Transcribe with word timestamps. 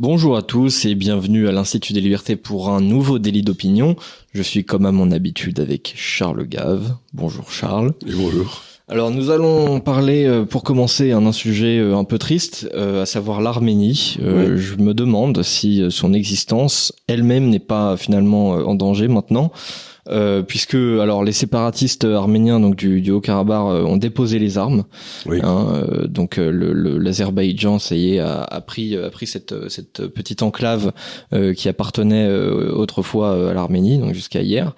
Bonjour 0.00 0.34
à 0.34 0.40
tous 0.40 0.86
et 0.86 0.94
bienvenue 0.94 1.46
à 1.46 1.52
l'Institut 1.52 1.92
des 1.92 2.00
libertés 2.00 2.34
pour 2.34 2.70
un 2.70 2.80
nouveau 2.80 3.18
délit 3.18 3.42
d'opinion. 3.42 3.96
Je 4.32 4.40
suis 4.40 4.64
comme 4.64 4.86
à 4.86 4.92
mon 4.92 5.10
habitude 5.10 5.60
avec 5.60 5.92
Charles 5.94 6.46
Gave. 6.46 6.96
Bonjour 7.12 7.52
Charles. 7.52 7.92
Et 8.06 8.14
bonjour. 8.14 8.62
Alors 8.90 9.12
nous 9.12 9.30
allons 9.30 9.78
parler 9.78 10.26
euh, 10.26 10.44
pour 10.44 10.64
commencer 10.64 11.10
d'un 11.10 11.30
sujet 11.30 11.78
euh, 11.78 11.96
un 11.96 12.02
peu 12.02 12.18
triste, 12.18 12.68
euh, 12.74 13.02
à 13.02 13.06
savoir 13.06 13.40
l'Arménie. 13.40 14.16
Je 14.18 14.74
me 14.82 14.94
demande 14.94 15.44
si 15.44 15.84
son 15.90 16.12
existence 16.12 16.92
elle-même 17.06 17.48
n'est 17.50 17.60
pas 17.60 17.96
finalement 17.96 18.50
en 18.50 18.74
danger 18.74 19.06
maintenant. 19.06 19.52
Euh, 20.08 20.42
puisque 20.42 20.74
alors 20.74 21.22
les 21.22 21.32
séparatistes 21.32 22.04
arméniens 22.04 22.58
donc 22.58 22.74
du, 22.74 23.00
du 23.00 23.12
Haut-Karabakh 23.12 23.66
euh, 23.66 23.84
ont 23.84 23.98
déposé 23.98 24.38
les 24.38 24.58
armes. 24.58 24.84
Oui. 25.26 25.40
Hein, 25.42 25.66
euh, 25.74 26.06
donc 26.08 26.36
l'Azerbaïdjan, 26.38 27.78
ça 27.78 27.94
y 27.94 28.14
est, 28.14 28.18
a, 28.18 28.42
a, 28.42 28.60
pris 28.60 28.96
a 28.96 29.10
pris 29.10 29.26
cette 29.26 29.68
cette 29.68 30.08
petite 30.08 30.42
enclave 30.42 30.92
qui 31.56 31.68
appartenait 31.68 32.28
autrefois 32.30 33.50
à 33.50 33.54
l'Arménie, 33.54 33.98
donc 33.98 34.14
jusqu'à 34.14 34.42
hier. 34.42 34.74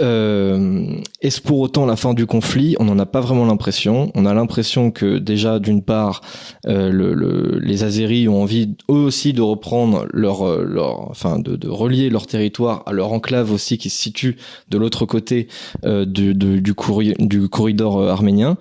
Euh, 0.00 0.96
Est-ce 1.20 1.40
pour 1.40 1.60
autant 1.60 1.86
la 1.86 1.96
fin 1.96 2.14
du 2.14 2.26
conflit? 2.26 2.76
On 2.80 2.84
n'en 2.84 2.98
a 2.98 3.06
pas 3.06 3.20
vraiment 3.20 3.44
l'impression. 3.44 4.10
On 4.14 4.26
a 4.26 4.34
l'impression 4.34 4.90
que 4.90 5.18
déjà, 5.18 5.58
d'une 5.58 5.82
part, 5.82 6.20
euh, 6.66 6.90
le, 6.90 7.14
le, 7.14 7.58
les 7.60 7.84
Azéris 7.84 8.28
ont 8.28 8.42
envie 8.42 8.74
eux 8.90 8.94
aussi 8.94 9.32
de 9.32 9.42
reprendre 9.42 10.06
leur, 10.12 10.46
euh, 10.46 10.76
enfin, 11.08 11.38
de, 11.38 11.68
relier 11.68 12.10
leur 12.10 12.26
territoire 12.26 12.82
à 12.86 12.92
leur 12.92 13.12
enclave 13.12 13.52
aussi 13.52 13.78
qui 13.78 13.90
se 13.90 13.98
situe 13.98 14.36
de 14.68 14.78
l'autre 14.78 15.06
côté 15.06 15.48
du, 15.84 16.74
corridor 16.74 18.02
arménien. 18.08 18.56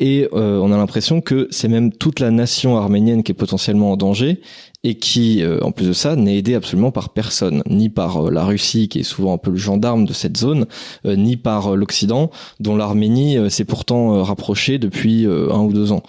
Et 0.00 0.28
on 0.32 0.72
a 0.72 0.76
l'impression 0.76 1.20
que 1.20 1.48
c'est 1.50 1.68
même 1.68 1.92
toute 1.92 2.20
la 2.20 2.30
nation 2.30 2.76
arménienne 2.76 3.22
qui 3.22 3.32
est 3.32 3.34
potentiellement 3.34 3.92
en 3.92 3.96
danger 3.96 4.40
et 4.84 4.96
qui, 4.96 5.42
euh, 5.42 5.58
en 5.62 5.72
plus 5.72 5.88
de 5.88 5.92
ça, 5.94 6.14
n'est 6.14 6.36
aidé 6.36 6.54
absolument 6.54 6.92
par 6.92 7.08
personne, 7.08 7.62
ni 7.66 7.88
par 7.88 8.26
euh, 8.26 8.30
la 8.30 8.44
Russie, 8.44 8.88
qui 8.88 9.00
est 9.00 9.04
souvent 9.04 9.32
un 9.32 9.38
peu 9.38 9.50
le 9.50 9.56
gendarme 9.56 10.04
de 10.04 10.12
cette 10.12 10.36
zone, 10.36 10.66
euh, 11.06 11.16
ni 11.16 11.38
par 11.38 11.74
l'Occident, 11.74 12.30
dont 12.60 12.76
l'Arménie 12.76 13.38
s'est 13.50 13.64
pourtant 13.64 14.22
rapprochée 14.22 14.78
depuis 14.78 15.24
un 15.26 15.60
ou 15.60 15.72
deux 15.72 15.92
ans. 15.92 16.02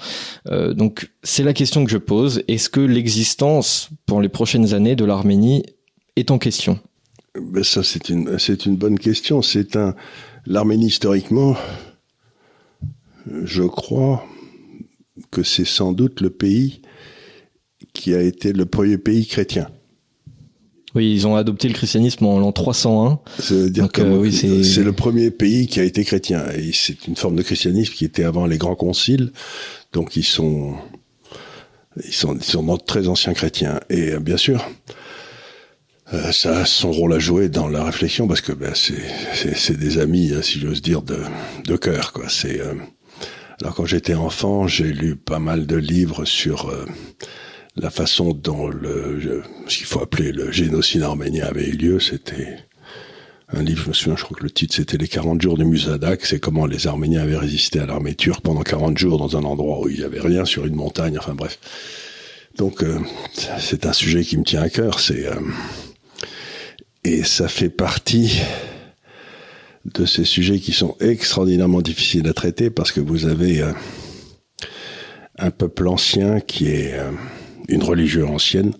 donc 0.73 1.09
c'est 1.23 1.43
la 1.43 1.53
question 1.53 1.85
que 1.85 1.91
je 1.91 1.97
pose. 1.97 2.43
Est-ce 2.49 2.69
que 2.69 2.81
l'existence, 2.81 3.89
pour 4.05 4.21
les 4.21 4.27
prochaines 4.29 4.73
années, 4.73 4.95
de 4.95 5.05
l'Arménie 5.05 5.63
est 6.17 6.31
en 6.31 6.37
question? 6.37 6.79
Ben 7.39 7.63
Ça, 7.63 7.83
c'est 7.83 8.09
une, 8.09 8.37
c'est 8.37 8.65
une 8.65 8.75
bonne 8.75 8.99
question. 8.99 9.41
C'est 9.41 9.75
un... 9.77 9.95
L'Arménie, 10.45 10.87
historiquement, 10.87 11.55
je 13.43 13.63
crois 13.63 14.25
que 15.31 15.43
c'est 15.43 15.65
sans 15.65 15.93
doute 15.93 16.19
le 16.21 16.29
pays 16.29 16.81
qui 17.95 18.13
a 18.13 18.21
été 18.21 18.53
le 18.53 18.65
premier 18.65 18.99
pays 18.99 19.25
chrétien. 19.25 19.67
Oui, 20.95 21.11
ils 21.11 21.27
ont 21.27 21.35
adopté 21.35 21.67
le 21.67 21.73
christianisme 21.73 22.25
en 22.25 22.39
l'an 22.39 22.53
301. 22.53 23.19
C'est-à-dire 23.39 23.91
que 23.91 24.01
euh, 24.01 24.17
oui, 24.17 24.31
c'est 24.31 24.83
le 24.83 24.93
premier 24.93 25.29
pays 25.29 25.67
qui 25.67 25.81
a 25.81 25.83
été 25.83 26.05
chrétien. 26.05 26.45
Et 26.55 26.71
c'est 26.73 27.07
une 27.07 27.17
forme 27.17 27.35
de 27.35 27.43
christianisme 27.43 27.93
qui 27.93 28.05
était 28.05 28.23
avant 28.23 28.45
les 28.45 28.57
grands 28.57 28.75
conciles. 28.75 29.33
Donc 29.91 30.15
ils 30.15 30.23
sont, 30.23 30.75
ils 32.05 32.13
sont, 32.13 32.35
ils 32.37 32.43
sont 32.43 32.77
très 32.77 33.09
anciens 33.09 33.33
chrétiens. 33.33 33.81
Et 33.89 34.13
euh, 34.13 34.19
bien 34.19 34.37
sûr, 34.37 34.65
euh, 36.13 36.31
ça 36.31 36.59
a 36.59 36.65
son 36.65 36.93
rôle 36.93 37.13
à 37.13 37.19
jouer 37.19 37.49
dans 37.49 37.67
la 37.67 37.83
réflexion 37.83 38.25
parce 38.25 38.41
que 38.41 38.53
ben, 38.53 38.71
c'est 38.73 39.77
des 39.77 39.97
amis, 39.97 40.31
hein, 40.33 40.41
si 40.41 40.61
j'ose 40.61 40.81
dire, 40.81 41.01
de, 41.01 41.19
de 41.65 41.75
cœur. 41.75 42.13
Quoi. 42.13 42.29
C'est 42.29 42.61
alors 43.61 43.75
quand 43.75 43.85
j'étais 43.85 44.15
enfant, 44.15 44.67
j'ai 44.67 44.91
lu 44.93 45.17
pas 45.17 45.39
mal 45.39 45.65
de 45.65 45.75
livres 45.75 46.23
sur 46.23 46.73
la 47.75 47.89
façon 47.89 48.31
dont 48.31 48.67
le, 48.67 49.43
ce 49.67 49.77
qu'il 49.77 49.85
faut 49.85 50.01
appeler 50.01 50.31
le 50.31 50.51
génocide 50.51 51.03
arménien 51.03 51.45
avait 51.45 51.67
eu 51.67 51.75
lieu, 51.77 51.99
c'était 51.99 52.57
un 53.49 53.61
livre, 53.61 53.83
je 53.83 53.89
me 53.89 53.93
souviens, 53.93 54.15
je 54.15 54.23
crois 54.23 54.37
que 54.37 54.43
le 54.43 54.49
titre 54.49 54.75
c'était 54.75 54.97
Les 54.97 55.07
40 55.07 55.41
jours 55.41 55.57
de 55.57 55.63
Musadak, 55.63 56.25
c'est 56.25 56.39
comment 56.39 56.65
les 56.65 56.87
Arméniens 56.87 57.21
avaient 57.21 57.37
résisté 57.37 57.79
à 57.79 57.85
l'armée 57.85 58.15
turque 58.15 58.41
pendant 58.41 58.63
40 58.63 58.97
jours 58.97 59.17
dans 59.19 59.37
un 59.37 59.43
endroit 59.43 59.81
où 59.81 59.89
il 59.89 59.99
n'y 59.99 60.03
avait 60.03 60.19
rien 60.19 60.45
sur 60.45 60.65
une 60.65 60.75
montagne, 60.75 61.17
enfin 61.17 61.35
bref. 61.35 61.59
Donc 62.57 62.83
euh, 62.83 62.99
c'est 63.59 63.85
un 63.85 63.93
sujet 63.93 64.23
qui 64.23 64.37
me 64.37 64.43
tient 64.43 64.61
à 64.61 64.69
cœur, 64.69 64.99
c'est 64.99 65.27
euh, 65.27 65.35
et 67.03 67.23
ça 67.23 67.47
fait 67.47 67.69
partie 67.69 68.41
de 69.85 70.05
ces 70.05 70.25
sujets 70.25 70.57
qui 70.59 70.71
sont 70.71 70.95
extraordinairement 70.99 71.81
difficiles 71.81 72.27
à 72.27 72.33
traiter 72.33 72.71
parce 72.71 72.91
que 72.91 72.99
vous 72.99 73.27
avez 73.27 73.61
euh, 73.61 73.71
un 75.37 75.51
peuple 75.51 75.87
ancien 75.87 76.39
qui 76.39 76.67
est 76.67 76.97
une 77.67 77.83
religion 77.83 78.33
ancienne 78.33 78.73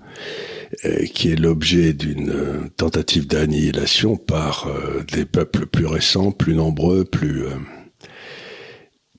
euh, 0.83 1.05
qui 1.05 1.29
est 1.29 1.35
l'objet 1.35 1.93
d'une 1.93 2.31
euh, 2.31 2.69
tentative 2.75 3.27
d'annihilation 3.27 4.17
par 4.17 4.67
euh, 4.67 5.03
des 5.13 5.25
peuples 5.25 5.67
plus 5.67 5.85
récents, 5.85 6.31
plus 6.31 6.55
nombreux, 6.55 7.05
plus... 7.05 7.45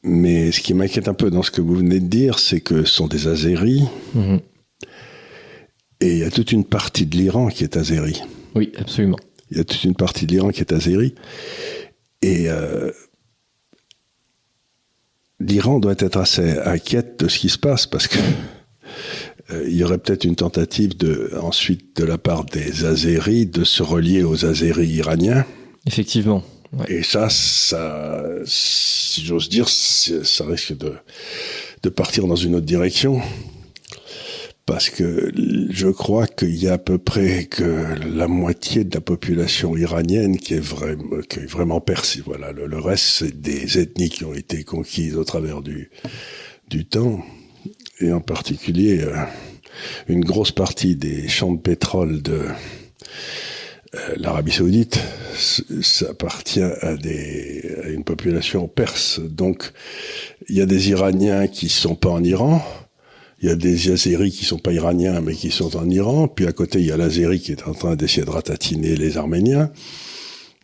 Mais 0.03 0.53
ce 0.53 0.61
qui 0.61 0.75
m'inquiète 0.75 1.09
un 1.09 1.15
peu 1.15 1.31
dans 1.31 1.43
ce 1.43 1.51
que 1.51 1.61
vous 1.61 1.75
venez 1.75 1.99
de 1.99 2.07
dire, 2.07 2.39
c'est 2.39 2.61
que 2.61 2.85
ce 2.85 2.95
sont 2.95 3.09
des 3.09 3.27
Azéris. 3.27 3.85
Mhm. 4.15 4.41
Et 6.01 6.13
il 6.13 6.19
y 6.19 6.25
a 6.25 6.31
toute 6.31 6.53
une 6.53 6.65
partie 6.65 7.07
de 7.07 7.17
l'Iran 7.17 7.49
qui 7.49 7.65
est 7.65 7.77
Azéri. 7.77 8.23
Oui, 8.55 8.73
absolument. 8.79 9.19
Il 9.51 9.57
y 9.57 9.61
a 9.61 9.65
toute 9.65 9.83
une 9.83 9.97
partie 9.97 10.27
de 10.27 10.33
l'Iran 10.33 10.51
qui 10.51 10.61
est 10.61 10.73
Azéri. 10.73 11.15
Et 12.23 12.49
l'Iran 15.41 15.81
doit 15.81 15.95
être 15.99 16.19
assez 16.19 16.59
inquiète 16.59 17.19
de 17.21 17.29
ce 17.29 17.39
qui 17.39 17.49
se 17.49 17.59
passe 17.59 17.87
parce 17.87 18.07
que 18.07 18.19
euh, 19.51 19.65
il 19.69 19.77
y 19.77 19.85
aurait 19.85 19.99
peut-être 19.99 20.25
une 20.25 20.37
tentative 20.37 20.97
de, 20.97 21.33
ensuite 21.41 21.97
de 21.97 22.05
la 22.05 22.19
part 22.19 22.45
des 22.45 22.85
Azéris 22.85 23.47
de 23.47 23.65
se 23.65 23.83
relier 23.83 24.23
aux 24.23 24.45
Azéris 24.45 24.89
iraniens. 24.89 25.45
Effectivement. 25.87 26.43
Ouais. 26.73 26.93
Et 26.93 27.03
ça, 27.03 27.29
ça, 27.31 28.25
si 28.45 29.25
j'ose 29.25 29.49
dire, 29.49 29.69
ça 29.69 30.45
risque 30.45 30.77
de, 30.77 30.95
de 31.83 31.89
partir 31.89 32.27
dans 32.27 32.37
une 32.37 32.57
autre 32.57 32.67
direction. 32.67 33.21
Parce 34.67 34.91
que 34.91 35.33
je 35.71 35.87
crois 35.87 36.27
qu'il 36.27 36.57
y 36.57 36.67
a 36.67 36.73
à 36.73 36.79
peu 36.79 36.99
près 36.99 37.45
que 37.45 37.85
la 38.17 38.27
moitié 38.27 38.83
de 38.83 38.93
la 38.93 39.01
population 39.01 39.77
iranienne 39.77 40.39
qui 40.39 40.55
est 40.55 40.61
vraiment, 40.61 41.21
qui 41.31 41.39
est 41.39 41.47
vraiment. 41.47 41.81
Voilà, 42.25 42.51
le, 42.51 42.67
le 42.67 42.79
reste, 42.81 43.05
c'est 43.05 43.41
des 43.41 43.79
ethnies 43.79 44.11
qui 44.11 44.25
ont 44.25 44.35
été 44.35 44.65
conquises 44.65 45.17
au 45.17 45.23
travers 45.23 45.63
du, 45.63 45.89
du 46.69 46.85
temps 46.85 47.25
et 48.01 48.13
en 48.13 48.21
particulier 48.21 49.01
euh, 49.01 49.17
une 50.09 50.25
grosse 50.25 50.53
partie 50.53 50.97
des 50.97 51.29
champs 51.29 51.53
de 51.53 51.61
pétrole 51.61 52.23
de 52.23 52.43
euh, 53.95 54.15
l'Arabie 54.17 54.53
Saoudite, 54.53 55.01
ça 55.37 56.11
appartient 56.11 56.63
à, 56.63 56.97
des, 56.97 57.77
à 57.85 57.89
une 57.89 58.05
population 58.05 58.69
perse. 58.69 59.21
Donc, 59.21 59.73
il 60.49 60.57
y 60.57 60.61
a 60.61 60.67
des 60.67 60.91
Iraniens 60.91 61.47
qui 61.47 61.69
sont 61.69 61.95
pas 61.95 62.11
en 62.11 62.25
Iran, 62.25 62.63
il 63.41 63.49
y 63.49 63.53
a 63.53 63.57
des 63.57 63.91
Azéris 63.91 64.31
qui 64.31 64.45
sont 64.45 64.59
pas 64.59 64.73
iraniens 64.73 65.21
mais 65.21 65.35
qui 65.35 65.51
sont 65.51 65.77
en 65.77 65.89
Iran, 65.91 66.27
puis 66.27 66.47
à 66.47 66.53
côté 66.53 66.81
il 66.81 66.87
y 66.87 66.93
a 66.93 66.97
l'Azéri 66.97 67.39
qui 67.39 67.53
est 67.53 67.69
en 67.69 67.75
train 67.75 67.95
d'essayer 67.95 68.25
de 68.25 68.31
ratatiner 68.31 68.97
les 68.97 69.19
Arméniens. 69.19 69.71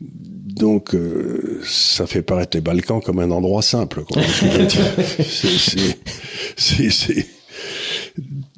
Donc, 0.02 0.94
euh, 0.94 1.60
ça 1.64 2.06
fait 2.06 2.22
paraître 2.22 2.56
les 2.56 2.60
Balkans 2.60 3.00
comme 3.02 3.18
un 3.18 3.30
endroit 3.30 3.62
simple. 3.62 4.04
c'est, 6.56 7.26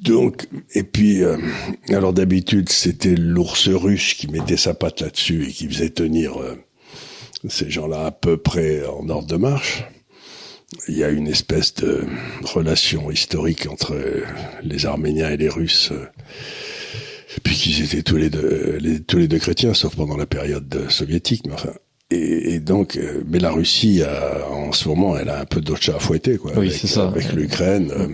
donc, 0.03 0.49
et 0.75 0.83
puis, 0.83 1.23
euh, 1.23 1.37
alors 1.89 2.13
d'habitude, 2.13 2.69
c'était 2.69 3.15
l'ours 3.15 3.69
russe 3.69 4.15
qui 4.15 4.29
mettait 4.29 4.57
sa 4.57 4.75
patte 4.75 5.01
là-dessus 5.01 5.45
et 5.49 5.53
qui 5.53 5.69
faisait 5.69 5.91
tenir 5.91 6.37
euh, 6.41 6.57
ces 7.49 7.71
gens-là 7.71 8.07
à 8.07 8.11
peu 8.11 8.37
près 8.37 8.85
en 8.87 9.09
ordre 9.09 9.29
de 9.29 9.37
marche. 9.37 9.85
Il 10.89 10.97
y 10.97 11.05
a 11.05 11.11
une 11.11 11.29
espèce 11.29 11.75
de 11.75 12.05
relation 12.43 13.11
historique 13.11 13.69
entre 13.69 13.95
les 14.63 14.87
Arméniens 14.87 15.31
et 15.31 15.37
les 15.37 15.49
Russes 15.49 15.93
puis 17.43 17.55
qu'ils 17.57 17.83
étaient 17.83 18.03
tous 18.03 18.17
les 18.17 18.31
deux, 18.31 18.79
les, 18.81 19.01
tous 19.01 19.19
les 19.19 19.29
deux 19.29 19.39
chrétiens, 19.39 19.75
sauf 19.75 19.97
pendant 19.97 20.17
la 20.17 20.27
période 20.27 20.87
soviétique. 20.89 21.47
Mais 21.47 21.55
enfin, 21.55 21.73
et, 22.11 22.55
et 22.55 22.61
donc, 22.61 22.97
euh, 22.97 23.23
mais 23.27 23.39
la 23.39 23.51
Russie, 23.51 24.03
a, 24.03 24.49
en 24.51 24.73
ce 24.73 24.89
moment, 24.89 25.17
elle 25.17 25.29
a 25.29 25.41
un 25.41 25.45
peu 25.45 25.61
d'autres 25.61 25.83
chats 25.83 25.97
à 25.97 25.99
fouetter, 25.99 26.37
quoi. 26.37 26.53
Oui, 26.57 26.71
c'est 26.71 26.87
ça. 26.87 27.09
Avec 27.09 27.33
l'Ukraine, 27.33 27.91
euh, 27.91 28.09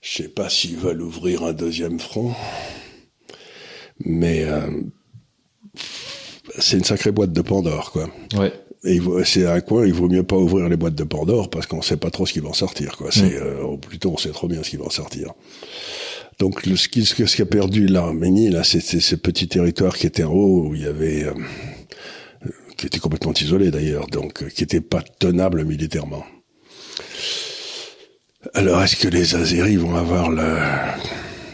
je 0.00 0.22
sais 0.22 0.28
pas 0.28 0.48
s'ils 0.48 0.76
veulent 0.76 1.02
ouvrir 1.02 1.42
un 1.44 1.52
deuxième 1.52 1.98
front, 1.98 2.32
mais 4.04 4.44
euh, 4.44 4.60
c'est 6.58 6.78
une 6.78 6.84
sacrée 6.84 7.12
boîte 7.12 7.32
de 7.32 7.42
Pandore, 7.42 7.90
quoi. 7.90 8.08
Ouais. 8.36 8.52
Et 8.86 9.00
c'est 9.24 9.46
un 9.46 9.60
coin, 9.62 9.86
il 9.86 9.94
vaut 9.94 10.08
mieux 10.08 10.24
pas 10.24 10.36
ouvrir 10.36 10.68
les 10.68 10.76
boîtes 10.76 10.94
de 10.94 11.04
Pandore 11.04 11.48
parce 11.48 11.66
qu'on 11.66 11.80
sait 11.80 11.96
pas 11.96 12.10
trop 12.10 12.26
ce 12.26 12.34
qui 12.34 12.40
va 12.40 12.50
en 12.50 12.54
sortir, 12.54 12.98
quoi. 12.98 13.10
C'est, 13.10 13.22
mm. 13.22 13.42
euh, 13.42 13.76
plutôt, 13.78 14.12
on 14.12 14.18
sait 14.18 14.30
trop 14.30 14.46
bien 14.46 14.62
ce 14.62 14.70
qui 14.70 14.76
va 14.76 14.84
en 14.84 14.90
sortir. 14.90 15.32
Donc 16.38 16.66
le, 16.66 16.76
ce 16.76 16.88
qui, 16.88 17.04
ce 17.04 17.14
qui 17.14 17.42
a 17.42 17.46
perdu 17.46 17.86
l'Arménie, 17.86 18.50
là, 18.50 18.64
c'est 18.64 18.80
ce 18.80 19.14
petit 19.16 19.48
territoire 19.48 19.96
qui 19.96 20.06
était 20.06 20.24
en 20.24 20.32
haut, 20.32 20.68
où 20.68 20.74
il 20.74 20.82
y 20.82 20.86
avait... 20.86 21.24
Euh, 21.24 21.34
qui 22.76 22.86
était 22.86 22.98
complètement 22.98 23.32
isolé 23.32 23.70
d'ailleurs, 23.70 24.08
donc 24.08 24.42
euh, 24.42 24.48
qui 24.48 24.64
était 24.64 24.80
pas 24.80 25.00
tenable 25.20 25.64
militairement. 25.64 26.24
Alors 28.52 28.82
est-ce 28.82 28.96
que 28.96 29.06
les 29.06 29.36
Azéris 29.36 29.76
vont 29.76 29.94
avoir 29.94 30.28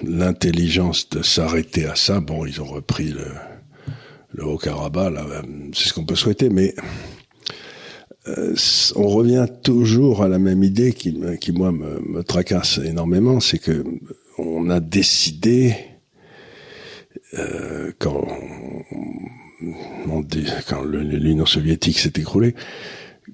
l'intelligence 0.02 1.10
de 1.10 1.22
s'arrêter 1.22 1.84
à 1.84 1.94
ça? 1.94 2.20
Bon, 2.20 2.46
ils 2.46 2.62
ont 2.62 2.64
repris 2.64 3.10
le, 3.10 3.26
le 4.32 4.46
Haut-Karabakh, 4.46 5.12
c'est 5.74 5.90
ce 5.90 5.92
qu'on 5.92 6.06
peut 6.06 6.16
souhaiter, 6.16 6.48
mais 6.48 6.74
euh, 8.26 8.54
on 8.96 9.08
revient 9.08 9.46
toujours 9.62 10.22
à 10.22 10.28
la 10.28 10.38
même 10.38 10.64
idée 10.64 10.94
qui, 10.94 11.20
qui 11.38 11.52
moi, 11.52 11.70
me, 11.70 12.00
me 12.00 12.22
tracasse 12.22 12.78
énormément, 12.78 13.40
c'est 13.40 13.58
que 13.58 13.84
on 14.46 14.70
a 14.70 14.80
décidé 14.80 15.74
euh, 17.38 17.92
quand, 17.98 18.26
on, 20.06 20.24
quand 20.68 20.84
l'Union 20.84 21.46
soviétique 21.46 21.98
s'est 21.98 22.12
écroulée, 22.16 22.54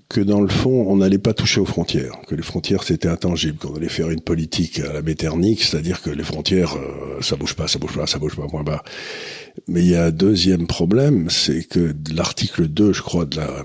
que 0.08 0.20
dans 0.20 0.40
le 0.40 0.48
fond, 0.48 0.84
on 0.88 0.98
n'allait 0.98 1.18
pas 1.18 1.34
toucher 1.34 1.60
aux 1.60 1.66
frontières, 1.66 2.12
que 2.28 2.34
les 2.34 2.42
frontières 2.42 2.82
c'était 2.82 3.08
intangible, 3.08 3.58
qu'on 3.58 3.74
allait 3.74 3.88
faire 3.88 4.10
une 4.10 4.20
politique 4.20 4.80
à 4.80 4.92
la 4.92 5.02
Metternich, 5.02 5.64
c'est-à-dire 5.64 6.02
que 6.02 6.10
les 6.10 6.22
frontières, 6.22 6.76
euh, 6.76 7.20
ça 7.22 7.36
bouge 7.36 7.54
pas, 7.54 7.66
ça 7.68 7.78
bouge 7.78 7.96
pas, 7.96 8.06
ça 8.06 8.18
bouge 8.18 8.36
pas, 8.36 8.46
point 8.46 8.62
bas. 8.62 8.84
Mais 9.68 9.80
il 9.80 9.88
y 9.88 9.96
a 9.96 10.04
un 10.04 10.10
deuxième 10.10 10.66
problème, 10.66 11.30
c'est 11.30 11.64
que 11.64 11.94
l'article 12.14 12.68
2, 12.68 12.92
je 12.92 13.02
crois, 13.02 13.24
de 13.24 13.36
la 13.36 13.62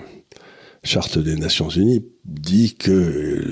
Charte 0.84 1.20
des 1.20 1.36
Nations 1.36 1.70
Unies 1.70 2.04
dit 2.26 2.76
que 2.76 3.44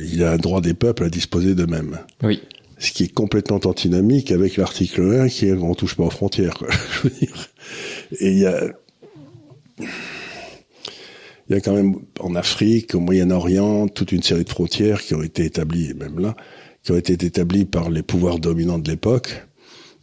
il 0.00 0.16
y 0.16 0.24
a 0.24 0.32
un 0.32 0.38
droit 0.38 0.60
des 0.60 0.74
peuples 0.74 1.04
à 1.04 1.10
disposer 1.10 1.54
d'eux-mêmes. 1.54 1.98
Oui. 2.22 2.40
Ce 2.80 2.90
qui 2.90 3.04
est 3.04 3.12
complètement 3.12 3.60
antinomique 3.64 4.32
avec 4.32 4.56
l'article 4.56 5.02
1 5.02 5.28
qui 5.28 5.46
est 5.46 5.52
on 5.52 5.74
touche 5.74 5.94
pas 5.94 6.04
aux 6.04 6.10
frontières. 6.10 6.54
Quoi. 6.54 6.68
Je 7.02 7.08
veux 7.08 7.14
dire. 7.14 7.48
Et 8.18 8.32
il 8.32 8.38
y 8.38 8.46
a 8.46 8.72
il 11.50 11.54
y 11.54 11.56
a 11.56 11.60
quand 11.60 11.74
même 11.74 11.96
en 12.20 12.36
Afrique, 12.36 12.94
au 12.94 13.00
Moyen-Orient, 13.00 13.88
toute 13.88 14.12
une 14.12 14.22
série 14.22 14.44
de 14.44 14.48
frontières 14.48 15.02
qui 15.02 15.16
ont 15.16 15.22
été 15.22 15.44
établies, 15.44 15.94
même 15.94 16.20
là, 16.20 16.36
qui 16.84 16.92
ont 16.92 16.96
été 16.96 17.14
établies 17.14 17.64
par 17.64 17.90
les 17.90 18.04
pouvoirs 18.04 18.38
dominants 18.38 18.78
de 18.78 18.88
l'époque 18.88 19.44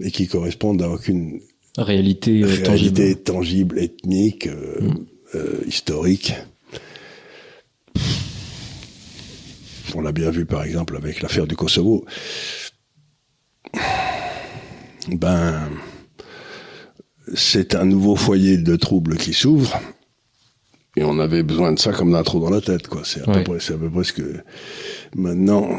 et 0.02 0.12
qui 0.12 0.28
correspondent 0.28 0.82
à 0.82 0.90
aucune 0.90 1.40
réalité, 1.78 2.44
euh, 2.44 2.48
réalité 2.66 3.16
tangible. 3.16 3.80
ethnique, 3.80 4.48
euh, 4.48 4.82
mm. 4.82 5.06
euh, 5.36 5.62
historique. 5.66 6.34
On 9.96 10.02
l'a 10.02 10.12
bien 10.12 10.30
vu 10.30 10.46
par 10.46 10.64
exemple 10.64 10.96
avec 10.96 11.22
l'affaire 11.22 11.48
du 11.48 11.56
Kosovo. 11.56 12.06
Ben, 15.10 15.70
c'est 17.34 17.76
un 17.76 17.86
nouveau 17.86 18.16
foyer 18.16 18.58
de 18.58 18.76
troubles 18.76 19.18
qui 19.18 19.34
s'ouvre 19.34 19.80
et 20.98 21.04
on 21.04 21.20
avait 21.20 21.44
besoin 21.44 21.72
de 21.74 21.80
ça 21.80 21.94
comme 21.94 22.12
d'un 22.12 22.24
trou 22.24 22.40
dans 22.40 22.50
la 22.50 22.60
tête, 22.60 22.88
quoi. 22.88 23.04
C'est 23.06 23.22
à, 23.22 23.32
peu 23.32 23.44
près, 23.44 23.60
c'est 23.60 23.74
à 23.74 23.78
peu 23.78 23.90
près 23.90 24.04
ce 24.04 24.14
que. 24.14 24.38
Maintenant, 25.16 25.70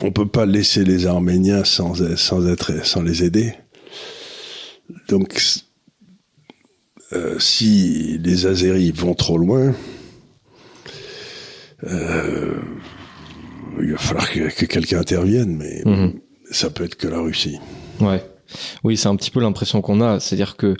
on 0.00 0.10
peut 0.10 0.26
pas 0.26 0.46
laisser 0.46 0.84
les 0.84 1.06
Arméniens 1.06 1.62
sans, 1.62 1.94
sans 2.16 2.46
être, 2.48 2.84
sans 2.84 3.02
les 3.02 3.22
aider. 3.22 3.54
Donc, 5.08 5.40
euh, 7.12 7.38
si 7.38 8.18
les 8.18 8.46
Azéris 8.46 8.90
vont 8.90 9.14
trop 9.14 9.38
loin, 9.38 9.72
euh, 11.86 12.54
il 13.80 13.92
va 13.92 13.98
falloir 13.98 14.30
que, 14.30 14.64
quelqu'un 14.64 15.00
intervienne, 15.00 15.56
mais 15.56 15.82
mhm. 15.84 16.14
ça 16.50 16.70
peut 16.70 16.84
être 16.84 16.96
que 16.96 17.08
la 17.08 17.20
Russie. 17.20 17.58
Ouais. 18.00 18.22
Oui, 18.84 18.96
c'est 18.96 19.08
un 19.08 19.16
petit 19.16 19.30
peu 19.30 19.40
l'impression 19.40 19.80
qu'on 19.80 20.00
a, 20.00 20.20
c'est-à-dire 20.20 20.56
que 20.56 20.76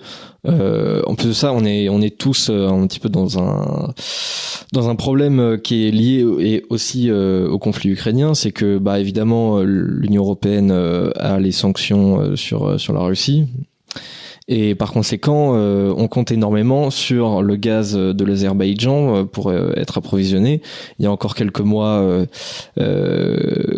euh, 0.47 1.03
en 1.07 1.15
plus 1.15 1.29
de 1.29 1.33
ça, 1.33 1.53
on 1.53 1.65
est 1.65 1.89
on 1.89 2.01
est 2.01 2.17
tous 2.17 2.51
euh, 2.51 2.69
un 2.69 2.87
petit 2.87 3.01
peu 3.01 3.09
dans 3.09 3.39
un 3.39 3.95
dans 4.73 4.89
un 4.89 4.97
problème 4.97 5.41
euh, 5.41 5.57
qui 5.57 5.89
est 5.89 5.91
lié 5.91 6.25
et 6.41 6.65
aussi 6.69 7.11
au 7.11 7.59
conflit 7.59 7.91
ukrainien, 7.91 8.35
c'est 8.35 8.53
que 8.53 8.79
bah 8.79 9.01
évidemment 9.01 9.61
l'Union 9.63 10.23
européenne 10.23 10.71
a 10.71 11.39
les 11.39 11.53
sanctions 11.53 12.37
sur 12.37 12.79
sur 12.79 12.93
la 12.93 13.01
Russie, 13.01 13.47
et 14.47 14.75
par 14.75 14.93
conséquent, 14.93 15.53
euh, 15.55 15.91
on 15.97 16.07
compte 16.07 16.31
énormément 16.31 16.91
sur 16.91 17.41
le 17.41 17.57
gaz 17.57 17.95
de 17.95 18.25
l'Azerbaïdjan 18.25 19.17
euh, 19.17 19.25
pour 19.25 19.49
euh, 19.49 19.73
être 19.75 19.97
approvisionné. 19.97 20.61
Il 20.99 21.05
y 21.05 21.07
a 21.07 21.11
encore 21.11 21.35
quelques 21.35 21.61
mois, 21.61 22.25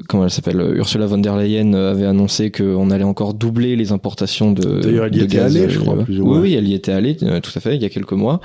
comment 0.09 0.25
elle 0.25 0.31
s'appelle, 0.31 0.61
Ursula 0.75 1.07
von 1.07 1.19
der 1.19 1.37
Leyen 1.37 1.73
avait 1.75 2.07
annoncé 2.07 2.51
qu'on 2.51 2.91
allait 2.91 3.05
encore 3.05 3.35
doubler 3.35 3.77
les 3.77 3.93
importations 3.93 4.51
de, 4.53 4.81
D'ailleurs, 4.81 5.07
elle 5.07 5.17
y 5.17 5.21
était 5.21 5.39
allée, 5.39 5.69
je 5.71 5.79
crois, 5.79 6.03
plus 6.03 6.21
ou 6.21 6.27
moins. 6.27 6.41
Oui, 6.41 6.55
elle 6.55 6.67
y 6.67 6.75
était 6.75 6.93
allée, 6.93 7.17
tout 7.17 7.53
à 7.55 7.61
fait, 7.61 7.77
il 7.77 7.83
y 7.83 7.85
a 7.85 7.89
quelques 7.89 8.13
mois. 8.13 8.41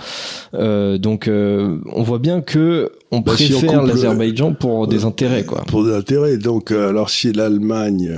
donc, 0.53 1.27
on 1.27 2.03
voit 2.03 2.19
bien 2.19 2.41
que 2.41 2.91
on 3.11 3.19
bah, 3.19 3.33
préfère 3.33 3.83
l'Azerbaïdjan 3.83 4.53
pour 4.53 4.87
des 4.87 5.05
intérêts, 5.05 5.43
quoi. 5.43 5.63
Pour 5.67 5.83
des 5.83 5.93
intérêts. 5.93 6.37
Donc, 6.37 6.71
alors 6.71 7.09
si 7.09 7.33
l'Allemagne 7.33 8.11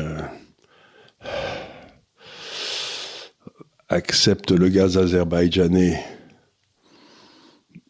accepte 3.93 4.51
le 4.51 4.69
gaz 4.69 4.97
azerbaïdjanais 4.97 5.99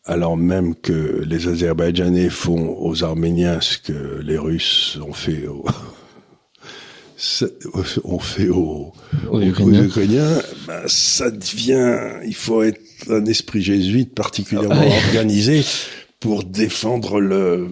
alors 0.06 0.36
même 0.36 0.76
que 0.76 1.24
les 1.26 1.48
Azerbaïdjanais 1.48 2.30
font 2.30 2.76
aux 2.80 3.04
Arméniens 3.04 3.62
ce 3.62 3.78
que 3.78 4.22
les 4.22 4.38
Russes 4.38 4.98
ont 5.02 5.14
fait 5.14 5.48
aux, 5.48 5.64
ont 8.04 8.20
fait 8.20 8.50
aux, 8.50 8.92
Ukrainiens, 9.32 10.42
ben, 10.68 10.82
ça 10.88 11.32
devient, 11.32 12.20
il 12.26 12.36
faut 12.36 12.64
être 12.64 12.82
un 13.10 13.26
esprit 13.26 13.62
jésuite 13.62 14.14
particulièrement 14.14 14.90
ah 14.90 15.08
organisé 15.08 15.64
pour 16.24 16.46
défendre 16.46 17.20
le, 17.20 17.68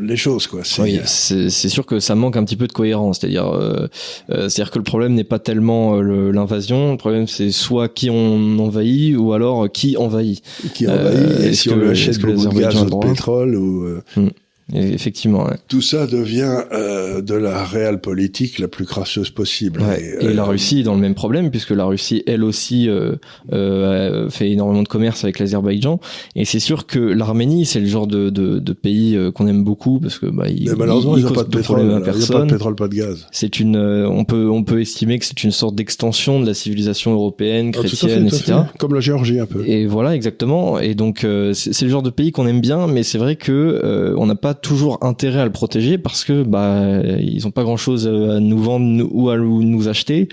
les 0.00 0.16
choses 0.16 0.48
quoi. 0.48 0.62
Oui, 0.80 0.98
c'est 1.06 1.68
sûr 1.68 1.86
que 1.86 2.00
ça 2.00 2.16
manque 2.16 2.36
un 2.36 2.42
petit 2.42 2.56
peu 2.56 2.66
de 2.66 2.72
cohérence, 2.72 3.20
c'est-à-dire 3.20 3.46
euh, 3.46 3.86
euh 4.30 4.48
c'est-à-dire 4.48 4.72
que 4.72 4.78
le 4.80 4.84
problème 4.84 5.14
n'est 5.14 5.22
pas 5.22 5.38
tellement 5.38 5.94
euh, 5.94 6.32
l'invasion, 6.32 6.90
le 6.90 6.96
problème 6.96 7.28
c'est 7.28 7.52
soit 7.52 7.88
qui 7.88 8.10
on 8.10 8.58
envahit 8.58 9.16
ou 9.16 9.32
alors 9.32 9.70
qui 9.70 9.96
envahit. 9.96 10.42
Qui 10.74 10.88
envahit 10.88 11.20
euh, 11.20 11.50
et 11.50 11.54
si 11.54 11.70
on 11.70 11.76
lui 11.76 11.90
achète 11.90 12.20
beaucoup 12.20 12.48
de 12.48 12.60
gaz 12.60 12.82
ou 12.82 12.86
de 12.86 13.06
pétrole 13.06 13.54
ou 13.54 13.86
hmm 14.16 14.28
effectivement. 14.74 15.48
Tout 15.68 15.82
ça 15.82 16.06
devient 16.06 16.62
euh, 16.72 17.20
de 17.20 17.34
la 17.34 17.64
réelle 17.64 18.00
politique 18.00 18.58
la 18.58 18.68
plus 18.68 18.84
crasseuse 18.84 19.30
possible. 19.30 19.82
Et, 20.20 20.32
la 20.32 20.42
euh, 20.42 20.46
Russie 20.46 20.80
est 20.80 20.82
dans 20.82 20.94
le 20.94 21.00
même 21.00 21.14
problème 21.14 21.50
puisque 21.50 21.70
la 21.70 21.84
Russie, 21.84 22.22
elle 22.26 22.44
aussi, 22.44 22.88
euh, 22.88 23.16
euh, 23.52 24.28
fait 24.30 24.50
énormément 24.50 24.82
de 24.82 24.88
commerce 24.88 25.24
avec 25.24 25.38
l'Azerbaïdjan. 25.38 26.00
Et 26.36 26.44
c'est 26.44 26.60
sûr 26.60 26.86
que 26.86 26.98
l'Arménie, 26.98 27.66
c'est 27.66 27.80
le 27.80 27.86
genre 27.86 28.06
de, 28.06 28.30
de, 28.30 28.58
de 28.58 28.72
pays 28.72 29.16
euh, 29.16 29.30
qu'on 29.30 29.46
aime 29.46 29.64
beaucoup 29.64 30.00
parce 30.00 30.18
que 30.18 30.26
bah, 30.26 30.48
il, 30.48 30.70
malheureusement, 30.76 31.16
ils 31.16 31.24
n'ont 31.24 31.32
pas 31.32 31.44
de 31.44 31.48
pétrole, 31.48 31.90
à 31.92 32.00
personne. 32.00 32.36
pas 32.36 32.44
de 32.46 32.52
pétrole, 32.52 32.74
pas 32.74 32.88
de 32.88 32.94
gaz. 32.94 33.26
C'est 33.30 33.60
une, 33.60 33.76
on 33.76 34.24
peut 34.24 34.48
on 34.48 34.64
peut 34.64 34.80
estimer 34.80 35.18
que 35.18 35.24
c'est 35.24 35.44
une 35.44 35.50
sorte 35.50 35.74
d'extension 35.74 36.40
de 36.40 36.46
la 36.46 36.54
civilisation 36.54 37.12
européenne, 37.12 37.72
ah, 37.74 37.78
chrétienne, 37.78 38.26
etc. 38.26 38.54
Comme 38.78 38.94
la 38.94 39.00
Géorgie 39.00 39.40
un 39.40 39.46
peu. 39.46 39.66
Et 39.66 39.86
voilà, 39.86 40.14
exactement. 40.14 40.78
Et 40.78 40.94
donc 40.94 41.26
c'est 41.52 41.82
le 41.82 41.90
genre 41.90 42.02
de 42.02 42.10
pays 42.10 42.32
qu'on 42.32 42.46
aime 42.46 42.60
bien, 42.60 42.86
mais 42.86 43.02
c'est 43.02 43.18
vrai 43.18 43.36
que 43.36 44.14
on 44.16 44.26
n'a 44.26 44.34
pas 44.34 44.54
toujours 44.62 45.04
intérêt 45.04 45.40
à 45.40 45.44
le 45.44 45.52
protéger 45.52 45.98
parce 45.98 46.24
que 46.24 46.44
bah 46.44 47.02
ils 47.20 47.46
ont 47.46 47.50
pas 47.50 47.64
grand 47.64 47.76
chose 47.76 48.06
à 48.06 48.40
nous 48.40 48.58
vendre 48.58 49.06
ou 49.10 49.28
à 49.28 49.36
nous 49.36 49.88
acheter. 49.88 50.28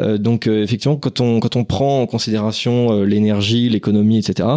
Euh, 0.00 0.16
donc 0.16 0.46
euh, 0.46 0.62
effectivement, 0.62 0.96
quand 0.96 1.20
on 1.20 1.40
quand 1.40 1.56
on 1.56 1.64
prend 1.64 2.00
en 2.00 2.06
considération 2.06 2.92
euh, 2.92 3.04
l'énergie, 3.04 3.68
l'économie, 3.68 4.18
etc. 4.18 4.48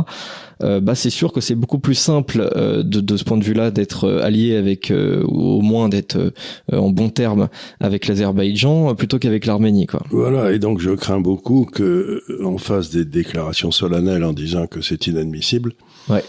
bah 0.59 0.95
c'est 0.95 1.12
sûr 1.12 1.33
que 1.33 1.41
c'est 1.41 1.55
beaucoup 1.55 1.77
plus 1.79 1.95
simple 1.95 2.50
de, 2.55 3.01
de 3.01 3.17
ce 3.17 3.24
point 3.24 3.38
de 3.38 3.43
vue-là 3.43 3.69
d'être 3.69 4.09
allié 4.24 4.55
avec 4.55 4.91
ou 4.91 5.59
au 5.59 5.62
moins 5.62 5.88
d'être 5.88 6.33
en 6.71 6.89
bon 6.89 7.09
terme 7.09 7.50
avec 7.79 8.07
l'Azerbaïdjan 8.07 8.95
plutôt 8.95 9.19
qu'avec 9.19 9.45
l'Arménie 9.45 9.86
quoi. 9.86 10.01
Voilà 10.09 10.51
et 10.51 10.57
donc 10.57 10.79
je 10.79 10.89
crains 10.91 11.19
beaucoup 11.19 11.65
que 11.71 12.24
on 12.43 12.57
fasse 12.57 12.89
des 12.89 13.05
déclarations 13.05 13.69
solennelles 13.69 14.24
en 14.24 14.33
disant 14.33 14.65
que 14.65 14.81
c'est 14.81 15.05
inadmissible. 15.05 15.74
Ouais 16.09 16.24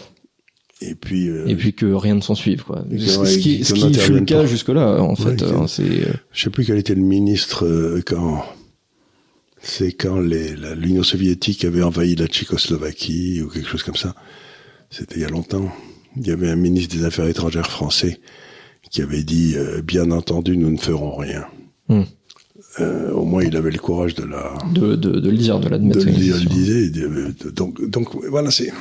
et 0.81 0.95
puis 0.95 1.29
euh, 1.29 1.47
et 1.47 1.55
puis 1.55 1.73
que 1.73 1.85
rien 1.85 2.15
ne 2.15 2.21
s'en 2.21 2.35
suive 2.35 2.63
quoi. 2.63 2.83
ce, 2.89 3.37
qui, 3.37 3.63
ce 3.65 3.73
qui 3.73 3.93
fut 3.95 4.13
le 4.13 4.21
cas 4.21 4.45
jusque 4.45 4.69
là 4.69 5.01
en 5.01 5.15
fait 5.15 5.43
hein, 5.43 5.67
c'est 5.67 5.83
euh, 5.83 6.13
je 6.31 6.43
sais 6.43 6.49
plus 6.49 6.65
quel 6.65 6.77
était 6.77 6.95
le 6.95 7.01
ministre 7.01 7.65
euh, 7.65 8.01
quand 8.05 8.43
c'est 9.61 9.91
quand 9.91 10.19
l'Union 10.19 11.03
soviétique 11.03 11.65
avait 11.65 11.83
envahi 11.83 12.15
la 12.15 12.27
Tchécoslovaquie 12.27 13.41
ou 13.41 13.49
quelque 13.49 13.67
chose 13.67 13.83
comme 13.83 13.97
ça. 13.97 14.15
C'était 14.89 15.15
il 15.15 15.21
y 15.21 15.25
a 15.25 15.27
longtemps. 15.27 15.69
Il 16.15 16.25
y 16.25 16.31
avait 16.31 16.49
un 16.49 16.55
ministre 16.55 16.95
des 16.95 17.03
affaires 17.03 17.27
étrangères 17.27 17.69
français 17.69 18.21
qui 18.89 19.01
avait 19.01 19.21
dit 19.21 19.57
bien 19.83 20.11
entendu 20.11 20.55
nous 20.55 20.71
ne 20.71 20.77
ferons 20.77 21.17
rien. 21.17 21.45
Hmm. 21.89 22.03
au 23.13 23.25
moins 23.25 23.43
il 23.43 23.57
avait 23.57 23.71
le 23.71 23.79
courage 23.79 24.15
de 24.15 24.23
la 24.23 24.53
de, 24.73 24.95
de, 24.95 25.19
de 25.19 25.29
le 25.29 25.37
dire 25.37 25.59
de 25.59 25.67
l'admettre 25.67 25.99
de 25.99 26.05
le 26.05 26.11
dire 26.11 26.37
le 26.37 26.45
disait 26.45 26.89
donc 27.51 27.83
donc 27.89 28.15
voilà 28.29 28.51
c'est 28.51 28.71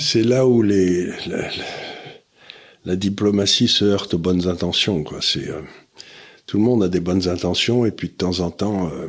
c'est 0.00 0.22
là 0.22 0.46
où 0.46 0.62
la, 0.62 0.96
diplomatie 2.96 3.68
se 3.68 3.84
heurte 3.84 4.14
aux 4.14 4.18
bonnes 4.18 4.48
intentions. 4.48 5.04
Euh, 5.36 5.62
tout 6.46 6.56
le 6.56 6.62
monde 6.64 6.82
a 6.82 6.88
des 6.88 7.00
bonnes 7.00 7.28
intentions 7.28 7.84
et 7.84 7.90
puis 7.90 8.08
de 8.08 8.14
temps 8.14 8.40
en 8.40 8.50
temps, 8.50 8.88
euh, 8.88 9.08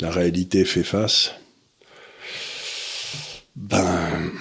la 0.00 0.10
réalité 0.10 0.64
fait 0.64 0.82
face. 0.82 1.32
Ben. 3.54 4.32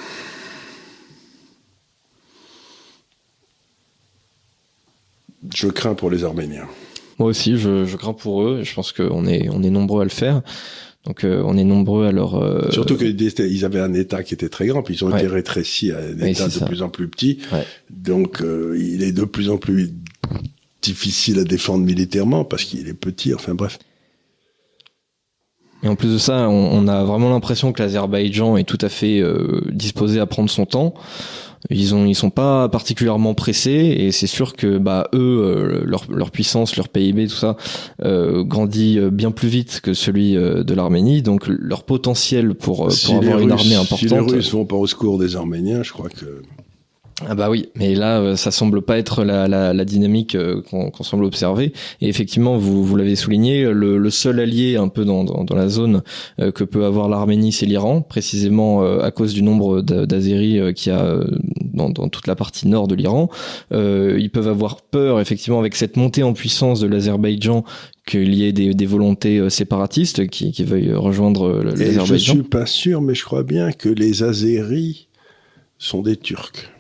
Je 5.54 5.68
crains 5.68 5.96
pour 5.96 6.10
les 6.10 6.24
Arméniens. 6.24 6.68
Moi 7.20 7.30
aussi, 7.30 7.58
je, 7.58 7.96
crains 7.96 8.14
pour 8.14 8.42
eux. 8.44 8.64
Je 8.64 8.74
pense 8.74 8.92
qu'on 8.92 9.28
est, 9.28 9.50
on 9.50 9.62
est 9.62 9.70
nombreux 9.70 10.02
à 10.02 10.04
le 10.04 10.10
faire. 10.10 10.42
Donc 11.06 11.24
euh, 11.24 11.42
on 11.46 11.58
est 11.58 11.64
nombreux 11.64 12.06
à 12.06 12.12
leur... 12.12 12.36
Euh, 12.36 12.70
Surtout 12.70 12.96
qu'ils 12.96 13.66
avaient 13.66 13.80
un 13.80 13.94
État 13.94 14.24
qui 14.24 14.34
était 14.34 14.50
très 14.50 14.68
grand, 14.68 14.84
puis 14.84 14.96
ils 14.96 15.04
ont 15.04 15.16
été 15.16 15.28
rétrécis 15.28 15.92
à 15.92 15.98
un 15.98 16.26
État 16.26 16.48
de 16.48 16.66
plus 16.66 16.82
en 16.84 16.90
plus 16.90 17.08
petit. 17.08 17.40
Donc 17.90 18.42
euh, 18.42 18.78
il 18.80 19.02
est 19.04 19.12
de 19.12 19.26
plus 19.26 19.50
en 19.50 19.58
plus 19.58 19.92
difficile 20.82 21.40
à 21.40 21.44
défendre 21.44 21.84
militairement 21.84 22.46
parce 22.46 22.64
qu'il 22.64 22.88
est 22.88 22.94
petit, 22.94 23.34
enfin 23.34 23.56
bref. 23.56 23.80
Et 25.84 25.88
en 25.88 25.96
plus 25.96 26.14
de 26.14 26.18
ça, 26.20 26.48
on, 26.48 26.86
on 26.86 26.88
a 26.88 27.04
vraiment 27.04 27.32
l'impression 27.32 27.74
que 27.74 27.82
l'Azerbaïdjan 27.82 28.58
est 28.58 28.64
tout 28.64 28.78
à 28.82 28.90
fait 28.90 29.24
disposé 29.72 30.20
à 30.20 30.28
prendre 30.28 30.50
son 30.50 30.68
temps. 30.68 30.94
Ils 31.70 31.94
ont, 31.94 32.06
ils 32.06 32.16
sont 32.16 32.30
pas 32.30 32.70
particulièrement 32.70 33.34
pressés 33.34 33.96
et 34.00 34.12
c'est 34.12 34.28
sûr 34.28 34.56
que 34.56 34.78
bah 34.78 35.10
eux, 35.14 35.18
euh, 35.20 35.82
leur, 35.86 36.06
leur 36.10 36.32
puissance, 36.32 36.76
leur 36.76 36.90
PIB, 36.90 37.28
tout 37.28 37.36
ça 37.36 37.56
euh, 38.04 38.44
grandit 38.44 38.98
euh, 38.98 39.10
bien 39.10 39.32
plus 39.32 39.48
vite 39.48 39.80
que 39.82 39.94
celui 39.94 40.34
de 40.34 40.74
l'Arménie. 40.74 41.22
Donc 41.22 41.48
leur 41.48 41.84
potentiel 41.84 42.56
pour, 42.56 42.88
pour 42.88 43.16
avoir 43.16 43.40
une 43.40 43.52
armée 43.52 43.76
importante. 43.76 44.00
Si 44.00 44.08
les 44.08 44.20
Russes 44.20 44.52
vont 44.52 44.66
pas 44.66 44.76
au 44.76 44.88
secours 44.88 45.20
des 45.20 45.36
Arméniens, 45.36 45.84
je 45.84 45.92
crois 45.92 46.10
que 46.10 46.42
ah 47.30 47.36
bah 47.36 47.50
oui, 47.50 47.70
mais 47.76 47.94
là, 47.94 48.20
euh, 48.20 48.36
ça 48.36 48.52
semble 48.52 48.82
pas 48.82 48.98
être 48.98 49.24
la, 49.24 49.48
la, 49.48 49.74
la 49.74 49.86
dynamique 49.86 50.36
euh, 50.36 50.62
qu'on 50.62 50.92
semble 51.04 51.24
observer. 51.24 51.72
Et 52.02 52.08
effectivement, 52.08 52.58
vous, 52.58 52.84
vous 52.84 52.96
l'avez 52.96 53.16
souligné, 53.16 53.64
le, 53.64 53.98
le, 53.98 54.10
seul 54.10 54.40
allié 54.40 54.76
un 54.76 54.88
peu 54.88 55.06
dans, 55.06 55.24
dans, 55.24 55.44
dans 55.44 55.56
la 55.56 55.70
zone 55.70 56.02
euh, 56.40 56.52
que 56.52 56.64
peut 56.64 56.86
avoir 56.86 57.10
l'Arménie, 57.10 57.52
c'est 57.52 57.66
l'Iran, 57.66 58.02
précisément 58.02 58.82
à 58.82 59.12
cause 59.12 59.34
du 59.34 59.44
nombre 59.44 59.82
d'Azéris 59.82 60.74
qu'il 60.74 60.92
y 60.92 60.96
a 60.96 61.20
dans, 61.74 61.90
dans, 61.90 62.10
toute 62.10 62.28
la 62.28 62.36
partie 62.36 62.68
nord 62.68 62.88
de 62.88 62.96
l'Iran. 62.96 63.30
ils 63.72 64.30
peuvent 64.32 64.48
avoir 64.48 64.82
peur, 64.82 65.20
effectivement, 65.20 65.60
avec 65.60 65.76
cette 65.76 65.98
montée 65.98 66.24
en 66.24 66.34
puissance 66.34 66.80
de 66.80 66.88
l'Azerbaïdjan, 66.88 67.64
qu'il 68.06 68.34
y 68.34 68.46
ait 68.46 68.54
des, 68.54 68.74
des 68.74 68.86
volontés 68.86 69.50
séparatistes 69.50 70.28
qui, 70.28 70.52
qui 70.52 70.64
veuillent 70.64 70.94
rejoindre 70.94 71.62
l'Azerbaïdjan. 71.64 72.06
Je 72.06 72.16
suis 72.16 72.44
pas 72.44 72.66
sûr, 72.66 73.02
mais 73.02 73.16
je 73.16 73.24
crois 73.24 73.44
bien 73.44 73.72
que 73.72 73.90
les 73.90 74.24
Azéris 74.24 75.08
sont 75.78 76.02
des 76.02 76.16
Turcs. 76.16 76.72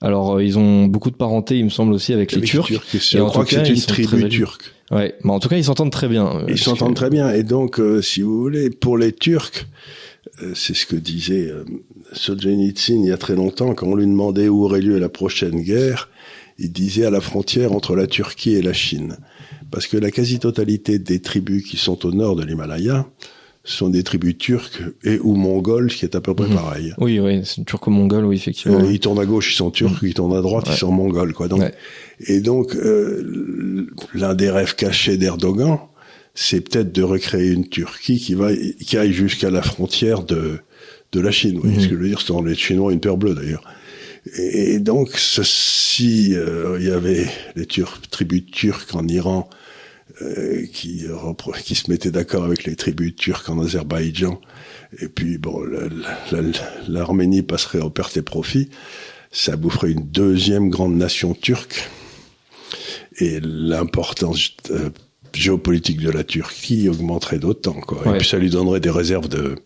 Alors, 0.00 0.36
euh, 0.36 0.44
ils 0.44 0.58
ont 0.58 0.86
beaucoup 0.86 1.10
de 1.10 1.16
parenté, 1.16 1.58
il 1.58 1.64
me 1.64 1.70
semble 1.70 1.92
aussi, 1.92 2.12
avec, 2.12 2.32
les 2.32 2.42
Turcs. 2.42 2.70
et 2.70 3.18
crois 3.18 3.44
que 3.44 3.50
c'est 3.50 3.68
une 3.68 3.80
tribu 3.80 4.28
turque. 4.28 4.72
Ouais, 4.90 5.14
mais 5.22 5.32
en 5.32 5.40
tout 5.40 5.48
cas, 5.48 5.56
ils 5.56 5.64
s'entendent 5.64 5.92
très 5.92 6.08
bien. 6.08 6.26
Euh, 6.26 6.44
ils 6.48 6.58
s'entendent 6.58 6.94
très 6.94 7.10
bien. 7.10 7.30
Et 7.30 7.42
donc, 7.42 7.78
euh, 7.78 8.00
si 8.00 8.22
vous 8.22 8.40
voulez, 8.40 8.70
pour 8.70 8.96
les 8.96 9.12
Turcs, 9.12 9.66
c'est 10.54 10.74
ce 10.74 10.86
que 10.86 10.94
disait 10.94 11.52
Solzhenitsyn 12.12 13.02
il 13.02 13.08
y 13.08 13.12
a 13.12 13.18
très 13.18 13.34
longtemps, 13.34 13.74
quand 13.74 13.86
on 13.86 13.94
lui 13.94 14.06
demandait 14.06 14.48
où 14.48 14.64
aurait 14.64 14.80
lieu 14.80 14.98
la 14.98 15.08
prochaine 15.08 15.60
guerre, 15.60 16.08
il 16.58 16.72
disait 16.72 17.04
à 17.04 17.10
la 17.10 17.20
frontière 17.20 17.72
entre 17.72 17.94
la 17.94 18.06
Turquie 18.06 18.54
et 18.54 18.62
la 18.62 18.72
Chine. 18.72 19.16
Parce 19.70 19.86
que 19.86 19.96
la 19.96 20.10
quasi-totalité 20.10 20.98
des 20.98 21.20
tribus 21.20 21.64
qui 21.64 21.76
sont 21.76 22.06
au 22.06 22.12
nord 22.12 22.36
de 22.36 22.44
l'Himalaya, 22.44 23.06
sont 23.68 23.90
des 23.90 24.02
tribus 24.02 24.36
turques 24.38 24.82
et 25.04 25.18
ou 25.20 25.34
mongoles, 25.34 25.90
ce 25.90 25.98
qui 25.98 26.04
est 26.04 26.16
à 26.16 26.20
peu 26.20 26.34
près 26.34 26.48
mhm. 26.48 26.54
pareil. 26.54 26.94
Oui, 26.98 27.20
oui, 27.20 27.42
c'est 27.44 27.64
turco-mongol, 27.64 28.24
oui, 28.24 28.36
effectivement. 28.36 28.80
Euh, 28.80 28.92
ils 28.92 29.00
tournent 29.00 29.18
à 29.18 29.26
gauche, 29.26 29.52
ils 29.52 29.56
sont 29.56 29.70
turcs, 29.70 30.02
mhm. 30.02 30.08
ils 30.08 30.14
tournent 30.14 30.36
à 30.36 30.40
droite, 30.40 30.66
ils 30.68 30.76
sont 30.76 30.90
mongols, 30.90 31.34
quoi. 31.34 31.48
Donc, 31.48 31.62
Et 32.20 32.40
donc, 32.40 32.74
euh, 32.74 33.86
l'un 34.14 34.34
des 34.34 34.50
rêves 34.50 34.74
cachés 34.74 35.16
d'Erdogan, 35.16 35.78
c'est 36.34 36.60
peut-être 36.60 36.92
de 36.92 37.02
recréer 37.02 37.50
une 37.50 37.68
Turquie 37.68 38.18
qui 38.18 38.34
va, 38.34 38.50
qui 38.54 38.96
aille 38.96 39.12
jusqu'à 39.12 39.50
la 39.50 39.62
frontière 39.62 40.22
de 40.22 40.58
de 41.12 41.20
la 41.20 41.30
Chine. 41.30 41.56
Vous 41.56 41.62
voyez 41.62 41.76
ce 41.76 41.84
mhm. 41.84 41.90
que 41.90 41.96
je 41.96 42.00
veux 42.00 42.08
dire 42.08 42.20
C'est 42.20 42.42
les 42.44 42.54
Chinois 42.54 42.92
une 42.92 43.00
paire 43.00 43.16
bleue 43.16 43.34
d'ailleurs. 43.34 43.62
Et, 44.36 44.78
donc, 44.78 45.10
si 45.16 46.34
euh, 46.34 46.76
il 46.80 46.86
y 46.86 46.90
avait 46.90 47.26
les 47.56 47.66
Turcs, 47.66 48.02
tribus 48.10 48.44
turques 48.50 48.94
en 48.94 49.06
Iran 49.08 49.48
euh, 50.20 50.66
qui, 50.72 51.04
qui 51.64 51.74
se 51.74 51.90
mettaient 51.90 52.10
d'accord 52.10 52.44
avec 52.44 52.64
les 52.64 52.76
tribus 52.76 53.14
turques 53.16 53.48
en 53.48 53.60
Azerbaïdjan. 53.60 54.40
Et 55.00 55.08
puis, 55.08 55.38
bon, 55.38 55.62
l'Arménie 56.88 57.42
passerait 57.42 57.80
au 57.80 57.90
perte 57.90 58.16
et 58.16 58.22
profit. 58.22 58.68
Ça 59.30 59.56
boufferait 59.56 59.92
une 59.92 60.06
deuxième 60.06 60.68
grande 60.68 60.96
nation 60.96 61.34
turque. 61.34 61.88
Et 63.18 63.40
l'importance 63.40 64.52
euh, 64.70 64.90
géopolitique 65.32 66.00
de 66.00 66.10
la 66.10 66.24
Turquie 66.24 66.88
augmenterait 66.88 67.38
d'autant. 67.38 67.80
Quoi. 67.80 68.14
Et 68.14 68.18
puis 68.18 68.28
ça 68.28 68.38
lui 68.38 68.50
donnerait 68.50 68.80
des 68.80 68.90
réserves 68.90 69.28
de, 69.28 69.56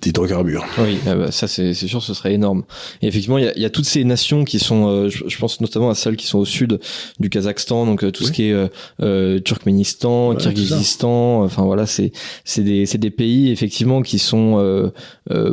d'hydrocarbures. 0.00 0.64
Oui, 0.78 0.98
ah 1.06 1.14
bah, 1.14 1.30
ça 1.30 1.46
c'est 1.46 1.74
sûr, 1.74 2.02
ce 2.02 2.14
serait 2.14 2.34
énorme. 2.34 2.64
Et 3.02 3.06
effectivement, 3.06 3.38
il 3.38 3.44
y 3.44 3.48
a, 3.48 3.58
y 3.58 3.64
a, 3.64 3.70
toutes 3.70 3.84
ces 3.84 4.04
nations 4.04 4.44
qui 4.44 4.58
sont, 4.58 4.88
euh, 4.88 5.08
je, 5.08 5.38
pense 5.38 5.60
notamment 5.60 5.90
à 5.90 5.94
celles 5.94 6.16
qui 6.16 6.26
sont 6.26 6.38
au 6.38 6.44
sud 6.44 6.80
du 7.18 7.30
Kazakhstan, 7.30 7.86
donc 7.86 8.04
euh, 8.04 8.10
tout 8.10 8.24
ce 8.24 8.32
qui 8.32 8.44
est 8.44 8.52
euh, 8.52 8.68
euh 9.02 9.38
Turkménistan, 9.40 10.34
Kirghizistan. 10.34 11.42
Enfin 11.42 11.64
voilà, 11.64 11.86
c'est 11.86 12.12
c'est 12.44 12.62
des 12.62 12.86
c'est 12.86 12.98
des 12.98 13.10
pays 13.10 13.50
effectivement 13.50 14.02
qui 14.02 14.18
sont 14.18 14.90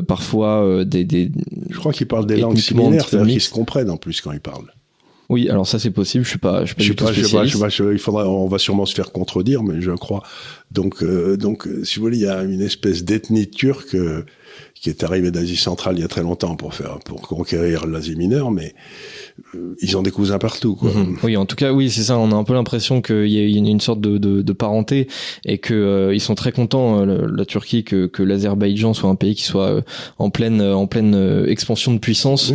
parfois 0.08 0.84
des, 0.86 1.04
des. 1.04 1.32
Je 1.70 1.78
crois 1.78 1.94
qu'ils 1.94 2.08
parlent 2.08 2.26
des 2.28 2.38
langues 2.38 2.58
similaires, 2.58 3.08
c'est-à-dire 3.08 3.34
qu'ils 3.34 3.42
se 3.42 3.52
comprennent 3.52 3.90
en 3.90 3.98
plus 3.98 4.22
quand 4.22 4.32
ils 4.32 4.40
parlent. 4.40 4.72
Oui, 5.30 5.50
alors 5.50 5.68
ça 5.68 5.78
c'est 5.78 5.92
possible. 5.92 6.24
Je 6.24 6.30
suis 6.30 6.40
pas, 6.40 6.64
je 6.64 6.74
suis 6.80 6.94
pas, 6.94 7.12
je 7.12 7.22
du 7.22 7.34
pas, 7.34 7.46
Je 7.46 7.58
pas, 7.58 7.70
je 7.70 7.92
il 7.92 8.00
faudra, 8.00 8.28
on 8.30 8.48
va 8.48 8.60
sûrement 8.60 8.86
se 8.86 8.96
faire 8.96 9.12
contredire, 9.12 9.62
mais 9.62 9.82
je 9.82 9.92
crois. 9.92 10.24
Donc, 10.72 11.04
euh, 11.04 11.36
donc, 11.36 11.68
si 11.84 11.98
vous 11.98 12.06
voulez, 12.06 12.18
il 12.18 12.24
y 12.24 12.28
a 12.28 12.44
une 12.44 12.62
espèce 12.62 13.04
d'ethnie 13.04 13.50
turque 13.50 13.96
euh, 13.96 14.24
qui 14.80 14.90
est 14.90 15.04
arrivée 15.04 15.32
d'Asie 15.32 15.58
centrale 15.58 15.96
il 15.98 16.02
y 16.02 16.06
a 16.06 16.08
très 16.08 16.22
longtemps 16.22 16.56
pour 16.56 16.74
faire, 16.74 17.00
pour 17.00 17.22
conquérir 17.22 17.88
l'Asie 17.88 18.16
mineure, 18.16 18.52
mais 18.52 18.76
euh, 19.56 19.76
ils 19.82 19.98
ont 19.98 20.02
des 20.02 20.12
cousins 20.12 20.38
partout. 20.38 20.76
Quoi. 20.76 20.92
Mhm. 20.92 21.18
Oui, 21.24 21.38
en 21.38 21.46
tout 21.46 21.56
cas, 21.56 21.72
oui, 21.72 21.90
c'est 21.90 22.04
ça. 22.04 22.18
On 22.18 22.32
a 22.32 22.36
un 22.36 22.44
peu 22.44 22.54
l'impression 22.54 23.02
qu'il 23.02 23.28
y 23.28 23.40
a 23.40 23.70
une, 23.70 23.80
sorte 23.80 24.02
de, 24.02 24.18
de, 24.18 24.42
de, 24.42 24.54
parenté 24.54 25.08
et 25.46 25.58
que 25.58 25.74
euh, 25.74 26.16
ils 26.16 26.22
sont 26.22 26.36
très 26.36 26.52
contents, 26.52 27.02
euh, 27.02 27.28
la 27.32 27.46
Turquie, 27.46 27.84
que, 27.84 28.06
que 28.06 28.24
l'Azerbaïdjan 28.24 28.94
soit 28.94 29.10
un 29.10 29.16
pays 29.16 29.36
qui 29.36 29.44
soit 29.44 29.84
en 30.18 30.30
pleine 30.30 30.62
en 30.62 30.88
pleine 30.88 31.46
expansion 31.48 31.94
de 31.94 32.00
puissance, 32.00 32.54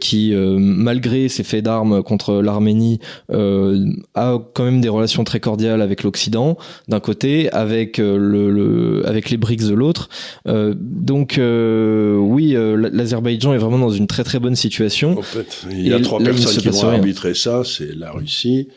qui 0.00 0.32
malgré 0.34 1.28
ses 1.28 1.42
faits 1.42 1.64
d'armes 1.64 2.02
contre 2.02 2.42
l'Arménie 2.42 3.00
a 3.30 4.38
quand 4.52 4.64
même 4.64 4.80
des 4.80 4.88
relations 4.88 5.24
très 5.24 5.40
cordiales 5.40 5.82
avec 5.82 6.02
l'Occident 6.02 6.56
d'un 6.88 7.00
côté, 7.00 7.50
avec 7.50 7.98
le, 7.98 8.50
le, 8.50 9.06
avec 9.06 9.30
les 9.30 9.36
BRICS 9.36 9.66
de 9.68 9.74
l'autre. 9.74 10.08
donc 10.46 11.13
oui, 11.36 12.54
l'Azerbaïdjan 12.54 13.54
est 13.54 13.58
vraiment 13.58 13.78
dans 13.78 13.90
une 13.90 14.06
très 14.06 14.24
très 14.24 14.38
bonne 14.38 14.56
situation. 14.56 15.18
En 15.18 15.22
fait, 15.22 15.64
il 15.70 15.86
y 15.86 15.92
a 15.92 16.00
trois 16.00 16.20
personnes 16.20 16.56
qui 16.56 16.68
vont 16.68 16.88
arbitrer 16.88 17.34
ça, 17.34 17.62
c'est 17.64 17.94
la 17.94 18.10
Russie, 18.12 18.68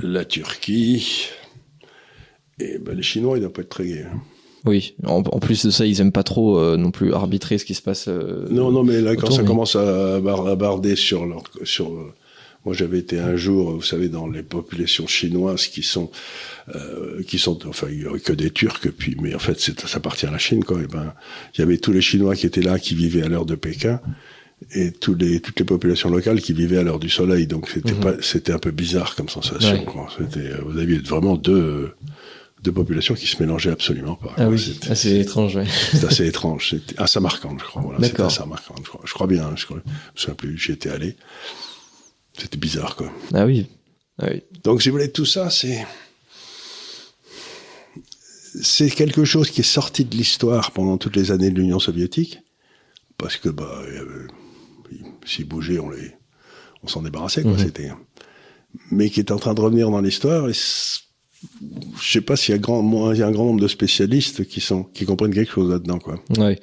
la 0.00 0.24
Turquie, 0.24 1.28
et 2.58 2.78
ben, 2.78 2.96
les 2.96 3.02
Chinois, 3.02 3.36
ils 3.36 3.40
doivent 3.40 3.52
pas 3.52 3.62
être 3.62 3.68
très 3.68 3.86
gays. 3.86 4.06
Hein. 4.12 4.20
Oui, 4.64 4.94
en, 5.04 5.22
plus 5.22 5.66
de 5.66 5.70
ça, 5.70 5.86
ils 5.86 6.00
aiment 6.00 6.12
pas 6.12 6.22
trop 6.22 6.56
euh, 6.56 6.76
non 6.76 6.92
plus 6.92 7.12
arbitrer 7.12 7.58
ce 7.58 7.64
qui 7.64 7.74
se 7.74 7.82
passe. 7.82 8.06
Euh, 8.06 8.46
non, 8.48 8.70
non, 8.70 8.84
mais 8.84 9.00
là, 9.00 9.16
quand 9.16 9.30
ça 9.30 9.42
commence 9.42 9.74
à, 9.74 10.20
barder 10.20 10.94
sur 10.94 11.26
leur, 11.26 11.42
sur, 11.64 11.88
euh, 11.88 12.14
moi, 12.64 12.74
j'avais 12.74 12.98
été 12.98 13.18
un 13.18 13.36
jour, 13.36 13.72
vous 13.72 13.82
savez, 13.82 14.08
dans 14.08 14.28
les 14.28 14.42
populations 14.42 15.06
chinoises 15.06 15.66
qui 15.66 15.82
sont, 15.82 16.10
qui 17.26 17.38
sont, 17.38 17.66
enfin, 17.66 17.88
il 17.90 18.02
y 18.02 18.06
avait 18.06 18.20
que 18.20 18.32
des 18.32 18.50
Turcs, 18.50 18.88
puis, 18.96 19.16
mais 19.20 19.34
en 19.34 19.40
fait, 19.40 19.58
ça 19.58 19.96
appartient 19.96 20.26
à 20.26 20.30
la 20.30 20.38
Chine, 20.38 20.62
quoi. 20.62 20.80
Et 20.80 20.86
ben, 20.86 21.12
il 21.54 21.60
y 21.60 21.62
avait 21.62 21.78
tous 21.78 21.92
les 21.92 22.00
Chinois 22.00 22.36
qui 22.36 22.46
étaient 22.46 22.62
là, 22.62 22.78
qui 22.78 22.94
vivaient 22.94 23.22
à 23.22 23.28
l'heure 23.28 23.46
de 23.46 23.56
Pékin 23.56 24.00
et 24.70 24.92
tous 24.92 25.14
les, 25.14 25.40
toutes 25.40 25.58
les 25.58 25.64
populations 25.64 26.10
locales 26.10 26.40
qui 26.40 26.52
vivaient 26.52 26.78
à 26.78 26.82
l'heure 26.82 26.98
du 26.98 27.08
soleil. 27.08 27.46
Donc 27.46 27.68
c'était 27.68 27.92
mhm. 27.92 28.00
pas, 28.00 28.12
c'était 28.20 28.52
un 28.52 28.58
peu 28.58 28.70
bizarre 28.70 29.14
comme 29.14 29.28
sensation. 29.28 29.84
C'était, 30.18 30.50
vous 30.64 30.78
aviez 30.78 30.98
vraiment 30.98 31.36
deux, 31.36 31.92
deux 32.62 32.72
populations 32.72 33.14
qui 33.14 33.26
se 33.26 33.42
mélangeaient 33.42 33.70
absolument 33.70 34.14
pas. 34.14 34.34
Ah 34.36 34.48
oui, 34.48 34.78
assez 34.88 35.18
étrange. 35.18 35.56
Ouais. 35.56 35.66
C'est 35.92 36.04
assez 36.04 36.26
étrange. 36.26 36.70
C'était 36.70 37.00
à 37.00 37.06
Samarcande, 37.06 37.58
je 37.60 37.64
crois. 37.64 37.82
Voilà, 37.82 37.98
D'accord. 37.98 38.30
C'était 38.30 38.44
à 38.44 38.46
je 38.82 38.88
crois. 38.88 39.00
Je 39.04 39.12
crois 39.12 39.26
bien. 39.26 39.50
Je, 39.56 39.64
crois, 39.64 39.78
je 39.84 39.90
me 39.90 39.96
souviens 40.14 40.34
plus. 40.34 40.58
J'y 40.58 40.72
étais 40.72 40.90
allé. 40.90 41.16
C'était 42.38 42.58
bizarre, 42.58 42.96
quoi. 42.96 43.12
Ah 43.34 43.44
oui. 43.44 43.66
Ah 44.18 44.28
oui. 44.30 44.42
Donc, 44.64 44.82
si 44.82 44.88
vous 44.88 44.96
voulez, 44.96 45.10
tout 45.10 45.26
ça, 45.26 45.50
c'est 45.50 45.86
c'est 48.60 48.90
quelque 48.90 49.24
chose 49.24 49.50
qui 49.50 49.60
est 49.60 49.64
sorti 49.64 50.04
de 50.04 50.14
l'histoire 50.14 50.72
pendant 50.72 50.98
toutes 50.98 51.16
les 51.16 51.30
années 51.30 51.50
de 51.50 51.58
l'Union 51.58 51.78
soviétique, 51.78 52.40
parce 53.16 53.36
que 53.36 53.48
bah, 53.48 53.78
avait 53.78 54.28
s'ils 55.24 55.46
bougeaient, 55.46 55.78
on 55.78 55.90
les, 55.90 56.12
on 56.82 56.88
s'en 56.88 57.02
débarrassait, 57.02 57.42
quoi. 57.42 57.52
Mhm. 57.52 57.58
C'était, 57.58 57.90
mais 58.90 59.10
qui 59.10 59.20
est 59.20 59.30
en 59.30 59.36
train 59.36 59.54
de 59.54 59.60
revenir 59.60 59.90
dans 59.90 60.00
l'histoire. 60.00 60.48
Et 60.48 60.52
je 60.52 62.12
sais 62.12 62.20
pas 62.20 62.36
s'il 62.36 62.52
y 62.52 62.54
a 62.54 62.58
grand, 62.58 63.12
il 63.12 63.18
y 63.18 63.22
a 63.22 63.26
un 63.26 63.32
grand 63.32 63.46
nombre 63.46 63.60
de 63.60 63.68
spécialistes 63.68 64.46
qui 64.46 64.60
sont, 64.60 64.84
qui 64.84 65.04
comprennent 65.04 65.34
quelque 65.34 65.52
chose 65.52 65.70
là-dedans, 65.70 65.98
quoi. 65.98 66.22
Oui, 66.38 66.56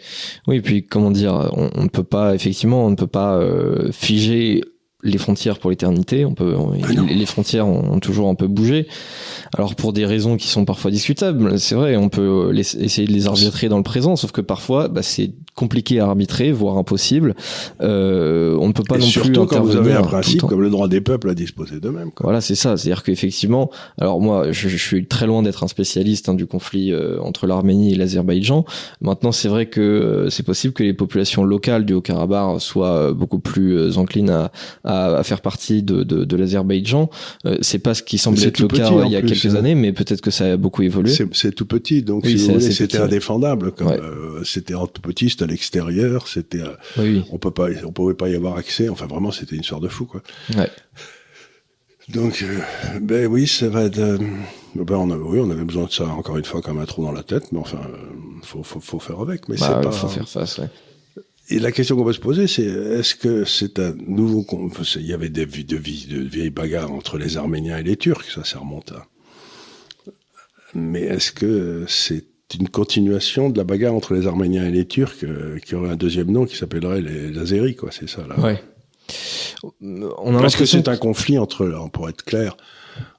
oui. 0.48 0.62
Puis 0.62 0.86
comment 0.86 1.12
dire, 1.12 1.50
on, 1.54 1.84
ne 1.84 1.90
peut 1.90 2.04
pas 2.04 2.36
effectivement, 2.36 2.86
on 2.86 2.92
ne 2.92 2.96
peut 2.96 3.08
pas 3.08 3.38
euh, 3.38 3.92
figer 3.92 4.64
les 5.04 5.18
frontières 5.18 5.60
pour 5.60 5.70
l'éternité. 5.70 6.26
On 6.26 6.34
peut, 6.34 6.56
ah 6.58 6.88
les 7.10 7.26
frontières 7.26 7.68
ont, 7.68 8.00
toujours 8.00 8.30
un 8.30 8.36
peu 8.36 8.48
bougé. 8.48 8.88
Alors 9.54 9.76
pour 9.76 9.94
des 9.94 10.06
raisons 10.06 10.38
qui 10.38 10.48
sont 10.48 10.66
parfois 10.66 10.92
discutables, 10.92 11.60
c'est 11.60 11.76
vrai, 11.76 11.96
on 11.96 12.10
peut 12.10 12.54
essayer 12.56 13.08
de 13.08 13.14
les 13.14 13.28
arbitrer 13.28 13.70
dans 13.70 13.78
le 13.78 13.84
présent, 13.84 14.16
sauf 14.16 14.32
que 14.32 14.42
parfois, 14.42 14.88
bah, 14.88 15.02
c'est 15.04 15.32
compliqué 15.56 16.00
à 16.00 16.06
arbitrer, 16.06 16.52
voire 16.52 16.78
impossible. 16.78 17.36
Euh, 17.82 18.56
on 18.60 18.68
ne 18.68 18.74
peut 18.74 18.84
pas 18.84 18.98
non 18.98 19.06
surtout 19.06 19.46
plus 19.46 19.48
quand 19.48 19.62
vous 19.62 19.76
avez 19.76 19.94
un 19.94 20.02
principe 20.02 20.42
comme 20.42 20.62
le 20.62 20.70
droit 20.70 20.88
des 20.88 21.02
peuples 21.02 21.30
à 21.30 21.34
disposer 21.34 21.80
d'eux-mêmes. 21.80 22.12
Voilà, 22.22 22.42
c'est 22.42 22.56
ça. 22.56 22.78
C'est-à-dire 22.78 23.04
qu'effectivement, 23.04 23.70
alors 24.00 24.22
moi, 24.22 24.52
je, 24.52 24.70
je, 24.70 24.78
suis 24.78 25.06
très 25.06 25.28
loin 25.28 25.44
d'être 25.44 25.64
un 25.64 25.68
spécialiste 25.68 26.30
hein, 26.30 26.34
du 26.34 26.46
conflit 26.46 26.92
euh, 26.92 27.20
entre 27.22 27.48
l'Arménie 27.48 27.94
et 27.94 27.96
l'Azerbaïdjan. 27.96 28.66
Maintenant, 29.02 29.32
c'est 29.32 29.48
vrai 29.50 29.68
que 29.68 29.82
euh, 29.82 30.30
c'est 30.30 30.44
possible 30.44 30.74
que 30.74 30.84
les 30.84 30.94
populations 30.94 31.44
locales 31.44 31.86
du 31.86 31.94
Haut-Karabakh 31.94 32.62
soient 32.62 32.96
euh, 32.96 33.14
beaucoup 33.14 33.40
plus 33.40 33.98
enclines 33.98 34.30
à, 34.30 34.52
à, 34.84 35.18
à, 35.18 35.24
faire 35.24 35.42
partie 35.42 35.84
de, 35.84 36.04
de, 36.04 36.24
de 36.24 36.38
l'Azerbaïdjan. 36.38 37.10
c'est 37.62 37.80
pas 37.80 37.94
ce 37.94 38.04
qui 38.04 38.18
semblait 38.18 38.48
être 38.48 38.60
le 38.60 38.68
cas 38.68 38.90
il 39.06 39.12
y 39.12 39.16
a 39.16 39.22
quelques 39.22 39.54
hein. 39.54 39.56
années, 39.56 39.76
mais 39.76 39.92
peut-être 39.92 40.22
que 40.22 40.32
ça 40.32 40.54
a 40.54 40.58
beaucoup 40.58 40.84
évolué. 40.84 41.14
C'est 41.34 41.54
tout 41.54 41.66
petit, 41.66 42.02
donc 42.02 42.26
si 42.26 42.38
voulez, 42.38 42.60
c'était 42.72 42.98
indéfendable. 42.98 43.74
C'était 44.44 44.76
en 44.76 44.88
tout 44.88 45.02
petit, 45.02 45.30
c'était 45.30 45.49
l'extérieur, 45.50 46.28
c'était, 46.28 46.64
on 47.32 47.38
peut 47.38 47.52
pas, 47.52 47.68
on 47.86 47.92
pouvait 47.92 48.14
pas 48.14 48.30
y 48.30 48.36
avoir 48.36 48.58
accès. 48.58 48.90
Enfin, 48.90 49.08
vraiment, 49.08 49.32
c'était 49.32 49.56
une 49.56 49.62
histoire 49.62 49.82
de 49.82 49.90
fou, 49.90 50.06
quoi. 50.06 50.22
Ouais. 50.56 50.70
Donc, 52.10 52.42
euh, 52.42 52.60
ben 53.02 53.28
oui, 53.28 53.48
ça 53.48 53.70
va 53.70 53.84
être. 53.84 54.00
Euh, 54.00 54.18
ben 54.74 54.96
on 54.96 55.12
a, 55.12 55.16
oui, 55.16 55.40
on 55.40 55.52
avait 55.52 55.64
besoin 55.64 55.86
de 55.86 55.92
ça 55.92 56.08
encore 56.08 56.38
une 56.38 56.46
fois 56.46 56.62
comme 56.62 56.80
un 56.80 56.86
trou 56.86 57.04
dans 57.04 57.12
la 57.12 57.22
tête, 57.24 57.52
mais 57.52 57.60
enfin, 57.60 57.82
euh, 57.86 57.98
faut, 58.42 58.64
faut, 58.64 58.80
faut 58.80 59.00
faire 59.00 59.20
avec. 59.20 59.48
Mais 59.48 59.58
bah, 59.58 59.68
c'est 59.68 59.88
pas. 59.88 59.92
Faut 59.92 60.08
faire 60.08 60.28
face. 60.28 60.58
Ouais. 60.58 60.70
Et 61.52 61.60
la 61.60 61.72
question 61.72 61.96
qu'on 61.96 62.04
va 62.04 62.14
se 62.14 62.20
poser, 62.20 62.48
c'est 62.48 62.64
est-ce 62.64 63.14
que 63.14 63.46
c'est 63.46 63.80
un 63.80 63.94
nouveau. 64.08 64.46
Il 64.96 65.06
y 65.06 65.14
avait 65.14 65.30
des, 65.30 65.46
de, 65.46 65.78
de 65.78 65.78
vieilles 65.78 66.50
bagarres 66.50 66.92
entre 66.92 67.18
les 67.18 67.38
Arméniens 67.38 67.78
et 67.78 67.84
les 67.84 67.98
Turcs, 67.98 68.26
ça, 68.34 68.44
ça 68.44 68.60
remonte 68.60 68.92
à. 68.92 69.06
Mais 70.74 71.02
est-ce 71.02 71.32
que 71.32 71.86
c'est 71.88 72.26
une 72.56 72.70
continuation 72.70 73.50
de 73.50 73.58
la 73.58 73.64
bagarre 73.64 73.94
entre 73.94 74.14
les 74.14 74.28
Arméniens 74.28 74.66
et 74.66 74.72
les 74.72 74.88
Turcs 74.88 75.26
qui 75.66 75.76
aurait 75.76 75.92
un 75.92 75.96
deuxième 75.96 76.32
nom 76.32 76.46
qui 76.46 76.56
s'appellerait 76.56 77.02
les 77.02 77.38
Azéris, 77.38 77.76
quoi 77.76 77.92
C'est 77.92 78.10
ça 78.10 78.26
là. 78.28 78.40
Ouais. 78.40 78.62
On 79.82 80.36
a 80.36 80.42
Parce 80.42 80.56
que 80.56 80.66
c'est 80.66 80.88
un 80.88 80.98
conflit 80.98 81.38
entre, 81.38 81.90
pour 81.92 82.10
être 82.10 82.24
clair, 82.24 82.56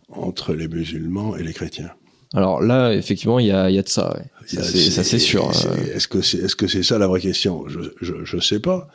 entre 0.08 0.54
les 0.54 0.68
musulmans 0.68 1.37
et 1.37 1.42
les 1.42 1.52
chrétiens. 1.52 1.90
Alors 2.34 2.60
là, 2.62 2.92
effectivement, 2.92 3.38
il 3.40 3.46
y 3.46 3.50
a, 3.50 3.70
y 3.70 3.78
a 3.78 3.82
de 3.82 3.88
ça. 3.88 4.16
Ouais. 4.16 4.25
Ça, 4.46 5.04
c'est 5.04 5.18
sûr. 5.18 5.49
Euh. 5.49 5.94
Est-ce 5.94 6.06
que 6.06 6.20
c'est 6.20 6.38
est 6.38 6.46
-ce 6.46 6.56
que 6.56 6.68
c'est 6.68 6.84
ça 6.84 6.99
la 6.99 7.08
vraie 7.08 7.20
question? 7.20 7.68
Je, 7.68 7.80
je, 8.00 8.25
je 8.25 8.38
sais 8.38 8.60
pas. 8.60 8.88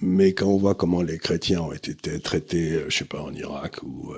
Mais 0.00 0.32
quand 0.32 0.46
on 0.46 0.58
voit 0.58 0.74
comment 0.74 1.02
les 1.02 1.18
chrétiens 1.18 1.62
ont 1.62 1.72
été 1.72 2.20
traités, 2.20 2.72
euh, 2.72 2.84
je 2.88 2.98
sais 2.98 3.04
pas, 3.04 3.20
en 3.20 3.32
Irak 3.32 3.82
ou 3.82 4.12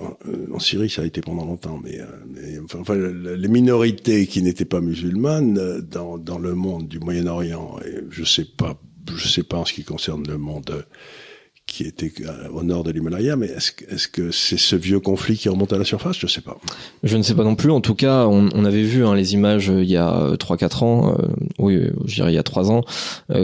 euh, 0.00 0.46
en, 0.52 0.58
Syrie, 0.58 0.90
ça 0.90 1.02
a 1.02 1.04
été 1.04 1.20
pendant 1.20 1.44
longtemps, 1.44 1.80
mais, 1.82 1.98
mais 2.26 2.58
enfin, 2.74 2.94
les 2.94 3.48
minorités 3.48 4.26
qui 4.26 4.42
n'étaient 4.42 4.64
pas 4.64 4.80
musulmanes 4.80 5.80
dans, 5.80 6.18
dans 6.18 6.38
le 6.38 6.54
monde 6.54 6.88
du 6.88 6.98
Moyen-Orient, 6.98 7.78
et 7.84 8.00
je 8.10 8.24
sais 8.24 8.44
pas 8.44 8.80
je 9.16 9.28
sais 9.28 9.42
pas 9.42 9.58
en 9.58 9.64
ce 9.64 9.72
qui 9.72 9.84
concerne 9.84 10.26
le 10.26 10.38
monde 10.38 10.86
qui 11.66 11.84
était 11.84 12.12
euh, 12.20 12.48
au 12.52 12.62
nord 12.62 12.84
de 12.84 12.90
l'Himalaya, 12.90 13.36
mais 13.36 13.46
est-ce 13.46 13.72
est 13.88 14.10
que 14.10 14.30
c'est 14.30 14.58
ce 14.58 14.76
vieux 14.76 15.00
conflit 15.00 15.36
qui 15.36 15.48
remonte 15.48 15.72
à 15.72 15.78
la 15.78 15.84
surface? 15.84 16.16
Je 16.18 16.26
sais 16.26 16.42
pas. 16.42 16.58
Je 17.02 17.16
ne 17.16 17.22
sais 17.22 17.34
pas 17.34 17.42
non 17.42 17.54
plus. 17.54 17.70
En 17.70 17.80
tout 17.80 17.94
cas, 17.94 18.26
on, 18.26 18.48
on 18.54 18.64
avait 18.64 18.82
vu 18.82 19.04
hein, 19.04 19.14
les 19.14 19.34
images 19.34 19.70
euh, 19.70 19.82
il 19.82 19.90
y 19.90 19.96
a 19.96 20.34
3-4 20.34 20.84
ans, 20.84 21.16
euh, 21.18 21.26
oui, 21.58 21.80
je 22.04 22.16
dirais 22.16 22.32
il 22.32 22.34
y 22.34 22.38
a 22.38 22.42
3 22.42 22.70
ans, 22.70 22.82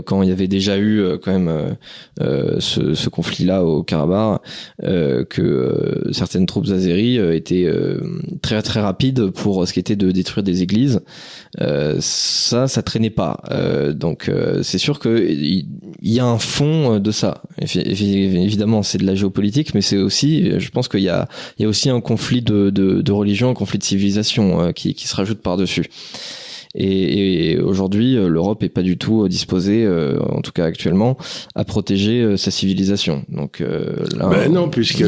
quand 0.04 0.22
il 0.22 0.28
y 0.28 0.32
avait 0.32 0.48
déjà 0.48 0.78
eu 0.78 1.18
quand 1.22 1.32
même 1.32 1.76
ce, 2.58 2.94
ce 2.94 3.08
conflit-là 3.08 3.64
au 3.64 3.82
Karabakh, 3.82 4.42
que 5.28 6.08
certaines 6.12 6.46
troupes 6.46 6.68
azéries 6.68 7.16
étaient 7.36 7.70
très 8.42 8.62
très 8.62 8.80
rapides 8.80 9.30
pour 9.30 9.66
ce 9.66 9.72
qui 9.72 9.80
était 9.80 9.96
de 9.96 10.10
détruire 10.10 10.42
des 10.42 10.62
églises. 10.62 11.00
ça, 11.58 12.68
ça 12.68 12.82
traînait 12.82 13.10
pas. 13.10 13.42
donc 13.94 14.30
c'est 14.62 14.78
sûr 14.78 14.98
que 14.98 15.26
il 15.30 15.66
y, 16.02 16.20
a 16.20 16.26
un 16.26 16.38
fond 16.38 16.98
de 16.98 17.10
ça 17.10 17.42
évidemment, 18.14 18.82
c'est 18.82 18.98
de 18.98 19.06
la 19.06 19.14
géopolitique, 19.14 19.74
mais 19.74 19.80
c'est 19.82 19.96
aussi, 19.96 20.58
je 20.58 20.70
pense 20.70 20.88
qu'il 20.88 21.00
y 21.00 21.08
a, 21.08 21.28
il 21.58 21.62
y 21.62 21.64
a 21.66 21.68
aussi 21.68 21.90
un 21.90 22.00
conflit 22.00 22.42
de, 22.42 22.70
de, 22.70 23.02
de 23.02 23.12
religion, 23.12 23.50
un 23.50 23.54
conflit 23.54 23.78
de 23.78 23.84
civilisation 23.84 24.60
euh, 24.60 24.72
qui, 24.72 24.94
qui 24.94 25.08
se 25.08 25.16
rajoute 25.16 25.40
par-dessus. 25.40 25.86
Et, 26.74 27.52
et 27.52 27.58
aujourd'hui, 27.58 28.16
euh, 28.16 28.28
l'Europe 28.28 28.62
est 28.62 28.68
pas 28.68 28.82
du 28.82 28.96
tout 28.96 29.26
disposée, 29.28 29.84
euh, 29.84 30.20
en 30.20 30.40
tout 30.40 30.52
cas 30.52 30.64
actuellement, 30.64 31.16
à 31.54 31.64
protéger 31.64 32.36
sa 32.36 32.50
civilisation. 32.50 33.24
Donc 33.28 33.60
là, 33.60 34.28
ben 34.28 34.52
non, 34.52 34.68
puisque 34.68 35.04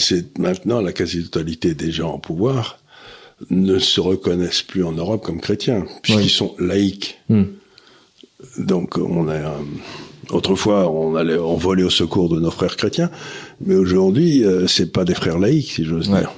c'est 0.00 0.38
maintenant 0.38 0.80
la 0.80 0.92
quasi-totalité 0.92 1.74
des 1.74 1.92
gens 1.92 2.14
en 2.14 2.18
pouvoir 2.18 2.78
ne 3.50 3.78
se 3.78 4.00
reconnaissent 4.00 4.62
plus 4.62 4.82
en 4.82 4.92
Europe 4.92 5.24
comme 5.24 5.40
chrétiens, 5.40 5.84
puisqu'ils 6.02 6.30
sont 6.30 6.54
laïcs. 6.58 7.18
Hmm. 7.28 7.44
Donc 8.58 8.98
on 8.98 9.28
a 9.28 9.58
Autrefois, 10.30 10.90
on 10.90 11.14
allait, 11.14 11.38
on 11.38 11.56
volait 11.56 11.84
au 11.84 11.90
secours 11.90 12.28
de 12.28 12.40
nos 12.40 12.50
frères 12.50 12.76
chrétiens, 12.76 13.10
mais 13.64 13.76
aujourd'hui, 13.76 14.44
euh, 14.44 14.66
c'est 14.66 14.92
pas 14.92 15.04
des 15.04 15.14
frères 15.14 15.38
laïcs, 15.38 15.70
si 15.70 15.84
j'ose 15.84 16.08
dire. 16.08 16.32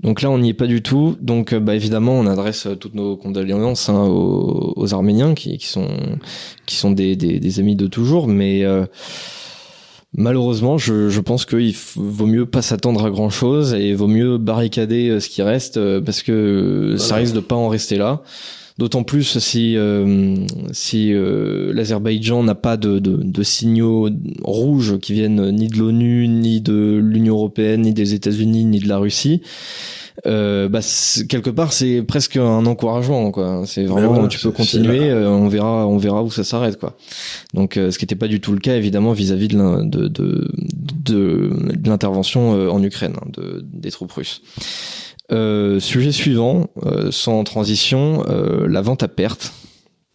Donc 0.00 0.22
là, 0.22 0.30
on 0.30 0.38
n'y 0.38 0.48
est 0.48 0.54
pas 0.54 0.66
du 0.66 0.82
tout. 0.82 1.16
Donc, 1.20 1.52
euh, 1.52 1.60
bah, 1.60 1.74
évidemment, 1.74 2.14
on 2.18 2.26
adresse 2.26 2.66
euh, 2.66 2.74
toutes 2.74 2.94
nos 2.94 3.16
condoléances 3.16 3.88
hein, 3.88 4.06
aux, 4.06 4.72
aux, 4.74 4.94
Arméniens, 4.94 5.34
qui, 5.34 5.58
qui, 5.58 5.68
sont 5.68 5.88
qui 6.66 6.76
sont 6.76 6.90
des, 6.90 7.14
des, 7.14 7.38
des 7.38 7.60
amis 7.60 7.76
de 7.76 7.86
toujours, 7.86 8.26
mais 8.26 8.64
malheureusement, 10.12 10.76
je, 10.76 11.08
je 11.10 11.20
pense 11.20 11.44
qu'il 11.44 11.74
vaut 11.94 12.26
mieux 12.26 12.46
pas 12.46 12.62
s'attendre 12.62 13.04
à 13.04 13.10
grand 13.10 13.30
chose 13.30 13.74
et 13.74 13.90
il 13.90 13.96
vaut 13.96 14.08
mieux 14.08 14.38
barricader 14.38 15.20
ce 15.20 15.28
qui 15.28 15.42
reste 15.42 15.78
parce 16.00 16.22
que 16.22 16.96
ça 16.98 17.16
risque 17.16 17.34
de 17.34 17.40
pas 17.40 17.54
en 17.54 17.68
rester 17.68 17.96
là. 17.96 18.22
D'autant 18.80 19.02
plus 19.02 19.38
si 19.38 19.76
euh, 19.76 20.36
si 20.72 21.12
euh, 21.12 21.70
l'Azerbaïdjan 21.74 22.42
n'a 22.42 22.54
pas 22.54 22.78
de, 22.78 22.98
de, 22.98 23.18
de, 23.22 23.42
signaux 23.42 24.08
rouges 24.42 24.98
qui 25.00 25.12
viennent 25.12 25.50
ni 25.50 25.68
de 25.68 25.76
l'ONU, 25.76 26.26
ni 26.28 26.62
de 26.62 26.98
l'Union 26.98 27.34
européenne, 27.34 27.82
ni 27.82 27.92
des 27.92 28.14
États-Unis, 28.14 28.64
ni 28.64 28.78
de 28.78 28.88
la 28.88 28.96
Russie. 28.96 29.42
Euh, 30.26 30.68
bah, 30.68 30.80
quelque 31.28 31.50
part 31.50 31.72
c'est 31.72 32.02
presque 32.02 32.36
un 32.36 32.66
encouragement 32.66 33.30
quoi. 33.30 33.62
C'est 33.66 33.84
vraiment 33.84 34.28
tu 34.28 34.38
peux 34.38 34.50
continuer 34.50 35.10
euh, 35.10 35.28
on 35.30 35.48
verra 35.48 35.86
on 35.86 35.96
verra 35.96 36.22
où 36.22 36.30
ça 36.30 36.44
s'arrête 36.44 36.78
quoi. 36.78 36.96
Donc 37.54 37.76
euh, 37.76 37.90
ce 37.90 37.98
qui 37.98 38.04
n'était 38.04 38.16
pas 38.16 38.28
du 38.28 38.40
tout 38.40 38.52
le 38.52 38.60
cas 38.60 38.76
évidemment 38.76 39.12
vis-à-vis 39.12 39.48
de, 39.48 39.84
de, 39.84 40.08
de, 40.08 40.48
de 41.04 41.88
l'intervention 41.88 42.50
en 42.70 42.82
Ukraine 42.82 43.14
hein, 43.16 43.28
de, 43.28 43.64
des 43.72 43.90
troupes 43.90 44.12
russes 44.12 44.42
euh, 45.32 45.80
sujet 45.80 46.12
suivant, 46.12 46.70
euh, 46.84 47.10
sans 47.10 47.44
transition, 47.44 48.24
euh, 48.28 48.66
la 48.68 48.82
vente 48.82 49.02
à 49.02 49.08
perte. 49.08 49.52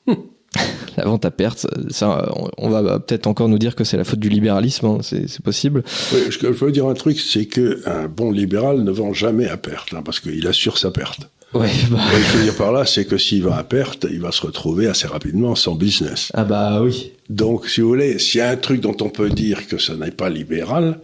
la 0.98 1.06
vente 1.06 1.26
à 1.26 1.32
perte, 1.32 1.68
ça, 1.90 2.32
on 2.58 2.70
va 2.70 3.00
peut-être 3.00 3.28
encore 3.28 3.50
nous 3.50 3.58
dire 3.58 3.76
que 3.76 3.84
c'est 3.84 3.98
la 3.98 4.04
faute 4.04 4.20
du 4.20 4.30
libéralisme, 4.30 4.86
hein, 4.86 4.98
c'est 5.02 5.42
possible. 5.42 5.84
Oui, 6.14 6.20
je, 6.30 6.40
je 6.40 6.48
veux 6.48 6.72
dire 6.72 6.88
un 6.88 6.94
truc, 6.94 7.20
c'est 7.20 7.46
que 7.46 7.82
un 7.86 8.08
bon 8.08 8.32
libéral 8.32 8.84
ne 8.84 8.92
vend 8.92 9.14
jamais 9.14 9.48
à 9.48 9.58
perte, 9.58 9.94
hein, 9.94 10.02
parce 10.04 10.20
qu'il 10.20 10.46
assure 10.48 10.78
sa 10.78 10.92
perte. 10.92 11.30
Ouais, 11.54 11.72
bah... 11.90 12.00
Ce 12.12 12.12
que 12.12 12.24
je 12.24 12.38
veux 12.38 12.44
dire 12.44 12.56
par 12.56 12.74
là, 12.74 12.86
c'est 12.86 13.06
que 13.06 13.18
s'il 13.18 13.44
va 13.44 13.58
à 13.58 13.64
perte, 13.64 14.06
il 14.10 14.20
va 14.20 14.32
se 14.32 14.42
retrouver 14.42 14.88
assez 14.88 15.08
rapidement 15.08 15.56
sans 15.56 15.76
business. 15.76 16.32
Ah 16.34 16.44
bah 16.44 16.82
oui. 16.82 17.14
Donc, 17.30 17.70
si 17.70 17.82
vous 17.82 17.88
voulez, 17.88 18.20
s'il 18.20 18.40
y 18.40 18.42
a 18.42 18.50
un 18.50 18.58
truc 18.58 18.82
dont 18.82 18.98
on 19.02 19.10
peut 19.10 19.30
dire 19.30 19.68
que 19.68 19.78
ça 19.78 19.96
n'est 19.96 20.12
pas 20.12 20.30
libéral, 20.30 21.00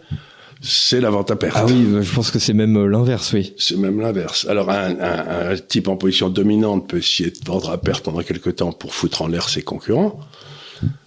c'est 0.61 1.01
la 1.01 1.09
vente 1.09 1.31
à 1.31 1.35
perte. 1.35 1.57
Ah 1.57 1.65
oui, 1.65 1.87
je 2.01 2.13
pense 2.13 2.29
que 2.29 2.37
c'est 2.37 2.53
même 2.53 2.77
euh, 2.77 2.85
l'inverse, 2.85 3.33
oui. 3.33 3.53
C'est 3.57 3.77
même 3.77 3.99
l'inverse. 3.99 4.45
Alors 4.47 4.69
un, 4.69 4.91
un, 4.99 5.51
un, 5.51 5.57
type 5.57 5.87
en 5.87 5.97
position 5.97 6.29
dominante 6.29 6.87
peut 6.87 6.97
essayer 6.97 7.31
de 7.31 7.39
vendre 7.45 7.71
à 7.71 7.79
perte 7.79 8.03
pendant 8.03 8.21
quelques 8.21 8.57
temps 8.57 8.71
pour 8.71 8.93
foutre 8.93 9.23
en 9.23 9.27
l'air 9.27 9.49
ses 9.49 9.63
concurrents. 9.63 10.19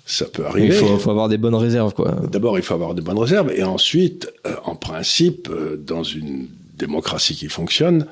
Ça 0.07 0.27
peut 0.27 0.45
arriver. 0.45 0.67
Il 0.67 0.73
faut, 0.73 0.99
faut 0.99 1.11
avoir 1.11 1.29
des 1.29 1.39
bonnes 1.39 1.55
réserves, 1.55 1.95
quoi. 1.95 2.17
D'abord, 2.31 2.59
il 2.59 2.65
faut 2.65 2.75
avoir 2.75 2.95
des 2.95 3.01
bonnes 3.01 3.19
réserves, 3.19 3.53
et 3.53 3.63
ensuite, 3.63 4.31
euh, 4.47 4.55
en 4.65 4.75
principe, 4.75 5.49
euh, 5.49 5.77
dans 5.77 6.03
une 6.03 6.49
démocratie 6.77 7.37
qui 7.37 7.49
fonctionne, 7.49 8.07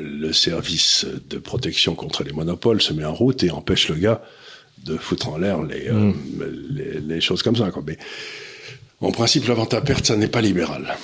le 0.00 0.32
service 0.32 1.04
de 1.28 1.36
protection 1.36 1.94
contre 1.94 2.24
les 2.24 2.32
monopoles 2.32 2.80
se 2.80 2.92
met 2.94 3.04
en 3.04 3.12
route 3.12 3.42
et 3.42 3.50
empêche 3.50 3.88
le 3.88 3.96
gars 3.96 4.22
de 4.84 4.96
foutre 4.96 5.28
en 5.28 5.36
l'air 5.36 5.62
les, 5.62 5.90
mm. 5.90 6.14
les, 6.70 7.00
les, 7.00 7.20
choses 7.20 7.42
comme 7.42 7.56
ça. 7.56 7.70
Quoi. 7.70 7.82
Mais 7.86 7.98
en 9.00 9.10
principe, 9.10 9.46
la 9.48 9.54
vente 9.54 9.74
à 9.74 9.80
perte, 9.80 10.06
ça 10.06 10.16
n'est 10.16 10.28
pas 10.28 10.40
libéral. 10.40 10.96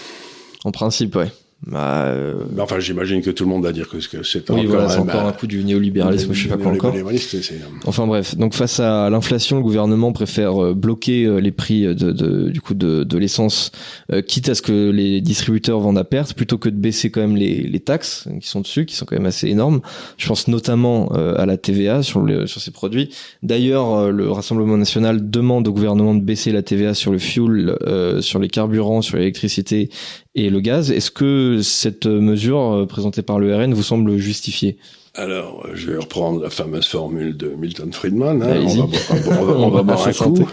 En 0.65 0.73
principe, 0.73 1.17
ouais. 1.17 1.31
Bah, 1.67 2.07
euh... 2.07 2.37
enfin, 2.59 2.81
j'imagine 2.81 3.21
que 3.21 3.31
tout 3.31 3.45
le 3.45 3.51
monde 3.51 3.65
va 3.65 3.73
dire 3.73 3.87
que 3.91 4.01
c'est 4.01 4.49
oui, 4.49 4.61
encore, 4.61 4.81
voilà, 4.81 4.99
encore 4.99 5.27
un 5.27 5.33
coup 5.33 5.47
du 5.47 5.63
néolibéralisme, 5.63 6.33
je 6.33 6.45
sais 6.45 6.49
pas 6.49 6.57
quoi 6.57 6.73
encore. 6.73 6.95
Enfin 7.85 8.07
bref, 8.07 8.35
donc 8.35 8.55
face 8.55 8.81
à 8.81 9.11
l'inflation, 9.11 9.59
le 9.59 9.63
gouvernement 9.63 10.13
préfère 10.13 10.65
euh, 10.65 10.75
bloquer 10.75 11.25
euh, 11.25 11.39
les 11.39 11.51
prix 11.51 11.83
de, 11.83 12.13
de 12.13 12.49
du 12.49 12.63
coup 12.63 12.73
de, 12.73 13.05
de 13.05 13.19
l'essence, 13.19 13.73
euh, 14.11 14.23
quitte 14.23 14.49
à 14.49 14.55
ce 14.55 14.63
que 14.63 14.91
les 14.91 15.21
distributeurs 15.21 15.81
vendent 15.81 15.99
à 15.99 16.05
perte, 16.05 16.33
plutôt 16.33 16.57
que 16.57 16.71
de 16.71 16.77
baisser 16.77 17.11
quand 17.11 17.21
même 17.21 17.37
les, 17.37 17.61
les 17.61 17.81
taxes 17.81 18.27
qui 18.41 18.49
sont 18.49 18.63
dessus, 18.63 18.87
qui 18.87 18.97
sont 18.97 19.05
quand 19.05 19.17
même 19.17 19.27
assez 19.27 19.49
énormes. 19.49 19.83
Je 20.17 20.27
pense 20.29 20.49
notamment 20.49 21.09
à 21.11 21.45
la 21.45 21.57
TVA 21.59 22.03
sur, 22.03 22.27
sur 22.47 22.61
ces 22.61 22.71
produits. 22.71 23.11
D'ailleurs, 23.43 24.11
le 24.11 24.31
Rassemblement 24.31 24.77
national 24.77 25.31
demande 25.31 25.69
au 25.69 25.73
gouvernement 25.73 26.15
de 26.15 26.21
baisser 26.21 26.53
la 26.53 26.63
TVA 26.63 26.95
sur 26.95 27.13
le 27.13 27.19
fuel, 27.19 27.77
sur 28.21 28.39
les 28.39 28.49
carburants, 28.49 29.03
sur 29.03 29.19
l'électricité 29.19 29.91
et 30.35 30.51
le 30.51 30.61
gaz. 30.61 30.91
Est-ce 30.91 31.11
que 31.11 31.61
cette 31.63 32.07
mesure 32.07 32.61
euh, 32.61 32.87
présentée 32.87 33.23
par 33.23 33.39
le 33.39 33.55
RN 33.55 33.75
vous 33.75 33.83
semble 33.83 34.17
justifiée? 34.19 34.79
Alors, 35.15 35.67
je 35.75 35.91
vais 35.91 35.99
reprendre 35.99 36.41
la 36.41 36.51
fameuse 36.51 36.87
formule 36.87 37.37
de 37.37 37.49
Milton 37.49 37.93
Friedman. 37.93 38.43
Hein. 38.43 38.63
On, 38.65 39.45
va, 39.45 39.53
on, 39.57 39.71
va, 39.71 39.83
boire 39.83 40.07
un 40.07 40.13
coup. 40.13 40.49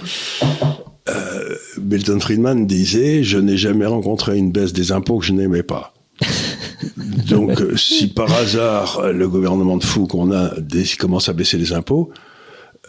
Euh, 1.10 1.56
Milton 1.80 2.20
Friedman 2.20 2.66
disait 2.66 3.24
Je 3.24 3.38
n'ai 3.38 3.58
jamais 3.58 3.86
rencontré 3.86 4.38
une 4.38 4.52
baisse 4.52 4.74
des 4.74 4.92
impôts 4.92 5.20
que 5.20 5.26
je 5.26 5.34
n'aimais 5.34 5.64
pas. 5.64 5.94
Donc, 7.30 7.62
euh, 7.62 7.78
si 7.78 8.08
par 8.08 8.32
hasard 8.34 9.12
le 9.12 9.28
gouvernement 9.28 9.78
de 9.78 9.84
fou 9.84 10.08
qu'on 10.08 10.32
a 10.32 10.52
commence 10.98 11.30
à 11.30 11.34
baisser 11.34 11.58
les 11.58 11.74
impôts, 11.74 12.12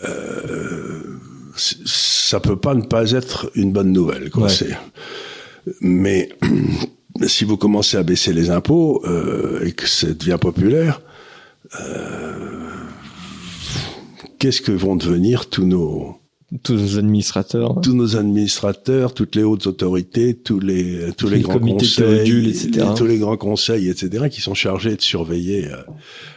euh, 0.05 1.18
ça 1.57 2.40
peut 2.40 2.59
pas 2.59 2.74
ne 2.74 2.83
pas 2.83 3.11
être 3.12 3.51
une 3.55 3.72
bonne 3.72 3.92
nouvelle. 3.92 4.31
Quoi. 4.31 4.48
Mais 5.81 6.31
si 7.26 7.44
vous 7.44 7.57
commencez 7.57 7.96
à 7.96 8.02
baisser 8.02 8.33
les 8.33 8.50
impôts 8.50 9.02
euh, 9.07 9.64
et 9.64 9.72
que 9.72 9.88
ça 9.88 10.12
devient 10.12 10.38
populaire, 10.40 11.02
euh, 11.81 12.68
qu'est-ce 14.38 14.61
que 14.61 14.72
vont 14.72 14.96
devenir 14.96 15.48
tous 15.48 15.66
nos 15.66 16.16
tous 16.62 16.76
nos 16.76 16.98
administrateurs, 16.98 17.78
tous 17.83 17.92
nos 17.92 18.16
administrateurs, 18.16 19.12
toutes 19.12 19.37
les 19.37 19.42
hautes 19.42 19.66
autorités, 19.66 20.35
tous 20.35 20.61
les 20.61 21.12
tous 21.18 21.28
les, 21.28 21.40
grands 21.40 21.59
conseils, 21.59 22.48
etc. 22.48 22.87
tous 22.96 23.04
les 23.04 23.18
grands 23.18 23.37
conseils, 23.37 23.90
etc. 23.90 24.31
qui 24.31 24.40
sont 24.40 24.54
chargés 24.54 24.96
de 24.96 25.02
surveiller 25.02 25.66
euh, 25.66 25.76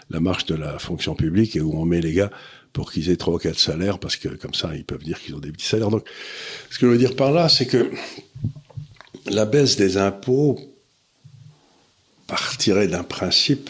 la 0.10 0.20
marche 0.20 0.46
de 0.48 0.56
la 0.56 0.80
fonction 0.80 1.16
publique 1.16 1.56
et 1.56 1.62
où 1.62 1.74
on 1.80 1.86
met 1.86 2.02
les 2.02 2.12
gars 2.12 2.30
pour 2.74 2.92
qu'ils 2.92 3.10
aient 3.10 3.16
trois 3.16 3.36
ou 3.36 3.38
quatre 3.38 3.60
salaires 3.60 4.00
parce 4.00 4.18
que 4.18 4.28
comme 4.28 4.54
ça 4.54 4.72
ils 4.76 4.84
peuvent 4.84 5.04
dire 5.04 5.18
qu'ils 5.18 5.34
ont 5.34 5.40
des 5.40 5.52
petits 5.52 5.68
salaires. 5.68 5.90
Donc, 5.90 6.06
ce 6.70 6.78
que 6.78 6.88
je 6.88 6.92
veux 6.92 6.98
dire 6.98 7.16
par 7.16 7.32
là, 7.32 7.48
c'est 7.48 7.66
que 7.66 7.90
la 9.32 9.46
baisse 9.46 9.76
des 9.76 9.98
impôts 9.98 10.60
partirait 12.28 12.88
d'un 12.88 13.04
principe 13.04 13.70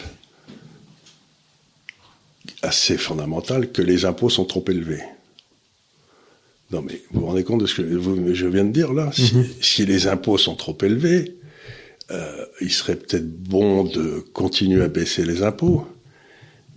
assez 2.62 2.96
fondamental 2.96 3.72
que 3.72 3.82
les 3.82 4.04
impôts 4.04 4.30
sont 4.30 4.44
trop 4.44 4.64
élevés. 4.68 5.02
Non, 6.70 6.82
mais 6.82 7.02
vous 7.10 7.20
vous 7.20 7.26
rendez 7.26 7.44
compte 7.44 7.60
de 7.60 7.66
ce 7.66 7.74
que 7.82 8.34
je 8.34 8.46
viens 8.46 8.64
de 8.64 8.72
dire 8.72 8.92
là? 8.92 9.10
Mhm. 9.18 9.46
si, 9.60 9.84
les 9.84 10.06
impôts 10.06 10.38
sont 10.38 10.54
trop 10.54 10.76
élevés, 10.82 11.36
euh, 12.10 12.44
il 12.60 12.72
serait 12.72 12.96
peut-être 12.96 13.28
bon 13.28 13.84
de 13.84 14.24
continuer 14.32 14.82
à 14.82 14.88
baisser 14.88 15.24
les 15.24 15.42
impôts. 15.42 15.86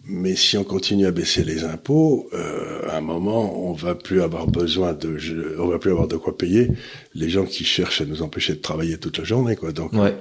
Mais 0.07 0.35
si 0.35 0.55
on 0.55 0.63
continue 0.63 1.07
à 1.07 1.11
baisser 1.11 1.43
les 1.43 1.63
impôts, 1.63 2.29
euh, 2.33 2.87
à 2.89 2.97
un 2.97 3.01
moment, 3.01 3.67
on 3.67 3.73
va 3.73 3.95
plus 3.95 4.21
avoir 4.21 4.45
besoin 4.45 4.93
de, 4.93 5.17
on 5.59 5.67
va 5.67 5.79
plus 5.79 5.89
avoir 5.89 6.07
de 6.07 6.15
quoi 6.15 6.37
payer 6.37 6.69
les 7.15 7.27
gens 7.27 7.45
qui 7.45 7.63
cherchent 7.63 8.01
à 8.01 8.05
nous 8.05 8.21
empêcher 8.21 8.53
de 8.53 8.59
travailler 8.59 8.99
toute 8.99 9.17
la 9.17 9.23
journée, 9.23 9.55
quoi. 9.55 9.71
Donc, 9.71 9.93
ouais. 9.93 10.15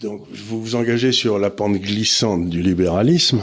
donc 0.00 0.24
vous 0.30 0.62
vous 0.62 0.74
engagez 0.76 1.10
sur 1.10 1.40
la 1.40 1.50
pente 1.50 1.74
glissante 1.74 2.48
du 2.48 2.62
libéralisme, 2.62 3.40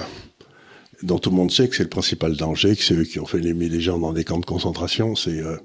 dont 1.03 1.19
tout 1.19 1.32
le 1.32 1.36
monde 1.36 1.51
sait 1.51 1.67
que 1.67 1.75
c'est 1.75 1.84
le 1.84 1.89
principal 1.89 2.38
danger, 2.38 2.77
que 2.77 2.84
c'est 2.84 2.95
eux 2.95 3.03
qui 3.03 3.19
ont 3.19 3.25
fait 3.25 3.41
mis 3.41 3.67
les 3.67 3.82
gens 3.82 3.99
dans 3.99 4.13
des 4.13 4.23
camps 4.23 4.39
de 4.39 4.45
concentration. 4.45 5.17
C'est 5.17 5.41
euh... 5.41 5.58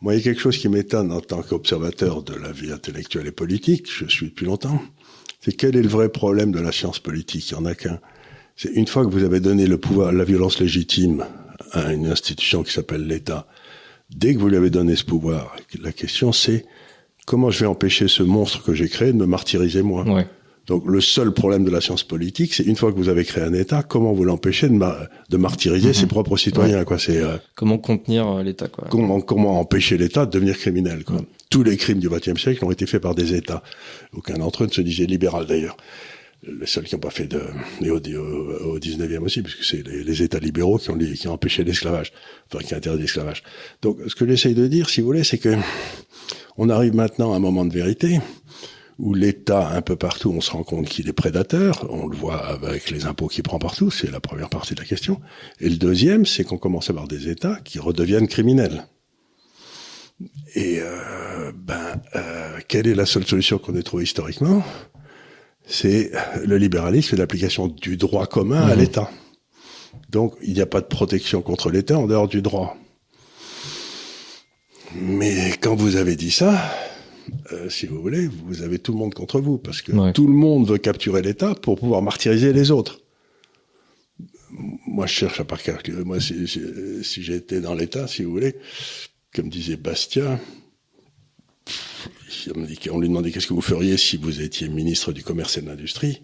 moi, 0.00 0.14
il 0.14 0.18
y 0.18 0.20
a 0.20 0.24
quelque 0.24 0.40
chose 0.40 0.58
qui 0.58 0.68
m'étonne 0.68 1.12
en 1.12 1.20
tant 1.20 1.42
qu'observateur 1.42 2.24
de 2.24 2.34
la 2.34 2.50
vie 2.50 2.72
intellectuelle 2.72 3.28
et 3.28 3.32
politique. 3.32 3.86
Je 3.88 4.06
suis 4.06 4.30
depuis 4.30 4.46
longtemps. 4.46 4.82
C'est 5.40 5.52
quel 5.52 5.76
est 5.76 5.82
le 5.82 5.88
vrai 5.88 6.08
problème 6.08 6.50
de 6.50 6.60
la 6.60 6.72
science 6.72 6.98
politique? 6.98 7.50
Il 7.50 7.54
y 7.54 7.56
en 7.56 7.66
a 7.66 7.74
qu'un 7.76 8.00
une 8.68 8.86
fois 8.86 9.04
que 9.04 9.10
vous 9.10 9.24
avez 9.24 9.40
donné 9.40 9.66
le 9.66 9.78
pouvoir, 9.78 10.12
la 10.12 10.24
violence 10.24 10.60
légitime 10.60 11.24
à 11.72 11.92
une 11.92 12.06
institution 12.06 12.62
qui 12.62 12.72
s'appelle 12.72 13.06
l'État, 13.06 13.46
dès 14.14 14.34
que 14.34 14.38
vous 14.38 14.48
lui 14.48 14.56
avez 14.56 14.70
donné 14.70 14.96
ce 14.96 15.04
pouvoir, 15.04 15.56
la 15.80 15.92
question 15.92 16.32
c'est 16.32 16.64
comment 17.26 17.50
je 17.50 17.60
vais 17.60 17.66
empêcher 17.66 18.08
ce 18.08 18.22
monstre 18.22 18.62
que 18.62 18.74
j'ai 18.74 18.88
créé 18.88 19.12
de 19.12 19.18
me 19.18 19.26
martyriser 19.26 19.82
moi? 19.82 20.04
Donc 20.66 20.84
le 20.86 21.00
seul 21.00 21.32
problème 21.32 21.64
de 21.64 21.70
la 21.70 21.80
science 21.80 22.04
politique, 22.04 22.54
c'est 22.54 22.62
une 22.62 22.76
fois 22.76 22.92
que 22.92 22.96
vous 22.96 23.08
avez 23.08 23.24
créé 23.24 23.42
un 23.42 23.54
État, 23.54 23.82
comment 23.82 24.12
vous 24.12 24.24
l'empêchez 24.24 24.68
de, 24.68 24.78
de, 25.28 25.36
martyriser 25.36 25.92
ses 25.92 26.02
mhm. 26.02 26.08
propres 26.08 26.36
citoyens 26.36 26.84
quoi? 26.84 26.98
C'est 26.98 27.16
euh, 27.16 27.38
comment 27.56 27.78
contenir 27.78 28.28
euh, 28.28 28.42
l'État 28.42 28.68
quoi? 28.68 28.86
Comment 28.88 29.20
comment 29.20 29.58
empêcher 29.58 29.96
l'État 29.96 30.26
de 30.26 30.30
devenir 30.30 30.56
criminel 30.56 31.02
quoi? 31.02 31.16
Tous 31.50 31.64
les 31.64 31.76
crimes 31.76 31.98
du 31.98 32.08
XXe 32.08 32.40
siècle 32.40 32.64
ont 32.64 32.70
été 32.70 32.86
faits 32.86 33.02
par 33.02 33.16
des 33.16 33.34
États. 33.34 33.64
Aucun 34.12 34.34
d'entre 34.34 34.62
eux 34.62 34.66
ne 34.66 34.72
se 34.72 34.80
disait 34.82 35.06
libéral 35.06 35.46
d'ailleurs 35.46 35.76
les 36.42 36.66
seuls 36.66 36.84
qui 36.84 36.94
n'ont 36.94 37.00
pas 37.00 37.10
fait 37.10 37.26
de, 37.26 37.42
et 37.82 37.90
au, 37.90 37.96
au, 37.96 38.78
19e 38.78 39.18
aussi, 39.18 39.42
puisque 39.42 39.64
c'est 39.64 39.86
les, 39.86 40.22
États 40.22 40.38
libéraux 40.38 40.78
qui 40.78 40.90
ont, 40.90 41.32
empêché 41.32 41.64
l'esclavage, 41.64 42.12
enfin 42.46 42.64
qui 42.64 42.74
ont 42.74 42.78
interdit 42.78 43.02
l'esclavage. 43.02 43.42
Donc, 43.82 43.98
ce 44.06 44.14
que 44.14 44.26
j'essaye 44.26 44.54
de 44.54 44.66
dire, 44.66 44.88
si 44.88 45.00
vous 45.00 45.06
voulez, 45.06 45.24
c'est 45.24 45.38
que 45.38 45.54
on 46.56 46.68
arrive 46.68 46.94
maintenant 46.94 47.32
à 47.32 47.36
un 47.36 47.40
moment 47.40 47.64
de 47.64 47.72
vérité 47.72 48.20
où 48.98 49.14
l'État, 49.14 49.70
un 49.70 49.80
peu 49.80 49.96
partout, 49.96 50.30
on 50.30 50.42
se 50.42 50.50
rend 50.50 50.62
compte 50.62 50.86
qu'il 50.86 51.08
est 51.08 51.14
prédateur. 51.14 51.86
On 51.90 52.06
le 52.06 52.14
voit 52.14 52.44
avec 52.46 52.90
les 52.90 53.06
impôts 53.06 53.28
qu'il 53.28 53.42
prend 53.42 53.58
partout. 53.58 53.90
C'est 53.90 54.10
la 54.10 54.20
première 54.20 54.50
partie 54.50 54.74
de 54.74 54.80
la 54.80 54.86
question. 54.86 55.20
Et 55.58 55.70
le 55.70 55.76
deuxième, 55.76 56.26
c'est 56.26 56.44
qu'on 56.44 56.58
commence 56.58 56.90
à 56.90 56.92
avoir 56.92 57.08
des 57.08 57.28
États 57.28 57.58
qui 57.64 57.78
redeviennent 57.78 58.28
criminels. 58.28 58.86
Et 60.54 60.80
euh, 60.80 61.50
ben, 61.54 62.02
euh, 62.14 62.58
quelle 62.68 62.86
est 62.86 62.94
la 62.94 63.06
seule 63.06 63.24
solution 63.26 63.56
qu'on 63.56 63.74
ait 63.74 63.82
trouvée 63.82 64.04
historiquement? 64.04 64.62
C'est 65.70 66.10
le 66.44 66.58
libéralisme 66.58 67.14
et 67.14 67.18
l'application 67.18 67.68
du 67.68 67.96
droit 67.96 68.26
commun 68.26 68.60
à 68.62 68.74
mmh. 68.74 68.78
l'État. 68.78 69.10
Donc, 70.10 70.34
il 70.42 70.52
n'y 70.52 70.60
a 70.60 70.66
pas 70.66 70.80
de 70.80 70.86
protection 70.86 71.42
contre 71.42 71.70
l'État 71.70 71.98
en 71.98 72.06
dehors 72.06 72.28
du 72.28 72.42
droit. 72.42 72.76
Mais 74.94 75.52
quand 75.60 75.76
vous 75.76 75.94
avez 75.94 76.16
dit 76.16 76.32
ça, 76.32 76.60
euh, 77.52 77.70
si 77.70 77.86
vous 77.86 78.00
voulez, 78.00 78.26
vous 78.26 78.62
avez 78.62 78.80
tout 78.80 78.90
le 78.92 78.98
monde 78.98 79.14
contre 79.14 79.40
vous, 79.40 79.58
parce 79.58 79.82
que 79.82 80.12
tout 80.12 80.26
le 80.26 80.32
monde 80.32 80.68
veut 80.68 80.78
capturer 80.78 81.22
l'État 81.22 81.54
pour 81.54 81.78
pouvoir 81.78 82.02
martyriser 82.02 82.52
les 82.52 82.72
autres. 82.72 83.00
Moi, 84.50 85.06
je 85.06 85.12
cherche 85.12 85.38
à 85.38 85.44
part 85.44 85.60
Moi, 86.04 86.20
si, 86.20 86.48
si, 86.48 86.60
si 87.02 87.22
j'étais 87.22 87.60
dans 87.60 87.74
l'État, 87.74 88.08
si 88.08 88.24
vous 88.24 88.32
voulez, 88.32 88.56
comme 89.32 89.48
disait 89.48 89.76
Bastia, 89.76 90.40
on 92.90 92.98
lui 92.98 93.08
demandait 93.08 93.30
qu'est-ce 93.30 93.46
que 93.46 93.54
vous 93.54 93.60
feriez 93.60 93.96
si 93.96 94.16
vous 94.16 94.40
étiez 94.40 94.68
ministre 94.68 95.12
du 95.12 95.22
commerce 95.22 95.56
et 95.58 95.62
de 95.62 95.66
l'industrie? 95.66 96.22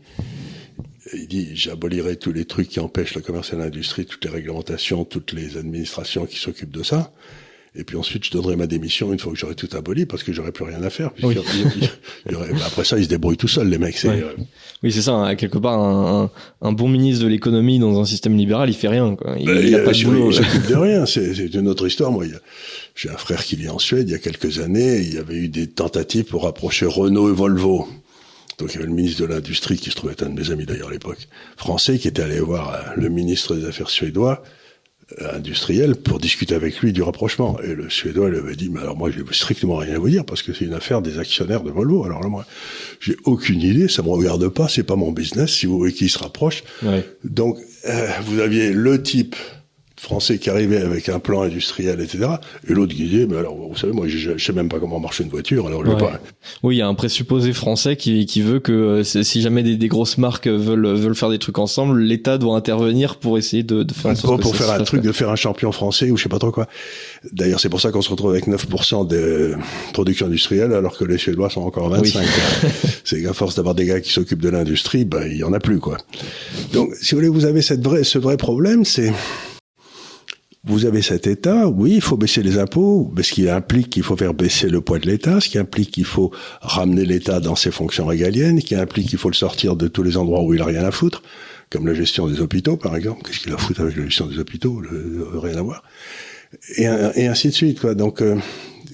Il 1.15 1.29
dit 1.29 1.51
j'abolirais 1.55 2.17
tous 2.17 2.33
les 2.33 2.45
trucs 2.45 2.69
qui 2.69 2.81
empêchent 2.81 3.15
le 3.15 3.21
commerce 3.21 3.53
et 3.53 3.57
l'industrie, 3.57 4.07
toutes 4.07 4.25
les 4.25 4.31
réglementations, 4.31 5.05
toutes 5.05 5.33
les 5.33 5.57
administrations 5.57 6.27
qui 6.27 6.37
s'occupent 6.37 6.71
de 6.71 6.83
ça. 6.83 7.13
Et 7.79 7.85
puis 7.85 7.97
ensuite, 7.97 8.25
je 8.25 8.31
donnerai 8.31 8.57
ma 8.57 8.67
démission 8.67 9.13
une 9.13 9.19
fois 9.19 9.33
que 9.33 9.39
j'aurai 9.39 9.55
tout 9.55 9.69
aboli 9.77 10.07
parce 10.07 10.23
que 10.23 10.33
j'aurai 10.33 10.53
plus 10.53 10.65
rien 10.65 10.83
à 10.83 10.91
faire. 10.91 11.11
après 12.67 12.85
ça, 12.85 12.99
ils 12.99 13.05
se 13.05 13.09
débrouillent 13.09 13.37
tout 13.37 13.49
seuls, 13.49 13.69
les 13.69 13.79
mecs. 13.79 14.03
Euh, 14.05 14.33
oui, 14.83 14.93
c'est 14.93 15.03
ça. 15.03 15.13
Hein, 15.13 15.35
quelque 15.37 15.59
part, 15.59 15.79
un, 15.79 16.73
bon 16.73 16.89
ministre 16.89 17.25
de 17.25 17.29
l'économie 17.29 17.79
dans 17.79 18.01
un 18.01 18.05
système 18.05 18.37
libéral, 18.37 18.71
il 18.71 18.75
fait 18.75 18.89
rien. 18.89 19.15
Quoi. 19.15 19.37
Il, 19.39 19.47
ben, 19.47 19.75
a 19.75 19.79
pas 19.81 19.93
de 19.93 20.05
boulot. 20.05 20.31
Il 20.31 20.35
s'occupe 20.35 20.67
de 20.67 20.75
rien. 20.75 21.07
C'est 21.07 21.55
une 21.55 21.69
autre 21.69 21.87
histoire. 21.87 22.11
Moi, 22.11 22.25
j'ai 22.95 23.11
un 23.11 23.17
frère 23.17 23.45
qui 23.45 23.57
vit 23.57 23.69
en 23.69 23.79
Suède. 23.79 24.09
Il 24.09 24.13
y 24.13 24.17
a 24.17 24.19
quelques 24.19 24.59
années, 24.59 24.99
il 24.99 25.15
y 25.15 25.19
avait 25.19 25.37
eu 25.37 25.49
des 25.49 25.67
tentatives 25.67 26.25
pour 26.25 26.45
rapprocher 26.45 26.87
Renault 26.87 27.31
et 27.31 27.35
Volvo. 27.35 27.87
Donc 28.59 28.71
il 28.73 28.77
y 28.77 28.79
avait 28.79 28.87
le 28.87 28.95
ministre 28.95 29.21
de 29.23 29.27
l'Industrie, 29.27 29.77
qui 29.77 29.91
se 29.91 29.97
trouvait 29.97 30.15
être 30.15 30.23
un 30.23 30.31
de 30.31 30.41
mes 30.41 30.51
amis 30.51 30.65
d'ailleurs 30.65 30.89
à 30.89 30.93
l'époque, 30.93 31.29
français, 31.59 31.99
qui 31.99 32.09
était 32.09 32.23
allé 32.23 32.41
voir 32.41 32.73
euh, 32.73 32.79
le 32.97 33.11
ministre 33.11 33.55
des 33.55 33.67
Affaires 33.67 33.91
suédois 33.91 34.43
industriel 35.35 35.95
pour 35.95 36.19
discuter 36.19 36.55
avec 36.55 36.81
lui 36.81 36.93
du 36.93 37.03
rapprochement. 37.03 37.59
Et 37.63 37.75
le 37.75 37.89
Suédois 37.89 38.29
lui 38.29 38.39
avait 38.39 38.57
dit, 38.57 38.69
mais 38.69 38.81
alors 38.81 38.97
moi, 38.97 39.11
j'ai 39.11 39.23
strictement 39.31 39.77
rien 39.77 39.95
à 39.95 39.99
vous 39.99 40.09
dire 40.09 40.25
parce 40.25 40.43
que 40.43 40.53
c'est 40.53 40.65
une 40.65 40.75
affaire 40.75 41.01
des 41.01 41.19
actionnaires 41.19 41.63
de 41.63 41.71
Volvo. 41.71 42.05
Alors 42.05 42.21
là, 42.23 42.29
moi, 42.29 42.45
j'ai 43.01 43.17
aucune 43.25 43.61
idée, 43.61 43.89
ça 43.89 44.03
me 44.03 44.09
regarde 44.09 44.49
pas, 44.49 44.69
c'est 44.69 44.83
pas 44.83 44.97
mon 44.97 45.13
business, 45.13 45.53
si 45.53 45.67
vous 45.67 45.79
voulez 45.79 45.93
qu'ils 45.93 46.11
se 46.11 46.19
rapprochent. 46.19 46.65
Donc, 47.25 47.59
euh, 47.89 48.09
vous 48.27 48.41
aviez 48.41 48.73
le 48.73 49.03
type 49.03 49.37
français 50.07 50.39
qui 50.39 50.51
arrivait 50.51 50.79
avec 50.79 51.09
un 51.09 51.19
plan 51.19 51.43
industriel, 51.43 52.01
etc. 52.01 52.29
Et 52.69 52.73
l'autre 52.73 52.95
qui 52.95 53.09
disait, 53.09 53.27
mais 53.27 53.37
alors, 53.37 53.57
vous 53.57 53.77
savez, 53.77 53.93
moi, 53.93 54.07
je, 54.07 54.17
je 54.17 54.45
sais 54.45 54.53
même 54.53 54.69
pas 54.69 54.79
comment 54.79 55.01
marcher 55.01 55.25
une 55.25 55.31
voiture, 55.31 55.67
alors 55.67 55.85
je 55.85 55.91
ouais. 55.91 55.99
pas. 55.99 56.21
Oui, 56.63 56.77
il 56.77 56.79
y 56.79 56.83
a 56.83 56.87
un 56.87 56.95
présupposé 56.95 57.53
français 57.53 57.97
qui, 57.97 58.25
qui 58.25 58.41
veut 58.41 58.61
que 58.61 58.73
euh, 58.73 59.03
si 59.05 59.41
jamais 59.41 59.65
des, 59.65 59.77
des, 59.77 59.89
grosses 59.89 60.17
marques 60.17 60.47
veulent, 60.47 60.87
veulent 60.87 61.17
faire 61.17 61.31
des 61.31 61.41
trucs 61.41 61.59
ensemble, 61.59 61.99
l'État 61.99 62.39
doit 62.39 62.57
intervenir 62.57 63.17
pour 63.17 63.37
essayer 63.37 63.65
de, 63.65 63.83
de 63.83 63.93
faire 63.93 64.15
pour, 64.15 64.39
pour 64.39 64.57
faire 64.57 64.71
un 64.71 64.85
truc, 64.85 65.03
de 65.03 65.13
faire 65.13 65.31
un 65.31 65.37
champion 65.37 65.73
français 65.73 66.11
ou 66.11 66.17
je 66.17 66.23
sais 66.23 66.29
pas 66.29 66.39
trop 66.39 66.53
quoi. 66.53 66.69
D'ailleurs, 67.33 67.59
c'est 67.59 67.69
pour 67.69 67.81
ça 67.81 67.91
qu'on 67.91 68.03
se 68.03 68.11
retrouve 68.11 68.31
avec 68.31 68.47
9% 68.47 69.09
de 69.09 69.55
production 69.93 70.27
industrielle, 70.27 70.73
alors 70.73 70.97
que 70.97 71.05
les 71.05 71.19
Suédois 71.19 71.51
sont 71.51 71.63
encore 71.63 71.89
25. 71.89 72.25
c'est 73.05 73.23
qu'à 73.23 73.33
force 73.33 73.57
d'avoir 73.57 73.75
des 73.75 73.87
gars 73.87 74.01
qui 74.01 74.13
s'occupent 74.13 74.43
de 74.43 74.51
l'industrie, 74.51 75.05
ben, 75.05 75.27
il 75.29 75.39
y 75.39 75.45
en 75.45 75.53
a 75.53 75.59
plus, 75.59 75.81
quoi. 75.81 75.97
Donc, 76.73 76.95
si 76.95 77.15
vous 77.15 77.21
voulez, 77.21 77.29
vous 77.29 77.45
avez 77.45 77.63
cette 77.63 77.83
vraie, 77.83 78.05
ce 78.05 78.19
vrai 78.19 78.37
problème, 78.37 78.85
c'est, 78.85 79.13
vous 80.67 80.85
avez 80.85 81.01
cet 81.01 81.27
État, 81.29 81.69
oui, 81.69 81.93
il 81.95 82.01
faut 82.01 82.17
baisser 82.17 82.43
les 82.43 82.59
impôts, 82.59 83.13
ce 83.23 83.33
qui 83.33 83.49
implique 83.49 83.89
qu'il 83.89 84.03
faut 84.03 84.17
faire 84.17 84.35
baisser 84.35 84.69
le 84.69 84.81
poids 84.81 84.99
de 84.99 85.07
l'État, 85.07 85.41
ce 85.41 85.49
qui 85.49 85.59
implique 85.59 85.93
qu'il 85.93 86.05
faut 86.05 86.33
ramener 86.61 87.05
l'État 87.05 87.39
dans 87.39 87.55
ses 87.55 87.71
fonctions 87.71 88.05
régaliennes, 88.05 88.61
ce 88.61 88.67
qui 88.67 88.75
implique 88.75 89.09
qu'il 89.09 89.19
faut 89.19 89.31
le 89.31 89.35
sortir 89.35 89.77
de 89.77 89.87
tous 89.87 90.03
les 90.03 90.17
endroits 90.17 90.43
où 90.43 90.55
il 90.55 90.61
a 90.61 90.65
rien 90.65 90.85
à 90.85 90.91
foutre, 90.91 91.23
comme 91.71 91.87
la 91.87 91.95
gestion 91.95 92.27
des 92.27 92.41
hôpitaux, 92.41 92.77
par 92.77 92.97
exemple. 92.97 93.23
Qu'est-ce 93.23 93.41
qu'il 93.41 93.53
a 93.53 93.55
à 93.55 93.59
foutre 93.59 93.81
avec 93.81 93.97
la 93.97 94.05
gestion 94.05 94.27
des 94.27 94.39
hôpitaux 94.39 94.83
Rien 95.35 95.57
à 95.57 95.63
voir. 95.63 95.85
Et, 96.77 96.85
et, 97.15 97.27
ainsi 97.29 97.49
de 97.49 97.55
suite. 97.55 97.81
Quoi. 97.81 97.95
Donc, 97.95 98.21
euh, 98.21 98.37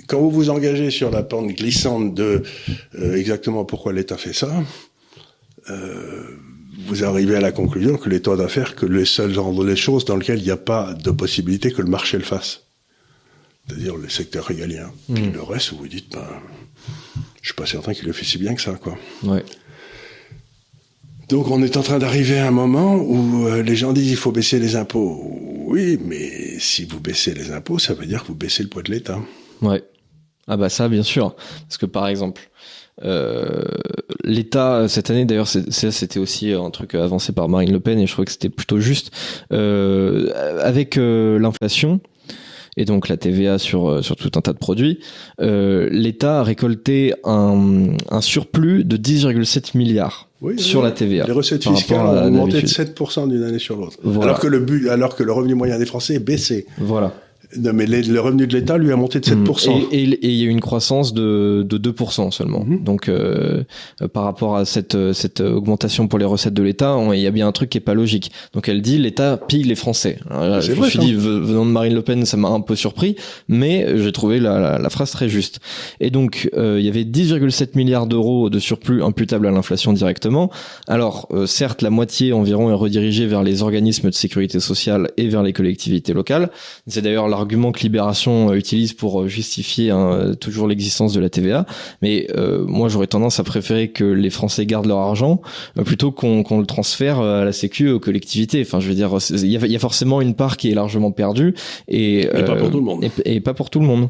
quand 0.09 0.21
vous 0.21 0.31
vous 0.31 0.51
engagez 0.51 0.91
sur 0.91 1.11
la 1.11 1.23
pente 1.23 1.49
glissante 1.49 2.15
de 2.15 2.43
euh, 2.99 3.17
exactement 3.17 3.65
pourquoi 3.65 3.93
l'État 3.93 4.17
fait 4.17 4.33
ça, 4.33 4.63
euh, 5.71 6.25
vous 6.87 7.05
arrivez 7.05 7.37
à 7.37 7.41
la 7.41 7.53
conclusion 7.53 7.97
que 7.97 8.09
l'État 8.09 8.37
doit 8.37 8.49
faire 8.49 8.75
que 8.75 8.87
les 8.87 9.05
seuls 9.05 9.39
endroits 9.39 9.67
les 9.67 9.77
choses 9.77 10.05
dans 10.05 10.17
lesquelles 10.17 10.39
il 10.39 10.45
n'y 10.45 10.51
a 10.51 10.57
pas 10.57 10.95
de 10.95 11.11
possibilité 11.11 11.71
que 11.71 11.83
le 11.83 11.89
marché 11.89 12.19
le 12.19 12.25
fasse. 12.25 12.63
C'est-à-dire 13.67 13.97
le 13.97 14.09
secteur 14.09 14.45
régalien. 14.47 14.91
Hmm. 15.09 15.15
Puis 15.15 15.31
le 15.31 15.43
reste, 15.43 15.71
vous 15.71 15.79
vous 15.79 15.89
dites, 15.89 16.13
ben, 16.13 16.27
je 17.41 17.49
suis 17.49 17.55
pas 17.55 17.67
certain 17.67 17.95
qu'il 17.95 18.07
le 18.07 18.13
fait 18.13 18.25
si 18.25 18.39
bien 18.39 18.55
que 18.55 18.63
ça, 18.63 18.73
quoi. 18.73 18.97
Ouais. 19.23 19.45
Donc 21.29 21.49
on 21.51 21.63
est 21.63 21.77
en 21.77 21.83
train 21.83 21.99
d'arriver 21.99 22.39
à 22.39 22.49
un 22.49 22.51
moment 22.51 22.97
où 22.97 23.47
euh, 23.47 23.63
les 23.63 23.77
gens 23.77 23.93
disent 23.93 24.11
il 24.11 24.17
faut 24.17 24.33
baisser 24.33 24.59
les 24.59 24.77
impôts. 24.77 25.41
Oui, 25.67 25.99
mais 26.05 26.59
si 26.59 26.85
vous 26.85 27.01
baissez 27.01 27.33
les 27.33 27.53
impôts, 27.53 27.79
ça 27.79 27.95
veut 27.95 28.05
dire 28.05 28.23
que 28.23 28.29
vous 28.29 28.35
baissez 28.35 28.63
le 28.63 28.69
poids 28.69 28.83
de 28.83 28.91
l'État. 28.91 29.19
Ouais. 29.63 29.83
Ah 30.47 30.57
bah 30.57 30.69
ça, 30.69 30.89
bien 30.89 31.03
sûr. 31.03 31.35
Parce 31.67 31.79
que 31.79 31.87
par 31.87 32.09
exemple, 32.09 32.51
euh, 33.05 33.65
l'État 34.25 34.87
cette 34.89 35.11
année, 35.11 35.25
d'ailleurs, 35.25 35.49
c'était 35.49 36.19
aussi 36.19 36.53
un 36.53 36.71
truc 36.71 36.95
avancé 36.95 37.33
par 37.33 37.49
Marine 37.49 37.73
Le 37.73 37.81
Pen 37.81 37.99
et 37.99 38.07
je 38.07 38.13
trouvais 38.13 38.27
que 38.27 38.33
c'était 38.33 38.49
plutôt 38.49 38.79
juste. 38.79 39.11
Euh, 39.53 40.59
avec 40.61 40.97
euh, 40.97 41.39
l'inflation, 41.39 42.01
et 42.77 42.85
donc 42.85 43.09
la 43.09 43.17
TVA 43.17 43.59
sur 43.59 44.03
sur 44.03 44.17
tout 44.17 44.31
un 44.35 44.41
tas 44.41 44.53
de 44.53 44.59
produits, 44.59 45.01
l'État 45.39 46.41
a 46.41 46.43
récolté 46.43 47.15
un, 47.25 47.89
un 48.11 48.21
surplus 48.21 48.85
de 48.85 48.97
10,7 48.97 49.77
milliards 49.77 50.29
sur 50.57 50.83
la 50.83 50.91
TVA. 50.91 51.27
Les 51.27 51.33
recettes 51.33 51.65
fiscales 51.65 52.07
ont 52.07 52.27
augmenté 52.27 52.63
de 52.63 52.67
7% 52.67 53.29
d'une 53.29 53.43
année 53.43 53.59
sur 53.59 53.77
l'autre. 53.77 53.99
Alors 54.23 54.41
que 54.41 54.47
le 54.47 54.61
but, 54.61 54.89
alors 54.89 55.17
que 55.17 55.23
le 55.23 55.33
revenu 55.33 55.55
moyen 55.55 55.79
des 55.79 55.87
Français 55.87 56.15
est 56.15 56.25
baissé. 56.25 56.67
Voilà. 56.79 57.13
Non, 57.59 57.73
mais 57.73 57.87
le 57.87 58.21
revenu 58.21 58.47
de 58.47 58.55
l'État 58.55 58.79
lui 58.79 58.93
a 58.93 58.97
monté 58.97 59.21
de 59.21 59.25
7%. 59.25 59.35
Mm. 59.35 59.89
Et, 59.93 60.03
et, 60.03 60.29
il 60.29 60.35
y 60.35 60.43
a 60.43 60.47
eu 60.47 60.49
une 60.49 60.61
croissance 60.61 61.13
de, 61.13 61.65
de 61.69 61.79
2% 61.91 62.31
seulement. 62.31 62.65
Mm-hmm. 62.65 62.83
Donc, 62.83 63.09
euh, 63.09 63.63
par 64.13 64.25
rapport 64.25 64.57
à 64.57 64.65
cette, 64.65 65.13
cette 65.13 65.41
augmentation 65.41 66.09
pour 66.09 66.19
les 66.19 66.25
recettes 66.25 66.55
de 66.55 66.63
l'État, 66.63 66.99
il 67.13 67.21
y 67.21 67.27
a 67.27 67.31
bien 67.31 67.47
un 67.47 67.53
truc 67.53 67.71
qui 67.71 67.79
est 67.79 67.83
pas 67.83 67.95
logique. 67.95 68.33
Donc, 68.55 68.69
elle 68.69 68.83
dit 68.83 68.99
l'État 68.99 69.37
pille 69.37 69.65
les 69.65 69.75
Français. 69.75 70.19
je 70.31 70.73
me 70.73 70.87
suis 70.89 70.99
dit, 70.99 71.15
venant 71.15 71.67
de 71.67 71.71
Marine 71.71 71.95
Le 71.95 72.03
Pen, 72.03 72.25
ça 72.25 72.37
m'a 72.37 72.49
un 72.49 72.61
peu 72.61 72.77
surpris, 72.77 73.17
mais 73.49 73.87
j'ai 73.97 74.13
trouvé 74.13 74.41
la, 74.41 74.79
la, 74.79 74.91
phrase 74.91 75.11
très 75.11 75.29
juste. 75.29 75.61
Et 76.01 76.11
donc, 76.11 76.51
euh, 76.55 76.79
il 76.79 76.85
y 76.85 76.89
avait 76.89 77.05
10,7 77.05 77.77
milliards 77.77 78.07
d'euros 78.07 78.51
de 78.51 78.59
surplus 78.59 79.03
imputables 79.03 79.47
à 79.47 79.51
l'inflation 79.51 79.93
directement. 79.93 80.51
Alors, 80.89 81.29
euh, 81.33 81.47
certes, 81.47 81.83
la 81.83 81.91
moitié 81.91 82.33
environ 82.33 82.71
est 82.71 82.75
redirigée 82.75 83.27
vers 83.27 83.43
les 83.43 83.63
organismes 83.63 84.11
de 84.11 84.15
sécurité 84.15 84.61
sociale 84.61 85.11
et 85.17 85.29
vers 85.29 85.43
les 85.43 85.53
collectivités 85.53 86.13
locales. 86.13 86.51
C'est 86.87 87.03
d'ailleurs 87.03 87.29
argument 87.43 87.73
que 87.73 87.81
Libération 87.81 88.51
euh, 88.51 88.55
utilise 88.55 88.93
pour 88.95 89.23
euh, 89.23 89.29
justifier 89.29 89.91
hein, 89.91 90.35
toujours 90.41 90.67
l'existence 90.67 91.13
de 91.13 91.21
la 91.21 91.29
TVA. 91.29 91.67
Mais 92.01 92.29
euh, 92.37 92.65
moi, 92.67 92.89
j'aurais 92.89 93.07
tendance 93.07 93.39
à 93.39 93.45
préférer 93.45 93.89
que 93.91 94.05
les 94.05 94.31
Français 94.31 94.65
gardent 94.65 94.87
leur 94.87 94.99
argent 94.99 95.43
plutôt 95.85 96.13
qu'on 96.13 96.59
le 96.59 96.67
transfère 96.67 97.21
à 97.21 97.45
la 97.45 97.53
Sécu 97.53 97.91
aux 97.91 98.01
collectivités. 98.01 98.63
Enfin, 98.63 98.81
je 98.81 98.89
veux 98.89 98.95
dire, 98.95 99.11
il 99.31 99.47
y 99.47 99.77
a, 99.77 99.79
forcément 99.79 100.21
une 100.21 100.35
part 100.35 100.57
qui 100.57 100.71
est 100.71 100.75
largement 100.75 101.11
perdue 101.11 101.55
et, 101.89 102.29
pas 102.47 102.57
pour 102.57 102.71
tout 102.71 102.79
le 102.79 102.85
monde. 102.85 103.05
Et, 103.25 103.41
pas 103.41 103.55
pour 103.55 103.69
tout 103.69 103.81
le 103.81 103.87
monde. 103.87 104.09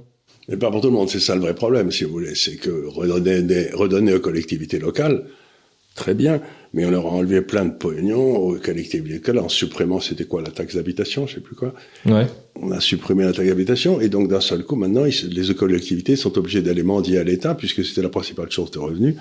Et 0.49 0.57
pas 0.57 0.71
pour 0.71 0.81
tout 0.81 0.89
le 0.89 0.95
monde. 0.95 1.09
C'est 1.09 1.21
ça 1.21 1.35
le 1.35 1.41
vrai 1.41 1.55
problème, 1.55 1.91
si 1.91 2.05
vous 2.05 2.13
voulez. 2.13 2.35
C'est 2.35 2.57
que 2.57 2.87
redonner, 2.87 3.71
redonner 3.73 4.15
aux 4.15 4.21
collectivités 4.21 4.79
locales, 4.79 5.25
très 5.95 6.15
bien, 6.15 6.41
mais 6.75 6.85
on 6.87 6.91
leur 6.91 7.07
a 7.07 7.11
enlevé 7.11 7.43
plein 7.43 7.65
de 7.65 7.73
pognon 7.73 8.37
aux 8.37 8.57
collectivités 8.57 9.15
locales 9.15 9.39
en 9.39 9.49
supprimant, 9.49 10.01
c'était 10.01 10.25
quoi, 10.25 10.43
la 10.43 10.51
taxe 10.51 10.77
d'habitation, 10.77 11.27
je 11.27 11.35
sais 11.35 11.41
plus 11.41 11.55
quoi. 11.55 11.75
Ouais. 12.07 12.27
On 12.61 12.71
a 12.71 12.81
supprimé 12.81 13.25
la 13.25 13.33
taxe 13.33 13.49
d'habitation, 13.49 14.01
et 14.01 14.09
donc 14.09 14.29
d'un 14.29 14.41
seul 14.41 14.65
coup, 14.65 14.77
maintenant, 14.77 15.05
les 15.05 15.55
collectivités 15.55 16.17
sont 16.17 16.37
obligées 16.39 16.63
d'aller 16.63 16.83
mendier 16.83 17.19
à 17.19 17.25
l'État, 17.25 17.55
puisque 17.55 17.85
c'était 17.85 18.03
la 18.03 18.09
principale 18.09 18.51
source 18.51 18.71
de 18.71 18.79
revenus. 18.79 19.17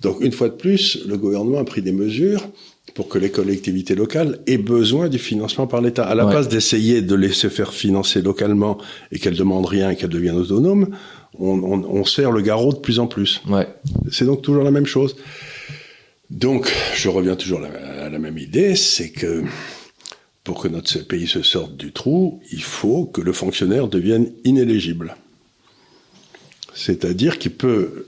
Donc 0.00 0.22
une 0.22 0.32
fois 0.32 0.48
de 0.48 0.54
plus, 0.54 1.04
le 1.06 1.18
gouvernement 1.18 1.58
a 1.58 1.64
pris 1.64 1.82
des 1.82 1.92
mesures 1.92 2.48
pour 2.94 3.08
que 3.08 3.18
les 3.18 3.30
collectivités 3.30 3.94
locales 3.94 4.38
aient 4.46 4.58
besoin 4.58 5.08
du 5.08 5.18
financement 5.18 5.66
par 5.66 5.82
l'État. 5.82 6.04
À 6.04 6.14
la 6.14 6.26
place 6.26 6.48
d'essayer 6.48 7.02
de 7.02 7.14
les 7.14 7.32
se 7.32 7.48
faire 7.48 7.72
financer 7.72 8.22
localement 8.22 8.78
et 9.12 9.18
qu'elles 9.18 9.36
demandent 9.36 9.66
rien 9.66 9.90
et 9.90 9.96
qu'elles 9.96 10.08
deviennent 10.08 10.38
autonomes, 10.38 10.88
on, 11.38 11.62
on, 11.62 11.84
on 11.84 12.04
sert 12.04 12.32
le 12.32 12.40
garrot 12.40 12.72
de 12.72 12.78
plus 12.78 12.98
en 12.98 13.06
plus. 13.06 13.42
Ouais. 13.48 13.68
C'est 14.10 14.24
donc 14.24 14.42
toujours 14.42 14.64
la 14.64 14.70
même 14.70 14.86
chose. 14.86 15.16
Donc, 16.30 16.72
je 16.94 17.08
reviens 17.08 17.34
toujours 17.34 17.60
à 17.62 18.08
la 18.08 18.18
même 18.18 18.38
idée, 18.38 18.76
c'est 18.76 19.10
que 19.10 19.42
pour 20.44 20.62
que 20.62 20.68
notre 20.68 20.98
pays 21.06 21.26
se 21.26 21.42
sorte 21.42 21.76
du 21.76 21.92
trou, 21.92 22.40
il 22.52 22.62
faut 22.62 23.04
que 23.06 23.20
le 23.20 23.32
fonctionnaire 23.32 23.88
devienne 23.88 24.32
inéligible. 24.44 25.16
C'est-à-dire 26.74 27.38
qu'il 27.38 27.52
peut 27.52 28.06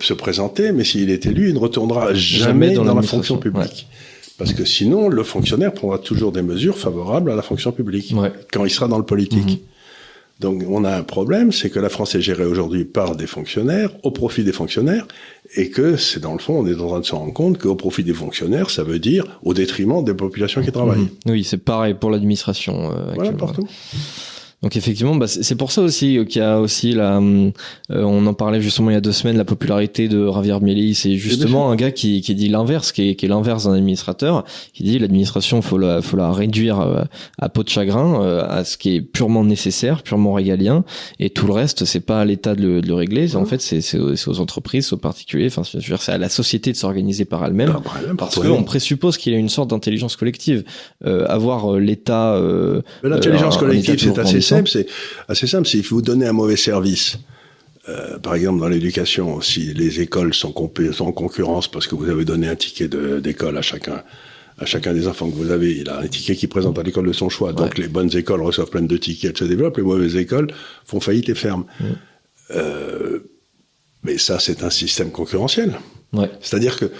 se 0.00 0.12
présenter, 0.12 0.72
mais 0.72 0.84
s'il 0.84 1.10
est 1.10 1.24
élu, 1.26 1.48
il 1.48 1.54
ne 1.54 1.58
retournera 1.58 2.12
jamais, 2.14 2.74
dans, 2.74 2.84
la 2.84 3.02
fonction 3.02 3.38
publique. 3.38 3.86
Parce 4.36 4.52
que 4.52 4.64
sinon, 4.64 5.08
le 5.08 5.22
fonctionnaire 5.22 5.72
prendra 5.72 5.98
toujours 5.98 6.32
des 6.32 6.42
mesures 6.42 6.76
favorables 6.76 7.30
à 7.30 7.36
la 7.36 7.42
fonction 7.42 7.70
publique 7.70 8.12
quand 8.52 8.64
il 8.64 8.70
sera 8.70 8.88
dans 8.88 8.98
le 8.98 9.04
politique. 9.04 9.46
Mhm. 9.46 9.58
Donc 10.40 10.64
on 10.68 10.84
a 10.84 10.96
un 10.96 11.02
problème, 11.02 11.52
c'est 11.52 11.70
que 11.70 11.78
la 11.78 11.88
France 11.88 12.14
est 12.14 12.20
gérée 12.20 12.44
aujourd'hui 12.44 12.84
par 12.84 13.14
des 13.14 13.26
fonctionnaires, 13.26 13.90
au 14.02 14.10
profit 14.10 14.42
des 14.42 14.52
fonctionnaires, 14.52 15.06
et 15.56 15.70
que 15.70 15.96
c'est 15.96 16.20
dans 16.20 16.32
le 16.32 16.40
fond, 16.40 16.58
on 16.58 16.66
est 16.66 16.74
en 16.74 16.88
train 16.88 17.00
de 17.00 17.04
se 17.04 17.14
rendre 17.14 17.32
compte 17.32 17.58
qu'au 17.58 17.76
profit 17.76 18.02
des 18.02 18.14
fonctionnaires, 18.14 18.70
ça 18.70 18.82
veut 18.82 18.98
dire 18.98 19.24
au 19.44 19.54
détriment 19.54 20.02
des 20.02 20.14
populations 20.14 20.60
qui 20.62 20.72
travaillent. 20.72 21.02
Mmh. 21.26 21.30
Oui, 21.30 21.44
c'est 21.44 21.58
pareil 21.58 21.94
pour 21.94 22.10
l'administration. 22.10 22.90
Euh, 22.90 23.12
voilà, 23.14 23.32
partout. 23.32 23.66
Donc 24.62 24.76
effectivement, 24.76 25.14
bah, 25.16 25.26
c'est 25.26 25.56
pour 25.56 25.72
ça 25.72 25.82
aussi 25.82 26.18
qu'il 26.26 26.40
y 26.40 26.44
a 26.44 26.58
aussi 26.58 26.92
la, 26.92 27.20
euh, 27.90 28.02
on 28.02 28.26
en 28.26 28.34
parlait 28.34 28.60
justement 28.60 28.90
il 28.90 28.94
y 28.94 28.96
a 28.96 29.00
deux 29.00 29.12
semaines, 29.12 29.36
la 29.36 29.44
popularité 29.44 30.08
de 30.08 30.26
Javier 30.30 30.58
Milei. 30.60 30.94
C'est 30.94 31.16
justement 31.16 31.70
un 31.70 31.76
gars 31.76 31.90
qui, 31.90 32.22
qui 32.22 32.34
dit 32.34 32.48
l'inverse, 32.48 32.92
qui 32.92 33.10
est, 33.10 33.14
qui 33.14 33.26
est 33.26 33.28
l'inverse 33.28 33.64
d'un 33.64 33.74
administrateur, 33.74 34.44
qui 34.72 34.82
dit 34.82 34.98
l'administration 34.98 35.60
faut 35.62 35.78
la, 35.78 36.00
faut 36.02 36.16
la 36.16 36.32
réduire 36.32 36.80
euh, 36.80 37.04
à 37.38 37.48
peau 37.48 37.62
de 37.62 37.68
chagrin, 37.68 38.22
euh, 38.22 38.46
à 38.48 38.64
ce 38.64 38.78
qui 38.78 38.96
est 38.96 39.00
purement 39.02 39.44
nécessaire, 39.44 40.02
purement 40.02 40.32
régalien, 40.32 40.84
et 41.18 41.30
tout 41.30 41.46
le 41.46 41.52
reste 41.52 41.84
c'est 41.84 42.00
pas 42.00 42.20
à 42.20 42.24
l'État 42.24 42.54
de, 42.54 42.62
le, 42.62 42.80
de 42.80 42.88
le 42.88 42.94
régler. 42.94 43.36
En 43.36 43.44
fait, 43.44 43.60
c'est 43.60 43.98
aux, 43.98 44.40
entreprises, 44.40 44.92
aux 44.92 44.96
particuliers. 44.96 45.46
Enfin, 45.46 45.62
je 45.62 45.76
veux 45.76 45.82
dire, 45.82 46.02
c'est 46.02 46.12
à 46.12 46.18
la 46.18 46.28
société 46.28 46.72
de 46.72 46.76
s'organiser 46.76 47.24
par 47.24 47.44
elle-même, 47.44 47.70
bah, 47.70 47.82
parce 48.16 48.36
qu'on 48.36 48.64
présuppose 48.64 49.18
qu'il 49.18 49.32
y 49.32 49.36
a 49.36 49.38
une 49.38 49.48
sorte 49.48 49.70
d'intelligence 49.70 50.16
collective. 50.16 50.64
avoir 51.04 51.78
l'État. 51.78 52.40
l'intelligence 53.02 53.58
collective, 53.58 53.98
c'est 53.98 54.18
assez 54.18 54.40
c'est 54.66 54.86
assez 55.28 55.46
simple. 55.46 55.66
Si 55.66 55.80
vous 55.82 56.02
donnez 56.02 56.26
un 56.26 56.32
mauvais 56.32 56.56
service, 56.56 57.18
euh, 57.88 58.18
par 58.18 58.34
exemple 58.34 58.60
dans 58.60 58.68
l'éducation, 58.68 59.40
si 59.40 59.74
les 59.74 60.00
écoles 60.00 60.32
sont, 60.34 60.54
en 60.56 61.12
concurrence 61.12 61.68
parce 61.68 61.86
que 61.86 61.94
vous 61.94 62.08
avez 62.08 62.24
donné 62.24 62.48
un 62.48 62.56
ticket 62.56 62.88
d'école 62.88 63.58
à 63.58 63.62
chacun, 63.62 64.02
à 64.58 64.66
chacun 64.66 64.94
des 64.94 65.06
enfants 65.06 65.28
que 65.28 65.34
vous 65.34 65.50
avez, 65.50 65.72
il 65.72 65.88
a 65.88 65.98
un 65.98 66.06
ticket 66.06 66.36
qui 66.36 66.46
présente 66.46 66.78
à 66.78 66.82
l'école 66.82 67.06
de 67.06 67.12
son 67.12 67.28
choix. 67.28 67.52
Donc 67.52 67.76
les 67.76 67.88
bonnes 67.88 68.14
écoles 68.16 68.42
reçoivent 68.42 68.70
plein 68.70 68.82
de 68.82 68.96
tickets, 68.96 69.36
se 69.38 69.44
développent. 69.44 69.76
Les 69.76 69.82
mauvaises 69.82 70.16
écoles 70.16 70.48
font 70.86 71.00
faillite 71.00 71.28
et 71.28 71.34
ferment. 71.34 71.66
Euh, 72.52 73.20
mais 74.02 74.18
ça, 74.18 74.38
c'est 74.38 74.62
un 74.62 74.70
système 74.70 75.10
concurrentiel. 75.10 75.78
C'est-à-dire 76.40 76.78
que 76.78 76.90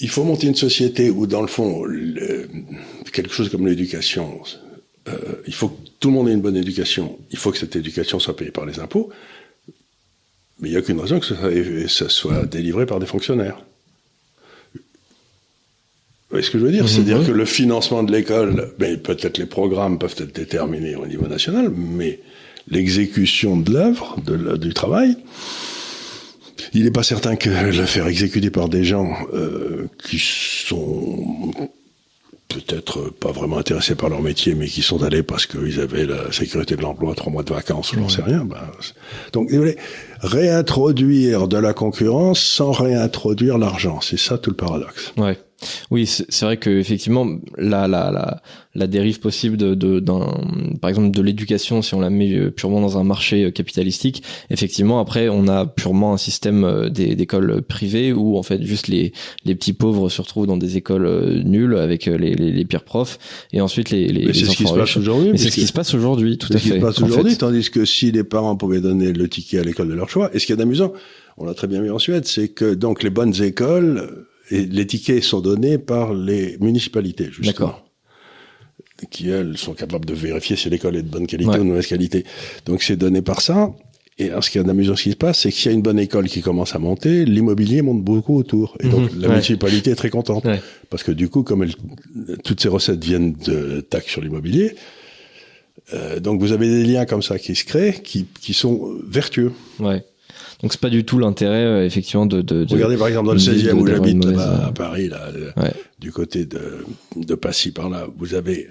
il 0.00 0.08
faut 0.08 0.22
monter 0.22 0.46
une 0.46 0.54
société 0.54 1.10
où, 1.10 1.26
dans 1.26 1.40
le 1.40 1.48
fond, 1.48 1.82
quelque 3.12 3.32
chose 3.32 3.48
comme 3.48 3.66
l'éducation, 3.66 4.40
euh, 5.08 5.42
il 5.46 5.54
faut 5.54 5.76
tout 6.00 6.08
le 6.08 6.14
monde 6.14 6.28
ait 6.28 6.32
une 6.32 6.40
bonne 6.40 6.56
éducation. 6.56 7.18
Il 7.30 7.38
faut 7.38 7.50
que 7.50 7.58
cette 7.58 7.76
éducation 7.76 8.18
soit 8.18 8.36
payée 8.36 8.50
par 8.50 8.66
les 8.66 8.78
impôts. 8.78 9.10
Mais 10.60 10.68
il 10.68 10.70
n'y 10.72 10.76
a 10.76 10.80
aucune 10.80 11.00
raison 11.00 11.20
que 11.20 11.26
ça, 11.88 12.08
soit 12.08 12.44
délivré 12.46 12.86
par 12.86 12.98
des 12.98 13.06
fonctionnaires. 13.06 13.62
Vous 14.74 16.34
voyez 16.34 16.44
ce 16.44 16.50
que 16.50 16.58
je 16.58 16.64
veux 16.64 16.72
dire? 16.72 16.82
Mhm. 16.82 16.88
C'est-à-dire 16.88 17.26
que 17.26 17.32
le 17.32 17.44
financement 17.44 18.02
de 18.02 18.12
l'école, 18.12 18.72
ben, 18.78 18.98
peut-être 18.98 19.38
les 19.38 19.46
programmes 19.46 19.98
peuvent 19.98 20.16
être 20.18 20.34
déterminés 20.34 20.94
au 20.94 21.06
niveau 21.06 21.26
national, 21.26 21.70
mais 21.70 22.20
l'exécution 22.68 23.56
de 23.56 23.72
l'œuvre, 23.72 24.16
du 24.58 24.74
travail, 24.74 25.16
il 26.74 26.84
n'est 26.84 26.90
pas 26.90 27.02
certain 27.02 27.36
que 27.36 27.48
le 27.48 27.86
faire 27.86 28.06
exécuter 28.08 28.50
par 28.50 28.68
des 28.68 28.84
gens 28.84 29.16
euh, 29.32 29.86
qui 30.04 30.18
sont 30.18 31.52
peut-être 32.48 33.10
pas 33.10 33.30
vraiment 33.30 33.58
intéressés 33.58 33.94
par 33.94 34.08
leur 34.08 34.22
métier, 34.22 34.54
mais 34.54 34.66
qui 34.66 34.82
sont 34.82 35.02
allés 35.02 35.22
parce 35.22 35.46
qu'ils 35.46 35.80
avaient 35.80 36.06
la 36.06 36.32
sécurité 36.32 36.76
de 36.76 36.82
l'emploi, 36.82 37.14
trois 37.14 37.30
mois 37.30 37.42
de 37.42 37.52
vacances, 37.52 37.92
je 37.94 38.00
n'en 38.00 38.08
sais 38.08 38.22
rien. 38.22 38.44
Ben, 38.44 38.56
donc, 39.32 39.50
vous 39.50 39.58
voulez, 39.58 39.76
réintroduire 40.20 41.46
de 41.46 41.58
la 41.58 41.74
concurrence 41.74 42.40
sans 42.40 42.72
réintroduire 42.72 43.58
l'argent, 43.58 44.00
c'est 44.00 44.18
ça 44.18 44.38
tout 44.38 44.50
le 44.50 44.56
paradoxe. 44.56 45.12
Ouais. 45.16 45.38
Oui, 45.90 46.06
c'est 46.06 46.44
vrai 46.44 46.56
que 46.56 46.70
effectivement 46.70 47.26
la 47.56 47.88
la 47.88 48.10
la, 48.12 48.42
la 48.74 48.86
dérive 48.86 49.18
possible 49.18 49.56
de, 49.56 49.74
de 49.74 50.00
par 50.80 50.88
exemple 50.88 51.10
de 51.10 51.22
l'éducation 51.22 51.82
si 51.82 51.94
on 51.94 52.00
la 52.00 52.10
met 52.10 52.32
euh, 52.32 52.50
purement 52.50 52.80
dans 52.80 52.96
un 52.96 53.04
marché 53.04 53.44
euh, 53.44 53.50
capitalistique, 53.50 54.22
effectivement 54.50 55.00
après 55.00 55.28
on 55.28 55.48
a 55.48 55.66
purement 55.66 56.14
un 56.14 56.16
système 56.16 56.64
euh, 56.64 56.88
d'écoles 56.90 57.62
privées 57.62 58.12
où 58.12 58.38
en 58.38 58.42
fait 58.42 58.62
juste 58.62 58.86
les 58.88 59.12
les 59.44 59.54
petits 59.56 59.72
pauvres 59.72 60.08
se 60.08 60.22
retrouvent 60.22 60.46
dans 60.46 60.56
des 60.56 60.76
écoles 60.76 61.42
nulles 61.44 61.76
avec 61.76 62.06
les, 62.06 62.34
les, 62.34 62.52
les 62.52 62.64
pires 62.64 62.84
profs 62.84 63.18
et 63.52 63.60
ensuite 63.60 63.90
les 63.90 64.08
les, 64.08 64.32
c'est 64.32 64.44
ce 64.44 64.56
qui 64.56 64.66
se 64.66 64.74
passe 64.74 64.96
aujourd'hui. 64.96 65.32
C'est 65.36 65.50
ce 65.50 65.54
qui 65.54 65.66
se 65.66 65.72
passe 65.72 65.94
aujourd'hui, 65.94 66.38
tout 66.38 66.48
à 66.52 66.58
fait. 66.58 66.58
C'est 66.58 66.68
ce 66.68 66.74
qui 66.74 66.80
se 66.80 66.84
passe 66.84 67.02
aujourd'hui, 67.02 67.36
tandis 67.36 67.70
que 67.70 67.84
si 67.84 68.12
les 68.12 68.24
parents 68.24 68.56
pouvaient 68.56 68.80
donner 68.80 69.12
le 69.12 69.28
ticket 69.28 69.58
à 69.58 69.62
l'école 69.62 69.88
de 69.88 69.94
leur 69.94 70.08
choix, 70.08 70.30
et 70.32 70.38
ce 70.38 70.46
qui 70.46 70.52
est 70.52 70.60
amusant, 70.60 70.92
on 71.36 71.46
l'a 71.46 71.54
très 71.54 71.66
bien 71.66 71.82
vu 71.82 71.90
en 71.90 71.98
Suède, 71.98 72.26
c'est 72.26 72.48
que 72.48 72.74
donc 72.74 73.02
les 73.02 73.10
bonnes 73.10 73.34
écoles 73.42 74.26
Et 74.50 74.64
les 74.64 74.86
tickets 74.86 75.22
sont 75.22 75.40
donnés 75.40 75.78
par 75.78 76.14
les 76.14 76.56
municipalités, 76.58 77.28
justement. 77.30 77.76
Qui 79.10 79.30
elles 79.30 79.56
sont 79.56 79.74
capables 79.74 80.06
de 80.06 80.14
vérifier 80.14 80.56
si 80.56 80.68
l'école 80.70 80.96
est 80.96 81.02
de 81.02 81.08
bonne 81.08 81.26
qualité 81.26 81.50
ou 81.50 81.58
de 81.58 81.62
mauvaise 81.62 81.86
qualité. 81.86 82.24
Donc 82.66 82.82
c'est 82.82 82.96
donné 82.96 83.22
par 83.22 83.40
ça. 83.40 83.72
Et 84.20 84.30
ce 84.40 84.50
qui 84.50 84.58
est 84.58 84.68
amusant 84.68 84.96
ce 84.96 85.04
qui 85.04 85.12
se 85.12 85.16
passe, 85.16 85.40
c'est 85.40 85.52
qu'il 85.52 85.66
y 85.66 85.68
a 85.68 85.72
une 85.72 85.82
bonne 85.82 85.98
école 86.00 86.28
qui 86.28 86.40
commence 86.40 86.74
à 86.74 86.80
monter, 86.80 87.24
l'immobilier 87.24 87.82
monte 87.82 88.02
beaucoup 88.02 88.36
autour. 88.36 88.76
Et 88.80 88.88
donc 88.88 89.12
mhm. 89.12 89.20
la 89.20 89.28
municipalité 89.28 89.92
est 89.92 89.96
très 89.96 90.10
contente. 90.10 90.44
Parce 90.90 91.04
que 91.04 91.12
du 91.12 91.28
coup, 91.28 91.44
comme 91.44 91.64
toutes 92.42 92.60
ces 92.60 92.68
recettes 92.68 93.04
viennent 93.04 93.34
de 93.34 93.80
taxes 93.80 94.10
sur 94.10 94.20
l'immobilier, 94.20 94.74
euh, 95.94 96.18
donc 96.18 96.40
vous 96.40 96.50
avez 96.52 96.68
des 96.68 96.84
liens 96.84 97.06
comme 97.06 97.22
ça 97.22 97.38
qui 97.38 97.54
se 97.54 97.64
créent, 97.64 98.00
qui, 98.02 98.26
qui 98.40 98.54
sont 98.54 98.98
vertueux. 99.06 99.52
Ouais. 99.78 100.04
Donc 100.62 100.72
c'est 100.72 100.80
pas 100.80 100.90
du 100.90 101.04
tout 101.04 101.18
l'intérêt 101.18 101.64
euh, 101.64 101.84
effectivement 101.84 102.26
de, 102.26 102.42
de, 102.42 102.66
Regardez 102.68 102.96
par 102.96 103.08
exemple 103.08 103.26
dans 103.26 103.32
le 103.32 103.38
16e 103.38 103.72
où 103.72 103.86
j'habite 103.86 104.26
à 104.26 104.72
Paris, 104.72 105.08
là, 105.08 105.28
du 105.98 106.12
côté 106.12 106.46
de, 106.46 106.84
de 107.16 107.34
Passy 107.34 107.70
par 107.72 107.88
là, 107.88 108.06
vous 108.16 108.34
avez 108.34 108.68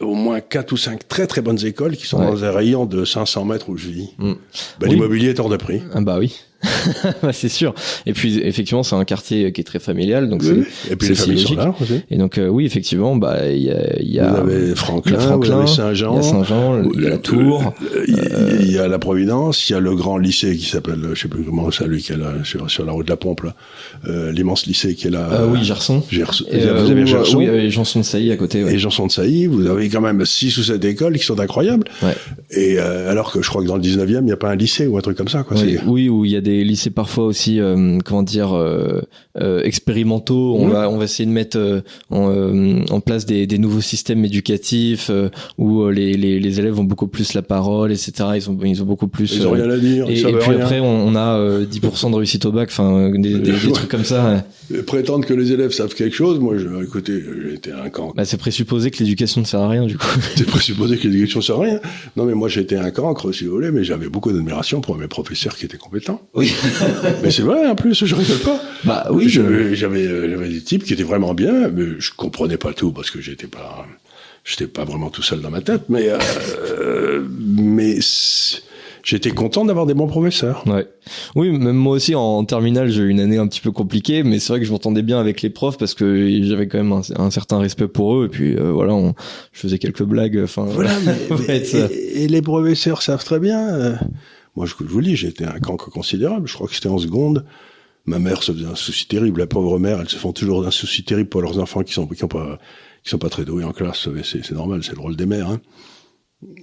au 0.00 0.14
moins 0.14 0.40
quatre 0.40 0.72
ou 0.72 0.76
cinq 0.76 1.08
très 1.08 1.26
très 1.26 1.40
bonnes 1.40 1.64
écoles 1.64 1.96
qui 1.96 2.06
sont 2.06 2.18
dans 2.18 2.44
un 2.44 2.52
rayon 2.52 2.86
de 2.86 3.04
500 3.04 3.44
mètres 3.44 3.68
où 3.68 3.76
je 3.76 3.88
vis. 3.88 4.10
Mm. 4.18 4.32
Bah, 4.78 4.86
L'immobilier 4.86 5.30
est 5.30 5.40
hors 5.40 5.48
de 5.48 5.56
prix. 5.56 5.82
Ah 5.92 6.00
bah 6.00 6.18
oui. 6.18 6.40
Bah, 7.22 7.32
c'est 7.32 7.48
sûr. 7.48 7.74
Et 8.06 8.12
puis 8.12 8.40
effectivement, 8.40 8.82
c'est 8.82 8.96
un 8.96 9.04
quartier 9.04 9.52
qui 9.52 9.60
est 9.60 9.64
très 9.64 9.78
familial, 9.78 10.28
donc 10.28 10.42
oui. 10.44 10.64
Et 10.90 10.96
puis 10.96 11.08
les 11.08 11.14
familles 11.14 11.38
sont 11.38 11.54
là 11.54 11.74
aussi. 11.80 12.00
Et 12.10 12.16
donc 12.16 12.38
euh, 12.38 12.48
oui, 12.48 12.66
effectivement, 12.66 13.16
bah 13.16 13.48
il 13.48 13.62
y 13.62 13.70
a, 13.70 14.02
y 14.02 14.18
a, 14.18 14.32
vous 14.32 14.50
avez 14.50 14.74
Franklin, 14.74 15.18
Franklin 15.18 15.66
Saint-Jean, 15.66 16.14
il 16.14 16.16
y 16.16 16.18
a 16.18 16.22
Saint-Jean, 16.22 16.82
il 16.94 17.02
y 17.02 17.06
a 17.06 17.10
la 17.10 17.18
Tour, 17.18 17.74
il 18.06 18.72
y 18.72 18.78
a 18.78 18.88
la 18.88 18.98
Providence, 18.98 19.68
il 19.68 19.72
y 19.72 19.76
a 19.76 19.80
le 19.80 19.94
grand 19.94 20.18
lycée 20.18 20.56
qui 20.56 20.66
s'appelle, 20.66 21.00
je 21.14 21.20
sais 21.20 21.28
plus 21.28 21.44
comment 21.44 21.70
ça, 21.70 21.86
lui 21.86 22.02
qui 22.02 22.12
est 22.12 22.16
là 22.16 22.32
sur, 22.44 22.70
sur 22.70 22.84
la 22.84 22.92
route 22.92 23.06
de 23.06 23.10
la 23.10 23.16
Pompe 23.16 23.42
là, 23.42 23.54
euh, 24.08 24.32
l'immense 24.32 24.66
lycée 24.66 24.94
qui 24.94 25.06
est 25.06 25.10
là. 25.10 25.28
Euh, 25.32 25.46
oui, 25.48 25.62
Gerson. 25.62 26.02
Gerson. 26.10 26.44
Et, 26.50 26.58
vous 26.58 26.90
avez 26.90 27.06
Gerson. 27.06 27.38
Oui, 27.38 27.44
et 27.46 27.70
Janson 27.70 28.00
de 28.00 28.04
Sailly 28.04 28.32
à 28.32 28.36
côté. 28.36 28.64
Ouais. 28.64 28.74
Et 28.74 28.78
Janson 28.78 29.06
de 29.06 29.12
Sailly, 29.12 29.46
vous 29.46 29.66
avez 29.66 29.88
quand 29.88 30.00
même 30.00 30.24
six 30.24 30.56
ou 30.58 30.62
sept 30.62 30.84
écoles 30.84 31.18
qui 31.18 31.24
sont 31.24 31.38
incroyables. 31.38 31.84
Ouais. 32.02 32.16
Et 32.50 32.78
alors 32.78 33.32
que 33.32 33.42
je 33.42 33.48
crois 33.48 33.62
que 33.62 33.68
dans 33.68 33.76
le 33.76 33.82
19e, 33.82 34.18
il 34.18 34.24
n'y 34.24 34.32
a 34.32 34.36
pas 34.36 34.50
un 34.50 34.56
lycée 34.56 34.86
ou 34.86 34.98
un 34.98 35.00
truc 35.00 35.16
comme 35.16 35.28
ça. 35.28 35.42
Quoi. 35.42 35.56
Oui, 35.60 35.78
oui, 35.86 36.08
où 36.08 36.24
il 36.24 36.32
y 36.32 36.36
a 36.36 36.40
des 36.40 36.47
lycées 36.64 36.90
parfois 36.90 37.24
aussi, 37.24 37.60
euh, 37.60 37.98
comment 38.04 38.22
dire, 38.22 38.52
euh, 38.54 39.02
euh, 39.40 39.62
expérimentaux. 39.62 40.56
On 40.58 40.68
va, 40.68 40.90
on 40.90 40.96
va 40.98 41.04
essayer 41.04 41.26
de 41.26 41.32
mettre 41.32 41.82
en, 42.10 42.84
en, 42.90 43.00
place 43.00 43.26
des, 43.26 43.46
des, 43.46 43.58
nouveaux 43.58 43.80
systèmes 43.80 44.24
éducatifs 44.24 45.10
où 45.58 45.88
les, 45.88 46.14
les, 46.14 46.40
les, 46.40 46.60
élèves 46.60 46.78
ont 46.78 46.84
beaucoup 46.84 47.06
plus 47.06 47.34
la 47.34 47.42
parole, 47.42 47.92
etc. 47.92 48.12
Ils 48.36 48.50
ont, 48.50 48.58
ils 48.64 48.82
ont 48.82 48.86
beaucoup 48.86 49.08
plus. 49.08 49.36
Ils 49.36 49.46
ont 49.46 49.52
rien 49.52 49.70
à 49.70 49.78
dire. 49.78 50.08
Et, 50.08 50.20
et 50.20 50.32
puis 50.32 50.54
après, 50.54 50.80
on, 50.80 51.14
a 51.14 51.38
10% 51.62 52.10
de 52.10 52.16
réussite 52.16 52.44
au 52.46 52.52
bac, 52.52 52.68
enfin 52.70 53.10
des, 53.10 53.38
des, 53.38 53.72
trucs 53.72 53.88
comme 53.88 54.04
ça. 54.04 54.44
Prétendre 54.86 55.26
que 55.26 55.32
les 55.32 55.52
élèves 55.52 55.72
savent 55.72 55.94
quelque 55.94 56.14
chose, 56.14 56.38
moi, 56.38 56.58
je, 56.58 56.68
écoutez, 56.84 57.22
j'étais 57.48 57.72
un 57.72 57.88
cancre. 57.88 58.14
Bah, 58.14 58.26
c'est 58.26 58.36
présupposer 58.36 58.90
que 58.90 58.98
l'éducation 58.98 59.40
ne 59.40 59.46
sert 59.46 59.60
à 59.60 59.68
rien, 59.68 59.86
du 59.86 59.96
coup. 59.96 60.06
c'est 60.36 60.46
présupposer 60.46 60.98
que 60.98 61.08
l'éducation 61.08 61.38
ne 61.40 61.44
sert 61.44 61.56
à 61.56 61.62
rien. 61.62 61.80
Non, 62.16 62.24
mais 62.26 62.34
moi, 62.34 62.48
j'étais 62.48 62.76
un 62.76 62.90
cancre, 62.90 63.32
si 63.32 63.44
vous 63.44 63.52
voulez, 63.52 63.70
mais 63.70 63.82
j'avais 63.82 64.10
beaucoup 64.10 64.30
d'admiration 64.30 64.82
pour 64.82 64.96
mes 64.96 65.08
professeurs 65.08 65.56
qui 65.56 65.64
étaient 65.64 65.78
compétents. 65.78 66.20
Oui. 66.38 66.54
mais 67.22 67.30
c'est 67.30 67.42
vrai, 67.42 67.66
en 67.66 67.74
plus, 67.74 68.04
je 68.04 68.14
rigole 68.14 68.38
pas. 68.38 68.60
Bah 68.84 69.06
oui. 69.10 69.28
J'avais, 69.28 69.74
j'avais 69.74 70.48
des 70.48 70.62
types 70.62 70.84
qui 70.84 70.92
étaient 70.92 71.02
vraiment 71.02 71.34
bien, 71.34 71.68
mais 71.68 71.84
je 71.98 72.12
comprenais 72.16 72.56
pas 72.56 72.72
tout 72.72 72.92
parce 72.92 73.10
que 73.10 73.20
j'étais 73.20 73.48
pas, 73.48 73.86
j'étais 74.44 74.68
pas 74.68 74.84
vraiment 74.84 75.10
tout 75.10 75.22
seul 75.22 75.40
dans 75.40 75.50
ma 75.50 75.60
tête, 75.60 75.82
mais, 75.88 76.08
euh, 76.08 77.26
mais 77.40 77.98
j'étais 79.02 79.30
content 79.30 79.64
d'avoir 79.64 79.84
des 79.86 79.94
bons 79.94 80.06
professeurs. 80.06 80.62
Ouais. 80.66 80.86
Oui, 81.34 81.50
même 81.50 81.76
moi 81.76 81.94
aussi 81.94 82.14
en 82.14 82.44
terminale, 82.44 82.88
j'ai 82.88 83.02
eu 83.02 83.08
une 83.08 83.20
année 83.20 83.38
un 83.38 83.48
petit 83.48 83.60
peu 83.60 83.72
compliquée, 83.72 84.22
mais 84.22 84.38
c'est 84.38 84.52
vrai 84.52 84.60
que 84.60 84.66
je 84.66 84.70
m'entendais 84.70 85.02
bien 85.02 85.18
avec 85.18 85.42
les 85.42 85.50
profs 85.50 85.76
parce 85.76 85.94
que 85.94 86.42
j'avais 86.44 86.68
quand 86.68 86.78
même 86.78 87.00
un, 87.16 87.30
certain 87.30 87.58
respect 87.58 87.88
pour 87.88 88.16
eux 88.16 88.26
et 88.26 88.28
puis 88.28 88.54
euh, 88.54 88.70
voilà, 88.70 88.94
on, 88.94 89.14
je 89.52 89.60
faisais 89.60 89.78
quelques 89.78 90.04
blagues. 90.04 90.40
Enfin, 90.44 90.66
voilà. 90.66 90.92
Mais, 91.48 91.62
et, 92.14 92.28
les 92.28 92.42
professeurs 92.42 93.02
savent 93.02 93.24
très 93.24 93.40
bien. 93.40 93.74
Euh, 93.74 93.94
moi, 94.56 94.66
je, 94.66 94.74
je 94.78 94.84
vous 94.84 95.02
dis, 95.02 95.16
j'étais 95.16 95.44
un 95.44 95.58
cancre 95.58 95.90
considérable. 95.90 96.48
Je 96.48 96.54
crois 96.54 96.68
que 96.68 96.74
c'était 96.74 96.88
en 96.88 96.98
seconde. 96.98 97.44
Ma 98.08 98.18
mère 98.18 98.42
se 98.42 98.52
faisait 98.52 98.66
un 98.66 98.74
souci 98.74 99.06
terrible. 99.06 99.40
La 99.40 99.46
pauvre 99.46 99.78
mère, 99.78 100.00
elles 100.00 100.08
se 100.08 100.16
font 100.16 100.32
toujours 100.32 100.66
un 100.66 100.70
souci 100.70 101.04
terrible 101.04 101.28
pour 101.28 101.42
leurs 101.42 101.58
enfants 101.58 101.82
qui 101.82 101.92
sont 101.92 102.06
qui 102.06 102.24
ont 102.24 102.28
pas 102.28 102.58
qui 103.04 103.10
sont 103.10 103.18
pas 103.18 103.28
très 103.28 103.44
doués 103.44 103.64
en 103.64 103.72
classe. 103.72 104.08
C'est 104.24 104.50
normal, 104.52 104.82
c'est 104.82 104.94
le 104.94 105.00
rôle 105.00 105.14
des 105.14 105.26
mères. 105.26 105.50
Hein. 105.50 105.60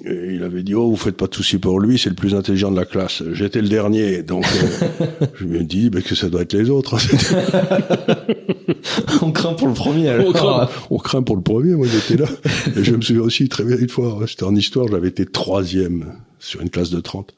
Et 0.06 0.36
il 0.36 0.44
avait 0.44 0.64
dit 0.64 0.74
oh 0.74 0.90
vous 0.90 0.96
faites 0.96 1.18
pas 1.18 1.28
de 1.28 1.36
soucis 1.36 1.58
pour 1.58 1.82
lui, 1.82 2.00
c'est 2.00 2.10
le 2.10 2.16
plus 2.16 2.34
intelligent 2.34 2.72
de 2.72 2.78
la 2.78 2.86
classe. 2.86 3.22
J'étais 3.34 3.62
le 3.62 3.68
dernier, 3.68 4.24
donc 4.24 4.46
euh, 4.46 5.28
je 5.36 5.46
me 5.46 5.64
dis 5.64 5.90
bah, 5.90 6.02
que 6.02 6.16
ça 6.16 6.30
doit 6.30 6.42
être 6.42 6.54
les 6.54 6.70
autres. 6.70 6.98
on 9.22 9.32
craint 9.32 9.54
pour 9.54 9.68
le 9.68 9.74
premier. 9.74 10.10
Alors. 10.10 10.30
On, 10.30 10.32
craint, 10.32 10.70
on 10.90 10.98
craint 10.98 11.24
pour 11.24 11.36
le 11.36 11.44
premier. 11.44 11.76
Moi 11.76 11.88
j'étais 11.88 12.24
là. 12.24 12.30
Et 12.76 12.84
je 12.84 12.96
me 12.96 13.02
souviens 13.02 13.22
aussi 13.22 13.50
très 13.50 13.66
bien 13.66 13.78
une 13.78 13.90
fois. 13.90 14.20
C'était 14.28 14.46
en 14.46 14.56
histoire, 14.56 14.88
j'avais 14.88 15.10
été 15.10 15.26
troisième 15.26 16.14
sur 16.40 16.62
une 16.62 16.70
classe 16.70 16.90
de 16.90 17.02
30. 17.02 17.36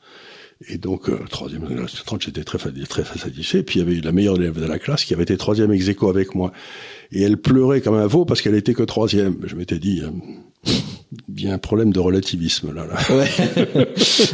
Et 0.70 0.78
donc, 0.78 1.10
euh, 1.10 1.20
troisième 1.30 1.68
de 1.68 1.86
30, 1.86 2.24
j'étais 2.24 2.44
très, 2.44 2.58
très 2.58 3.20
satisfait. 3.20 3.62
Puis 3.62 3.80
il 3.80 3.84
y 3.84 3.86
avait 3.86 4.02
la 4.02 4.12
meilleure 4.12 4.38
élève 4.38 4.60
de 4.60 4.66
la 4.66 4.80
classe 4.80 5.04
qui 5.04 5.14
avait 5.14 5.24
été 5.24 5.38
troisième 5.38 5.72
ex 5.72 5.88
avec 6.02 6.34
moi. 6.34 6.52
Et 7.12 7.22
elle 7.22 7.38
pleurait 7.38 7.82
comme 7.82 7.96
un 7.96 8.08
veau 8.08 8.26
parce 8.26 8.42
qu'elle 8.42 8.56
était 8.56 8.74
que 8.74 8.84
troisième. 8.84 9.38
Je 9.46 9.56
m'étais 9.56 9.78
dit, 9.78 10.02
euh, 10.02 10.10
il 11.36 11.44
y 11.44 11.48
a 11.48 11.54
un 11.54 11.58
problème 11.60 11.94
de 11.94 12.00
relativisme 12.00 12.74
là. 12.74 12.86
là. 12.86 12.98
Ouais. 13.16 13.88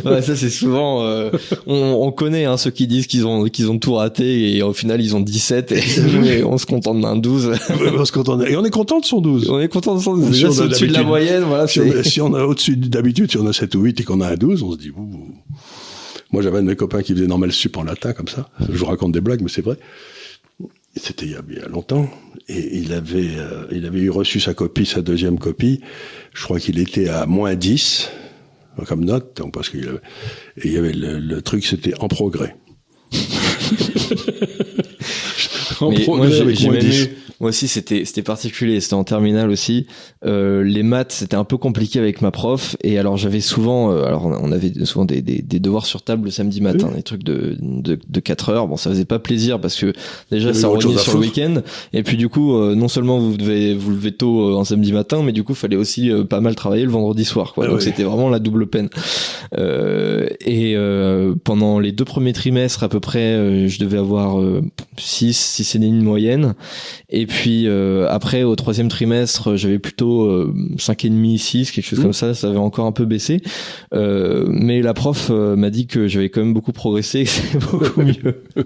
ouais 0.06 0.22
ça 0.22 0.36
c'est 0.36 0.50
souvent, 0.50 1.04
euh, 1.04 1.30
on, 1.68 2.00
on, 2.02 2.12
connaît 2.12 2.46
hein, 2.46 2.58
ceux 2.58 2.72
qui 2.72 2.88
disent 2.88 3.06
qu'ils 3.06 3.28
ont 3.28 3.44
qu'ils 3.46 3.70
ont 3.70 3.78
tout 3.78 3.94
raté 3.94 4.56
et 4.56 4.64
au 4.64 4.74
final 4.74 5.02
ils 5.02 5.16
ont 5.16 5.20
17 5.20 5.72
et, 5.72 6.44
on 6.46 6.58
se 6.58 6.66
contente 6.66 7.02
d'un 7.02 7.16
12. 7.16 7.52
on 7.96 8.06
se 8.06 8.12
contente 8.12 8.44
et 8.48 8.56
on 8.56 8.66
est 8.66 8.72
content 8.72 9.00
de 9.00 9.06
son 9.06 9.22
12. 9.22 9.50
On 9.50 9.60
est 9.60 9.68
content 9.68 9.96
de 9.96 10.02
son 10.02 10.16
12. 10.16 10.36
Si 10.36 10.46
au-dessus 10.46 10.88
de 10.88 10.94
la 10.94 11.04
moyenne, 11.04 11.44
voilà. 11.44 11.68
Si 11.68 11.80
on, 11.80 12.04
si 12.04 12.22
on 12.22 12.34
a 12.34 12.44
au-dessus 12.44 12.78
d'habitude, 12.78 13.30
si 13.30 13.38
on 13.38 13.46
a 13.46 13.54
7 13.54 13.76
ou 13.76 13.82
8 13.82 14.00
et 14.00 14.04
qu'on 14.04 14.22
a 14.22 14.30
un 14.30 14.36
12, 14.36 14.64
on 14.64 14.72
se 14.72 14.78
dit, 14.78 14.90
ouh, 14.90 15.28
moi, 16.34 16.42
j'avais 16.42 16.58
un 16.58 16.64
de 16.64 16.68
mes 16.68 16.76
copains 16.76 17.04
qui 17.04 17.14
faisait 17.14 17.28
normal 17.28 17.52
sup 17.52 17.78
en 17.78 17.84
latin, 17.84 18.12
comme 18.12 18.28
ça. 18.28 18.50
Je 18.68 18.76
vous 18.76 18.88
raconte 18.88 19.12
des 19.12 19.22
blagues, 19.22 19.42
mais 19.42 19.50
c'est 19.50 19.62
vrai. 19.62 19.78
C'était 20.96 21.28
il 21.28 21.32
y 21.32 21.36
a 21.36 21.44
bien 21.44 21.68
longtemps. 21.70 22.10
Et 22.50 22.80
il 22.80 22.92
avait, 22.92 23.38
euh, 23.38 23.68
il 23.72 23.86
avait 23.86 24.00
eu 24.00 24.10
reçu 24.10 24.40
sa 24.40 24.56
copie, 24.56 24.88
sa 24.88 25.04
deuxième 25.04 25.38
copie. 25.38 25.82
Je 26.34 26.44
crois 26.44 26.60
qu'il 26.60 26.80
était 26.80 27.08
à 27.08 27.28
moins 27.28 27.54
10, 27.54 28.10
comme 28.88 29.06
note, 29.06 29.38
donc 29.38 29.54
parce 29.54 29.70
qu'il 29.70 29.88
avait, 29.88 30.02
et 30.58 30.68
il 30.68 30.74
y 30.74 30.78
avait 30.78 30.94
le, 30.94 31.20
le 31.20 31.42
truc, 31.44 31.66
c'était 31.66 31.94
en 32.00 32.08
progrès. 32.08 32.56
en 35.82 35.92
progrès 35.92 36.42
avec 36.42 36.60
moins 36.62 36.78
10. 36.78 37.10
Moi 37.44 37.50
aussi, 37.50 37.68
c'était 37.68 38.06
c'était 38.06 38.22
particulier. 38.22 38.80
C'était 38.80 38.94
en 38.94 39.04
terminale 39.04 39.50
aussi. 39.50 39.86
Euh, 40.26 40.64
les 40.64 40.82
maths, 40.82 41.12
c'était 41.12 41.36
un 41.36 41.44
peu 41.44 41.58
compliqué 41.58 42.00
avec 42.00 42.22
ma 42.22 42.32
prof. 42.32 42.78
Et 42.82 42.98
alors, 42.98 43.18
j'avais 43.18 43.42
souvent, 43.42 43.92
euh, 43.92 44.06
alors 44.06 44.28
on 44.28 44.50
avait 44.54 44.72
souvent 44.86 45.04
des, 45.04 45.22
des, 45.22 45.42
des, 45.42 45.60
devoirs 45.60 45.86
sur 45.86 46.04
table 46.04 46.24
le 46.24 46.32
samedi 46.32 46.62
matin, 46.62 46.90
des 46.96 47.04
trucs 47.04 47.26
de, 47.26 47.58
de, 47.60 48.00
de 48.08 48.20
4 48.22 48.50
heures. 48.50 48.68
Bon, 48.70 48.78
ça 48.78 48.92
faisait 48.92 49.04
pas 49.04 49.20
plaisir 49.20 49.60
parce 49.60 49.76
que 49.76 49.92
déjà, 50.32 50.54
ça 50.54 50.70
revenait 50.70 50.98
sur 50.98 51.16
le 51.16 51.20
week-end. 51.20 51.56
Et 51.92 52.04
puis 52.04 52.16
du 52.16 52.30
coup, 52.30 52.56
euh, 52.56 52.76
non 52.76 52.88
seulement 52.88 53.20
vous 53.20 53.36
devez 53.36 53.76
vous 53.76 53.92
lever 53.92 54.14
tôt 54.14 54.58
en 54.58 54.64
samedi 54.64 54.94
matin, 54.94 55.22
mais 55.22 55.34
du 55.34 55.44
coup, 55.44 55.54
fallait 55.54 55.76
aussi 55.76 56.12
pas 56.30 56.40
mal 56.40 56.56
travailler 56.56 56.86
le 56.86 56.92
vendredi 56.92 57.26
soir. 57.26 57.54
Quoi. 57.54 57.66
Ah 57.66 57.72
Donc 57.72 57.82
c'était 57.82 58.04
vraiment 58.04 58.30
la 58.30 58.40
double 58.40 58.68
peine. 58.68 58.88
et 59.54 60.78
pendant 61.44 61.80
les 61.80 61.92
deux 61.92 62.06
premiers 62.06 62.32
trimestres 62.32 62.84
à 62.84 62.88
peu 62.88 63.02
près, 63.02 63.68
je 63.68 63.80
devais 63.80 63.98
avoir 63.98 64.42
6 64.98 65.34
6 65.34 65.76
et 65.76 65.80
demi 65.80 66.04
moyenne. 66.04 66.54
Et 67.10 67.26
puis 67.26 67.33
euh, 67.48 68.08
après, 68.10 68.44
au 68.44 68.56
troisième 68.56 68.90
trimestre, 68.90 69.56
j'avais 69.56 69.80
plutôt 69.80 70.26
euh, 70.26 70.54
cinq 70.78 71.06
et 71.06 71.10
demi, 71.10 71.38
6, 71.38 71.72
quelque 71.72 71.86
chose 71.86 72.00
mmh. 72.00 72.04
comme 72.04 72.14
ça. 72.14 72.34
Ça 72.34 72.48
avait 72.48 72.58
encore 72.58 72.86
un 72.86 72.92
peu 72.92 73.06
baissé. 73.06 73.42
Euh, 73.94 74.46
mais 74.48 74.82
la 74.82 74.94
prof 74.94 75.30
euh, 75.30 75.56
m'a 75.56 75.70
dit 75.70 75.88
que 75.88 76.08
j'avais 76.08 76.30
quand 76.30 76.42
même 76.42 76.54
beaucoup 76.54 76.72
progressé 76.72 77.22
et 77.22 77.24
que 77.26 77.30
c'était 77.30 77.58
beaucoup 77.60 78.02
mieux. 78.02 78.44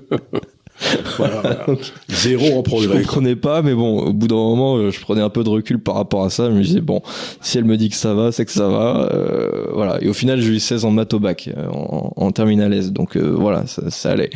voilà, 1.18 1.66
Zéro 2.10 2.58
en 2.58 2.64
progrès. 2.64 2.88
Je 2.88 3.04
comprenais 3.04 3.36
pas, 3.36 3.62
mais 3.62 3.74
bon, 3.74 4.00
au 4.00 4.14
bout 4.14 4.28
d'un 4.28 4.36
moment, 4.36 4.90
je 4.90 5.00
prenais 5.00 5.22
un 5.22 5.30
peu 5.30 5.44
de 5.44 5.50
recul 5.50 5.80
par 5.80 5.96
rapport 5.96 6.24
à 6.24 6.30
ça. 6.30 6.50
Je 6.50 6.56
me 6.56 6.62
disais, 6.62 6.82
bon, 6.82 7.02
si 7.42 7.58
elle 7.58 7.66
me 7.66 7.78
dit 7.78 7.90
que 7.90 7.96
ça 7.96 8.14
va, 8.14 8.32
c'est 8.32 8.46
que 8.46 8.52
ça 8.52 8.68
va. 8.68 9.10
Euh, 9.12 9.68
voilà. 9.74 9.98
Et 10.02 10.10
au 10.10 10.14
final, 10.14 10.40
j'ai 10.42 10.54
eu 10.54 10.60
16 10.60 10.86
en 10.86 10.92
maths 10.92 11.14
au 11.14 11.20
bac, 11.20 11.50
en, 11.72 12.14
en 12.16 12.32
terminale 12.32 12.92
Donc 12.92 13.18
voilà, 13.18 13.66
ça, 13.66 13.90
ça 13.90 14.12
allait. 14.12 14.30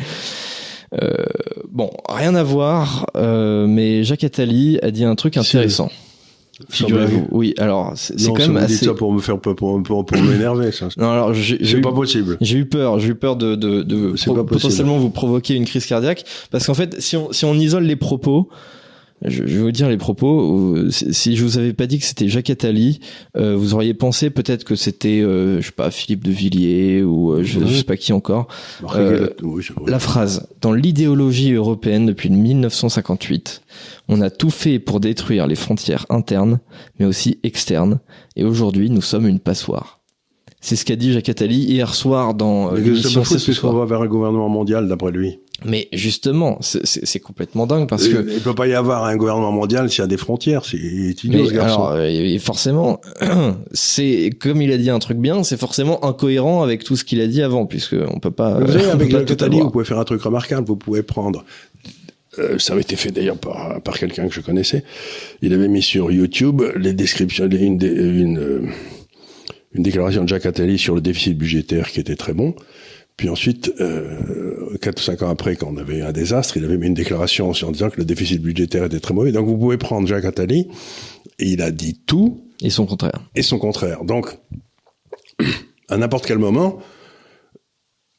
Euh, 1.00 1.24
bon, 1.70 1.90
rien 2.08 2.34
à 2.34 2.42
voir, 2.42 3.06
euh, 3.16 3.66
mais 3.66 4.04
Jacques 4.04 4.24
Attali 4.24 4.78
a 4.82 4.90
dit 4.90 5.04
un 5.04 5.14
truc 5.14 5.36
intéressant. 5.36 5.90
Figurez-vous. 6.68 7.28
Oui, 7.30 7.54
alors 7.58 7.92
c'est 7.94 8.14
quand 8.26 8.38
même 8.38 8.58
assez. 8.58 8.84
ça 8.84 8.94
pour 8.94 9.12
me 9.12 9.20
faire 9.20 9.38
pour, 9.38 9.54
pour, 9.54 9.82
pour, 9.82 10.18
m'énerver, 10.18 10.70
ça. 10.70 10.88
Non, 10.96 11.10
alors 11.10 11.32
c'est 11.34 11.80
pas 11.80 11.92
possible. 11.92 12.36
J'ai 12.40 12.58
eu 12.58 12.66
peur, 12.66 12.98
j'ai 13.00 13.08
eu 13.08 13.14
peur 13.14 13.36
de, 13.36 13.54
de, 13.54 13.82
de 13.82 14.14
potentiellement 14.42 14.98
vous 14.98 15.10
provoquer 15.10 15.54
une 15.54 15.64
crise 15.64 15.86
cardiaque, 15.86 16.24
parce 16.50 16.66
qu'en 16.66 16.74
fait, 16.74 17.00
si 17.00 17.16
on 17.16 17.32
si 17.32 17.44
on 17.44 17.54
isole 17.54 17.84
les 17.84 17.96
propos, 17.96 18.48
je, 19.24 19.42
vais 19.42 19.58
vous 19.58 19.72
dire 19.72 19.88
les 19.88 19.96
propos. 19.96 20.76
Si 20.90 21.36
je 21.36 21.44
vous 21.44 21.58
avais 21.58 21.72
pas 21.72 21.86
dit 21.86 21.98
que 21.98 22.04
c'était 22.04 22.28
Jacques 22.28 22.50
Attali, 22.50 23.00
euh, 23.36 23.56
vous 23.56 23.74
auriez 23.74 23.94
pensé 23.94 24.30
peut-être 24.30 24.64
que 24.64 24.74
c'était, 24.74 25.20
euh, 25.20 25.60
je 25.60 25.66
sais 25.66 25.72
pas, 25.72 25.90
Philippe 25.90 26.24
de 26.24 26.30
Villiers 26.30 27.02
ou 27.02 27.32
euh, 27.32 27.42
je, 27.42 27.64
sais 27.64 27.84
pas 27.84 27.96
qui 27.96 28.12
encore. 28.12 28.48
la 29.86 29.98
phrase 29.98 30.48
dans 30.60 30.72
l'idéologie 30.72 31.52
européenne 31.52 32.06
depuis 32.06 32.30
1958, 32.30 33.62
on 34.08 34.20
a 34.20 34.30
tout 34.30 34.50
fait 34.50 34.78
pour 34.78 35.00
détruire 35.00 35.46
les 35.46 35.56
frontières 35.56 36.06
internes, 36.10 36.58
mais 36.98 37.06
aussi 37.06 37.38
externes, 37.42 38.00
et 38.36 38.44
aujourd'hui 38.44 38.90
nous 38.90 39.02
sommes 39.02 39.28
une 39.28 39.40
passoire. 39.40 40.00
C'est 40.60 40.76
ce 40.76 40.84
qu'a 40.84 40.96
dit 40.96 41.12
Jacques 41.12 41.28
Attali 41.28 41.64
hier 41.64 41.94
soir 41.94 42.34
dans 42.34 42.72
l'émission. 42.72 43.24
C'est 43.24 43.60
qu'on 43.60 43.72
va 43.72 43.84
vers 43.84 44.02
un 44.02 44.06
gouvernement 44.06 44.48
mondial 44.48 44.88
d'après 44.88 45.10
lui. 45.10 45.38
Mais 45.64 45.88
justement, 45.92 46.58
c'est 46.60 47.20
complètement 47.20 47.66
dingue 47.66 47.88
parce 47.88 48.08
que 48.08 48.26
il 48.32 48.40
peut 48.40 48.54
pas 48.54 48.66
y 48.66 48.74
avoir 48.74 49.04
un 49.04 49.16
gouvernement 49.16 49.52
mondial 49.52 49.90
s'il 49.90 50.00
y 50.00 50.04
a 50.04 50.06
des 50.06 50.16
frontières. 50.16 50.64
C'est 50.64 50.76
idiot 50.76 51.46
ce 51.46 51.52
garçon. 51.52 51.84
Alors, 51.84 52.00
et 52.00 52.38
forcément, 52.38 53.00
c'est 53.72 54.30
comme 54.40 54.62
il 54.62 54.72
a 54.72 54.78
dit 54.78 54.90
un 54.90 54.98
truc 54.98 55.18
bien, 55.18 55.42
c'est 55.42 55.58
forcément 55.58 56.04
incohérent 56.04 56.62
avec 56.62 56.84
tout 56.84 56.96
ce 56.96 57.04
qu'il 57.04 57.20
a 57.20 57.26
dit 57.26 57.42
avant, 57.42 57.66
puisque 57.66 57.94
on 57.94 58.18
peut 58.18 58.30
pas. 58.30 58.60
Vous 58.60 58.72
savez, 58.72 58.84
avec 58.90 59.12
le 59.12 59.24
Totali, 59.24 59.60
vous 59.60 59.70
pouvez 59.70 59.84
faire 59.84 59.98
un 59.98 60.04
truc 60.04 60.22
remarquable. 60.22 60.66
Vous 60.66 60.76
pouvez 60.76 61.02
prendre. 61.02 61.44
Euh, 62.38 62.58
ça 62.58 62.72
avait 62.72 62.82
été 62.82 62.96
fait 62.96 63.10
d'ailleurs 63.10 63.36
par, 63.36 63.82
par 63.82 63.98
quelqu'un 63.98 64.26
que 64.26 64.34
je 64.34 64.40
connaissais. 64.40 64.84
Il 65.42 65.52
avait 65.52 65.68
mis 65.68 65.82
sur 65.82 66.10
YouTube 66.10 66.62
les 66.76 66.94
descriptions, 66.94 67.46
une, 67.46 67.78
une, 67.82 68.38
euh, 68.38 68.62
une 69.74 69.82
déclaration 69.82 70.24
de 70.24 70.28
Jacques 70.28 70.46
Attali 70.46 70.78
sur 70.78 70.94
le 70.94 71.02
déficit 71.02 71.36
budgétaire 71.36 71.90
qui 71.90 72.00
était 72.00 72.16
très 72.16 72.32
bon. 72.32 72.54
Puis 73.16 73.28
ensuite, 73.28 73.72
euh, 73.80 74.76
4 74.80 74.98
ou 74.98 75.02
5 75.02 75.22
ans 75.22 75.28
après, 75.28 75.56
quand 75.56 75.68
on 75.72 75.76
avait 75.76 76.02
un 76.02 76.12
désastre, 76.12 76.56
il 76.56 76.64
avait 76.64 76.78
mis 76.78 76.86
une 76.86 76.94
déclaration 76.94 77.50
en 77.50 77.70
disant 77.70 77.90
que 77.90 77.98
le 77.98 78.04
déficit 78.04 78.40
budgétaire 78.40 78.84
était 78.84 79.00
très 79.00 79.14
mauvais. 79.14 79.32
Donc 79.32 79.46
vous 79.46 79.56
pouvez 79.56 79.76
prendre 79.76 80.08
Jacques 80.08 80.24
Attali, 80.24 80.68
et 81.38 81.46
il 81.46 81.62
a 81.62 81.70
dit 81.70 82.00
tout. 82.06 82.44
Et 82.62 82.70
son 82.70 82.86
contraire. 82.86 83.20
Et 83.34 83.42
son 83.42 83.58
contraire. 83.58 84.04
Donc, 84.04 84.38
à 85.88 85.96
n'importe 85.96 86.26
quel 86.26 86.38
moment, 86.38 86.78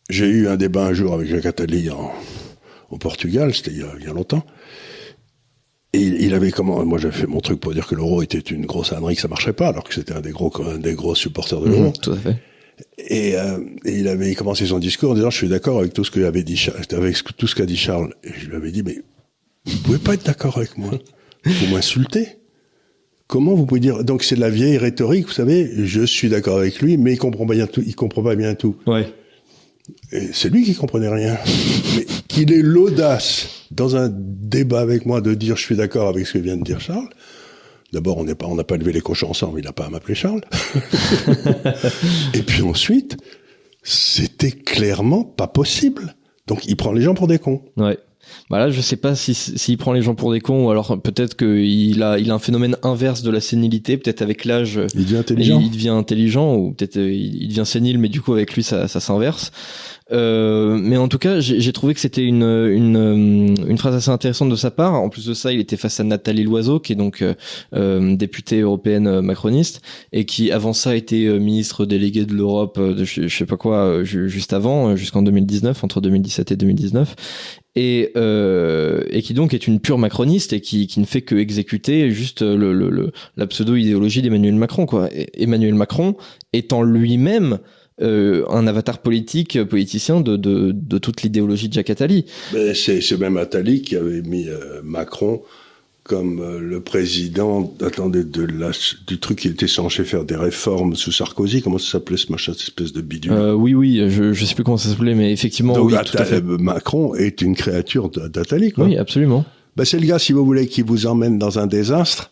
j'ai 0.10 0.28
eu 0.28 0.48
un 0.48 0.58
débat 0.58 0.86
un 0.86 0.94
jour 0.94 1.14
avec 1.14 1.28
Jacques 1.28 1.46
Attali 1.46 1.90
en, 1.90 2.12
au 2.94 2.98
Portugal, 2.98 3.54
c'était 3.54 3.72
il, 3.72 4.06
y 4.06 4.08
a 4.08 4.14
longtemps. 4.14 4.46
Et 5.94 6.02
il 6.02 6.34
avait 6.34 6.52
comment 6.52 6.84
Moi, 6.86 6.98
j'avais 6.98 7.14
fait 7.14 7.28
mon 7.28 7.40
truc 7.40 7.60
pour 7.60 7.74
dire 7.74 7.88
que 7.88 7.96
l'euro 7.96 8.22
était 8.22 8.40
une 8.40 8.66
grosse 8.66 8.94
ânerie, 8.94 9.16
que 9.16 9.22
ça 9.22 9.28
marcherait 9.28 9.54
pas, 9.54 9.68
alors 9.68 9.84
que 9.84 9.94
c'était 9.94 10.14
un 10.14 10.22
des 10.22 10.32
gros, 10.32 10.52
un 10.64 10.78
des 10.78 10.94
gros 10.94 11.16
supporters 11.16 11.62
de 11.62 11.70
l'euro. 11.70 11.90
Mmh, 11.90 11.94
tout 11.94 12.12
à 12.12 12.18
fait. 12.18 12.38
Et, 12.98 13.38
euh, 13.38 13.60
et, 13.86 14.00
il 14.00 14.08
avait 14.08 14.34
commencé 14.36 14.66
son 14.66 14.80
discours 14.80 15.12
en 15.12 15.14
disant 15.16 15.30
je 15.30 15.38
suis 15.38 15.50
d'accord 15.50 15.80
avec 15.80 15.94
tout 15.94 16.04
ce 16.04 16.12
que 16.12 16.20
avait 16.22 16.44
dit 16.44 16.68
avec 16.92 17.18
tout 17.38 17.48
ce 17.48 17.56
qu'a 17.56 17.66
dit 17.66 17.78
Charles. 17.78 18.14
Et 18.24 18.32
je 18.38 18.50
lui 18.50 18.56
avais 18.56 18.72
dit 18.72 18.84
mais 18.84 19.02
vous 19.66 19.78
pouvez 19.80 20.00
pas 20.00 20.16
être 20.16 20.26
d'accord 20.26 20.58
avec 20.58 20.78
moi. 20.78 20.92
Vous 21.46 21.68
m'insultez. 21.68 22.38
Comment 23.28 23.54
vous 23.54 23.66
pouvez 23.66 23.80
dire 23.80 24.04
donc 24.04 24.24
c'est 24.24 24.36
de 24.36 24.42
la 24.42 24.50
vieille 24.50 24.78
rhétorique, 24.78 25.28
vous 25.28 25.34
savez, 25.34 25.86
je 25.86 26.04
suis 26.04 26.30
d'accord 26.30 26.58
avec 26.58 26.82
lui 26.82 26.98
mais 26.98 27.14
il 27.14 27.18
comprend 27.18 27.46
pas 27.46 27.56
bien 27.56 27.68
tout, 27.68 27.84
il 27.86 27.96
comprend 27.96 28.24
pas 28.24 28.36
bien 28.36 28.56
tout. 28.56 28.76
Ouais. 28.86 29.08
Et 30.12 30.30
c'est 30.32 30.50
lui 30.50 30.64
qui 30.64 30.76
comprenait 30.76 31.10
rien. 31.10 31.38
mais 31.96 32.06
qu'il 32.28 32.52
ait 32.52 32.62
l'audace 32.62 33.68
dans 33.72 33.96
un 33.96 34.10
débat 34.14 34.82
avec 34.82 35.06
moi 35.06 35.22
de 35.22 35.34
dire 35.34 35.58
je 35.58 35.64
suis 35.64 35.76
d'accord 35.76 36.08
avec 36.08 36.28
ce 36.28 36.34
que 36.34 36.40
vient 36.40 36.58
de 36.58 36.64
dire 36.64 36.80
Charles. 36.80 37.10
D'abord, 37.94 38.18
on 38.18 38.24
n'est 38.24 38.34
pas, 38.34 38.48
on 38.48 38.56
n'a 38.56 38.64
pas 38.64 38.76
levé 38.76 38.92
les 38.92 39.02
cochons 39.02 39.30
ensemble. 39.30 39.60
Il 39.60 39.66
n'a 39.66 39.72
pas 39.72 39.86
à 39.86 39.90
m'appeler 39.90 40.16
Charles. 40.16 40.42
et 42.34 42.42
puis 42.42 42.64
ensuite, 42.64 43.18
c'était 43.84 44.52
clairement 44.52 45.24
pas 45.24 45.46
possible. 45.46 46.16
Donc, 46.48 46.66
il 46.66 46.76
prend 46.76 46.92
les 46.92 47.04
gens 47.04 47.14
pour 47.14 47.28
des 47.28 47.38
cons. 47.38 47.62
Ouais. 47.78 48.00
Bah 48.50 48.60
là, 48.60 48.70
je 48.70 48.82
sais 48.82 48.96
pas 48.96 49.16
s'il 49.16 49.36
si, 49.36 49.78
prend 49.78 49.94
les 49.94 50.02
gens 50.02 50.16
pour 50.16 50.32
des 50.32 50.40
cons 50.40 50.66
ou 50.66 50.70
alors 50.70 51.02
peut-être 51.02 51.36
qu'il 51.36 52.02
a, 52.04 52.20
il 52.20 52.32
a 52.32 52.34
un 52.34 52.40
phénomène 52.40 52.78
inverse 52.84 53.24
de 53.24 53.32
la 53.32 53.42
sénilité. 53.42 53.98
Peut-être 53.98 54.22
avec 54.22 54.46
l'âge, 54.46 54.80
il 54.96 55.06
devient 55.06 55.18
intelligent. 55.18 55.60
Il, 55.60 55.72
devient 55.72 55.90
intelligent 55.90 56.56
ou 56.56 56.72
peut-être 56.72 56.98
euh, 56.98 57.12
il 57.12 57.48
devient 57.48 57.66
sénile, 57.66 57.98
mais 57.98 58.10
du 58.10 58.22
coup 58.22 58.34
avec 58.34 58.54
lui 58.54 58.64
ça, 58.64 58.88
ça 58.88 59.00
s'inverse. 59.00 59.52
Euh, 60.12 60.78
mais 60.82 60.98
en 60.98 61.08
tout 61.08 61.18
cas, 61.18 61.40
j'ai 61.40 61.74
trouvé 61.74 61.94
que 61.94 62.00
c'était 62.00 62.24
une, 62.24 62.44
une, 62.44 62.98
euh, 62.98 63.66
une, 63.68 63.78
phrase 63.78 63.96
assez 63.96 64.10
intéressante 64.10 64.50
de 64.50 64.56
sa 64.56 64.70
part. 64.70 64.94
En 64.94 65.10
plus 65.10 65.26
de 65.26 65.34
ça, 65.34 65.54
il 65.54 65.60
était 65.60 65.78
face 65.78 66.00
à 66.00 66.04
Nathalie 66.04 66.44
Loiseau, 66.44 66.80
qui 66.80 66.94
est 66.94 66.96
donc 66.96 67.22
euh, 67.22 67.34
euh 67.74 68.16
députée 68.16 68.60
européenne 68.62 69.22
macroniste, 69.22 69.82
et 70.12 70.26
qui 70.26 70.52
avant 70.52 70.74
ça 70.74 70.96
était 70.96 71.40
ministre 71.40 71.86
délégué 71.86 72.26
de 72.26 72.34
l'Europe, 72.34 72.80
de 72.80 73.04
je, 73.04 73.28
sais 73.28 73.46
pas 73.46 73.58
quoi, 73.58 74.04
juste 74.04 74.54
avant, 74.54 74.96
jusqu'en 74.96 75.22
2019, 75.22 75.84
entre 75.84 76.02
2017 76.02 76.52
et 76.52 76.56
2019 76.58 77.16
et, 77.76 78.12
euh, 78.16 79.04
et 79.10 79.22
qui 79.22 79.34
donc 79.34 79.54
est 79.54 79.68
une 79.68 79.80
pure 79.80 79.98
macroniste 79.98 80.54
et 80.54 80.62
qui, 80.62 80.88
qui 80.88 81.00
ne 81.00 81.06
fait 81.06 81.22
que 81.22 81.36
exécuter 81.36 82.12
juste 82.12 82.42
le, 82.42 82.74
le, 82.74 83.12
la 83.38 83.48
pseudo 83.48 83.76
idéologie 83.76 84.22
d'Emmanuel 84.22 84.56
Macron 84.56 84.86
quoi. 84.86 85.10
Emmanuel 85.34 85.74
Macron 85.74 86.16
étant 86.54 86.84
lui-même 86.84 87.60
euh, 88.02 88.44
un 88.50 88.66
avatar 88.66 89.00
politique, 89.00 89.56
euh, 89.56 89.66
politicien 89.66 90.20
de, 90.20 90.36
de, 90.36 90.72
de 90.74 90.98
toute 90.98 91.22
l'idéologie 91.22 91.70
de 91.70 91.74
Jacques 91.74 91.92
Attali. 91.92 92.26
C'est 92.74 93.20
même 93.20 93.38
Attali 93.38 93.84
qui 93.84 93.96
avait 93.96 94.24
mis 94.24 94.48
euh, 94.48 94.82
Macron 94.84 95.44
comme 96.04 96.60
le 96.60 96.82
président, 96.82 97.74
attendez, 97.82 98.24
de 98.24 98.44
la, 98.44 98.72
du 99.08 99.20
truc 99.20 99.40
qui 99.40 99.48
était 99.48 99.68
censé 99.68 100.04
faire 100.04 100.26
des 100.26 100.36
réformes 100.36 100.96
sous 100.96 101.12
Sarkozy. 101.12 101.62
Comment 101.62 101.78
ça 101.78 101.92
s'appelait 101.94 102.18
ce 102.18 102.32
machin, 102.32 102.52
cette 102.54 102.64
espèce 102.64 102.92
de 102.92 103.02
bidule? 103.02 103.34
Oui, 103.56 103.74
oui, 103.74 104.04
je, 104.10 104.34
je 104.34 104.46
sais 104.46 104.54
plus 104.54 104.64
comment 104.64 104.78
ça 104.78 104.90
s'appelait, 104.90 105.16
mais 105.16 105.32
effectivement, 105.32 105.74
oui, 105.80 105.94
tout 106.06 106.18
à 106.18 106.26
fait. 106.26 106.42
Macron 106.42 107.16
est 107.16 107.42
une 107.42 107.56
créature 107.56 108.10
d'Attali, 108.10 108.74
Oui, 108.78 108.98
absolument. 108.98 109.46
Ben, 109.76 109.86
c'est 109.86 110.00
le 110.00 110.06
gars, 110.06 110.20
si 110.20 110.34
vous 110.34 110.46
voulez, 110.46 110.68
qui 110.68 110.82
vous 110.82 111.08
emmène 111.08 111.40
dans 111.40 111.58
un 111.58 111.68
désastre 111.68 112.30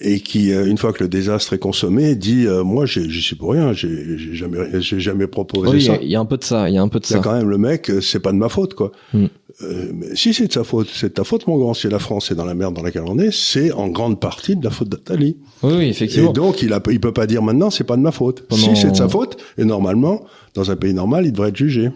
et 0.00 0.20
qui, 0.20 0.52
euh, 0.52 0.66
une 0.66 0.78
fois 0.78 0.92
que 0.92 1.02
le 1.02 1.08
désastre 1.08 1.52
est 1.52 1.58
consommé, 1.58 2.14
dit 2.14 2.46
euh, 2.46 2.64
moi 2.64 2.84
j'y 2.86 3.22
suis 3.22 3.36
pour 3.36 3.52
rien, 3.52 3.72
j'ai 3.72 4.18
jamais, 4.34 4.80
j'ai 4.80 5.00
jamais 5.00 5.26
proposé 5.26 5.70
oui, 5.70 5.82
ça. 5.82 5.98
Il 6.02 6.08
y 6.08 6.16
a 6.16 6.20
un 6.20 6.24
peu 6.24 6.36
de 6.36 6.44
ça, 6.44 6.68
il 6.68 6.74
y 6.74 6.78
a 6.78 6.82
un 6.82 6.88
peu 6.88 7.00
de 7.00 7.06
ça. 7.06 7.20
quand 7.20 7.32
même 7.32 7.48
le 7.48 7.58
mec, 7.58 7.90
euh, 7.90 8.00
c'est 8.00 8.20
pas 8.20 8.32
de 8.32 8.36
ma 8.36 8.48
faute 8.48 8.74
quoi. 8.74 8.92
Hmm. 9.12 9.26
mais 9.94 10.14
si 10.14 10.34
c'est 10.34 10.48
de 10.48 10.52
sa 10.52 10.64
faute, 10.64 10.88
c'est 10.92 11.10
de 11.10 11.14
ta 11.14 11.24
faute 11.24 11.46
mon 11.46 11.56
grand. 11.58 11.74
Si 11.74 11.88
la 11.88 11.98
France 11.98 12.30
est 12.30 12.34
dans 12.34 12.44
la 12.44 12.54
merde 12.54 12.74
dans 12.74 12.82
laquelle 12.82 13.04
on 13.06 13.18
est, 13.18 13.32
c'est 13.32 13.72
en 13.72 13.88
grande 13.88 14.20
partie 14.20 14.56
de 14.56 14.64
la 14.64 14.70
faute 14.70 14.88
d'Atali. 14.88 15.36
Oui, 15.62 15.74
oui, 15.76 15.88
effectivement. 15.88 16.30
Et 16.30 16.32
donc 16.32 16.62
il 16.62 16.72
a, 16.72 16.80
il 16.90 17.00
peut 17.00 17.12
pas 17.12 17.26
dire 17.26 17.42
maintenant 17.42 17.70
c'est 17.70 17.84
pas 17.84 17.96
de 17.96 18.02
ma 18.02 18.12
faute. 18.12 18.44
Si 18.50 18.76
c'est 18.76 18.90
de 18.90 18.96
sa 18.96 19.08
faute, 19.08 19.36
et 19.58 19.64
normalement 19.64 20.24
dans 20.54 20.70
un 20.70 20.76
pays 20.76 20.94
normal 20.94 21.26
il 21.26 21.32
devrait 21.32 21.50
être 21.50 21.56
jugé. 21.56 21.90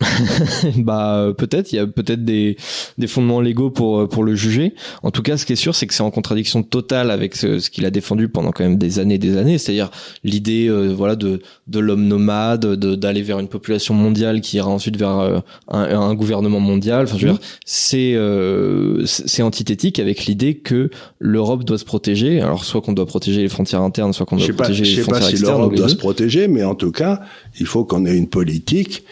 bah 0.78 1.32
peut-être, 1.36 1.72
il 1.72 1.76
y 1.76 1.78
a 1.78 1.86
peut-être 1.86 2.24
des, 2.24 2.56
des 2.98 3.06
fondements 3.06 3.40
légaux 3.40 3.70
pour 3.70 4.08
pour 4.08 4.24
le 4.24 4.34
juger. 4.34 4.74
En 5.02 5.10
tout 5.10 5.22
cas, 5.22 5.36
ce 5.36 5.44
qui 5.44 5.52
est 5.52 5.56
sûr, 5.56 5.74
c'est 5.74 5.86
que 5.86 5.94
c'est 5.94 6.02
en 6.02 6.10
contradiction 6.10 6.62
totale 6.62 7.10
avec 7.10 7.36
ce, 7.36 7.58
ce 7.58 7.70
qu'il 7.70 7.84
a 7.84 7.90
défendu 7.90 8.28
pendant 8.28 8.50
quand 8.50 8.64
même 8.64 8.78
des 8.78 8.98
années, 8.98 9.14
et 9.14 9.18
des 9.18 9.36
années, 9.36 9.58
c'est-à-dire 9.58 9.90
l'idée 10.24 10.68
euh, 10.68 10.88
voilà 10.94 11.16
de 11.16 11.40
de 11.66 11.78
l'homme 11.78 12.06
nomade, 12.06 12.66
d'aller 12.74 13.22
vers 13.22 13.38
une 13.38 13.48
population 13.48 13.94
mondiale 13.94 14.40
qui 14.40 14.56
ira 14.56 14.68
ensuite 14.68 14.96
vers 14.96 15.18
euh, 15.18 15.38
un, 15.68 15.82
un, 15.82 16.14
gouvernement 16.14 16.60
mondial. 16.60 17.04
Enfin, 17.04 17.16
je 17.18 17.26
veux 17.26 17.32
dire, 17.32 17.40
c'est 17.64 18.14
euh, 18.14 19.04
c'est 19.06 19.42
antithétique 19.42 19.98
avec 19.98 20.26
l'idée 20.26 20.56
que 20.56 20.90
l'Europe 21.18 21.64
doit 21.64 21.78
se 21.78 21.84
protéger. 21.84 22.40
Alors 22.40 22.64
soit 22.64 22.80
qu'on 22.80 22.92
doit 22.92 23.06
protéger 23.06 23.42
les 23.42 23.48
frontières 23.48 23.82
internes, 23.82 24.12
soit 24.12 24.26
qu'on 24.26 24.36
doit 24.36 24.48
protéger 24.48 24.84
les 24.84 25.02
frontières 25.02 25.28
externes. 25.28 25.30
Je 25.30 25.36
sais 25.36 25.42
pas 25.42 25.52
si 25.52 25.58
l'Europe 25.58 25.74
doit 25.74 25.88
se 25.88 25.96
protéger, 25.96 26.48
mais 26.48 26.64
en 26.64 26.74
tout 26.74 26.92
cas, 26.92 27.20
il 27.58 27.66
faut 27.66 27.84
qu'on 27.84 28.06
ait 28.06 28.16
une 28.16 28.28
politique 28.28 29.04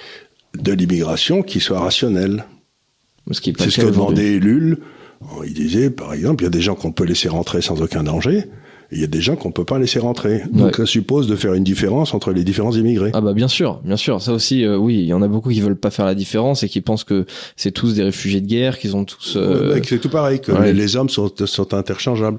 de 0.57 0.73
l'immigration 0.73 1.43
qui 1.43 1.61
soit 1.61 1.81
rationnelle. 1.81 2.45
C'est 3.33 3.71
ce 3.71 3.81
que 3.81 3.87
demandait 3.87 4.39
Lull. 4.39 4.79
Il 5.45 5.53
disait, 5.53 5.91
par 5.91 6.15
exemple, 6.15 6.45
il 6.45 6.47
y 6.47 6.49
a 6.49 6.51
des 6.51 6.61
gens 6.61 6.75
qu'on 6.75 6.93
peut 6.93 7.05
laisser 7.05 7.29
rentrer 7.29 7.61
sans 7.61 7.83
aucun 7.83 8.03
danger. 8.03 8.45
Et 8.91 8.95
il 8.95 9.01
y 9.03 9.05
a 9.05 9.09
des 9.09 9.21
gens 9.21 9.37
qu'on 9.37 9.51
peut 9.51 9.67
pas 9.67 9.79
laisser 9.79 9.99
rentrer. 9.99 10.43
Donc 10.51 10.77
ça 10.77 10.87
suppose 10.87 11.27
de 11.27 11.37
faire 11.37 11.53
une 11.53 11.65
différence 11.65 12.15
entre 12.15 12.33
les 12.33 12.43
différents 12.43 12.73
immigrés. 12.73 13.11
Ah 13.13 13.21
bah 13.21 13.35
bien 13.35 13.49
sûr, 13.49 13.81
bien 13.85 13.99
sûr. 13.99 14.23
Ça 14.23 14.33
aussi, 14.33 14.65
euh, 14.65 14.79
oui, 14.79 14.95
il 15.01 15.05
y 15.05 15.13
en 15.13 15.21
a 15.21 15.29
beaucoup 15.29 15.51
qui 15.51 15.61
veulent 15.61 15.77
pas 15.77 15.91
faire 15.91 16.07
la 16.07 16.15
différence 16.15 16.63
et 16.63 16.71
qui 16.71 16.81
pensent 16.81 17.05
que 17.05 17.27
c'est 17.57 17.71
tous 17.71 17.95
des 17.95 18.03
réfugiés 18.03 18.41
de 18.41 18.47
guerre, 18.47 18.79
qu'ils 18.79 18.97
ont 18.97 19.05
tous. 19.05 19.35
Euh... 19.37 19.79
c'est 19.85 19.99
tout 19.99 20.09
pareil, 20.09 20.41
que 20.41 20.53
les, 20.53 20.97
hommes 20.97 21.11
sont, 21.11 21.31
sont 21.45 21.75
interchangeables. 21.75 22.39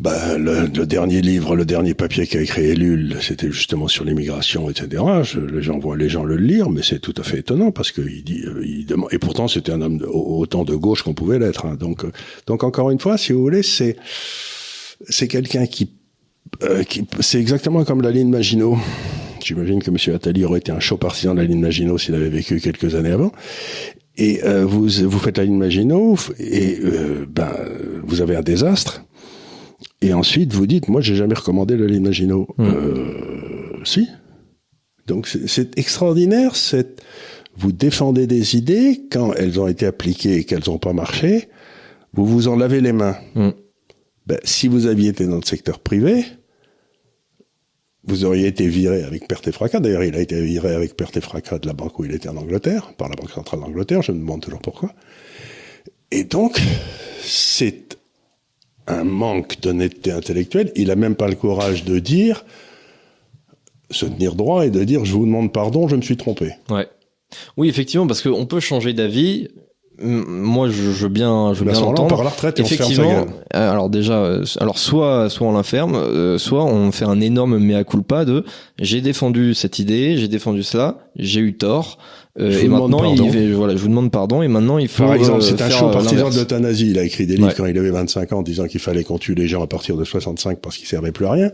Bah, 0.00 0.38
le, 0.38 0.66
dernier 0.86 1.20
livre, 1.20 1.54
le 1.54 1.66
dernier 1.66 1.92
papier 1.92 2.26
qu'a 2.26 2.40
écrit 2.40 2.70
Ellul, 2.70 3.18
c'était 3.20 3.50
justement 3.50 3.86
sur 3.86 4.02
l'immigration, 4.02 4.70
etc. 4.70 5.02
Je, 5.24 5.40
les 5.40 5.62
gens 5.62 5.78
voient 5.78 5.98
les 5.98 6.08
gens 6.08 6.24
le 6.24 6.38
lire, 6.38 6.70
mais 6.70 6.80
c'est 6.82 7.00
tout 7.00 7.12
à 7.18 7.22
fait 7.22 7.40
étonnant 7.40 7.70
parce 7.70 7.92
qu'il 7.92 8.24
dit, 8.24 8.40
euh, 8.46 8.64
il 8.64 8.86
demande, 8.86 9.12
et 9.12 9.18
pourtant 9.18 9.46
c'était 9.46 9.72
un 9.72 9.82
homme 9.82 10.02
autant 10.10 10.64
de 10.64 10.74
gauche 10.74 11.02
qu'on 11.02 11.12
pouvait 11.12 11.38
l'être. 11.38 11.66
Hein. 11.66 11.76
Donc, 11.78 12.04
euh, 12.04 12.12
donc 12.46 12.64
encore 12.64 12.90
une 12.90 12.98
fois, 12.98 13.18
si 13.18 13.34
vous 13.34 13.42
voulez, 13.42 13.62
c'est 13.62 13.96
c'est 15.06 15.28
quelqu'un 15.28 15.66
qui, 15.66 15.90
euh, 16.62 16.82
qui 16.82 17.04
c'est 17.20 17.38
exactement 17.38 17.84
comme 17.84 18.00
la 18.00 18.10
ligne 18.10 18.30
Maginot. 18.30 18.78
J'imagine 19.44 19.82
que 19.82 19.90
M. 19.90 20.14
Attali 20.14 20.46
aurait 20.46 20.60
été 20.60 20.72
un 20.72 20.80
chaud 20.80 20.96
partisan 20.96 21.34
de 21.34 21.40
la 21.40 21.46
ligne 21.46 21.60
Maginot 21.60 21.98
s'il 21.98 22.14
avait 22.14 22.30
vécu 22.30 22.58
quelques 22.60 22.94
années 22.94 23.12
avant. 23.12 23.32
Et 24.16 24.40
vous 24.64 24.86
vous 24.86 25.18
faites 25.18 25.38
la 25.38 25.44
ligne 25.44 25.56
Maginot 25.56 26.16
et 26.38 26.78
ben 27.26 27.50
vous 28.02 28.20
avez 28.20 28.36
un 28.36 28.42
désastre 28.42 29.02
et 30.00 30.14
ensuite, 30.14 30.52
vous 30.52 30.66
dites, 30.66 30.88
moi, 30.88 31.00
j'ai 31.00 31.14
jamais 31.14 31.34
recommandé 31.34 31.76
le 31.76 32.00
Maginot. 32.00 32.48
Hmm. 32.56 32.64
Euh, 32.64 33.84
si. 33.84 34.08
Donc, 35.06 35.28
c'est 35.28 35.78
extraordinaire. 35.78 36.56
Cette, 36.56 37.02
vous 37.56 37.72
défendez 37.72 38.26
des 38.26 38.56
idées 38.56 39.02
quand 39.10 39.34
elles 39.34 39.60
ont 39.60 39.66
été 39.66 39.86
appliquées 39.86 40.36
et 40.36 40.44
qu'elles 40.44 40.62
n'ont 40.66 40.78
pas 40.78 40.92
marché. 40.92 41.48
vous 42.12 42.26
vous 42.26 42.48
en 42.48 42.56
lavez 42.56 42.80
les 42.80 42.92
mains. 42.92 43.16
Mm. 43.34 43.50
Ben, 44.26 44.38
si 44.44 44.68
vous 44.68 44.86
aviez 44.86 45.08
été 45.08 45.26
dans 45.26 45.36
le 45.36 45.44
secteur 45.44 45.80
privé, 45.80 46.24
vous 48.04 48.24
auriez 48.24 48.46
été 48.46 48.68
viré 48.68 49.02
avec 49.02 49.28
perte 49.28 49.48
et 49.48 49.52
fracas. 49.52 49.80
D'ailleurs, 49.80 50.04
il 50.04 50.14
a 50.14 50.20
été 50.20 50.40
viré 50.42 50.74
avec 50.74 50.96
perte 50.96 51.16
et 51.16 51.20
fracas 51.20 51.58
de 51.58 51.66
la 51.66 51.72
banque 51.72 51.98
où 51.98 52.04
il 52.04 52.14
était 52.14 52.28
en 52.28 52.36
Angleterre, 52.36 52.94
par 52.96 53.08
la 53.08 53.16
Banque 53.16 53.30
centrale 53.30 53.60
d'Angleterre. 53.60 54.02
Je 54.02 54.12
me 54.12 54.18
demande 54.18 54.40
toujours 54.40 54.60
pourquoi. 54.60 54.94
Et 56.10 56.24
donc, 56.24 56.60
c'est 57.22 57.98
un 58.90 59.04
manque 59.04 59.60
d'honnêteté 59.60 60.12
intellectuelle. 60.12 60.72
Il 60.76 60.90
a 60.90 60.96
même 60.96 61.14
pas 61.14 61.28
le 61.28 61.34
courage 61.34 61.84
de 61.84 61.98
dire, 61.98 62.44
se 63.90 64.06
tenir 64.06 64.34
droit 64.34 64.66
et 64.66 64.70
de 64.70 64.84
dire, 64.84 65.04
je 65.04 65.12
vous 65.12 65.26
demande 65.26 65.52
pardon, 65.52 65.88
je 65.88 65.96
me 65.96 66.02
suis 66.02 66.16
trompé. 66.16 66.52
Ouais. 66.68 66.88
Oui, 67.56 67.68
effectivement, 67.68 68.06
parce 68.06 68.22
qu'on 68.22 68.46
peut 68.46 68.60
changer 68.60 68.92
d'avis 68.92 69.48
moi 70.02 70.68
je, 70.68 70.82
veux 70.82 71.08
bien 71.08 71.52
je 71.54 71.60
veux 71.60 71.70
bien 71.70 71.80
l'entendre. 71.80 72.08
par 72.08 72.24
la 72.24 72.30
retraite 72.30 72.58
et 72.58 72.62
effectivement 72.62 73.26
euh, 73.54 73.70
alors 73.72 73.90
déjà 73.90 74.14
euh, 74.14 74.44
alors 74.58 74.78
soit 74.78 75.28
soit 75.28 75.46
on 75.46 75.52
l'enferme 75.52 75.94
euh, 75.94 76.38
soit 76.38 76.64
on 76.64 76.90
fait 76.92 77.04
un 77.04 77.20
énorme 77.20 77.58
mea 77.58 77.84
culpa 77.84 78.24
de 78.24 78.44
j'ai 78.78 79.00
défendu 79.00 79.54
cette 79.54 79.78
idée 79.78 80.16
j'ai 80.16 80.28
défendu 80.28 80.62
cela 80.62 80.98
j'ai 81.16 81.40
eu 81.40 81.56
tort 81.56 81.98
et 82.38 82.68
maintenant 82.68 83.04
il 83.12 83.52
voilà 83.52 83.74
je 83.74 83.82
vous 83.82 83.88
demande 83.88 84.10
pardon 84.10 84.42
et 84.42 84.48
maintenant 84.48 84.78
il 84.78 84.88
faut 84.88 85.04
par 85.04 85.14
exemple 85.14 85.42
c'est 85.42 85.60
un 85.60 85.68
chaud 85.68 85.90
partisan 85.90 86.30
de 86.30 86.36
l'euthanasie. 86.36 86.90
Il 86.90 86.98
a 86.98 87.04
écrit 87.04 87.26
des 87.26 87.36
livres 87.36 87.54
quand 87.54 87.66
il 87.66 87.76
avait 87.76 87.90
25 87.90 88.32
ans 88.32 88.42
disant 88.42 88.66
qu'il 88.66 88.80
fallait 88.80 89.04
qu'on 89.04 89.18
tue 89.18 89.34
les 89.34 89.48
gens 89.48 89.62
à 89.62 89.66
partir 89.66 89.96
de 89.96 90.04
65 90.04 90.60
parce 90.60 90.78
qu'ils 90.78 90.86
servaient 90.86 91.12
plus 91.12 91.26
à 91.26 91.32
rien. 91.32 91.50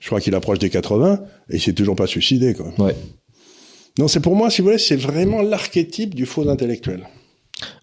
Je 0.00 0.08
crois 0.08 0.20
qu'il 0.20 0.34
approche 0.34 0.58
des 0.58 0.68
80 0.68 1.20
et 1.50 1.56
il 1.56 1.60
s'est 1.60 1.72
toujours 1.72 1.96
pas 1.96 2.06
suicidé 2.06 2.54
quoi. 2.54 2.66
Ouais. 2.78 2.94
Non 3.98 4.08
c'est 4.08 4.20
pour 4.20 4.36
moi 4.36 4.50
si 4.50 4.60
vous 4.60 4.66
voulez 4.66 4.78
c'est 4.78 4.96
vraiment 4.96 5.42
l'archétype 5.42 6.14
du 6.14 6.26
faux 6.26 6.48
intellectuel 6.50 7.04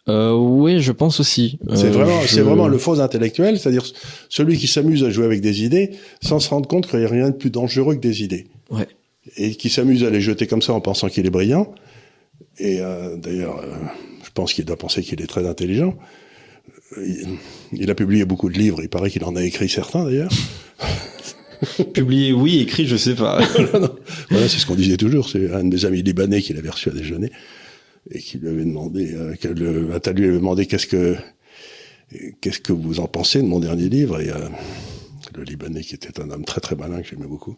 euh, 0.09 0.33
oui, 0.33 0.81
je 0.81 0.91
pense 0.91 1.19
aussi. 1.19 1.59
c'est 1.73 1.85
euh, 1.85 1.91
vraiment, 1.91 2.21
c'est 2.27 2.41
vraiment 2.41 2.67
le 2.67 2.77
faux 2.77 2.99
intellectuel, 2.99 3.57
c'est-à-dire 3.57 3.83
celui 4.29 4.57
qui 4.57 4.67
s'amuse 4.67 5.03
à 5.03 5.09
jouer 5.09 5.25
avec 5.25 5.41
des 5.41 5.63
idées 5.63 5.91
sans 6.21 6.39
se 6.39 6.49
rendre 6.49 6.67
compte 6.67 6.87
qu'il 6.87 6.99
n'y 6.99 7.05
a 7.05 7.09
rien 7.09 7.29
de 7.29 7.35
plus 7.35 7.49
dangereux 7.49 7.95
que 7.95 8.01
des 8.01 8.23
idées. 8.23 8.47
Ouais. 8.69 8.87
Et 9.37 9.55
qui 9.55 9.69
s'amuse 9.69 10.03
à 10.03 10.09
les 10.09 10.21
jeter 10.21 10.45
comme 10.47 10.61
ça 10.61 10.73
en 10.73 10.81
pensant 10.81 11.07
qu'il 11.07 11.25
est 11.25 11.29
brillant. 11.29 11.73
Et 12.59 12.81
euh, 12.81 13.15
d'ailleurs, 13.15 13.59
euh, 13.59 13.73
je 14.23 14.29
pense 14.33 14.53
qu'il 14.53 14.65
doit 14.65 14.77
penser 14.77 15.01
qu'il 15.01 15.21
est 15.21 15.27
très 15.27 15.47
intelligent. 15.47 15.95
Il, 16.97 17.37
il, 17.71 17.89
a 17.89 17.95
publié 17.95 18.25
beaucoup 18.25 18.49
de 18.49 18.57
livres. 18.57 18.79
Il 18.83 18.89
paraît 18.89 19.09
qu'il 19.09 19.23
en 19.23 19.35
a 19.35 19.43
écrit 19.43 19.69
certains 19.69 20.03
d'ailleurs. 20.03 20.31
Publié, 21.93 22.33
oui. 22.33 22.59
Écrit, 22.59 22.85
je 22.85 22.97
sais 22.97 23.15
pas. 23.15 23.39
voilà, 24.29 24.49
c'est 24.49 24.59
ce 24.59 24.65
qu'on 24.65 24.75
disait 24.75 24.97
toujours. 24.97 25.29
C'est 25.29 25.51
un 25.51 25.63
de 25.63 25.73
mes 25.73 25.85
amis 25.85 26.03
libanais 26.03 26.41
qui 26.41 26.53
l'avait 26.53 26.69
reçu 26.69 26.89
à 26.89 26.91
déjeuner 26.91 27.31
et 28.11 28.19
qui 28.19 28.37
lui 28.37 28.49
avait 28.49 28.65
demandé, 28.65 29.13
euh, 29.13 29.35
que 29.35 29.47
le 29.47 29.81
lui 30.11 30.25
avait 30.25 30.37
demandé 30.37 30.65
qu'est-ce 30.65 30.87
que 30.87 31.15
qu'est-ce 32.41 32.59
que 32.59 32.73
vous 32.73 32.99
en 32.99 33.07
pensez 33.07 33.41
de 33.41 33.47
mon 33.47 33.59
dernier 33.59 33.89
livre. 33.89 34.19
Et 34.19 34.29
euh, 34.29 34.49
le 35.35 35.43
Libanais 35.43 35.81
qui 35.81 35.95
était 35.95 36.19
un 36.21 36.29
homme 36.29 36.45
très 36.45 36.61
très 36.61 36.75
malin 36.75 37.01
que 37.01 37.07
j'aimais 37.07 37.27
beaucoup 37.27 37.57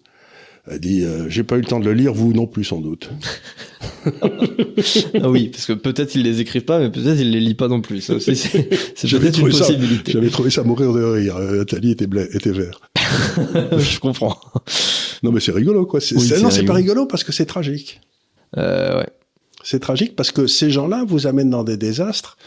a 0.68 0.80
dit 0.80 1.04
euh, 1.04 1.30
j'ai 1.30 1.44
pas 1.44 1.58
eu 1.58 1.62
le 1.62 1.66
temps 1.66 1.80
de 1.80 1.86
le 1.86 1.94
lire 1.94 2.14
vous 2.14 2.34
non 2.34 2.48
plus 2.48 2.64
sans 2.64 2.80
doute. 2.80 3.10
Ah 5.20 5.30
oui 5.30 5.50
parce 5.50 5.66
que 5.66 5.74
peut-être 5.74 6.16
ils 6.16 6.22
les 6.22 6.42
écrivent 6.42 6.66
pas 6.66 6.80
mais 6.80 6.92
peut-être 6.92 7.20
ils 7.20 7.32
les 7.32 7.40
lisent 7.40 7.56
pas 7.56 7.68
non 7.68 7.82
plus. 7.82 8.02
C'est 8.02 8.14
peut-être 8.16 9.40
une 9.40 9.50
possibilité. 9.50 10.12
j'avais 10.12 10.30
trouvé 10.30 10.50
ça 10.52 10.64
mourir 10.64 10.94
de 10.94 11.04
rire. 11.04 11.40
Nathalie 11.40 11.92
était 11.92 12.08
était 12.34 12.52
vert. 12.52 12.82
Je 13.78 14.00
comprends. 14.00 14.40
Non 15.24 15.32
mais 15.32 15.40
c'est 15.40 15.52
rigolo 15.52 15.86
quoi. 15.86 16.02
C'est 16.02 16.16
non 16.40 16.52
c'est 16.52 16.66
pas 16.66 16.74
rigolo 16.74 17.08
parce 17.08 17.24
que 17.24 17.32
c'est 17.32 17.46
tragique. 17.46 18.00
Euh, 18.58 19.00
ouais 19.00 19.10
c'est 19.66 19.80
tragique 19.80 20.16
parce 20.16 20.32
que 20.32 20.48
ces 20.48 20.70
gens-là 20.70 21.04
vous 21.06 21.28
amènent 21.28 21.50
dans 21.50 21.64
des 21.64 21.76
désastres. 21.76 22.38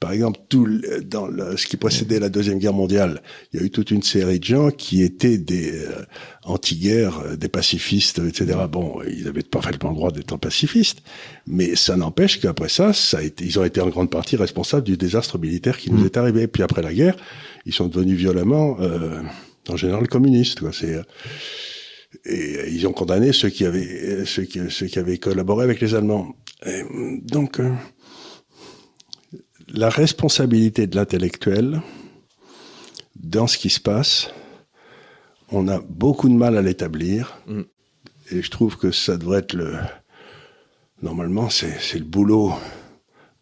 Par 0.00 0.12
exemple, 0.12 0.40
tout 0.50 0.68
dans 1.06 1.28
ce 1.56 1.66
qui 1.66 1.78
précédait 1.78 2.20
la 2.20 2.28
deuxième 2.28 2.58
guerre 2.58 2.74
mondiale, 2.74 3.22
il 3.52 3.60
y 3.60 3.62
a 3.62 3.66
eu 3.66 3.70
toute 3.70 3.90
une 3.90 4.02
série 4.02 4.38
de 4.38 4.44
gens 4.44 4.70
qui 4.70 5.02
étaient 5.02 5.38
des 5.38 5.72
euh, 5.72 6.04
anti-guerre, 6.44 7.18
euh, 7.20 7.36
des 7.36 7.48
pacifistes, 7.48 8.18
etc. 8.18 8.58
Bon, 8.70 9.00
ils 9.08 9.26
avaient 9.26 9.42
parfaitement 9.42 9.88
le 9.88 9.96
droit 9.96 10.10
d'être 10.10 10.36
pacifistes, 10.36 10.98
mais 11.46 11.76
ça 11.76 11.96
n'empêche 11.96 12.40
qu'après 12.40 12.68
ça, 12.68 12.92
ça 12.92 13.18
a 13.18 13.22
été, 13.22 13.46
ils 13.46 13.58
ont 13.58 13.64
été 13.64 13.80
en 13.80 13.88
grande 13.88 14.10
partie 14.10 14.36
responsables 14.36 14.84
du 14.84 14.98
désastre 14.98 15.38
militaire 15.38 15.78
qui 15.78 15.90
nous 15.90 16.02
mm. 16.02 16.06
est 16.06 16.16
arrivé. 16.18 16.46
Puis 16.46 16.62
après 16.62 16.82
la 16.82 16.92
guerre, 16.92 17.16
ils 17.64 17.72
sont 17.72 17.86
devenus 17.86 18.18
violemment, 18.18 18.76
euh, 18.80 19.22
en 19.70 19.76
général, 19.78 20.08
communistes. 20.08 20.60
C'est 20.72 21.00
et 22.24 22.70
ils 22.70 22.86
ont 22.86 22.92
condamné 22.92 23.32
ceux 23.32 23.48
qui 23.48 23.64
avaient 23.64 24.24
ceux 24.24 24.44
qui, 24.44 24.60
ceux 24.70 24.86
qui 24.86 24.98
avaient 24.98 25.18
collaboré 25.18 25.64
avec 25.64 25.80
les 25.80 25.94
Allemands. 25.94 26.34
donc 27.22 27.60
euh, 27.60 27.72
la 29.68 29.88
responsabilité 29.88 30.86
de 30.86 30.96
l'intellectuel 30.96 31.82
dans 33.16 33.46
ce 33.46 33.58
qui 33.58 33.70
se 33.70 33.80
passe, 33.80 34.30
on 35.50 35.68
a 35.68 35.80
beaucoup 35.80 36.28
de 36.28 36.34
mal 36.34 36.56
à 36.56 36.62
l'établir. 36.62 37.38
Mm. 37.46 37.62
Et 38.32 38.42
je 38.42 38.50
trouve 38.50 38.76
que 38.76 38.90
ça 38.90 39.16
devrait 39.16 39.40
être 39.40 39.54
le 39.54 39.76
normalement 41.02 41.50
c'est 41.50 41.94
le 41.94 42.04
boulot 42.04 42.52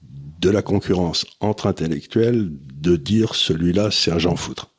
de 0.02 0.50
la 0.50 0.60
concurrence 0.60 1.24
entre 1.40 1.68
intellectuels 1.68 2.50
de 2.52 2.96
dire 2.96 3.34
celui-là 3.34 3.90
c'est 3.90 4.10
un 4.10 4.18
Jean 4.18 4.36
Foutre 4.36 4.73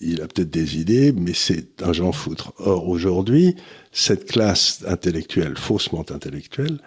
il 0.00 0.20
a 0.20 0.28
peut-être 0.28 0.50
des 0.50 0.78
idées, 0.78 1.12
mais 1.12 1.32
c'est 1.34 1.82
un 1.82 1.92
Jean 1.92 2.12
Foutre. 2.12 2.52
Or, 2.58 2.88
aujourd'hui, 2.88 3.56
cette 3.90 4.26
classe 4.26 4.84
intellectuelle, 4.86 5.56
faussement 5.56 6.04
intellectuelle, 6.10 6.78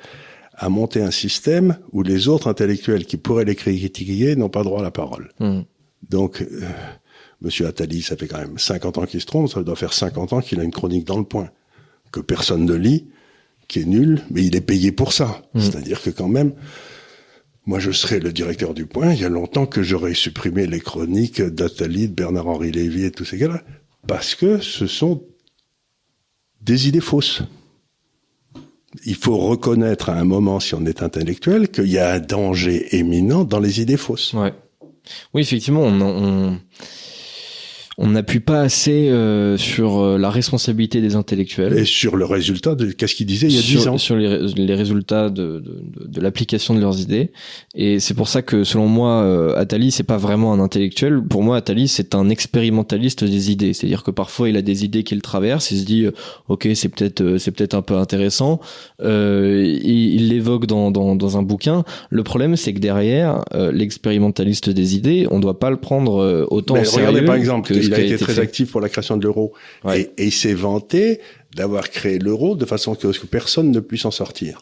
a 0.58 0.70
monté 0.70 1.02
un 1.02 1.12
système 1.12 1.78
où 1.92 2.02
les 2.02 2.28
autres 2.28 2.48
intellectuels 2.48 3.06
qui 3.06 3.18
pourraient 3.18 3.46
les 3.46 3.56
critiquer 3.56 4.36
n'ont 4.36 4.50
pas 4.50 4.64
droit 4.64 4.80
à 4.80 4.84
la 4.84 4.92
parole. 4.92 5.32
Hmm. 5.40 5.62
Donc, 6.10 6.42
euh, 6.42 6.62
Monsieur 7.42 7.68
Attali, 7.68 8.02
ça 8.02 8.16
fait 8.16 8.28
quand 8.28 8.38
même 8.38 8.58
50 8.58 8.98
ans 8.98 9.06
qu'il 9.06 9.20
se 9.20 9.26
trompe, 9.26 9.50
ça 9.50 9.62
doit 9.64 9.76
faire 9.76 9.94
50 9.94 10.34
ans 10.34 10.42
qu'il 10.42 10.60
a 10.60 10.64
une 10.64 10.72
chronique 10.72 11.06
dans 11.06 11.18
le 11.18 11.26
point, 11.26 11.50
que 12.12 12.22
personne 12.22 12.66
ne 12.66 12.74
lit, 12.74 13.08
qui 13.68 13.82
est 13.82 13.86
nul, 13.86 14.22
mais 14.32 14.46
il 14.46 14.56
est 14.56 14.62
payé 14.62 14.92
pour 14.92 15.12
ça. 15.12 15.42
Hmm. 15.54 15.60
C'est-à-dire 15.60 16.02
que 16.02 16.10
quand 16.10 16.30
même, 16.30 16.54
moi, 17.66 17.80
je 17.80 17.92
serais 17.92 18.20
le 18.20 18.32
directeur 18.32 18.74
du 18.74 18.86
Point. 18.86 19.14
Il 19.14 19.22
y 19.22 19.26
a 19.26 19.30
longtemps 19.30 19.66
que 19.66 19.82
j'aurais 19.82 20.14
supprimé 20.14 20.68
les 20.68 20.80
chroniques 20.80 21.42
d'Atali, 21.42 22.08
de 22.08 22.14
Bernard-Henri 22.14 22.72
Lévy 22.72 23.06
et 23.06 23.12
tous 23.12 23.26
ces 23.26 23.38
gars-là. 23.38 23.62
Parce 24.08 24.36
que 24.36 24.60
ce 24.60 24.86
sont 24.86 25.24
des 26.62 26.88
idées 26.88 27.02
fausses. 27.02 27.42
Il 29.06 29.16
faut 29.16 29.38
reconnaître 29.38 30.10
à 30.10 30.16
un 30.16 30.24
moment, 30.24 30.60
si 30.60 30.76
on 30.76 30.86
est 30.86 31.02
intellectuel, 31.02 31.70
qu'il 31.70 31.88
y 31.88 31.98
a 31.98 32.14
un 32.14 32.20
danger 32.20 32.96
éminent 32.96 33.44
dans 33.44 33.60
les 33.60 33.82
idées 33.82 33.98
fausses. 33.98 34.34
Ouais. 34.34 34.54
Oui, 35.34 35.42
effectivement, 35.42 35.82
on, 35.82 36.02
on 36.02 36.60
on 37.98 38.08
n'appuie 38.08 38.42
pas 38.42 38.60
assez 38.60 39.08
euh, 39.10 39.58
sur 39.58 40.00
euh, 40.00 40.18
la 40.18 40.30
responsabilité 40.30 41.00
des 41.00 41.16
intellectuels. 41.16 41.78
Et 41.78 41.86
sur 41.86 42.18
le 42.18 42.26
résultat 42.26 42.76
de 42.76 42.92
qu'est-ce 42.92 43.16
qu'ils 43.16 43.26
disaient 43.26 43.48
il 43.48 43.56
y 43.56 43.60
a 43.60 43.62
dix 43.62 43.88
ans? 43.88 43.98
Sur 43.98 44.18
les, 44.18 44.38
les 44.54 44.76
résultats 44.76 45.30
de, 45.30 45.60
de, 45.60 46.06
de, 46.06 46.22
l'application 46.22 46.74
de 46.74 46.82
leurs 46.82 47.00
idées. 47.00 47.32
Et 47.74 48.02
c'est 48.02 48.14
pour 48.14 48.28
ça 48.28 48.42
que, 48.42 48.66
selon 48.66 48.88
moi, 48.88 49.22
euh, 49.22 49.56
Attali, 49.56 49.92
c'est 49.92 50.04
pas 50.04 50.18
vraiment 50.18 50.52
un 50.52 50.60
intellectuel. 50.60 51.22
Pour 51.22 51.42
moi, 51.42 51.56
Attali, 51.58 51.88
c'est 51.88 52.16
un 52.16 52.30
expérimentaliste 52.30 53.24
des 53.24 53.52
idées. 53.52 53.72
C'est-à-dire 53.72 54.04
que 54.04 54.12
parfois, 54.12 54.50
il 54.50 54.58
a 54.58 54.62
des 54.62 54.84
idées 54.84 55.04
qu'il 55.04 55.22
traverse. 55.22 55.72
Il 55.72 55.80
se 55.80 55.86
dit, 55.86 56.08
ok, 56.50 56.68
c'est 56.76 56.90
peut-être, 56.90 57.38
c'est 57.38 57.52
peut-être 57.52 57.76
un 57.76 57.82
peu 57.82 57.96
intéressant. 57.96 58.60
Euh, 59.02 59.64
il 59.84 60.28
l'évoque 60.28 60.66
dans, 60.66 60.92
dans, 60.92 61.16
dans, 61.16 61.38
un 61.38 61.44
bouquin. 61.44 61.86
Le 62.10 62.24
problème, 62.24 62.58
c'est 62.58 62.74
que 62.74 62.80
derrière, 62.80 63.46
l'expérimentaliste 63.54 64.70
des 64.70 64.96
idées, 64.96 65.28
on 65.32 65.40
doit 65.40 65.60
pas 65.60 65.70
le 65.70 65.78
prendre 65.78 66.46
autant 66.52 66.74
Mais 66.74 66.84
sérieux. 66.84 67.08
Regardez 67.08 67.26
par 67.26 67.36
exemple 67.36 67.85
il 67.86 67.94
a 67.94 68.00
été 68.00 68.18
très 68.18 68.40
actif 68.40 68.72
pour 68.72 68.82
la 68.82 68.90
création 68.90 69.18
de 69.18 69.24
l'euro. 69.24 69.54
Et, 69.94 70.10
il 70.18 70.32
s'est 70.32 70.54
vanté 70.54 71.20
d'avoir 71.56 71.90
créé 71.90 72.20
l'euro 72.20 72.56
de 72.56 72.66
façon 72.66 72.96
que, 72.96 73.26
personne 73.26 73.72
ne 73.72 73.80
puisse 73.80 74.06
en 74.06 74.12
sortir. 74.12 74.62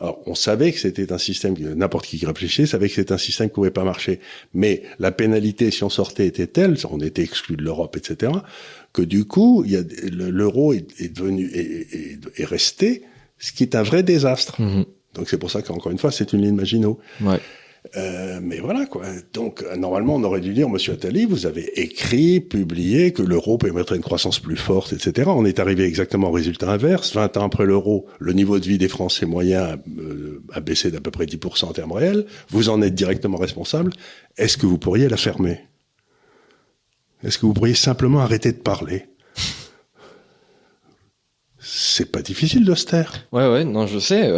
Alors, 0.00 0.20
on 0.26 0.34
savait 0.34 0.72
que 0.72 0.78
c'était 0.78 1.12
un 1.12 1.18
système, 1.18 1.54
n'importe 1.58 2.06
qui 2.06 2.24
réfléchissait 2.24 2.66
savait 2.66 2.88
que 2.88 2.94
c'était 2.94 3.12
un 3.12 3.18
système 3.18 3.48
qui 3.48 3.54
pouvait 3.54 3.70
pas 3.70 3.84
marcher. 3.84 4.20
Mais 4.52 4.82
la 4.98 5.12
pénalité, 5.12 5.70
si 5.70 5.84
on 5.84 5.90
sortait, 5.90 6.26
était 6.26 6.46
telle, 6.46 6.76
on 6.90 7.00
était 7.00 7.22
exclu 7.22 7.56
de 7.56 7.62
l'Europe, 7.62 7.96
etc., 7.96 8.32
que 8.92 9.02
du 9.02 9.24
coup, 9.24 9.64
l'euro 9.64 10.72
est, 10.72 11.12
devenu, 11.12 11.50
est, 11.52 12.18
est, 12.36 12.44
resté, 12.44 13.02
ce 13.38 13.52
qui 13.52 13.64
est 13.64 13.74
un 13.74 13.82
vrai 13.82 14.02
désastre. 14.02 14.60
Mm-hmm. 14.60 14.84
Donc 15.14 15.28
c'est 15.28 15.38
pour 15.38 15.50
ça 15.50 15.62
qu'encore 15.62 15.90
une 15.90 15.98
fois, 15.98 16.12
c'est 16.12 16.32
une 16.32 16.42
ligne 16.42 16.54
Maginot. 16.54 16.98
Ouais. 17.20 17.40
Euh, 17.96 18.40
mais 18.42 18.58
voilà 18.58 18.86
quoi. 18.86 19.04
Donc 19.32 19.62
euh, 19.62 19.76
normalement, 19.76 20.16
on 20.16 20.24
aurait 20.24 20.40
dû 20.40 20.52
dire, 20.52 20.68
Monsieur 20.68 20.94
Attali, 20.94 21.26
vous 21.26 21.46
avez 21.46 21.80
écrit, 21.80 22.40
publié 22.40 23.12
que 23.12 23.22
l'euro 23.22 23.56
permettrait 23.56 23.96
une 23.96 24.02
croissance 24.02 24.40
plus 24.40 24.56
forte, 24.56 24.92
etc. 24.92 25.30
On 25.32 25.44
est 25.44 25.60
arrivé 25.60 25.84
exactement 25.84 26.28
au 26.28 26.32
résultat 26.32 26.70
inverse. 26.70 27.14
20 27.14 27.36
ans 27.36 27.44
après 27.44 27.66
l'euro, 27.66 28.06
le 28.18 28.32
niveau 28.32 28.58
de 28.58 28.64
vie 28.64 28.78
des 28.78 28.88
Français 28.88 29.26
moyens 29.26 29.78
euh, 29.98 30.42
a 30.52 30.60
baissé 30.60 30.90
d'à 30.90 31.00
peu 31.00 31.12
près 31.12 31.26
10% 31.26 31.66
en 31.66 31.72
termes 31.72 31.92
réels. 31.92 32.26
Vous 32.48 32.68
en 32.68 32.82
êtes 32.82 32.94
directement 32.94 33.38
responsable. 33.38 33.92
Est-ce 34.36 34.56
que 34.56 34.66
vous 34.66 34.78
pourriez 34.78 35.08
la 35.08 35.16
fermer? 35.16 35.60
Est-ce 37.22 37.38
que 37.38 37.46
vous 37.46 37.54
pourriez 37.54 37.74
simplement 37.74 38.20
arrêter 38.20 38.50
de 38.52 38.58
parler? 38.58 39.06
C'est 41.58 42.10
pas 42.10 42.20
difficile 42.20 42.70
taire. 42.86 43.26
Ouais, 43.32 43.48
ouais, 43.48 43.64
non, 43.64 43.86
je 43.86 43.98
sais. 43.98 44.30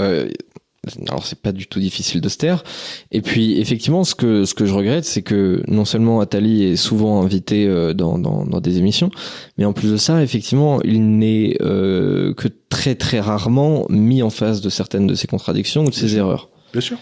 Alors 1.08 1.26
c'est 1.26 1.40
pas 1.40 1.52
du 1.52 1.66
tout 1.66 1.80
difficile 1.80 2.20
de 2.20 2.28
se 2.28 2.36
taire. 2.36 2.64
Et 3.12 3.20
puis 3.20 3.58
effectivement, 3.60 4.04
ce 4.04 4.14
que 4.14 4.44
ce 4.44 4.54
que 4.54 4.66
je 4.66 4.74
regrette, 4.74 5.04
c'est 5.04 5.22
que 5.22 5.62
non 5.68 5.84
seulement 5.84 6.20
Attali 6.20 6.64
est 6.64 6.76
souvent 6.76 7.22
invité 7.22 7.66
euh, 7.66 7.92
dans, 7.92 8.18
dans, 8.18 8.44
dans 8.44 8.60
des 8.60 8.78
émissions, 8.78 9.10
mais 9.58 9.64
en 9.64 9.72
plus 9.72 9.90
de 9.92 9.96
ça, 9.96 10.22
effectivement, 10.22 10.80
il 10.82 11.18
n'est 11.18 11.56
euh, 11.60 12.34
que 12.34 12.48
très 12.68 12.94
très 12.94 13.20
rarement 13.20 13.86
mis 13.88 14.22
en 14.22 14.30
face 14.30 14.60
de 14.60 14.68
certaines 14.68 15.06
de 15.06 15.14
ses 15.14 15.26
contradictions 15.26 15.84
ou 15.84 15.90
de 15.90 15.94
ses 15.94 16.16
erreurs. 16.16 16.50
Bien 16.72 16.80
sûr 16.80 16.98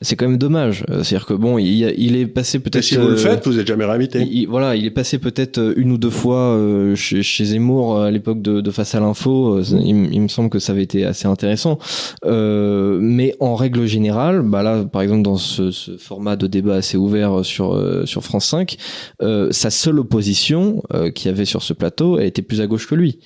c'est 0.00 0.14
quand 0.14 0.28
même 0.28 0.38
dommage. 0.38 0.84
Euh, 0.90 1.02
c'est-à-dire 1.02 1.26
que 1.26 1.34
bon, 1.34 1.58
il, 1.58 1.92
il 1.98 2.16
est 2.16 2.26
passé 2.26 2.60
peut-être. 2.60 2.84
Si 2.84 2.96
vous 2.96 3.08
le 3.08 3.16
faites, 3.16 3.46
vous 3.46 3.58
êtes 3.58 3.66
jamais 3.66 3.84
réinvité. 3.84 4.46
voilà, 4.48 4.76
il 4.76 4.86
est 4.86 4.92
passé 4.92 5.18
peut-être 5.18 5.58
euh, 5.58 5.74
une 5.76 5.90
ou 5.90 5.98
deux 5.98 6.10
fois 6.10 6.54
euh, 6.54 6.94
chez, 6.94 7.22
chez, 7.22 7.44
Zemmour 7.46 8.00
à 8.00 8.10
l'époque 8.10 8.40
de, 8.40 8.60
de, 8.60 8.70
Face 8.70 8.94
à 8.94 9.00
l'info. 9.00 9.60
Il, 9.60 10.12
il, 10.12 10.20
me 10.20 10.28
semble 10.28 10.50
que 10.50 10.60
ça 10.60 10.72
avait 10.72 10.84
été 10.84 11.04
assez 11.04 11.26
intéressant. 11.26 11.78
Euh, 12.24 12.98
mais 13.00 13.34
en 13.40 13.56
règle 13.56 13.86
générale, 13.86 14.42
bah 14.42 14.62
là, 14.62 14.84
par 14.84 15.02
exemple, 15.02 15.22
dans 15.22 15.36
ce, 15.36 15.72
ce 15.72 15.96
format 15.96 16.36
de 16.36 16.46
débat 16.46 16.76
assez 16.76 16.96
ouvert 16.96 17.44
sur 17.44 17.76
sur 18.04 18.22
France 18.22 18.46
5, 18.46 18.76
sa 19.50 19.70
seule 19.70 19.98
opposition 19.98 20.82
qu'il 21.14 21.26
y 21.26 21.34
avait 21.34 21.44
sur 21.44 21.62
ce 21.62 21.72
plateau, 21.72 22.18
elle 22.18 22.26
était 22.26 22.42
plus 22.42 22.60
à 22.60 22.66
gauche 22.66 22.86
que 22.86 22.94
lui. 22.94 23.18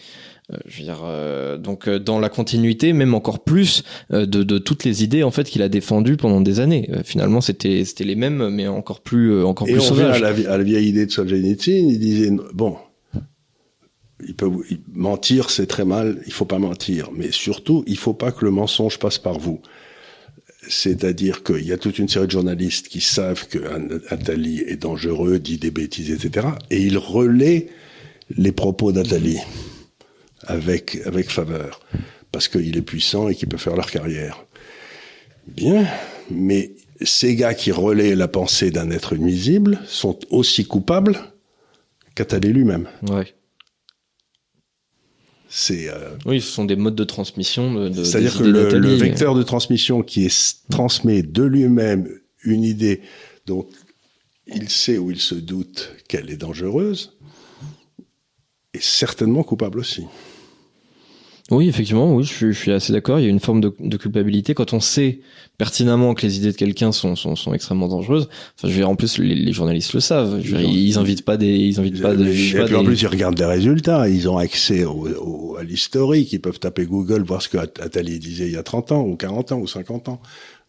Euh, 0.51 0.57
je 0.67 0.79
veux 0.79 0.85
dire, 0.85 1.03
euh, 1.05 1.57
donc 1.57 1.87
euh, 1.87 2.01
dans 2.01 2.19
la 2.19 2.29
continuité, 2.29 2.93
même 2.93 3.15
encore 3.15 3.45
plus 3.45 3.85
de, 4.11 4.25
de 4.25 4.59
toutes 4.59 4.85
les 4.85 5.05
idées 5.05 5.23
en 5.23 5.31
fait 5.31 5.45
qu'il 5.45 5.63
a 5.63 5.69
défendues 5.69 6.17
pendant 6.17 6.41
des 6.41 6.59
années. 6.61 6.91
finalement, 7.05 7.41
c'était 7.41 7.85
c'était 7.85 8.05
les 8.05 8.17
mêmes, 8.17 8.49
mais 8.51 8.67
encore 8.67 9.01
plus 9.01 9.43
encore 9.45 9.69
Et 9.69 9.73
plus 9.73 9.91
on 9.91 9.99
à 9.99 10.19
la, 10.19 10.29
à 10.29 10.59
la 10.59 10.63
vieille 10.65 10.89
idée 10.89 11.07
de 11.07 11.11
Solzhenitsyn. 11.11 11.89
Il 11.89 11.99
disait 12.01 12.31
bon, 12.55 12.77
il 14.27 14.35
peut 14.35 14.51
mentir, 14.93 15.51
c'est 15.51 15.67
très 15.67 15.85
mal. 15.85 16.21
Il 16.27 16.33
faut 16.33 16.45
pas 16.45 16.59
mentir, 16.59 17.11
mais 17.15 17.31
surtout, 17.31 17.85
il 17.87 17.97
faut 17.97 18.15
pas 18.15 18.33
que 18.33 18.45
le 18.45 18.51
mensonge 18.51 18.99
passe 18.99 19.19
par 19.19 19.39
vous. 19.39 19.61
C'est-à-dire 20.69 21.43
qu'il 21.43 21.67
y 21.67 21.73
a 21.73 21.77
toute 21.77 21.99
une 21.99 22.09
série 22.09 22.27
de 22.27 22.31
journalistes 22.31 22.89
qui 22.89 23.01
savent 23.01 23.49
que 23.49 23.59
Nathalie 24.11 24.61
est 24.61 24.77
dangereux, 24.77 25.41
dit 25.41 25.59
des 25.59 25.73
bêtises, 25.73 26.11
etc. 26.11 26.47
Et 26.71 26.81
ils 26.81 26.99
relaient 26.99 27.69
les 28.37 28.53
propos 28.53 28.93
d'Atali 28.93 29.39
avec, 30.47 30.99
avec 31.05 31.31
faveur, 31.31 31.81
parce 32.31 32.49
qu'il 32.49 32.77
est 32.77 32.83
puissant 32.83 33.29
et 33.29 33.35
qu'il 33.35 33.49
peut 33.49 33.59
faire 33.59 33.77
leur 33.77 33.91
carrière. 33.91 34.45
Bien, 35.47 35.87
mais 36.31 36.73
ces 37.01 37.35
gars 37.35 37.55
qui 37.55 37.73
relaient 37.73 38.15
la 38.15 38.29
pensée 38.29 38.71
d'un 38.71 38.91
être 38.91 39.17
nuisible 39.17 39.81
sont 39.87 40.19
aussi 40.31 40.65
coupables 40.65 41.19
qu'Attalé 42.15 42.53
lui-même. 42.53 42.89
Ouais. 43.09 43.35
C'est 45.49 45.89
euh... 45.89 46.17
oui, 46.25 46.41
ce 46.41 46.51
sont 46.51 46.65
des 46.65 46.77
modes 46.77 46.95
de 46.95 47.05
transmission. 47.05 47.75
De, 47.75 47.89
de 47.89 48.05
C'est-à-dire 48.05 48.39
que 48.39 48.45
le, 48.45 48.71
le, 48.79 48.95
vecteur 48.95 49.35
de 49.35 49.43
transmission 49.43 50.03
qui 50.03 50.25
est 50.25 50.65
transmet 50.71 51.23
de 51.23 51.43
lui-même 51.43 52.09
une 52.45 52.65
idée 52.65 53.03
dont 53.47 53.67
il 54.47 54.71
sait 54.71 54.99
ou 54.99 55.11
il 55.11 55.21
se 55.21 55.35
doute 55.35 55.93
qu'elle 56.09 56.31
est 56.31 56.37
dangereuse 56.37 57.19
est 58.73 58.83
certainement 58.83 59.43
coupable 59.43 59.79
aussi. 59.79 60.07
Oui, 61.53 61.69
effectivement, 61.69 62.15
oui, 62.15 62.25
je, 62.25 62.51
suis 62.51 62.73
assez 62.73 62.95
d'accord. 62.95 63.21
Il 63.21 63.25
y 63.25 63.27
a 63.27 63.29
une 63.29 63.39
forme 63.39 63.61
de, 63.61 63.75
de, 63.79 63.97
culpabilité 63.99 64.55
quand 64.55 64.73
on 64.73 64.81
sait 64.81 65.21
pertinemment 65.59 66.15
que 66.15 66.23
les 66.23 66.39
idées 66.39 66.51
de 66.51 66.57
quelqu'un 66.57 66.93
sont, 66.93 67.15
sont, 67.15 67.37
sont, 67.37 67.53
extrêmement 67.53 67.89
dangereuses. 67.89 68.31
Enfin, 68.57 68.69
je 68.69 68.73
veux 68.73 68.79
dire, 68.79 68.89
en 68.89 68.97
plus, 68.97 69.19
les, 69.19 69.35
les 69.35 69.53
journalistes 69.53 69.93
le 69.93 70.01
savent. 70.01 70.41
Je 70.43 70.57
veux 70.57 70.63
dire, 70.63 70.71
ils 70.71 70.97
invitent 70.97 71.27
pas 71.27 71.37
des, 71.37 71.55
ils 71.55 71.79
invitent 71.79 72.01
pas 72.01 72.15
de. 72.15 72.27
Et 72.27 72.59
pas 72.59 72.65
puis 72.65 72.75
en 72.75 72.85
plus, 72.85 73.03
ils 73.03 73.07
regardent 73.07 73.37
des 73.37 73.45
résultats. 73.45 74.09
Ils 74.09 74.31
ont 74.31 74.39
accès 74.39 74.85
au, 74.85 75.07
au, 75.07 75.57
à 75.59 75.63
l'historique. 75.63 76.33
Ils 76.33 76.41
peuvent 76.41 76.59
taper 76.59 76.87
Google, 76.87 77.23
voir 77.23 77.43
ce 77.43 77.51
que 77.51 77.59
Attali 77.59 78.19
disait 78.19 78.47
il 78.47 78.53
y 78.53 78.57
a 78.57 78.63
30 78.63 78.93
ans, 78.93 79.03
ou 79.03 79.17
40 79.17 79.53
ans, 79.53 79.59
ou 79.59 79.67
50 79.67 80.09
ans. 80.09 80.23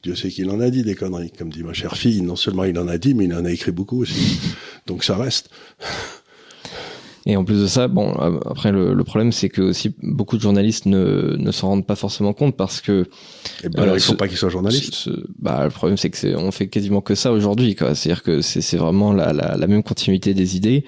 Dieu 0.03 0.15
sait 0.15 0.27
qu'il 0.27 0.49
en 0.49 0.59
a 0.59 0.69
dit 0.69 0.83
des 0.83 0.95
conneries. 0.95 1.31
Comme 1.31 1.49
dit 1.49 1.63
ma 1.63 1.71
chère 1.71 1.95
fille, 1.95 2.21
non 2.21 2.35
seulement 2.35 2.65
il 2.65 2.77
en 2.77 2.89
a 2.89 2.97
dit, 2.97 3.13
mais 3.13 3.23
il 3.23 3.33
en 3.33 3.45
a 3.45 3.51
écrit 3.51 3.71
beaucoup 3.71 4.01
aussi. 4.01 4.37
Donc 4.85 5.05
ça 5.05 5.15
reste. 5.15 5.49
Et 7.25 7.37
en 7.37 7.45
plus 7.45 7.61
de 7.61 7.67
ça, 7.67 7.87
bon, 7.87 8.11
après 8.45 8.71
le, 8.71 8.93
le 8.93 9.03
problème, 9.05 9.31
c'est 9.31 9.47
que 9.47 9.61
aussi 9.61 9.95
beaucoup 10.01 10.35
de 10.35 10.41
journalistes 10.41 10.85
ne, 10.85 11.37
ne 11.37 11.51
s'en 11.51 11.69
rendent 11.69 11.87
pas 11.87 11.95
forcément 11.95 12.33
compte 12.33 12.57
parce 12.57 12.81
que. 12.81 13.05
Eh 13.63 13.69
ben, 13.69 13.83
alors, 13.83 13.95
il 13.95 14.01
faut 14.01 14.15
pas 14.15 14.27
qu'ils 14.27 14.37
soient 14.37 14.49
journalistes. 14.49 14.93
Ce, 14.93 15.09
bah, 15.39 15.63
le 15.63 15.69
problème, 15.69 15.95
c'est 15.97 16.09
que 16.09 16.35
on 16.35 16.51
fait 16.51 16.67
quasiment 16.67 16.99
que 16.99 17.15
ça 17.15 17.31
aujourd'hui, 17.31 17.75
quoi. 17.75 17.95
C'est-à-dire 17.95 18.23
que 18.23 18.41
c'est, 18.41 18.59
c'est 18.59 18.75
vraiment 18.75 19.13
la, 19.13 19.31
la, 19.31 19.55
la, 19.55 19.67
même 19.67 19.83
continuité 19.83 20.33
des 20.33 20.57
idées, 20.57 20.83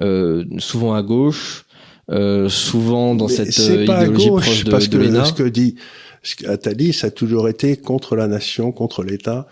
euh, 0.00 0.44
souvent 0.56 0.94
à 0.94 1.02
gauche, 1.02 1.66
euh, 2.10 2.48
souvent 2.48 3.14
dans 3.14 3.26
Mais 3.26 3.34
cette 3.34 3.58
euh, 3.70 3.84
pas 3.84 4.04
idéologie 4.04 4.26
à 4.26 4.30
gauche, 4.30 4.42
proche 4.42 4.64
de, 4.64 4.70
parce 4.70 4.88
de 4.88 4.98
que 4.98 5.24
ce 5.24 5.32
que 5.34 5.48
dit 5.48 5.74
ce 6.22 6.36
qu'Attali, 6.36 6.92
ça 6.92 7.08
a 7.08 7.10
toujours 7.10 7.48
été 7.48 7.76
contre 7.76 8.16
la 8.16 8.26
nation, 8.26 8.72
contre 8.72 9.04
l'État, 9.04 9.46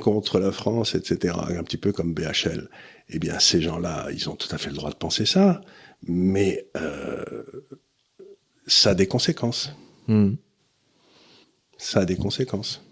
contre 0.00 0.38
la 0.40 0.50
France, 0.52 0.94
etc. 0.94 1.34
Un 1.48 1.62
petit 1.62 1.76
peu 1.76 1.92
comme 1.92 2.14
BHL 2.14 2.68
eh 3.12 3.18
bien 3.18 3.38
ces 3.38 3.60
gens-là, 3.60 4.06
ils 4.12 4.28
ont 4.28 4.36
tout 4.36 4.48
à 4.54 4.58
fait 4.58 4.70
le 4.70 4.76
droit 4.76 4.90
de 4.90 4.96
penser 4.96 5.26
ça, 5.26 5.60
mais 6.06 6.66
euh, 6.76 7.24
ça 8.66 8.90
a 8.90 8.94
des 8.94 9.06
conséquences. 9.06 9.74
Hmm. 10.08 10.34
Ça 11.76 12.00
a 12.00 12.04
des 12.04 12.16
conséquences. 12.16 12.84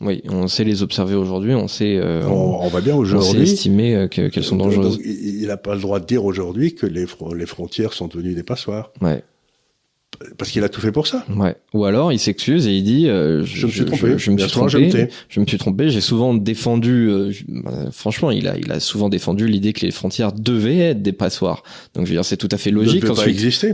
Oui, 0.00 0.22
on 0.28 0.46
sait 0.46 0.64
les 0.64 0.82
observer 0.82 1.14
aujourd'hui, 1.16 1.54
on 1.54 1.66
sait. 1.66 1.96
Euh, 1.96 2.24
on, 2.26 2.60
on, 2.62 2.68
va 2.68 2.80
bien 2.80 2.94
on 2.94 3.04
sait 3.04 3.14
aujourd'hui. 3.14 3.42
estimer 3.42 3.96
euh, 3.96 4.06
que- 4.08 4.28
qu'elles 4.28 4.44
sont 4.44 4.56
dangereuses. 4.56 4.98
Donc, 4.98 5.04
il 5.04 5.46
n'a 5.46 5.56
pas 5.56 5.74
le 5.74 5.80
droit 5.80 5.98
de 5.98 6.06
dire 6.06 6.24
aujourd'hui 6.24 6.74
que 6.74 6.86
les, 6.86 7.06
les 7.34 7.46
frontières 7.46 7.92
sont 7.92 8.06
devenues 8.06 8.34
des 8.34 8.44
passoires, 8.44 8.92
Ouais, 9.00 9.24
parce 10.36 10.50
qu'il 10.50 10.62
a 10.64 10.68
tout 10.68 10.80
fait 10.80 10.92
pour 10.92 11.06
ça. 11.06 11.24
ouais. 11.36 11.54
Ou 11.74 11.84
alors 11.84 12.12
il 12.12 12.18
s'excuse 12.18 12.66
et 12.66 12.72
il 12.76 12.82
dit 12.82 13.08
euh, 13.08 13.44
Je 13.44 13.66
me 13.66 13.70
suis 13.70 13.84
trompé. 13.84 14.18
Je, 14.18 14.30
me 14.30 14.38
suis 14.38 14.48
trompé. 14.50 15.08
Je 15.28 15.40
me 15.40 15.46
suis 15.46 15.58
trompé. 15.58 15.90
J'ai 15.90 16.00
souvent 16.00 16.34
défendu. 16.34 17.08
euh, 17.10 17.32
bah, 17.48 17.72
franchement, 17.92 18.30
il 18.30 18.48
a, 18.48 18.56
il 18.58 18.70
a 18.72 18.80
souvent 18.80 19.08
défendu 19.08 19.46
l'idée 19.46 19.72
que 19.72 19.84
les 19.84 19.90
frontières 19.92 20.32
devaient 20.32 20.78
être 20.78 21.02
des 21.02 21.12
passoires. 21.12 21.62
Donc 21.94 22.06
je 22.06 22.10
veux 22.10 22.16
dire, 22.16 22.24
c'est 22.24 22.36
tout 22.36 22.48
à 22.50 22.56
fait 22.56 22.70
logique 22.70 23.02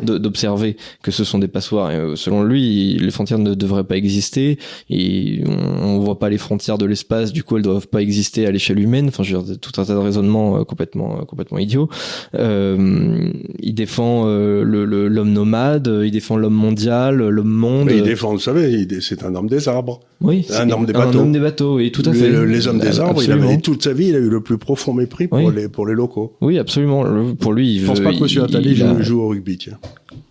d'observer 0.04 0.76
que 1.02 1.10
ce 1.10 1.24
sont 1.24 1.38
des 1.38 1.48
passoires. 1.48 1.90
Et, 1.92 1.96
euh, 1.96 2.16
selon 2.16 2.42
lui, 2.42 2.96
les 2.98 3.10
frontières 3.10 3.38
ne 3.38 3.54
devraient 3.54 3.84
pas 3.84 3.96
exister 3.96 4.58
et 4.90 5.42
on, 5.46 5.84
on 5.84 5.98
voit 6.00 6.18
pas 6.18 6.28
les 6.28 6.38
frontières 6.38 6.78
de 6.78 6.86
l'espace. 6.86 7.32
Du 7.32 7.42
coup, 7.44 7.56
elles 7.56 7.62
doivent 7.62 7.88
pas 7.88 8.02
exister 8.02 8.46
à 8.46 8.50
l'échelle 8.50 8.78
humaine. 8.80 9.06
Enfin, 9.08 9.22
je 9.22 9.36
veux 9.36 9.42
dire, 9.42 9.56
tout 9.60 9.80
un 9.80 9.84
tas 9.84 9.94
de 9.94 9.98
raisonnements 9.98 10.58
euh, 10.58 10.64
complètement, 10.64 11.18
euh, 11.20 11.24
complètement 11.24 11.58
idiots. 11.58 11.88
Euh, 12.34 13.30
il 13.60 13.74
défend 13.74 14.24
le- 14.26 14.84
l'homme 15.08 15.32
nomade, 15.32 15.90
il 16.04 16.10
défend 16.10 16.33
l'homme 16.36 16.54
mondial, 16.54 17.16
l'homme 17.16 17.48
monde. 17.48 17.86
Mais 17.86 17.98
il 17.98 18.02
défend, 18.04 18.32
vous 18.32 18.38
savez, 18.38 18.70
il 18.72 19.02
c'est 19.02 19.24
un 19.24 19.34
homme 19.34 19.48
des 19.48 19.68
arbres. 19.68 20.00
Oui, 20.20 20.46
Un 20.50 20.52
c'est 20.66 20.72
homme 20.72 20.86
des 20.86 20.92
bateaux. 20.92 21.18
Un 21.18 21.22
homme 21.22 21.32
des 21.32 21.40
bateaux, 21.40 21.78
et 21.80 21.90
tout 21.90 22.02
à 22.06 22.12
fait. 22.12 22.28
le- 22.30 22.44
les 22.44 22.66
hommes 22.68 22.78
des 22.78 23.00
arbres, 23.00 23.20
il 23.22 23.24
Absolument. 23.30 23.48
avait 23.48 23.60
toute 23.60 23.82
sa 23.82 23.92
vie, 23.92 24.08
il 24.08 24.14
a 24.14 24.18
eu 24.18 24.28
le 24.28 24.40
plus 24.40 24.58
profond 24.58 24.92
mépris 24.94 25.26
pour, 25.28 25.38
Oui. 25.38 25.52
les, 25.54 25.68
pour 25.68 25.86
les 25.86 25.94
locaux. 25.94 26.34
Oui, 26.40 26.58
absolument. 26.58 27.02
Le- 27.04 27.34
Pour 27.34 27.52
lui, 27.52 27.74
il 27.74 27.80
Je 27.82 27.86
pense 27.86 27.98
veut- 27.98 28.04
pas 28.04 28.12
que 28.12 28.18
M. 28.22 28.26
il- 28.28 28.40
Attali 28.40 28.70
il 28.70 28.76
joue, 28.76 28.86
a- 28.86 29.02
joue 29.02 29.20
au 29.22 29.28
rugby, 29.28 29.58
tiens. 29.58 29.78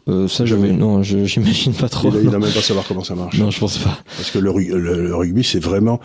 Euh, 0.09 0.27
ça, 0.27 0.45
j'avais, 0.45 0.71
non, 0.71 1.01
je- 1.03 1.23
j'imagine 1.25 1.73
pas 1.73 1.89
trop. 1.89 2.09
Il, 2.09 2.17
a- 2.17 2.19
il 2.21 2.29
doit 2.29 2.39
même 2.39 2.51
pas 2.51 2.61
savoir 2.61 2.85
comment 2.87 3.03
ça 3.03 3.15
marche. 3.15 3.37
Non, 3.39 3.51
je 3.51 3.59
pense 3.59 3.77
pas. 3.77 3.99
Parce 4.17 4.31
que 4.31 4.39
le, 4.39 4.49
ru- 4.49 4.69
le- 4.73 5.03
le 5.07 5.15
rugby, 5.15 5.43
c'est 5.43 5.63
vraiment... 5.63 5.99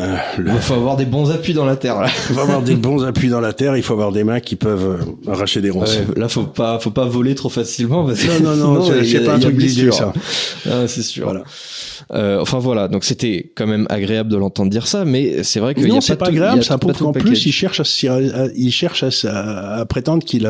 euh, 0.00 0.16
le- 0.38 0.50
Il 0.52 0.58
faut 0.58 0.74
avoir 0.74 0.96
des 0.96 1.04
bons 1.04 1.30
appuis 1.30 1.54
dans 1.54 1.64
la 1.64 1.76
terre, 1.76 2.00
là. 2.00 2.06
il 2.08 2.34
faut 2.34 2.40
avoir 2.40 2.62
des 2.62 2.74
bons 2.74 3.04
appuis 3.04 3.28
dans 3.28 3.40
la 3.40 3.52
terre, 3.52 3.76
il 3.76 3.82
faut 3.82 3.92
avoir 3.92 4.10
des 4.12 4.24
mains 4.24 4.40
qui 4.40 4.56
peuvent 4.56 5.00
euh, 5.26 5.30
arracher 5.30 5.60
des 5.60 5.70
ronces. 5.70 5.96
Ouais, 5.96 6.06
là, 6.20 6.28
faut 6.28 6.42
pas, 6.44 6.78
faut 6.80 6.90
pas 6.90 7.04
voler 7.06 7.34
trop 7.34 7.48
facilement 7.48 8.04
parce 8.04 8.20
que 8.22 8.42
Non, 8.42 8.56
non, 8.56 8.74
non, 8.74 8.84
c'est- 9.04 9.20
pas 9.20 9.34
un 9.34 9.38
truc 9.38 9.56
d'idée, 9.56 9.92
ça. 9.92 10.12
Ah, 10.70 10.88
c'est 10.88 11.02
sûr. 11.02 11.24
Voilà. 11.24 11.42
Euh, 12.12 12.38
enfin 12.40 12.58
voilà, 12.58 12.88
donc 12.88 13.04
c'était 13.04 13.52
quand 13.54 13.66
même 13.66 13.86
agréable 13.88 14.28
de 14.30 14.36
l'entendre 14.36 14.68
dire 14.70 14.86
ça, 14.86 15.04
mais 15.04 15.42
c'est 15.42 15.60
vrai 15.60 15.74
y 15.76 15.86
non, 15.86 16.00
c'est 16.00 16.16
pas 16.16 16.26
tout- 16.26 16.32
il 16.32 16.34
y 16.34 16.38
grave, 16.38 16.58
a 16.58 16.62
ça 16.62 16.74
pas 16.76 16.88
prouve 16.92 16.98
qu'en 16.98 17.12
plus, 17.12 17.46
il 17.46 17.52
cherche 17.52 17.80
à, 17.80 17.84
il 18.56 18.70
cherche 18.72 19.04
à, 19.24 19.76
à- 19.76 19.86
prétendre 19.86 20.24
qu'il 20.24 20.46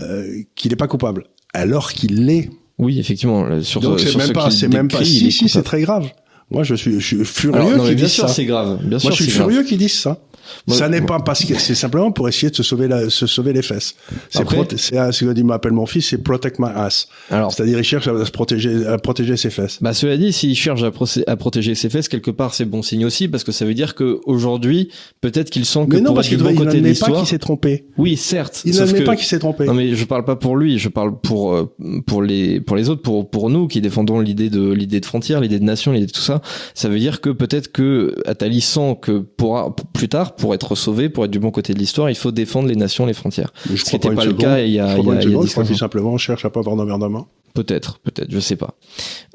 euh, 0.00 0.42
qu'il 0.54 0.72
est 0.72 0.76
pas 0.76 0.86
coupable. 0.86 1.24
Alors 1.54 1.92
qu'il 1.92 2.26
l'est. 2.26 2.50
Oui, 2.78 2.98
effectivement. 3.00 3.62
Sur, 3.62 3.80
Donc 3.80 3.98
c'est 4.00 4.14
même 4.16 4.26
ce 4.26 4.32
pas, 4.32 4.50
c'est 4.50 4.68
même 4.68 4.88
pas, 4.88 5.02
si, 5.02 5.32
si, 5.32 5.48
c'est 5.48 5.62
très 5.62 5.80
grave. 5.80 6.08
Moi, 6.50 6.62
je 6.62 6.74
suis, 6.74 7.00
je 7.00 7.06
suis 7.06 7.24
furieux 7.24 7.56
Alors, 7.56 7.70
non, 7.70 7.76
mais 7.78 7.88
qu'ils 7.90 7.96
bien 7.96 8.04
disent 8.06 8.14
sûr, 8.14 8.28
ça. 8.28 8.34
c'est 8.34 8.44
grave. 8.44 8.78
Bien 8.82 8.98
sûr, 8.98 9.08
Moi, 9.08 9.16
je 9.16 9.22
suis 9.22 9.32
furieux 9.32 9.62
qu'ils 9.64 9.78
disent 9.78 9.98
ça. 10.00 10.20
Moi- 10.66 10.76
ça 10.76 10.88
n'est 10.88 11.00
pas 11.00 11.18
parce 11.20 11.44
que 11.44 11.58
c'est 11.58 11.74
simplement 11.74 12.12
pour 12.12 12.28
essayer 12.28 12.50
de 12.50 12.56
se 12.56 12.62
sauver 12.62 12.88
la, 12.88 13.10
se 13.10 13.26
sauver 13.26 13.52
les 13.52 13.62
fesses. 13.62 13.94
C'est 14.30 14.44
ce 14.48 15.24
que 15.24 15.32
dit 15.32 15.44
m'appelle 15.44 15.72
mon 15.72 15.86
fils, 15.86 16.08
c'est 16.10 16.18
protect 16.18 16.58
my 16.58 16.68
ass. 16.74 17.08
Alors, 17.30 17.52
C'est-à-dire, 17.52 17.78
il 17.78 17.84
cherche 17.84 18.08
à 18.08 18.24
se 18.24 18.30
protéger, 18.30 18.86
à 18.86 18.98
protéger 18.98 19.36
ses 19.36 19.50
fesses. 19.50 19.78
Bah, 19.80 19.92
cela 19.92 20.16
dit, 20.16 20.32
s'il 20.32 20.54
cherche 20.56 20.82
à, 20.82 21.36
protéger 21.36 21.74
ses 21.74 21.90
fesses, 21.90 22.08
quelque 22.08 22.30
part, 22.30 22.54
c'est 22.54 22.64
bon 22.64 22.82
signe 22.82 23.04
aussi, 23.04 23.28
parce 23.28 23.44
que 23.44 23.52
ça 23.52 23.64
veut 23.64 23.74
dire 23.74 23.94
que 23.94 24.20
aujourd'hui, 24.24 24.90
peut-être 25.20 25.50
qu'il 25.50 25.64
sent 25.64 25.86
que 25.88 25.96
Mais 25.96 26.00
non, 26.00 26.06
pour 26.06 26.14
parce 26.16 26.28
qu'il 26.28 26.38
bon 26.38 26.50
il 26.50 26.56
côté 26.56 26.64
de 26.64 26.66
n'admet 26.74 26.82
pas 26.82 26.88
l'histoire. 26.90 27.18
qu'il 27.18 27.26
s'est 27.26 27.38
trompé. 27.38 27.86
Oui, 27.98 28.16
certes. 28.16 28.62
Il 28.64 28.76
n'admet 28.76 29.00
que- 29.00 29.04
pas 29.04 29.16
qu'il 29.16 29.26
s'est 29.26 29.38
trompé. 29.38 29.64
Non 29.64 29.74
mais 29.74 29.94
je 29.94 30.04
parle 30.04 30.24
pas 30.24 30.36
pour 30.36 30.56
lui, 30.56 30.78
je 30.78 30.88
parle 30.88 31.18
pour 31.20 31.54
euh, 31.54 31.72
pour 32.06 32.22
les 32.22 32.60
pour 32.60 32.76
les 32.76 32.88
autres, 32.88 33.02
pour 33.02 33.28
pour 33.30 33.50
nous 33.50 33.66
qui 33.68 33.80
défendons 33.80 34.20
l'idée 34.20 34.50
de 34.50 34.70
l'idée 34.72 35.00
de 35.00 35.06
frontière, 35.06 35.40
l'idée 35.40 35.58
de 35.58 35.64
nation, 35.64 35.92
l'idée 35.92 36.06
de 36.06 36.12
tout 36.12 36.20
ça. 36.20 36.35
Ça, 36.74 36.86
ça 36.86 36.88
veut 36.88 36.98
dire 36.98 37.20
que 37.20 37.30
peut-être 37.30 37.72
que 37.72 38.14
Attali 38.26 38.60
sent 38.60 38.98
que 39.02 39.18
pour 39.18 39.74
plus 39.92 40.08
tard, 40.08 40.36
pour 40.36 40.54
être 40.54 40.74
sauvé, 40.74 41.08
pour 41.08 41.24
être 41.24 41.30
du 41.30 41.40
bon 41.40 41.50
côté 41.50 41.74
de 41.74 41.78
l'histoire, 41.78 42.10
il 42.10 42.16
faut 42.16 42.30
défendre 42.30 42.68
les 42.68 42.76
nations, 42.76 43.06
les 43.06 43.14
frontières. 43.14 43.52
Mais 43.68 43.76
je 43.76 43.84
Ce 43.84 43.92
n'était 43.92 44.10
pas, 44.10 44.24
le 44.24 44.32
cas 44.32 44.60
il 44.60 44.72
y 44.72 44.80
a, 44.80 44.96
il 44.98 45.04
y 45.04 45.10
a, 45.10 45.22
il 45.22 45.30
y 45.32 45.36
a 45.36 45.40
Je 45.40 45.50
crois 45.50 45.64
qu'il 45.64 45.76
simplement 45.76 46.16
cherche 46.16 46.44
à 46.44 46.50
pas 46.50 46.60
avoir 46.60 46.76
d'emmerdement. 46.76 47.26
Peut-être, 47.54 47.98
peut-être, 48.00 48.30
je 48.30 48.38
sais 48.38 48.56
pas. 48.56 48.74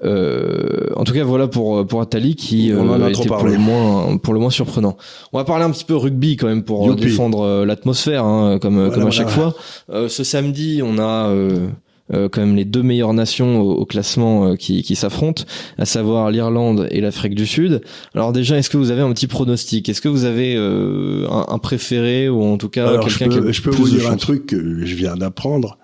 Euh, 0.03 0.89
en 0.95 1.03
tout 1.03 1.13
cas, 1.13 1.23
voilà 1.23 1.47
pour 1.47 1.87
pour 1.87 2.01
Atali 2.01 2.35
qui 2.35 2.71
euh, 2.71 3.09
était 3.09 3.27
pour 3.27 3.43
le 3.43 3.57
moins 3.57 4.17
pour 4.17 4.35
le 4.35 4.39
moins 4.39 4.51
surprenant. 4.51 4.95
On 5.33 5.39
va 5.39 5.43
parler 5.43 5.65
un 5.65 5.71
petit 5.71 5.85
peu 5.85 5.95
rugby 5.95 6.37
quand 6.37 6.45
même 6.47 6.63
pour 6.63 6.93
défendre 6.95 7.41
euh, 7.41 7.65
l'atmosphère, 7.65 8.23
hein, 8.23 8.59
comme 8.59 8.91
comme 8.91 9.07
à 9.07 9.11
chaque 9.11 9.29
fois. 9.29 9.55
Euh, 9.89 10.07
ce 10.07 10.23
samedi, 10.23 10.81
on 10.83 10.99
a 10.99 11.29
euh, 11.29 11.67
quand 12.11 12.41
même 12.41 12.55
les 12.55 12.65
deux 12.65 12.83
meilleures 12.83 13.13
nations 13.13 13.61
au, 13.61 13.85
classement 13.85 14.55
qui, 14.55 14.83
qui 14.83 14.95
s'affrontent, 14.95 15.43
à 15.77 15.85
savoir 15.85 16.31
l'Irlande 16.31 16.87
et 16.91 17.01
l'Afrique 17.01 17.35
du 17.35 17.45
Sud. 17.45 17.81
Alors 18.13 18.33
déjà, 18.33 18.57
est-ce 18.57 18.69
que 18.69 18.77
vous 18.77 18.91
avez 18.91 19.01
un 19.01 19.11
petit 19.13 19.27
pronostic? 19.27 19.89
Est-ce 19.89 20.01
que 20.01 20.09
vous 20.09 20.25
avez 20.25 20.55
un, 20.55 21.45
un, 21.47 21.57
préféré 21.59 22.29
ou 22.29 22.43
en 22.43 22.57
tout 22.57 22.69
cas 22.69 22.99
quelqu'un 22.99 23.29
qui 23.29 23.53
Je 23.53 23.61
peux 23.61 23.71
vous 23.71 23.89
dire 23.89 24.09
un 24.09 24.17
truc 24.17 24.47
que 24.47 24.85
je 24.85 24.95
viens 24.95 25.15
d'apprendre. 25.15 25.77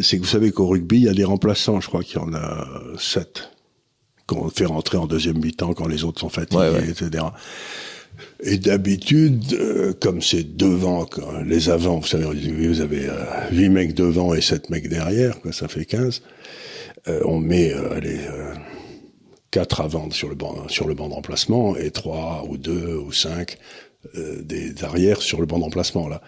C'est 0.00 0.18
que 0.18 0.22
vous 0.22 0.28
savez 0.28 0.50
qu'au 0.50 0.66
rugby, 0.66 0.96
il 0.96 1.04
y 1.04 1.08
a 1.08 1.14
des 1.14 1.24
remplaçants, 1.24 1.80
je 1.80 1.86
crois 1.86 2.02
qu'il 2.02 2.16
y 2.16 2.22
en 2.22 2.34
a 2.34 2.66
sept, 2.98 3.50
qu'on 4.26 4.48
fait 4.48 4.66
rentrer 4.66 4.98
en 4.98 5.06
deuxième 5.06 5.38
mi-temps 5.38 5.72
quand 5.74 5.86
les 5.86 6.04
autres 6.04 6.20
sont 6.20 6.28
fatigués, 6.28 6.88
etc. 6.88 7.24
Et 8.42 8.58
d'habitude, 8.58 9.54
euh, 9.54 9.92
comme 10.00 10.20
c'est 10.20 10.56
devant, 10.56 11.06
les 11.46 11.68
avants, 11.68 12.00
vous 12.00 12.06
savez, 12.06 12.24
vous 12.24 12.80
avez 12.80 13.06
euh, 13.06 13.14
huit 13.52 13.68
mecs 13.68 13.94
devant 13.94 14.34
et 14.34 14.40
sept 14.40 14.70
mecs 14.70 14.88
derrière, 14.88 15.40
quoi, 15.40 15.52
ça 15.52 15.68
fait 15.68 15.84
15. 15.84 16.22
Euh, 17.06 17.20
on 17.26 17.38
met 17.38 17.72
les 18.02 18.18
quatre 19.50 19.80
avant 19.82 20.10
sur 20.10 20.28
le 20.28 20.34
banc 20.34 20.68
sur 20.68 20.88
le 20.88 20.94
banc 20.94 21.08
de 21.08 21.14
remplacement 21.14 21.76
et 21.76 21.90
trois 21.90 22.44
ou 22.48 22.56
deux 22.56 22.96
ou 22.96 23.12
cinq 23.12 23.58
des 24.14 24.72
arrières 24.82 25.22
sur 25.22 25.40
le 25.40 25.46
banc 25.46 25.58
de 25.58 25.64
remplacement 25.64 26.08
là. 26.08 26.20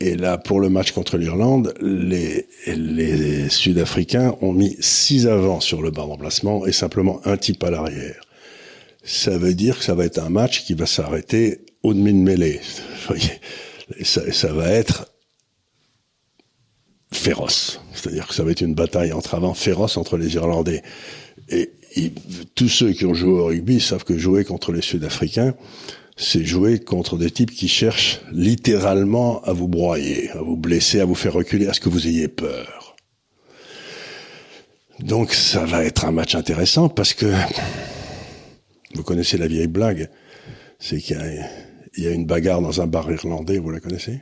Et 0.00 0.16
là, 0.16 0.36
pour 0.36 0.58
le 0.58 0.68
match 0.68 0.90
contre 0.90 1.16
l'Irlande, 1.16 1.74
les, 1.80 2.48
les 2.66 3.48
Sud-Africains 3.48 4.34
ont 4.40 4.52
mis 4.52 4.76
six 4.80 5.28
avants 5.28 5.60
sur 5.60 5.80
le 5.80 5.92
banc 5.92 6.08
d'emplacement 6.08 6.66
et 6.66 6.72
simplement 6.72 7.20
un 7.24 7.36
type 7.36 7.62
à 7.62 7.70
l'arrière. 7.70 8.20
Ça 9.04 9.36
veut 9.36 9.54
dire 9.54 9.78
que 9.78 9.84
ça 9.84 9.94
va 9.94 10.04
être 10.04 10.18
un 10.18 10.30
match 10.30 10.64
qui 10.64 10.74
va 10.74 10.86
s'arrêter 10.86 11.64
au 11.82 11.94
demi 11.94 12.12
de 12.12 12.18
mêlée. 12.18 12.60
voyez, 13.08 13.40
ça, 14.02 14.30
ça 14.32 14.52
va 14.52 14.70
être 14.70 15.12
féroce. 17.12 17.80
C'est-à-dire 17.94 18.26
que 18.26 18.34
ça 18.34 18.44
va 18.44 18.50
être 18.52 18.60
une 18.60 18.74
bataille 18.74 19.12
entre 19.12 19.34
avants 19.34 19.54
féroce 19.54 19.96
entre 19.96 20.16
les 20.16 20.34
Irlandais. 20.34 20.82
Et 21.48 22.12
tous 22.54 22.68
ceux 22.68 22.92
qui 22.92 23.04
ont 23.04 23.14
joué 23.14 23.32
au 23.32 23.44
rugby 23.46 23.80
savent 23.80 24.04
que 24.04 24.16
jouer 24.16 24.44
contre 24.44 24.72
les 24.72 24.80
Sud-Africains, 24.80 25.54
c'est 26.16 26.44
jouer 26.44 26.78
contre 26.78 27.16
des 27.16 27.30
types 27.30 27.50
qui 27.50 27.68
cherchent 27.68 28.20
littéralement 28.32 29.42
à 29.42 29.52
vous 29.52 29.68
broyer, 29.68 30.30
à 30.30 30.38
vous 30.38 30.56
blesser, 30.56 31.00
à 31.00 31.04
vous 31.04 31.14
faire 31.14 31.34
reculer, 31.34 31.66
à 31.66 31.74
ce 31.74 31.80
que 31.80 31.88
vous 31.88 32.06
ayez 32.06 32.28
peur. 32.28 32.96
Donc 35.00 35.34
ça 35.34 35.64
va 35.64 35.84
être 35.84 36.04
un 36.04 36.12
match 36.12 36.34
intéressant 36.34 36.88
parce 36.88 37.12
que 37.12 37.26
vous 38.94 39.02
connaissez 39.02 39.38
la 39.38 39.46
vieille 39.46 39.66
blague, 39.66 40.08
c'est 40.78 40.98
qu'il 40.98 41.18
y, 41.96 42.06
a 42.06 42.10
une 42.10 42.26
bagarre 42.26 42.60
dans 42.60 42.80
un 42.80 42.86
bar 42.86 43.10
irlandais, 43.10 43.58
vous 43.58 43.70
la 43.70 43.80
connaissez? 43.80 44.20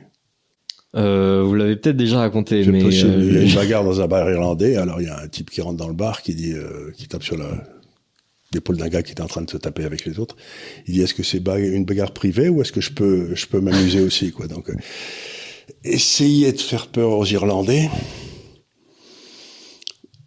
Euh, 0.95 1.43
vous 1.45 1.55
l'avez 1.55 1.77
peut-être 1.77 1.97
déjà 1.97 2.19
raconté, 2.19 2.65
mais 2.65 2.81
il 2.81 2.93
y 2.93 3.01
a 3.01 3.05
euh, 3.05 3.45
une 3.45 3.55
bagarre 3.55 3.83
dans 3.83 4.01
un 4.01 4.07
bar 4.07 4.29
irlandais. 4.29 4.75
Alors 4.75 4.99
il 4.99 5.07
y 5.07 5.09
a 5.09 5.19
un 5.19 5.27
type 5.27 5.49
qui 5.49 5.61
rentre 5.61 5.77
dans 5.77 5.87
le 5.87 5.93
bar 5.93 6.21
qui 6.21 6.35
dit, 6.35 6.53
euh, 6.53 6.91
qui 6.95 7.07
tape 7.07 7.23
sur 7.23 7.37
la, 7.37 7.63
l'épaule 8.53 8.77
d'un 8.77 8.89
gars 8.89 9.01
qui 9.01 9.11
était 9.11 9.21
en 9.21 9.27
train 9.27 9.41
de 9.41 9.49
se 9.49 9.57
taper 9.57 9.85
avec 9.85 10.05
les 10.05 10.19
autres. 10.19 10.35
Il 10.87 10.93
dit 10.93 11.01
est-ce 11.01 11.13
que 11.13 11.23
c'est 11.23 11.37
une 11.37 11.85
bagarre 11.85 12.11
privée 12.11 12.49
ou 12.49 12.61
est-ce 12.61 12.71
que 12.71 12.81
je 12.81 12.91
peux 12.91 13.33
je 13.35 13.45
peux 13.47 13.61
m'amuser 13.61 14.01
aussi 14.01 14.31
quoi. 14.31 14.47
Donc 14.47 14.69
euh, 14.69 14.75
essayer 15.83 16.51
de 16.51 16.59
faire 16.59 16.87
peur 16.87 17.11
aux 17.11 17.25
Irlandais, 17.25 17.89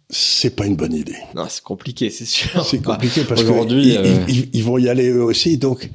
c'est 0.09 0.55
pas 0.55 0.65
une 0.65 0.75
bonne 0.75 0.93
idée. 0.93 1.17
Non, 1.35 1.47
c'est 1.49 1.63
compliqué, 1.63 2.09
c'est 2.09 2.25
sûr. 2.25 2.65
C'est 2.65 2.81
compliqué 2.81 3.23
parce 3.23 3.43
qu'aujourd'hui 3.43 3.97
euh, 3.97 4.25
ils, 4.27 4.63
vont 4.63 4.77
y 4.77 4.89
aller 4.89 5.09
eux 5.09 5.23
aussi. 5.23 5.57
Donc 5.57 5.89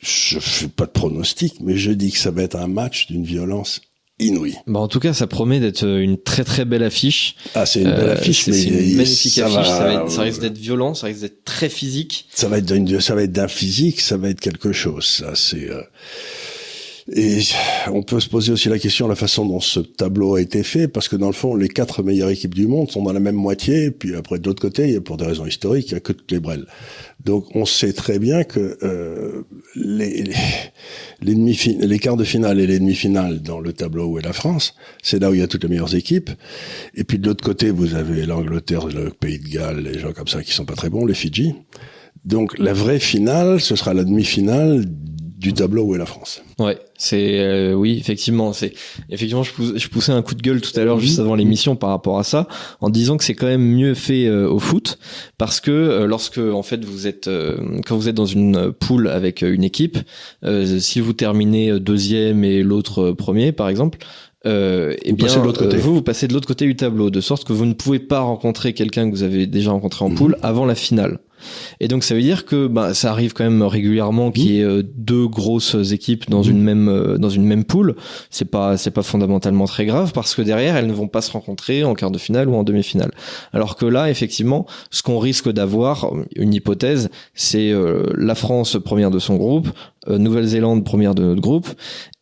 je 0.00 0.38
fais 0.38 0.68
pas 0.68 0.86
de 0.86 0.90
pronostic, 0.90 1.56
mais 1.60 1.76
je 1.76 1.90
dis 1.92 2.12
que 2.12 2.18
ça 2.18 2.30
va 2.30 2.42
être 2.42 2.56
un 2.56 2.68
match 2.68 3.06
d'une 3.08 3.24
violence 3.24 3.80
inouï. 4.18 4.56
Bah 4.66 4.80
en 4.80 4.88
tout 4.88 5.00
cas, 5.00 5.12
ça 5.12 5.26
promet 5.26 5.60
d'être 5.60 5.86
une 5.86 6.16
très 6.16 6.44
très 6.44 6.64
belle 6.64 6.82
affiche. 6.82 7.36
Ah, 7.54 7.66
c'est 7.66 7.80
une 7.80 7.90
belle 7.90 8.08
euh, 8.08 8.14
affiche, 8.14 8.46
mais 8.46 8.62
une 8.62 8.96
magnifique 8.96 9.32
ça 9.32 9.46
affiche. 9.46 9.68
Va, 9.68 10.08
ça, 10.08 10.22
risque 10.22 10.40
d'être 10.40 10.58
violent, 10.58 10.94
ça 10.94 11.08
risque 11.08 11.20
d'être 11.20 11.44
très 11.44 11.68
physique. 11.68 12.28
Ça 12.32 12.48
va 12.48 12.58
être 12.58 12.66
d'un, 12.66 13.00
ça 13.00 13.14
va 13.14 13.22
être 13.24 13.32
d'un 13.32 13.48
physique, 13.48 14.00
ça 14.00 14.16
va 14.16 14.28
être 14.30 14.40
quelque 14.40 14.72
chose. 14.72 15.04
Ça, 15.04 15.32
c'est. 15.34 15.68
Euh, 15.68 15.82
et 17.10 17.40
on 17.88 18.02
peut 18.02 18.20
se 18.20 18.28
poser 18.28 18.52
aussi 18.52 18.68
la 18.68 18.78
question 18.78 19.06
de 19.06 19.10
la 19.10 19.16
façon 19.16 19.44
dont 19.44 19.60
ce 19.60 19.80
tableau 19.80 20.36
a 20.36 20.40
été 20.40 20.62
fait, 20.62 20.86
parce 20.86 21.08
que 21.08 21.16
dans 21.16 21.26
le 21.26 21.32
fond, 21.32 21.56
les 21.56 21.68
quatre 21.68 22.02
meilleures 22.02 22.30
équipes 22.30 22.54
du 22.54 22.66
monde 22.66 22.90
sont 22.90 23.02
dans 23.02 23.12
la 23.12 23.20
même 23.20 23.34
moitié, 23.34 23.90
puis 23.90 24.14
après 24.14 24.38
de 24.38 24.46
l'autre 24.46 24.62
côté, 24.62 25.00
pour 25.00 25.16
des 25.16 25.24
raisons 25.24 25.46
historiques, 25.46 25.90
il 25.90 25.94
n'y 25.94 25.98
a 25.98 26.00
que 26.00 26.12
toutes 26.12 26.30
les 26.30 26.40
brelles. 26.40 26.66
Donc 27.24 27.54
on 27.54 27.64
sait 27.64 27.92
très 27.92 28.18
bien 28.18 28.44
que 28.44 28.78
euh, 28.82 29.42
les, 29.74 30.24
les, 31.20 31.34
les 31.34 31.98
quarts 31.98 32.16
de 32.16 32.24
finale 32.24 32.60
et 32.60 32.66
les 32.66 32.78
demi-finales 32.78 33.40
dans 33.40 33.60
le 33.60 33.72
tableau 33.72 34.06
où 34.06 34.18
est 34.18 34.22
la 34.22 34.32
France, 34.32 34.74
c'est 35.02 35.20
là 35.20 35.30
où 35.30 35.34
il 35.34 35.40
y 35.40 35.42
a 35.42 35.48
toutes 35.48 35.64
les 35.64 35.68
meilleures 35.68 35.94
équipes. 35.94 36.30
Et 36.94 37.04
puis 37.04 37.18
de 37.18 37.26
l'autre 37.26 37.44
côté, 37.44 37.70
vous 37.70 37.94
avez 37.94 38.26
l'Angleterre, 38.26 38.86
le 38.86 39.10
Pays 39.10 39.38
de 39.38 39.48
Galles, 39.48 39.80
les 39.80 39.98
gens 39.98 40.12
comme 40.12 40.28
ça 40.28 40.42
qui 40.42 40.52
sont 40.52 40.64
pas 40.64 40.74
très 40.74 40.90
bons, 40.90 41.04
les 41.04 41.14
Fidji. 41.14 41.54
Donc 42.24 42.56
la 42.58 42.72
vraie 42.72 43.00
finale, 43.00 43.60
ce 43.60 43.74
sera 43.74 43.94
la 43.94 44.04
demi-finale 44.04 44.84
du 45.42 45.52
tableau 45.52 45.82
où 45.82 45.94
est 45.94 45.98
la 45.98 46.06
France. 46.06 46.42
Ouais, 46.58 46.78
c'est 46.96 47.40
euh, 47.40 47.74
oui, 47.74 47.98
effectivement, 47.98 48.52
c'est 48.52 48.72
effectivement 49.10 49.42
je, 49.42 49.88
poussais 49.88 50.12
un 50.12 50.22
coup 50.22 50.34
de 50.34 50.40
gueule 50.40 50.60
tout 50.60 50.78
à 50.78 50.84
l'heure 50.84 51.00
juste 51.00 51.18
avant 51.18 51.34
l'émission 51.34 51.76
par 51.76 51.90
rapport 51.90 52.18
à 52.18 52.24
ça 52.24 52.48
en 52.80 52.88
disant 52.88 53.16
que 53.16 53.24
c'est 53.24 53.34
quand 53.34 53.48
même 53.48 53.64
mieux 53.64 53.94
fait 53.94 54.26
euh, 54.26 54.48
au 54.48 54.60
foot 54.60 54.98
parce 55.38 55.60
que 55.60 55.70
euh, 55.70 56.06
lorsque 56.06 56.38
en 56.38 56.62
fait 56.62 56.84
vous 56.84 57.06
êtes 57.06 57.28
quand 57.86 57.96
vous 57.96 58.08
êtes 58.08 58.14
dans 58.14 58.24
une 58.24 58.72
poule 58.72 59.08
avec 59.08 59.42
une 59.42 59.64
équipe, 59.64 59.98
si 60.78 61.00
vous 61.00 61.12
terminez 61.12 61.78
deuxième 61.80 62.44
et 62.44 62.62
l'autre 62.62 63.10
premier 63.10 63.52
par 63.52 63.68
exemple, 63.68 63.98
euh, 64.44 64.92
et 64.94 65.10
eh 65.10 65.12
bien, 65.12 65.28
vous, 65.28 65.94
vous 65.94 66.02
passez 66.02 66.26
de 66.26 66.32
l'autre 66.32 66.48
côté 66.48 66.66
du 66.66 66.74
tableau, 66.74 67.10
de 67.10 67.20
sorte 67.20 67.44
que 67.44 67.52
vous 67.52 67.64
ne 67.64 67.74
pouvez 67.74 68.00
pas 68.00 68.20
rencontrer 68.20 68.72
quelqu'un 68.72 69.08
que 69.08 69.14
vous 69.14 69.22
avez 69.22 69.46
déjà 69.46 69.70
rencontré 69.70 70.04
en 70.04 70.08
mmh. 70.08 70.14
poule 70.14 70.36
avant 70.42 70.66
la 70.66 70.74
finale. 70.74 71.20
Et 71.80 71.88
donc 71.88 72.04
ça 72.04 72.14
veut 72.14 72.22
dire 72.22 72.44
que 72.44 72.66
bah, 72.66 72.94
ça 72.94 73.10
arrive 73.10 73.32
quand 73.32 73.44
même 73.44 73.62
régulièrement 73.62 74.30
qu'il 74.30 74.50
y 74.50 74.60
ait 74.60 74.64
euh, 74.64 74.82
deux 74.96 75.26
grosses 75.26 75.76
équipes 75.92 76.28
dans 76.30 76.42
une 76.42 76.60
même 76.60 76.88
euh, 76.88 77.18
dans 77.18 77.30
une 77.30 77.44
même 77.44 77.64
poule. 77.64 77.96
C'est 78.30 78.50
pas 78.50 78.76
c'est 78.76 78.90
pas 78.90 79.02
fondamentalement 79.02 79.66
très 79.66 79.86
grave 79.86 80.12
parce 80.12 80.34
que 80.34 80.42
derrière 80.42 80.76
elles 80.76 80.86
ne 80.86 80.92
vont 80.92 81.08
pas 81.08 81.22
se 81.22 81.30
rencontrer 81.32 81.84
en 81.84 81.94
quart 81.94 82.10
de 82.10 82.18
finale 82.18 82.48
ou 82.48 82.54
en 82.54 82.62
demi-finale. 82.62 83.12
Alors 83.52 83.76
que 83.76 83.86
là 83.86 84.10
effectivement, 84.10 84.66
ce 84.90 85.02
qu'on 85.02 85.18
risque 85.18 85.50
d'avoir, 85.50 86.12
une 86.36 86.54
hypothèse, 86.54 87.10
c'est 87.34 87.70
euh, 87.70 88.06
la 88.16 88.34
France 88.34 88.76
première 88.82 89.10
de 89.10 89.18
son 89.18 89.36
groupe, 89.36 89.68
Nouvelle-Zélande 90.08 90.84
première 90.84 91.14
de 91.14 91.22
notre 91.22 91.40
groupe 91.40 91.68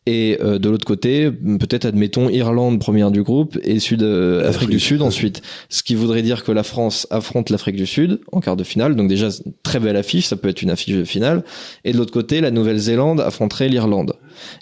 et 0.07 0.39
euh, 0.41 0.57
de 0.57 0.67
l'autre 0.67 0.85
côté, 0.85 1.29
peut-être 1.29 1.85
admettons 1.85 2.27
Irlande 2.27 2.79
première 2.79 3.11
du 3.11 3.21
groupe 3.21 3.59
et 3.63 3.77
Sud 3.77 4.01
euh, 4.01 4.49
Afrique 4.49 4.71
du 4.71 4.79
Sud 4.79 5.03
ensuite. 5.03 5.43
Ce 5.69 5.83
qui 5.83 5.93
voudrait 5.93 6.23
dire 6.23 6.43
que 6.43 6.51
la 6.51 6.63
France 6.63 7.05
affronte 7.11 7.51
l'Afrique 7.51 7.75
du 7.75 7.85
Sud 7.85 8.19
en 8.31 8.39
quart 8.39 8.55
de 8.55 8.63
finale. 8.63 8.95
Donc 8.95 9.07
déjà 9.07 9.27
très 9.61 9.79
belle 9.79 9.95
affiche, 9.95 10.25
ça 10.25 10.37
peut 10.37 10.49
être 10.49 10.63
une 10.63 10.71
affiche 10.71 10.95
de 10.95 11.03
finale. 11.03 11.43
Et 11.85 11.91
de 11.91 11.97
l'autre 11.97 12.11
côté, 12.11 12.41
la 12.41 12.49
Nouvelle-Zélande 12.49 13.21
affronterait 13.21 13.69
l'Irlande. 13.69 14.13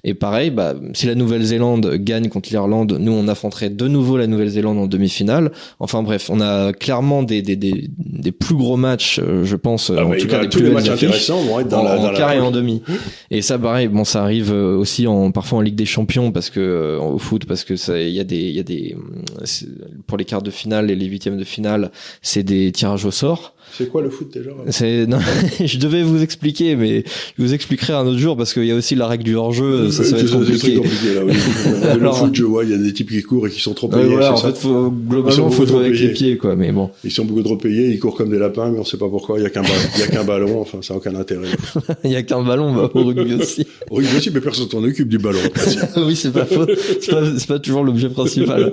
Et 0.03 0.13
pareil, 0.13 0.49
bah, 0.49 0.75
si 0.93 1.07
la 1.07 1.15
Nouvelle-Zélande 1.15 1.95
gagne 1.95 2.27
contre 2.27 2.49
l'Irlande, 2.49 2.97
nous 2.99 3.13
on 3.13 3.29
affronterait 3.29 3.69
de 3.69 3.87
nouveau 3.87 4.17
la 4.17 4.27
Nouvelle-Zélande 4.27 4.77
en 4.77 4.87
demi-finale. 4.87 5.53
Enfin 5.79 6.03
bref, 6.03 6.29
on 6.29 6.41
a 6.41 6.73
clairement 6.73 7.23
des 7.23 7.41
des, 7.41 7.55
des, 7.55 7.89
des 7.97 8.31
plus 8.33 8.55
gros 8.55 8.75
matchs, 8.75 9.21
euh, 9.23 9.45
je 9.45 9.55
pense, 9.55 9.89
ah 9.95 10.05
en 10.05 10.11
tout 10.17 10.27
cas 10.27 10.41
des 10.41 10.49
plus 10.49 10.69
matchs 10.69 10.89
intéressants 10.89 11.41
vont 11.43 11.61
être 11.61 11.69
dans 11.69 11.85
en, 11.85 12.13
quart 12.13 12.33
et 12.33 12.41
en 12.41 12.51
demi. 12.51 12.83
Et 13.31 13.41
ça, 13.41 13.57
pareil, 13.57 13.87
bon, 13.87 14.03
ça 14.03 14.23
arrive 14.23 14.51
aussi 14.51 15.07
en 15.07 15.31
parfois 15.31 15.59
en 15.59 15.61
Ligue 15.61 15.75
des 15.75 15.85
Champions 15.85 16.31
parce 16.31 16.49
que 16.49 16.59
euh, 16.59 16.99
au 16.99 17.17
foot 17.17 17.45
parce 17.45 17.63
que 17.63 17.75
ça 17.75 17.99
il 17.99 18.13
y 18.13 18.19
a 18.19 18.23
des 18.23 18.37
il 18.37 18.55
y 18.55 18.59
a 18.59 18.63
des 18.63 18.95
pour 20.07 20.17
les 20.17 20.25
quarts 20.25 20.41
de 20.41 20.51
finale 20.51 20.91
et 20.91 20.95
les 20.95 21.05
huitièmes 21.05 21.37
de 21.37 21.43
finale 21.43 21.91
c'est 22.21 22.43
des 22.43 22.71
tirages 22.71 23.05
au 23.05 23.11
sort 23.11 23.53
c'est 23.71 23.89
quoi 23.89 24.01
le 24.01 24.09
foot 24.09 24.31
déjà? 24.33 24.51
C'est 24.69 25.05
non, 25.07 25.19
je 25.63 25.77
devais 25.77 26.03
vous 26.03 26.21
expliquer, 26.21 26.75
mais 26.75 27.03
je 27.37 27.43
vous 27.43 27.53
expliquerai 27.53 27.93
un 27.93 28.05
autre 28.05 28.17
jour 28.17 28.35
parce 28.35 28.53
qu'il 28.53 28.65
y 28.65 28.71
a 28.71 28.75
aussi 28.75 28.95
la 28.95 29.07
règle 29.07 29.23
du 29.23 29.35
hors-jeu. 29.35 29.91
Ça, 29.91 30.03
ça 30.03 30.15
va 30.15 30.21
être 30.21 30.31
compliqué. 30.31 30.75
compliqué 30.75 31.15
là, 31.15 31.21
oui. 31.25 31.33
le 31.99 32.11
foot, 32.11 32.35
je 32.35 32.43
vois, 32.43 32.63
il 32.63 32.71
y 32.71 32.73
a 32.73 32.77
des 32.77 32.93
types 32.93 33.09
qui 33.09 33.21
courent 33.21 33.47
et 33.47 33.49
qui 33.49 33.61
sont 33.61 33.73
trop 33.73 33.87
payés. 33.87 34.15
Ouais, 34.15 34.27
en 34.27 34.37
fait, 34.37 34.57
faut, 34.57 34.91
globalement, 34.91 35.49
faut 35.49 35.65
jouer 35.65 35.85
avec 35.85 35.99
les 35.99 36.09
pieds, 36.09 36.37
quoi. 36.37 36.55
Mais 36.55 36.71
bon. 36.71 36.89
Ils 37.03 37.11
sont 37.11 37.25
beaucoup 37.25 37.43
trop 37.43 37.57
payés, 37.57 37.89
ils 37.89 37.99
courent 37.99 38.15
comme 38.15 38.29
des 38.29 38.39
lapins, 38.39 38.69
mais 38.71 38.79
on 38.79 38.85
sait 38.85 38.97
pas 38.97 39.09
pourquoi. 39.09 39.39
Il 39.39 39.43
y 39.43 39.45
a 39.45 39.49
qu'un 39.49 39.61
ballon, 39.61 39.73
il 39.95 39.99
y 39.99 40.03
a 40.03 40.07
qu'un 40.07 40.23
ballon. 40.23 40.61
Enfin, 40.61 40.79
ça 40.81 40.93
n'a 40.93 40.97
aucun 40.97 41.15
intérêt. 41.15 41.47
il 42.03 42.11
y 42.11 42.15
a 42.15 42.23
qu'un 42.23 42.43
ballon, 42.43 42.73
bah, 42.73 42.89
au 42.93 43.03
rugby 43.03 43.35
aussi. 43.35 43.65
au 43.89 43.95
rugby 43.95 44.17
aussi, 44.17 44.31
mais 44.31 44.41
personne 44.41 44.69
s'en 44.69 44.83
occupe 44.83 45.07
du 45.07 45.17
ballon. 45.17 45.39
oui, 45.97 46.15
c'est 46.15 46.31
pas 46.31 46.45
faux. 46.45 46.65
C'est 47.01 47.11
pas, 47.11 47.23
pas 47.47 47.59
toujours 47.59 47.83
l'objet 47.83 48.09
principal. 48.09 48.71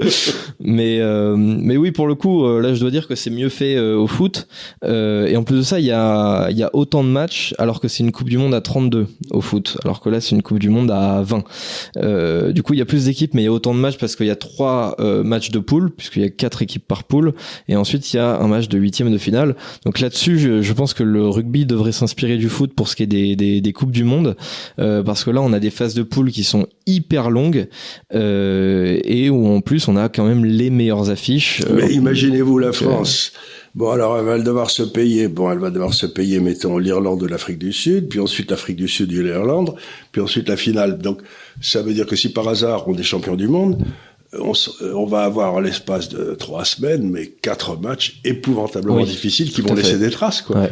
Mais 0.61 1.01
euh, 1.01 1.37
mais 1.37 1.77
oui, 1.77 1.91
pour 1.91 2.07
le 2.07 2.15
coup, 2.15 2.47
là, 2.61 2.75
je 2.75 2.81
dois 2.81 2.91
dire 2.91 3.07
que 3.07 3.15
c'est 3.15 3.31
mieux 3.31 3.49
fait 3.49 3.79
au 3.79 4.07
foot. 4.07 4.47
Et 4.87 5.37
en 5.37 5.43
plus 5.45 5.57
de 5.57 5.63
ça, 5.63 5.81
il 5.81 5.87
y 5.87 5.93
a, 5.93 6.51
y 6.51 6.63
a 6.63 6.71
autant 6.73 7.03
de 7.05 7.09
matchs 7.09 7.55
alors 7.59 7.81
que 7.81 7.89
c'est 7.89 8.03
une 8.03 8.13
Coupe 8.13 8.29
du 8.29 8.39
Monde 8.39 8.55
à 8.55 8.61
32 8.61 9.07
au 9.31 9.41
foot, 9.41 9.79
alors 9.85 10.01
que 10.01 10.09
là, 10.09 10.21
c'est 10.21 10.35
une 10.35 10.43
Coupe 10.43 10.59
du 10.59 10.71
Monde 10.71 10.91
à 10.91 11.23
20. 11.23 12.53
du 12.53 12.63
coup, 12.63 12.75
il 12.75 12.79
y 12.79 12.83
a 12.83 12.87
plus 12.87 13.07
d'équipes, 13.07 13.35
mais 13.35 13.43
il 13.43 13.47
y 13.47 13.49
a 13.49 13.53
autant 13.53 13.75
de 13.75 13.81
matchs 13.81 13.99
parce 13.99 14.17
qu'il 14.17 14.27
y 14.27 14.31
a 14.31 14.37
trois 14.37 14.97
matchs 15.25 15.51
de 15.51 15.59
poule, 15.59 15.91
puisqu'il 15.91 16.23
y 16.23 16.27
a 16.27 16.31
quatre 16.31 16.63
équipes 16.63 16.87
par 16.87 17.05
poule, 17.05 17.35
et 17.69 17.77
ensuite 17.77 18.13
il 18.13 18.17
y 18.17 18.21
a 18.21 18.39
un 18.39 18.49
match 18.49 18.69
de 18.69 18.79
huitième 18.79 19.13
de 19.13 19.19
finale. 19.19 19.57
Donc 19.85 20.01
là-dessus, 20.01 20.39
je, 20.39 20.63
je, 20.63 20.73
pense 20.73 20.95
que 20.95 21.03
le 21.03 21.29
rugby 21.29 21.67
devrait 21.67 21.93
s'inspirer 21.93 22.37
du 22.37 22.49
foot 22.49 22.73
pour 22.75 22.89
ce 22.89 22.97
qui 22.97 23.03
est 23.03 23.07
des, 23.07 23.37
des, 23.37 23.61
des 23.61 23.73
coupes 23.73 23.93
du 23.93 24.05
monde, 24.05 24.37
parce 24.77 25.25
que 25.25 25.31
là, 25.31 25.41
on 25.43 25.53
a 25.53 25.61
des 25.61 25.71
phases 25.71 25.95
de 25.95 26.03
poule 26.03 26.31
qui 26.31 26.45
sont 26.45 26.67
hyper 26.87 27.31
longues 27.31 27.69
euh, 28.15 28.99
et 29.05 29.31
où 29.31 29.47
en 29.49 29.61
plus 29.61 29.89
on 29.89 29.97
a 29.97 30.09
quand 30.09 30.25
même 30.25 30.45
les 30.45 30.71
meilleures 30.71 31.11
affiches. 31.11 31.63
Euh, 31.69 31.77
Mais 31.77 31.93
imaginez-vous 31.93 32.59
la 32.59 32.73
France. 32.73 33.33
Bon, 33.77 33.91
alors 33.91 34.19
elle 34.19 34.25
va 34.25 34.39
devoir 34.39 34.71
se 34.71 34.83
payer. 34.83 35.29
Bon, 35.29 35.53
elle 35.53 35.59
va 35.59 35.71
devoir 35.71 35.93
se 35.93 36.07
payer, 36.07 36.41
mettons 36.41 36.79
l'Irlande 36.79 37.21
de 37.21 37.27
l'Afrique 37.27 37.59
du 37.59 37.75
Sud, 37.75 38.09
puis 38.09 38.19
ensuite 38.21 38.51
l'Afrique 38.51 38.77
du 38.77 38.89
Sud 38.89 39.13
et 39.13 39.23
l'Irlande, 39.23 39.75
puis 40.13 40.23
ensuite 40.23 40.49
la 40.49 40.57
finale. 40.57 40.97
Donc, 40.97 41.21
ça 41.61 41.83
veut 41.83 41.93
dire 41.93 42.07
que 42.07 42.17
si 42.17 42.33
par 42.33 42.49
hasard 42.49 42.89
on 42.89 42.97
est 42.97 43.03
champion 43.03 43.37
du 43.37 43.49
monde, 43.49 43.85
on, 44.33 44.53
on 44.95 45.05
va 45.05 45.25
avoir 45.25 45.61
l'espace 45.61 46.09
de 46.09 46.35
trois 46.35 46.65
semaines, 46.65 47.11
mais 47.11 47.27
quatre 47.27 47.77
matchs 47.77 48.19
épouvantablement 48.25 49.05
difficiles 49.05 49.53
qui 49.53 49.61
vont 49.61 49.75
laisser 49.75 49.99
des 49.99 50.11
traces, 50.11 50.41
quoi. 50.41 50.63
Ouais. 50.63 50.71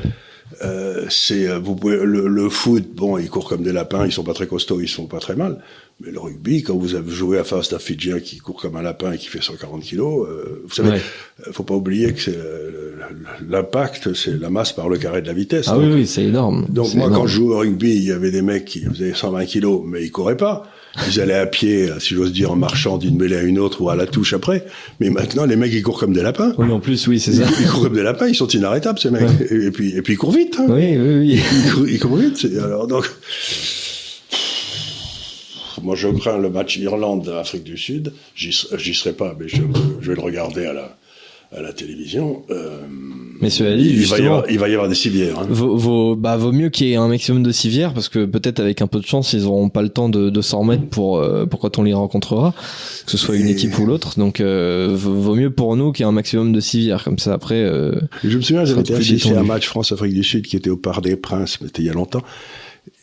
Euh, 0.62 1.07
c'est 1.09 1.49
euh, 1.49 1.59
vous 1.59 1.74
pouvez 1.74 1.97
le, 1.97 2.28
le, 2.28 2.49
foot 2.49 2.84
bon 2.95 3.18
ils 3.18 3.28
courent 3.28 3.49
comme 3.49 3.62
des 3.62 3.72
lapins 3.72 4.07
ils 4.07 4.12
sont 4.12 4.22
pas 4.22 4.34
très 4.34 4.47
costauds 4.47 4.80
ils 4.80 4.88
sont 4.88 5.07
pas 5.07 5.18
très 5.18 5.34
mal. 5.34 5.59
Mais 6.01 6.11
le 6.11 6.20
rugby 6.20 6.62
quand 6.62 6.76
vous 6.76 6.95
avez 6.95 7.11
joué 7.11 7.38
à 7.38 7.45
face 7.45 7.70
d'un 7.70 7.78
Fidjien 7.78 8.20
qui 8.20 8.38
court 8.38 8.61
comme 8.61 8.76
un 8.76 8.82
lapin 8.82 9.12
et 9.12 9.18
qui 9.18 9.28
fait 9.28 9.42
140 9.42 9.82
kilos 9.82 10.28
euh, 10.28 10.62
vous 10.64 10.74
savez 10.74 10.99
euh, 10.99 11.53
faut 11.53 11.62
pas 11.62 11.74
oublier 11.74 12.12
que 12.12 12.20
c'est 12.20 12.38
l'impact 13.49 14.14
c'est 14.14 14.38
la 14.38 14.51
masse 14.51 14.72
par 14.72 14.88
le 14.88 14.99
carré 14.99 15.22
de 15.22 15.26
la 15.26 15.32
vitesse. 15.32 15.66
Ah 15.68 15.78
oui 15.78 15.90
oui 15.92 16.07
c'est 16.07 16.24
énorme. 16.24 16.66
donc 16.68 16.95
moi 16.95 17.11
quand 17.11 17.26
je 17.26 17.36
jouais 17.36 17.55
au 17.55 17.59
rugby 17.59 17.97
il 17.97 18.05
y 18.05 18.12
avait 18.12 18.30
des 18.30 18.42
mecs 18.42 18.66
qui 18.66 18.82
faisaient 18.84 19.14
120 19.14 19.47
kilos 19.47 19.82
mais 19.84 20.03
ils 20.03 20.12
couraient 20.12 20.36
pas 20.36 20.64
ils 21.09 21.20
allaient 21.20 21.34
à 21.34 21.47
pied, 21.47 21.88
si 21.99 22.14
j'ose 22.14 22.32
dire, 22.32 22.53
en 22.53 22.57
marchant 22.57 22.99
d'une 22.99 23.16
mêlée 23.16 23.36
à 23.36 23.42
une 23.42 23.59
autre 23.59 23.80
ou 23.82 23.90
à 23.90 23.97
la 23.97 24.07
touche 24.07 24.32
après. 24.32 24.64
Mais 25.01 25.11
maintenant, 25.11 25.45
les 25.45 25.57
mecs, 25.57 25.72
ils 25.72 25.82
courent 25.82 25.99
comme 25.99 26.12
des 26.12 26.22
lapins. 26.22 26.55
Oui, 26.59 26.70
en 26.70 26.80
plus, 26.80 27.07
oui, 27.09 27.18
c'est 27.18 27.32
ça. 27.32 27.45
Ils 27.61 27.66
courent 27.66 27.82
comme 27.84 27.95
des 27.95 28.03
lapins, 28.03 28.28
ils 28.28 28.34
sont 28.34 28.49
inarrêtables, 28.49 28.99
ces 28.99 29.11
mecs. 29.11 29.28
Et, 29.51 29.70
puis, 29.70 29.97
et 29.97 30.03
puis, 30.03 30.14
ils 30.14 30.16
courent 30.16 30.32
vite. 30.32 30.57
Hein. 30.59 30.66
Oui, 30.68 30.97
oui, 30.97 31.18
oui. 31.18 31.40
Ils 31.64 31.72
courent, 31.72 31.88
ils 31.88 32.01
courent 32.01 32.16
vite. 32.16 32.47
Alors, 32.62 32.86
donc, 32.86 33.11
moi, 35.82 35.97
je 35.97 36.09
crains 36.09 36.38
le 36.38 36.49
match 36.49 36.76
Irlande-Afrique 36.76 37.64
du 37.64 37.76
Sud. 37.76 38.12
J'y 38.34 38.53
serai 38.95 39.12
pas, 39.12 39.36
mais 39.38 39.49
je, 39.49 39.62
je 40.01 40.09
vais 40.09 40.14
le 40.14 40.22
regarder 40.22 40.66
à 40.66 40.72
la, 40.72 40.97
à 41.53 41.61
la 41.61 41.72
télévision. 41.72 42.42
Euh, 42.51 42.78
mais 43.45 43.51
cela 43.51 43.76
dit, 43.76 43.90
il, 43.90 44.07
va 44.07 44.18
y 44.18 44.22
avoir, 44.22 44.45
il 44.51 44.59
va 44.59 44.68
y 44.68 44.72
avoir 44.72 44.88
des 44.88 44.95
civières. 44.95 45.38
Hein. 45.38 45.47
Vaut, 45.51 45.76
vaut, 45.76 46.16
bah, 46.16 46.38
vaut 46.38 46.51
mieux 46.51 46.70
qu'il 46.70 46.88
y 46.88 46.92
ait 46.92 46.97
un 46.97 47.09
maximum 47.09 47.42
de 47.42 47.53
civières 47.53 47.92
parce 47.92 48.09
que 48.09 48.24
peut-être 48.24 48.59
avec 48.59 48.80
un 48.80 48.86
peu 48.86 49.01
de 49.01 49.07
chance, 49.07 49.34
ils 49.34 49.45
auront 49.45 49.68
pas 49.68 49.82
le 49.82 49.90
temps 49.90 50.09
de, 50.09 50.30
de 50.30 50.40
s'en 50.40 50.61
remettre 50.61 50.86
pour, 50.86 51.18
euh, 51.18 51.45
pour 51.45 51.61
quand 51.61 51.78
on 51.78 51.82
les 51.82 51.92
rencontrera, 51.92 52.55
que 53.05 53.11
ce 53.11 53.18
soit 53.18 53.36
une 53.36 53.49
équipe 53.49 53.78
ou 53.78 53.84
l'autre. 53.84 54.18
Donc, 54.18 54.40
euh, 54.40 54.90
vaut 54.95 55.34
mieux 55.34 55.51
pour 55.51 55.76
nous 55.76 55.92
qu'il 55.92 56.05
y 56.05 56.07
ait 56.07 56.09
un 56.09 56.12
maximum 56.12 56.53
de 56.53 56.61
civières. 56.61 57.05
Comme 57.05 57.18
ça, 57.18 57.34
après. 57.34 57.62
Euh, 57.62 57.92
Je 58.24 58.36
me 58.36 58.42
souviens, 58.42 58.64
j'avais 58.64 58.80
été 58.80 58.95
assisté 58.95 59.34
à 59.34 59.40
un 59.40 59.45
match 59.45 59.66
France-Afrique 59.66 60.14
du 60.14 60.24
Sud 60.24 60.47
qui 60.47 60.57
était 60.57 60.70
au 60.70 60.78
Parc 60.78 61.03
des 61.03 61.16
Princes, 61.16 61.59
c'était 61.61 61.82
il 61.82 61.86
y 61.86 61.90
a 61.90 61.95
longtemps. 61.95 62.22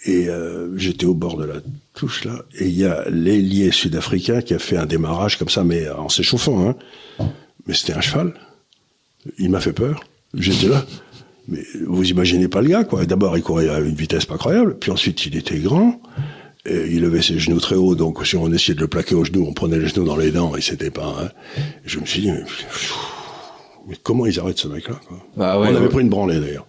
Et 0.05 0.29
euh, 0.29 0.75
j'étais 0.77 1.05
au 1.05 1.13
bord 1.13 1.37
de 1.37 1.45
la 1.45 1.55
touche 1.93 2.25
là, 2.25 2.43
et 2.57 2.67
il 2.67 2.77
y 2.77 2.85
a 2.85 3.05
l'ailier 3.09 3.71
sud-africain 3.71 4.41
qui 4.41 4.53
a 4.53 4.59
fait 4.59 4.77
un 4.77 4.87
démarrage 4.87 5.37
comme 5.37 5.49
ça, 5.49 5.63
mais 5.63 5.89
en 5.89 6.09
s'échauffant. 6.09 6.67
Hein. 6.67 6.75
Mais 7.67 7.73
c'était 7.75 7.93
un 7.93 8.01
cheval. 8.01 8.33
Il 9.37 9.51
m'a 9.51 9.59
fait 9.59 9.73
peur. 9.73 10.03
J'étais 10.33 10.67
là. 10.67 10.85
Mais 11.47 11.61
vous 11.85 12.09
imaginez 12.09 12.47
pas 12.47 12.61
le 12.61 12.69
gars, 12.69 12.83
quoi. 12.83 13.05
D'abord, 13.05 13.37
il 13.37 13.43
courait 13.43 13.69
à 13.69 13.79
une 13.79 13.95
vitesse 13.95 14.25
pas 14.25 14.37
croyable. 14.37 14.77
Puis 14.79 14.91
ensuite, 14.91 15.25
il 15.25 15.35
était 15.35 15.59
grand. 15.59 16.01
Et 16.65 16.91
il 16.91 17.01
levait 17.01 17.23
ses 17.23 17.39
genoux 17.39 17.59
très 17.59 17.75
haut. 17.75 17.95
Donc, 17.95 18.25
si 18.25 18.35
on 18.35 18.51
essayait 18.51 18.75
de 18.75 18.81
le 18.81 18.87
plaquer 18.87 19.15
aux 19.15 19.25
genoux, 19.25 19.45
on 19.47 19.53
prenait 19.53 19.79
les 19.79 19.87
genoux 19.87 20.05
dans 20.05 20.15
les 20.15 20.31
dents 20.31 20.55
et 20.55 20.61
c'était 20.61 20.91
pas, 20.91 21.15
hein. 21.19 21.29
Je 21.83 21.99
me 21.99 22.05
suis 22.05 22.21
dit, 22.21 22.31
mais, 22.31 22.43
mais 23.87 23.95
comment 24.03 24.27
ils 24.27 24.39
arrêtent 24.39 24.59
ce 24.59 24.67
mec-là, 24.67 24.99
quoi? 25.07 25.17
Bah 25.35 25.59
ouais, 25.59 25.69
on 25.69 25.75
avait 25.75 25.85
ouais. 25.85 25.89
pris 25.89 26.01
une 26.01 26.09
branlée, 26.09 26.39
d'ailleurs. 26.39 26.67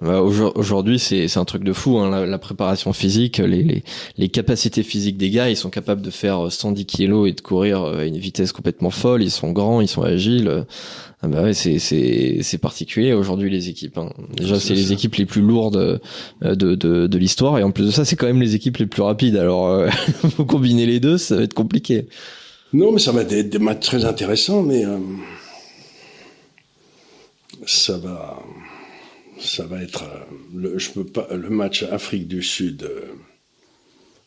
Bah, 0.00 0.20
Aujourd'hui, 0.20 0.98
c'est 0.98 1.36
un 1.36 1.44
truc 1.44 1.64
de 1.64 1.72
fou. 1.72 1.98
Hein, 1.98 2.10
la, 2.10 2.26
la, 2.26 2.38
préparation 2.38 2.92
physique, 2.92 3.38
les, 3.38 3.62
les, 3.62 3.82
les, 4.16 4.28
capacités 4.28 4.82
physiques 4.82 5.16
des 5.16 5.30
gars, 5.30 5.50
ils 5.50 5.56
sont 5.56 5.70
capables 5.70 6.02
de 6.02 6.10
faire 6.10 6.50
110 6.50 6.86
kilos 6.86 7.28
et 7.28 7.32
de 7.32 7.40
courir 7.40 7.82
à 7.84 8.04
une 8.04 8.18
vitesse 8.18 8.52
complètement 8.52 8.90
folle. 8.90 9.22
Ils 9.22 9.30
sont 9.30 9.52
grands, 9.52 9.80
ils 9.80 9.88
sont 9.88 10.02
agiles. 10.02 10.66
Ah 11.20 11.26
bah 11.26 11.42
ouais, 11.42 11.52
c'est 11.52 12.58
particulier 12.58 13.12
aujourd'hui 13.12 13.50
les 13.50 13.68
équipes. 13.68 13.98
Hein. 13.98 14.10
Déjà, 14.36 14.60
c'est 14.60 14.74
les 14.74 14.92
équipes 14.92 15.16
les 15.16 15.26
plus 15.26 15.42
lourdes 15.42 16.00
de 16.42 16.54
de, 16.54 17.06
de 17.08 17.18
l'histoire 17.18 17.58
et 17.58 17.64
en 17.64 17.72
plus 17.72 17.86
de 17.86 17.90
ça, 17.90 18.04
c'est 18.04 18.14
quand 18.14 18.26
même 18.26 18.40
les 18.40 18.54
équipes 18.54 18.76
les 18.76 18.86
plus 18.86 19.02
rapides. 19.02 19.36
Alors, 19.36 19.66
euh, 19.66 19.88
faut 20.36 20.44
combiner 20.44 20.86
les 20.86 21.00
deux, 21.00 21.18
ça 21.18 21.36
va 21.36 21.42
être 21.42 21.54
compliqué. 21.54 22.06
Non, 22.72 22.92
mais 22.92 23.00
ça 23.00 23.10
va 23.10 23.22
être 23.22 23.50
des 23.50 23.58
matchs 23.58 23.86
très 23.86 24.04
intéressants, 24.04 24.62
mais 24.62 24.84
euh, 24.84 24.98
ça 27.66 27.98
va 27.98 28.38
ça 29.40 29.64
va 29.66 29.82
être 29.82 30.04
euh, 30.04 31.36
le, 31.36 31.48
match 31.50 31.82
Afrique 31.84 32.28
du 32.28 32.42
Sud 32.42 32.82
euh, 32.82 33.06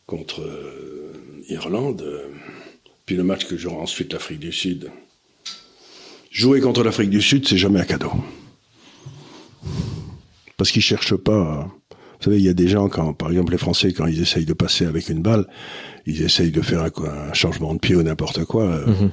contre 0.05 0.41
euh, 0.41 1.13
Irlande, 1.49 2.05
puis 3.05 3.15
le 3.15 3.23
match 3.23 3.45
que 3.45 3.57
j'aurai 3.57 3.77
ensuite 3.77 4.13
l'Afrique 4.13 4.39
du 4.39 4.51
Sud. 4.51 4.91
Jouer 6.31 6.61
contre 6.61 6.83
l'Afrique 6.83 7.09
du 7.09 7.21
Sud, 7.21 7.47
c'est 7.47 7.57
jamais 7.57 7.81
un 7.81 7.85
cadeau. 7.85 8.11
Parce 10.55 10.71
qu'ils 10.71 10.81
cherchent 10.81 11.15
pas. 11.15 11.69
Vous 11.89 12.25
savez, 12.25 12.37
il 12.37 12.43
y 12.45 12.49
a 12.49 12.53
des 12.53 12.67
gens 12.67 12.87
quand, 12.87 13.13
par 13.13 13.29
exemple, 13.29 13.51
les 13.51 13.57
Français, 13.57 13.91
quand 13.91 14.05
ils 14.05 14.21
essayent 14.21 14.45
de 14.45 14.53
passer 14.53 14.85
avec 14.85 15.09
une 15.09 15.21
balle, 15.21 15.47
ils 16.05 16.21
essayent 16.21 16.51
de 16.51 16.61
faire 16.61 16.83
un, 16.83 17.33
changement 17.33 17.73
de 17.73 17.79
pied 17.79 17.95
ou 17.95 18.03
n'importe 18.03 18.45
quoi. 18.45 18.65
-hmm. 18.85 19.09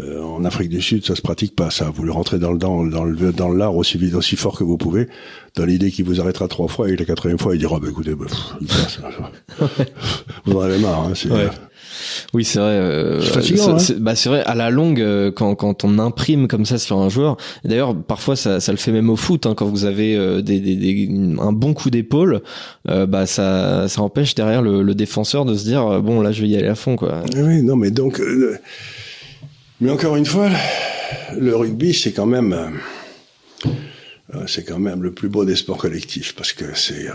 Euh, 0.00 0.22
en 0.22 0.44
Afrique 0.44 0.68
du 0.68 0.80
Sud, 0.80 1.04
ça 1.04 1.16
se 1.16 1.22
pratique 1.22 1.56
pas. 1.56 1.70
Ça, 1.70 1.90
vous 1.92 2.04
le 2.04 2.12
rentrez 2.12 2.38
dans 2.38 2.52
le 2.52 2.58
dans, 2.58 2.84
dans 2.84 3.04
le 3.04 3.32
dans 3.32 3.50
l'art 3.50 3.74
aussi 3.74 3.98
vite, 3.98 4.14
aussi 4.14 4.36
fort 4.36 4.56
que 4.56 4.64
vous 4.64 4.76
pouvez, 4.76 5.08
dans 5.56 5.64
l'idée 5.64 5.90
qu'il 5.90 6.04
vous 6.04 6.20
arrêtera 6.20 6.46
trois 6.46 6.68
fois 6.68 6.88
et 6.88 6.96
la 6.96 7.04
quatrième 7.04 7.38
fois, 7.38 7.54
il 7.54 7.58
dira 7.58 7.80
bah 7.80 7.88
écoutez, 7.90 8.14
bah, 8.14 8.26
pff, 8.28 8.68
passe, 8.68 9.00
vous 10.44 10.52
en 10.56 10.60
avez 10.60 10.78
marre. 10.78 11.08
Hein, 11.08 11.30
ouais. 11.30 11.48
Oui, 12.34 12.44
c'est 12.44 12.58
vrai. 12.58 12.72
Euh, 12.72 13.20
c'est 13.20 13.32
fatigant. 13.32 13.76
Hein 13.76 13.94
bah 13.98 14.14
c'est 14.14 14.28
vrai. 14.28 14.42
À 14.44 14.54
la 14.54 14.70
longue, 14.70 15.00
euh, 15.00 15.30
quand 15.30 15.54
quand 15.54 15.84
on 15.84 15.98
imprime 15.98 16.48
comme 16.48 16.64
ça 16.64 16.78
sur 16.78 16.98
un 16.98 17.08
joueur, 17.08 17.36
d'ailleurs 17.64 17.96
parfois 17.96 18.36
ça 18.36 18.60
ça 18.60 18.72
le 18.72 18.78
fait 18.78 18.92
même 18.92 19.10
au 19.10 19.16
foot. 19.16 19.46
Hein, 19.46 19.54
quand 19.56 19.66
vous 19.66 19.84
avez 19.84 20.16
euh, 20.16 20.42
des, 20.42 20.60
des, 20.60 20.76
des, 20.76 21.08
un 21.40 21.52
bon 21.52 21.74
coup 21.74 21.90
d'épaule, 21.90 22.42
euh, 22.88 23.06
bah 23.06 23.26
ça 23.26 23.88
ça 23.88 24.02
empêche 24.02 24.34
derrière 24.34 24.62
le, 24.62 24.82
le, 24.82 24.94
défenseur 24.94 25.44
de 25.44 25.54
se 25.54 25.64
dire 25.64 26.02
bon 26.02 26.20
là 26.20 26.32
je 26.32 26.42
vais 26.42 26.48
y 26.48 26.56
aller 26.56 26.68
à 26.68 26.74
fond 26.74 26.96
quoi. 26.96 27.22
Oui, 27.36 27.62
non 27.62 27.76
mais 27.76 27.90
donc. 27.90 28.20
Mais 29.80 29.92
encore 29.92 30.16
une 30.16 30.26
fois, 30.26 30.50
le 31.38 31.54
rugby, 31.54 31.94
c'est 31.94 32.10
quand 32.10 32.26
même, 32.26 32.52
euh, 34.34 34.44
c'est 34.48 34.64
quand 34.64 34.80
même 34.80 35.04
le 35.04 35.12
plus 35.12 35.28
beau 35.28 35.44
des 35.44 35.54
sports 35.54 35.76
collectifs 35.76 36.34
parce 36.34 36.52
que 36.52 36.76
c'est, 36.76 37.06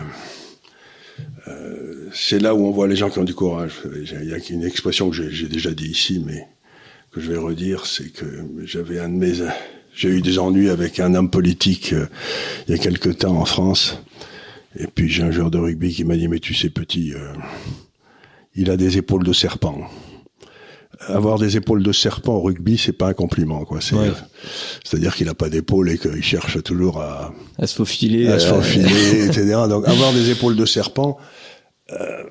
euh, 1.49 2.09
c'est 2.13 2.39
là 2.39 2.55
où 2.55 2.65
on 2.65 2.71
voit 2.71 2.87
les 2.87 2.95
gens 2.95 3.09
qui 3.09 3.19
ont 3.19 3.25
du 3.25 3.35
courage. 3.35 3.73
Il 3.93 4.29
y 4.29 4.33
a 4.33 4.37
une 4.49 4.63
expression 4.63 5.09
que 5.09 5.29
j'ai 5.29 5.49
déjà 5.49 5.71
dit 5.71 5.89
ici, 5.89 6.23
mais 6.25 6.47
que 7.11 7.19
je 7.19 7.33
vais 7.33 7.37
redire, 7.37 7.85
c'est 7.85 8.13
que 8.13 8.25
j'avais 8.63 8.97
un 8.99 9.09
de 9.09 9.15
mes, 9.15 9.33
j'ai 9.93 10.09
eu 10.09 10.21
des 10.21 10.39
ennuis 10.39 10.69
avec 10.69 11.01
un 11.01 11.15
homme 11.15 11.29
politique 11.29 11.91
euh, 11.91 12.07
il 12.69 12.77
y 12.77 12.79
a 12.79 12.81
quelque 12.81 13.09
temps 13.09 13.35
en 13.35 13.45
France, 13.45 14.01
et 14.79 14.87
puis 14.87 15.09
j'ai 15.09 15.23
un 15.23 15.31
joueur 15.31 15.51
de 15.51 15.57
rugby 15.57 15.93
qui 15.93 16.05
m'a 16.05 16.15
dit 16.15 16.29
mais 16.29 16.39
tu 16.39 16.53
sais 16.53 16.69
petit, 16.69 17.11
il 18.55 18.71
a 18.71 18.77
des 18.77 18.97
épaules 18.97 19.25
de 19.25 19.33
serpent 19.33 19.89
avoir 21.07 21.39
des 21.39 21.57
épaules 21.57 21.83
de 21.83 21.91
serpent 21.91 22.35
au 22.35 22.41
rugby, 22.41 22.77
c'est 22.77 22.93
pas 22.93 23.07
un 23.07 23.13
compliment, 23.13 23.65
quoi. 23.65 23.79
C'est, 23.81 23.95
ouais. 23.95 24.11
c'est-à-dire 24.83 25.15
qu'il 25.15 25.29
a 25.29 25.33
pas 25.33 25.49
d'épaule 25.49 25.89
et 25.89 25.97
qu'il 25.97 26.23
cherche 26.23 26.61
toujours 26.63 27.01
à, 27.01 27.33
à 27.57 27.67
se 27.67 27.75
faufiler, 27.75 28.27
à 28.27 28.39
se 28.39 28.47
faufiler, 28.47 29.25
etc. 29.25 29.55
Donc, 29.69 29.87
avoir 29.87 30.13
des 30.13 30.29
épaules 30.29 30.55
de 30.55 30.65
serpent, 30.65 31.17
euh, 31.91 32.23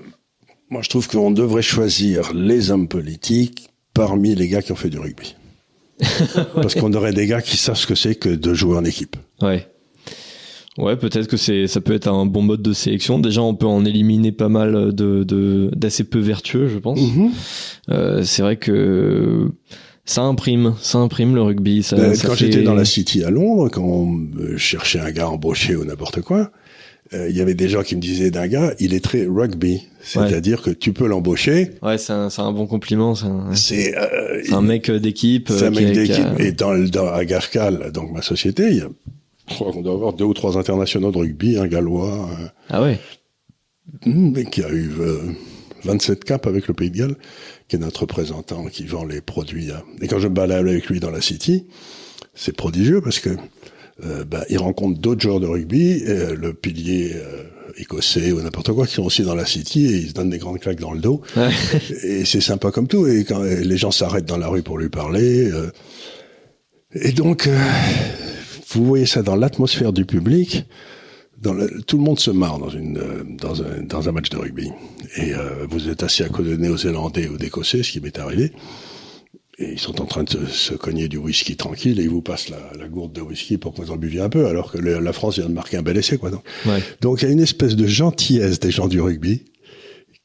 moi, 0.71 0.83
je 0.83 0.89
trouve 0.89 1.09
qu'on 1.09 1.31
devrait 1.31 1.63
choisir 1.63 2.33
les 2.33 2.71
hommes 2.71 2.89
politiques 2.89 3.69
parmi 3.95 4.35
les 4.35 4.49
gars 4.49 4.63
qui 4.63 4.73
ont 4.73 4.77
fait 4.77 4.91
du 4.91 4.99
rugby. 4.99 5.37
Parce 6.55 6.75
qu'on 6.75 6.93
aurait 6.95 7.13
des 7.13 7.27
gars 7.27 7.43
qui 7.43 7.57
savent 7.57 7.77
ce 7.77 7.87
que 7.87 7.95
c'est 7.95 8.15
que 8.15 8.29
de 8.29 8.55
jouer 8.55 8.77
en 8.77 8.85
équipe. 8.85 9.17
Ouais. 9.41 9.69
Ouais, 10.79 10.97
peut-être 10.97 11.29
que 11.29 11.37
c'est 11.37 11.67
ça 11.67 11.81
peut 11.81 11.93
être 11.93 12.09
un 12.09 12.25
bon 12.25 12.43
mode 12.43 12.63
de 12.63 12.73
sélection. 12.73 13.19
Déjà, 13.19 13.43
on 13.43 13.55
peut 13.55 13.67
en 13.67 13.85
éliminer 13.85 14.33
pas 14.33 14.49
mal 14.49 14.95
de 14.95 15.71
d'assez 15.75 16.05
peu 16.05 16.19
vertueux, 16.19 16.69
je 16.69 16.79
pense. 16.79 16.99
Mm 17.01 17.05
-hmm. 17.05 17.31
euh, 17.91 18.23
c'est 18.23 18.43
vrai 18.43 18.57
que 18.57 19.51
ça 20.05 20.23
imprime, 20.23 20.75
ça 20.81 20.99
imprime 20.99 21.35
le 21.35 21.43
rugby. 21.43 21.83
Ça, 21.83 21.97
ben, 21.97 22.15
ça 22.15 22.29
quand 22.29 22.35
fait... 22.35 22.47
j'étais 22.47 22.63
dans 22.63 22.75
la 22.75 22.87
City 22.87 23.23
à 23.23 23.31
Londres, 23.31 23.69
quand 23.71 23.85
on 23.85 24.57
cherchait 24.57 25.01
un 25.01 25.11
gars 25.11 25.29
embauché 25.29 25.77
ou 25.77 25.85
n'importe 25.85 26.23
quoi, 26.23 26.51
euh, 27.15 27.29
il 27.29 27.37
y 27.37 27.41
avait 27.41 27.55
des 27.55 27.69
gens 27.69 27.83
qui 27.83 27.95
me 27.95 28.01
disaient 28.01 28.31
d'un 28.31 28.49
gars, 28.49 28.75
il 28.79 28.95
est 28.95 29.05
très 29.05 29.27
rugby, 29.27 29.83
c'est-à-dire 30.03 30.63
que 30.63 30.71
tu 30.71 30.93
peux 30.93 31.07
l'embaucher. 31.07 31.73
Ouais, 31.83 31.99
c'est 31.99 32.13
un, 32.13 32.29
un, 32.37 32.53
bon 32.53 32.67
compliment. 32.67 33.15
C'est 33.15 33.95
un, 33.97 34.57
un, 34.57 34.63
mec 34.63 34.91
d'équipe. 34.91 35.51
C'est 35.51 35.67
un 35.67 35.71
mec 35.71 35.93
d'équipe. 35.93 36.25
Et 36.39 36.53
dans, 36.53 36.75
dans 36.89 37.09
à 37.09 37.25
Garcal, 37.25 37.93
donc 37.93 38.13
ma 38.13 38.23
société, 38.23 38.69
il 38.71 38.77
y 38.79 38.81
a, 38.81 38.89
je 39.53 39.57
crois 39.57 39.73
qu'on 39.73 39.83
doit 39.83 39.95
avoir 39.95 40.13
deux 40.13 40.25
ou 40.25 40.35
trois 40.35 40.59
internationaux 40.59 41.13
de 41.13 41.19
rugby, 41.19 41.57
un 41.57 41.67
gallois. 41.67 42.29
ah 42.69 42.83
ouais. 42.83 42.99
Mais 44.07 44.45
qui 44.45 44.63
a 44.63 44.71
eu 44.71 44.91
27 45.85 46.25
caps 46.25 46.47
avec 46.47 46.69
le 46.69 46.75
Pays 46.75 46.91
de 46.91 46.99
Galles, 46.99 47.17
qui 47.69 47.77
est 47.77 47.79
notre 47.79 48.03
représentant 48.03 48.65
qui 48.67 48.85
vend 48.85 49.05
les 49.05 49.21
produits. 49.21 49.71
Et 50.01 50.09
quand 50.09 50.19
je 50.19 50.29
me 50.29 50.35
balade 50.35 50.67
avec 50.67 50.87
lui 50.87 51.01
dans 51.01 51.11
la 51.11 51.21
City, 51.21 51.67
c'est 52.35 52.57
prodigieux 52.57 53.01
parce 53.01 53.19
que 53.19 53.31
euh, 54.05 54.25
bah, 54.25 54.45
il 54.49 54.59
rencontre 54.59 54.99
d'autres 54.99 55.21
joueurs 55.21 55.41
de 55.41 55.47
rugby, 55.47 56.03
euh, 56.07 56.35
le 56.35 56.55
pilier 56.55 57.13
euh, 57.15 57.45
écossais 57.77 58.33
ou 58.33 58.41
n'importe 58.41 58.73
quoi, 58.73 58.87
qui 58.87 58.95
sont 58.95 59.05
aussi 59.05 59.23
dans 59.23 59.35
la 59.35 59.45
City 59.45 59.87
et 59.87 59.99
ils 59.99 60.09
se 60.09 60.15
donnent 60.15 60.31
des 60.31 60.39
grandes 60.39 60.59
claques 60.61 60.81
dans 60.81 60.93
le 60.93 61.01
dos. 61.01 61.21
et 62.03 62.25
c'est 62.25 62.41
sympa 62.41 62.71
comme 62.71 62.89
tout. 62.89 63.07
Et 63.07 63.25
quand 63.25 63.43
les 63.43 63.77
gens 63.77 63.91
s'arrêtent 63.91 64.27
dans 64.27 64.39
la 64.39 64.49
rue 64.49 64.63
pour 64.63 64.79
lui 64.79 64.89
parler. 64.89 65.51
et 66.95 67.13
donc, 67.13 67.49
vous 68.73 68.85
voyez 68.85 69.07
ça 69.07 69.23
dans 69.23 69.37
l'atmosphère 69.37 69.93
du 69.93 70.05
public 70.05 70.67
tout 71.87 71.99
le 71.99 72.05
monde 72.05 72.21
se 72.21 72.31
marre 72.31 72.59
dans, 72.59 72.69
une, 72.69 72.99
euh, 72.99 73.25
dans, 73.27 73.63
un, 73.63 73.83
dans 73.83 74.09
un 74.09 74.13
match 74.13 74.29
de 74.31 74.37
rugby. 74.37 74.71
Et 75.17 75.35
euh, 75.35 75.67
vous 75.69 75.89
êtes 75.89 76.03
assis 76.03 76.23
à 76.23 76.29
côté 76.29 76.51
de 76.51 76.57
Néo-Zélandais 76.57 77.29
ou 77.29 77.37
d'Écossais, 77.37 77.83
ce 77.83 77.91
qui 77.91 78.01
m'est 78.01 78.19
arrivé. 78.19 78.53
Et 79.59 79.73
ils 79.73 79.79
sont 79.79 80.01
en 80.01 80.07
train 80.07 80.25
de 80.25 80.47
se, 80.47 80.75
cogner 80.75 81.09
du 81.09 81.19
whisky 81.19 81.57
tranquille 81.57 82.01
et 82.01 82.05
ils 82.05 82.09
vous 82.09 82.23
passent 82.23 82.49
la, 82.49 82.59
la, 82.79 82.89
gourde 82.89 83.13
de 83.13 83.21
whisky 83.21 83.59
pour 83.59 83.75
que 83.75 83.83
vous 83.83 83.91
en 83.91 83.97
buviez 83.97 84.21
un 84.21 84.29
peu, 84.29 84.47
alors 84.47 84.73
que 84.73 84.79
la 84.79 85.13
France 85.13 85.39
vient 85.39 85.49
de 85.49 85.55
marquer 85.55 85.77
un 85.77 85.83
bel 85.83 85.97
essai, 85.97 86.17
quoi. 86.17 86.31
Donc, 86.31 86.45
donc 87.01 87.23
il 87.23 87.27
y 87.27 87.29
a 87.29 87.33
une 87.33 87.41
espèce 87.41 87.77
de 87.77 87.87
gentillesse 87.87 88.61
des 88.61 88.71
gens 88.71 88.89
du 88.89 89.01
rugby 89.01 89.43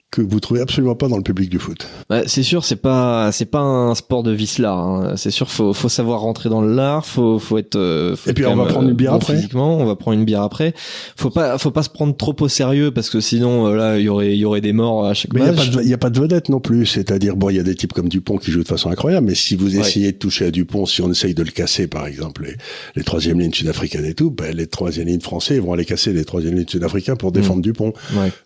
que 0.09 0.21
vous 0.21 0.39
trouvez 0.39 0.61
absolument 0.61 0.95
pas 0.95 1.09
dans 1.09 1.17
le 1.17 1.23
public 1.23 1.49
du 1.49 1.59
foot. 1.59 1.85
Bah, 2.09 2.21
c'est 2.27 2.43
sûr, 2.43 2.63
c'est 2.63 2.77
pas 2.77 3.31
c'est 3.33 3.45
pas 3.45 3.59
un 3.59 3.93
sport 3.93 4.23
de 4.23 4.31
vice-lard. 4.31 4.79
Hein. 4.79 5.13
C'est 5.17 5.31
sûr, 5.31 5.49
faut 5.49 5.73
faut 5.73 5.89
savoir 5.89 6.21
rentrer 6.21 6.49
dans 6.49 6.61
l'art, 6.61 7.05
faut 7.05 7.39
faut 7.39 7.57
être. 7.57 7.75
Euh, 7.75 8.15
et 8.25 8.33
puis 8.33 8.45
on 8.45 8.55
va 8.55 8.65
prendre 8.65 8.87
une 8.87 8.95
bière 8.95 9.13
après. 9.13 9.35
Physiquement, 9.35 9.77
on 9.77 9.85
va 9.85 9.95
prendre 9.97 10.17
une 10.17 10.23
bière 10.23 10.43
après. 10.43 10.73
Faut 11.17 11.29
pas 11.29 11.57
faut 11.57 11.71
pas 11.71 11.83
se 11.83 11.89
prendre 11.89 12.15
trop 12.15 12.35
au 12.39 12.47
sérieux 12.47 12.91
parce 12.91 13.09
que 13.09 13.19
sinon 13.19 13.67
euh, 13.67 13.75
là 13.75 13.99
il 13.99 14.05
y 14.05 14.09
aurait 14.09 14.33
il 14.33 14.39
y 14.39 14.45
aurait 14.45 14.61
des 14.61 14.71
morts 14.71 15.05
à 15.05 15.13
chaque 15.13 15.33
mais 15.33 15.51
match. 15.51 15.71
Il 15.83 15.89
y 15.89 15.93
a 15.93 15.97
pas 15.97 16.09
de 16.09 16.19
vedette 16.19 16.47
non 16.47 16.61
plus. 16.61 16.85
C'est-à-dire 16.85 17.35
bon, 17.35 17.49
il 17.49 17.57
y 17.57 17.59
a 17.59 17.63
des 17.63 17.75
types 17.75 17.91
comme 17.91 18.07
Dupont 18.07 18.37
qui 18.37 18.51
jouent 18.51 18.63
de 18.63 18.67
façon 18.67 18.89
incroyable, 18.89 19.27
mais 19.27 19.35
si 19.35 19.55
vous 19.55 19.77
essayez 19.77 20.13
de 20.13 20.17
toucher 20.17 20.45
à 20.45 20.51
Dupont, 20.51 20.85
si 20.85 21.01
on 21.01 21.11
essaye 21.11 21.33
de 21.33 21.43
le 21.43 21.51
casser 21.51 21.87
par 21.87 22.07
exemple 22.07 22.45
les, 22.45 22.55
les 22.95 23.03
troisième 23.03 23.41
lignes 23.41 23.53
sud-africaines 23.53 24.05
et 24.05 24.13
tout, 24.13 24.31
ben, 24.31 24.55
les 24.55 24.67
troisième 24.67 25.07
lignes 25.07 25.19
français 25.19 25.59
vont 25.59 25.73
aller 25.73 25.85
casser 25.85 26.13
les 26.13 26.23
troisième 26.23 26.55
lignes 26.55 26.67
sud-africains 26.67 27.17
pour 27.17 27.33
défendre 27.33 27.59
mmh. 27.59 27.63
Dupont. 27.63 27.93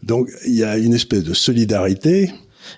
Donc 0.01 0.27
il 0.47 0.55
y 0.55 0.63
a 0.63 0.77
une 0.77 0.95
espèce 0.95 1.23
de 1.23 1.33
solidarité 1.51 2.31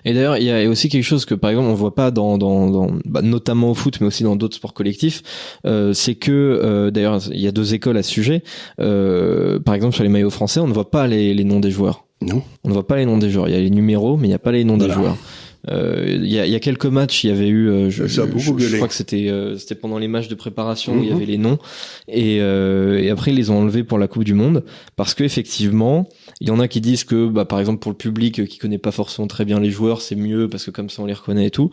et 0.04 0.12
d'ailleurs, 0.12 0.38
il 0.38 0.44
y 0.44 0.50
a 0.50 0.68
aussi 0.68 0.88
quelque 0.88 1.04
chose 1.04 1.24
que, 1.24 1.34
par 1.34 1.50
exemple, 1.50 1.68
on 1.68 1.74
voit 1.74 1.94
pas 1.94 2.10
dans, 2.10 2.38
dans, 2.38 2.70
dans 2.70 2.90
bah, 3.04 3.22
notamment 3.22 3.70
au 3.70 3.74
foot, 3.74 3.98
mais 4.00 4.06
aussi 4.06 4.22
dans 4.22 4.36
d'autres 4.36 4.56
sports 4.56 4.74
collectifs, 4.74 5.22
euh, 5.66 5.92
c'est 5.92 6.14
que, 6.14 6.32
euh, 6.32 6.90
d'ailleurs, 6.90 7.20
il 7.30 7.40
y 7.40 7.46
a 7.46 7.52
deux 7.52 7.74
écoles 7.74 7.96
à 7.96 8.02
ce 8.02 8.10
sujet. 8.10 8.42
Euh, 8.80 9.60
par 9.60 9.74
exemple, 9.74 9.94
sur 9.94 10.02
les 10.02 10.08
maillots 10.08 10.30
français, 10.30 10.60
on 10.60 10.66
ne 10.66 10.72
voit 10.72 10.90
pas 10.90 11.06
les, 11.06 11.34
les 11.34 11.44
noms 11.44 11.60
des 11.60 11.70
joueurs. 11.70 12.06
Non. 12.22 12.42
On 12.64 12.68
ne 12.68 12.74
voit 12.74 12.86
pas 12.86 12.96
les 12.96 13.06
noms 13.06 13.18
des 13.18 13.30
joueurs. 13.30 13.48
Il 13.48 13.54
y 13.54 13.58
a 13.58 13.60
les 13.60 13.70
numéros, 13.70 14.16
mais 14.16 14.26
il 14.26 14.30
n'y 14.30 14.34
a 14.34 14.38
pas 14.38 14.52
les 14.52 14.64
noms 14.64 14.78
des 14.78 14.90
joueurs. 14.90 15.16
Euh, 15.70 16.04
il 16.06 16.30
y, 16.30 16.38
a, 16.38 16.46
y, 16.46 16.54
a, 16.54 16.60
quelques 16.60 16.86
matchs, 16.86 17.24
il 17.24 17.28
y 17.28 17.30
avait 17.30 17.48
eu, 17.48 17.68
euh, 17.68 17.88
je, 17.88 18.06
je, 18.06 18.22
je, 18.36 18.76
crois 18.76 18.88
que 18.88 18.94
c'était 18.94 19.30
euh, 19.30 19.56
c'était 19.56 19.74
pendant 19.74 19.96
les 19.96 20.08
matchs 20.08 20.28
de 20.28 20.34
préparation, 20.34 20.94
où 20.94 21.02
il 21.02 21.06
y 21.06 21.10
mhm. 21.10 21.16
avait 21.16 21.24
les 21.24 21.38
noms, 21.38 21.58
et, 22.06 22.36
et 22.36 23.10
après 23.10 23.30
ils 23.30 23.36
les 23.36 23.50
ont 23.50 23.58
enlevés 23.58 23.82
pour 23.82 23.98
la 23.98 24.06
Coupe 24.06 24.24
du 24.24 24.34
Monde 24.34 24.64
parce 24.96 25.14
que 25.14 25.24
effectivement, 25.24 26.08
il 26.40 26.48
y 26.48 26.50
en 26.50 26.60
a 26.60 26.68
qui 26.68 26.80
disent 26.80 27.04
que, 27.04 27.26
bah, 27.28 27.44
par 27.44 27.60
exemple 27.60 27.80
pour 27.80 27.92
le 27.92 27.96
public 27.96 28.46
qui 28.46 28.58
connaît 28.58 28.78
pas 28.78 28.90
forcément 28.90 29.28
très 29.28 29.44
bien 29.44 29.60
les 29.60 29.70
joueurs, 29.70 30.00
c'est 30.00 30.16
mieux 30.16 30.48
parce 30.48 30.64
que 30.64 30.70
comme 30.70 30.90
ça 30.90 31.02
on 31.02 31.06
les 31.06 31.14
reconnaît 31.14 31.46
et 31.46 31.50
tout. 31.50 31.70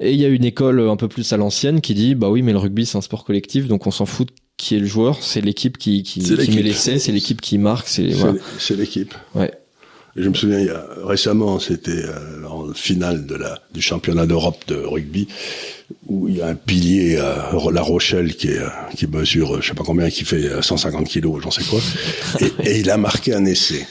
Et 0.00 0.12
il 0.12 0.20
y 0.20 0.24
a 0.24 0.28
une 0.28 0.44
école 0.44 0.80
un 0.80 0.96
peu 0.96 1.08
plus 1.08 1.32
à 1.32 1.36
l'ancienne 1.36 1.80
qui 1.80 1.94
dit, 1.94 2.14
bah 2.14 2.30
oui, 2.30 2.42
mais 2.42 2.52
le 2.52 2.58
rugby 2.58 2.86
c'est 2.86 2.98
un 2.98 3.02
sport 3.02 3.24
collectif, 3.24 3.68
donc 3.68 3.86
on 3.86 3.90
s'en 3.90 4.06
fout 4.06 4.28
qui 4.56 4.74
est 4.74 4.80
le 4.80 4.86
joueur, 4.86 5.22
c'est 5.22 5.40
l'équipe 5.40 5.78
qui 5.78 6.02
qui, 6.02 6.20
qui 6.20 6.50
met 6.50 6.62
l'essai, 6.62 6.98
c'est 6.98 7.12
l'équipe 7.12 7.40
qui 7.40 7.58
marque, 7.58 7.88
c'est 7.88 8.08
voilà. 8.08 8.38
l'équipe. 8.76 9.14
Ouais 9.34 9.52
je 10.18 10.28
me 10.28 10.34
souviens, 10.34 10.60
il 10.60 10.66
y 10.66 10.70
a, 10.70 10.84
récemment, 11.04 11.58
c'était 11.58 11.90
euh, 12.04 12.44
en 12.48 12.72
finale 12.74 13.26
de 13.26 13.34
la, 13.34 13.58
du 13.72 13.80
championnat 13.80 14.26
d'Europe 14.26 14.64
de 14.66 14.76
rugby, 14.76 15.28
où 16.06 16.28
il 16.28 16.36
y 16.36 16.42
a 16.42 16.48
un 16.48 16.54
pilier 16.54 17.16
à 17.18 17.52
La 17.72 17.82
Rochelle 17.82 18.34
qui, 18.34 18.48
est, 18.48 18.60
qui 18.96 19.06
mesure, 19.06 19.62
je 19.62 19.68
sais 19.68 19.74
pas 19.74 19.84
combien, 19.84 20.10
qui 20.10 20.24
fait 20.24 20.62
150 20.62 21.06
kilos, 21.06 21.42
j'en 21.42 21.50
sais 21.50 21.64
quoi, 21.64 21.80
et, 22.64 22.80
il 22.80 22.90
a 22.90 22.96
marqué 22.96 23.34
un 23.34 23.44
essai. 23.44 23.86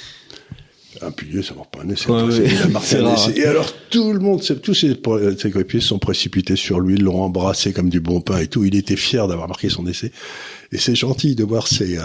Un 1.00 1.12
pilier, 1.12 1.44
ça 1.44 1.54
marque 1.54 1.72
pas 1.72 1.84
un 1.84 1.90
essai. 1.90 2.10
il 2.10 2.62
a 2.62 2.68
marqué 2.68 2.96
un 2.98 3.14
essai. 3.14 3.34
Et 3.38 3.46
alors, 3.46 3.72
tout 3.90 4.12
le 4.14 4.20
monde, 4.20 4.42
tous 4.62 4.74
ses, 4.74 5.00
ses 5.38 5.52
coéquipiers 5.52 5.80
sont 5.80 6.00
précipités 6.00 6.56
sur 6.56 6.80
lui, 6.80 6.98
l'ont 6.98 7.22
embrassé 7.22 7.72
comme 7.72 7.90
du 7.90 8.00
bon 8.00 8.20
pain 8.20 8.40
et 8.40 8.48
tout. 8.48 8.66
Il 8.66 8.76
était 8.76 8.96
fier 8.96 9.28
d'avoir 9.28 9.48
marqué 9.48 9.70
son 9.70 9.86
essai. 9.86 10.12
Et 10.72 10.80
c'est 10.80 10.96
gentil 10.96 11.36
de 11.36 11.44
voir 11.44 11.68
ces, 11.68 12.00
euh, 12.00 12.04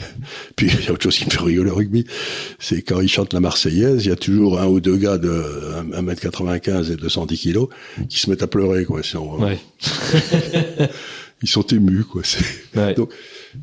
Puis 0.56 0.68
il 0.68 0.84
y 0.84 0.88
a 0.88 0.92
autre 0.92 1.02
chose 1.02 1.16
qui 1.16 1.26
me 1.26 1.30
fait 1.30 1.40
rigoler 1.40 1.70
au 1.70 1.74
rugby, 1.74 2.04
c'est 2.58 2.82
quand 2.82 3.00
ils 3.00 3.08
chantent 3.08 3.32
la 3.32 3.40
Marseillaise, 3.40 4.04
il 4.04 4.08
y 4.08 4.12
a 4.12 4.16
toujours 4.16 4.60
un 4.60 4.66
ou 4.66 4.80
deux 4.80 4.96
gars 4.96 5.18
de 5.18 5.42
1m95 5.92 6.92
et 6.92 6.96
210 6.96 7.38
kilos 7.38 7.68
qui 8.08 8.18
se 8.18 8.30
mettent 8.30 8.42
à 8.42 8.46
pleurer, 8.46 8.84
quoi. 8.84 9.00
Ouais. 9.38 9.58
ils 11.42 11.48
sont 11.48 11.66
émus, 11.66 12.04
quoi. 12.04 12.22
Ouais. 12.76 12.94
Donc, 12.96 13.12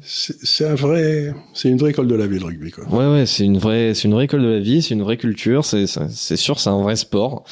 c'est 0.02 0.66
un 0.66 0.76
vrai, 0.76 1.34
c'est 1.54 1.70
une 1.70 1.78
vraie 1.78 1.92
école 1.92 2.08
de 2.08 2.16
la 2.16 2.28
vie 2.28 2.40
le 2.40 2.46
rugby 2.46 2.72
quoi. 2.72 2.86
Ouais 2.90 3.12
ouais, 3.12 3.26
c'est 3.26 3.44
une 3.44 3.58
vraie, 3.58 3.94
c'est 3.94 4.08
une 4.08 4.14
vraie 4.14 4.26
école 4.26 4.42
de 4.42 4.48
la 4.48 4.60
vie, 4.60 4.82
c'est 4.82 4.94
une 4.94 5.04
vraie 5.04 5.18
culture, 5.18 5.66
c'est 5.66 5.86
c'est 5.88 6.38
sûr, 6.38 6.60
c'est 6.60 6.70
un 6.70 6.82
vrai 6.82 6.96
sport. 6.96 7.44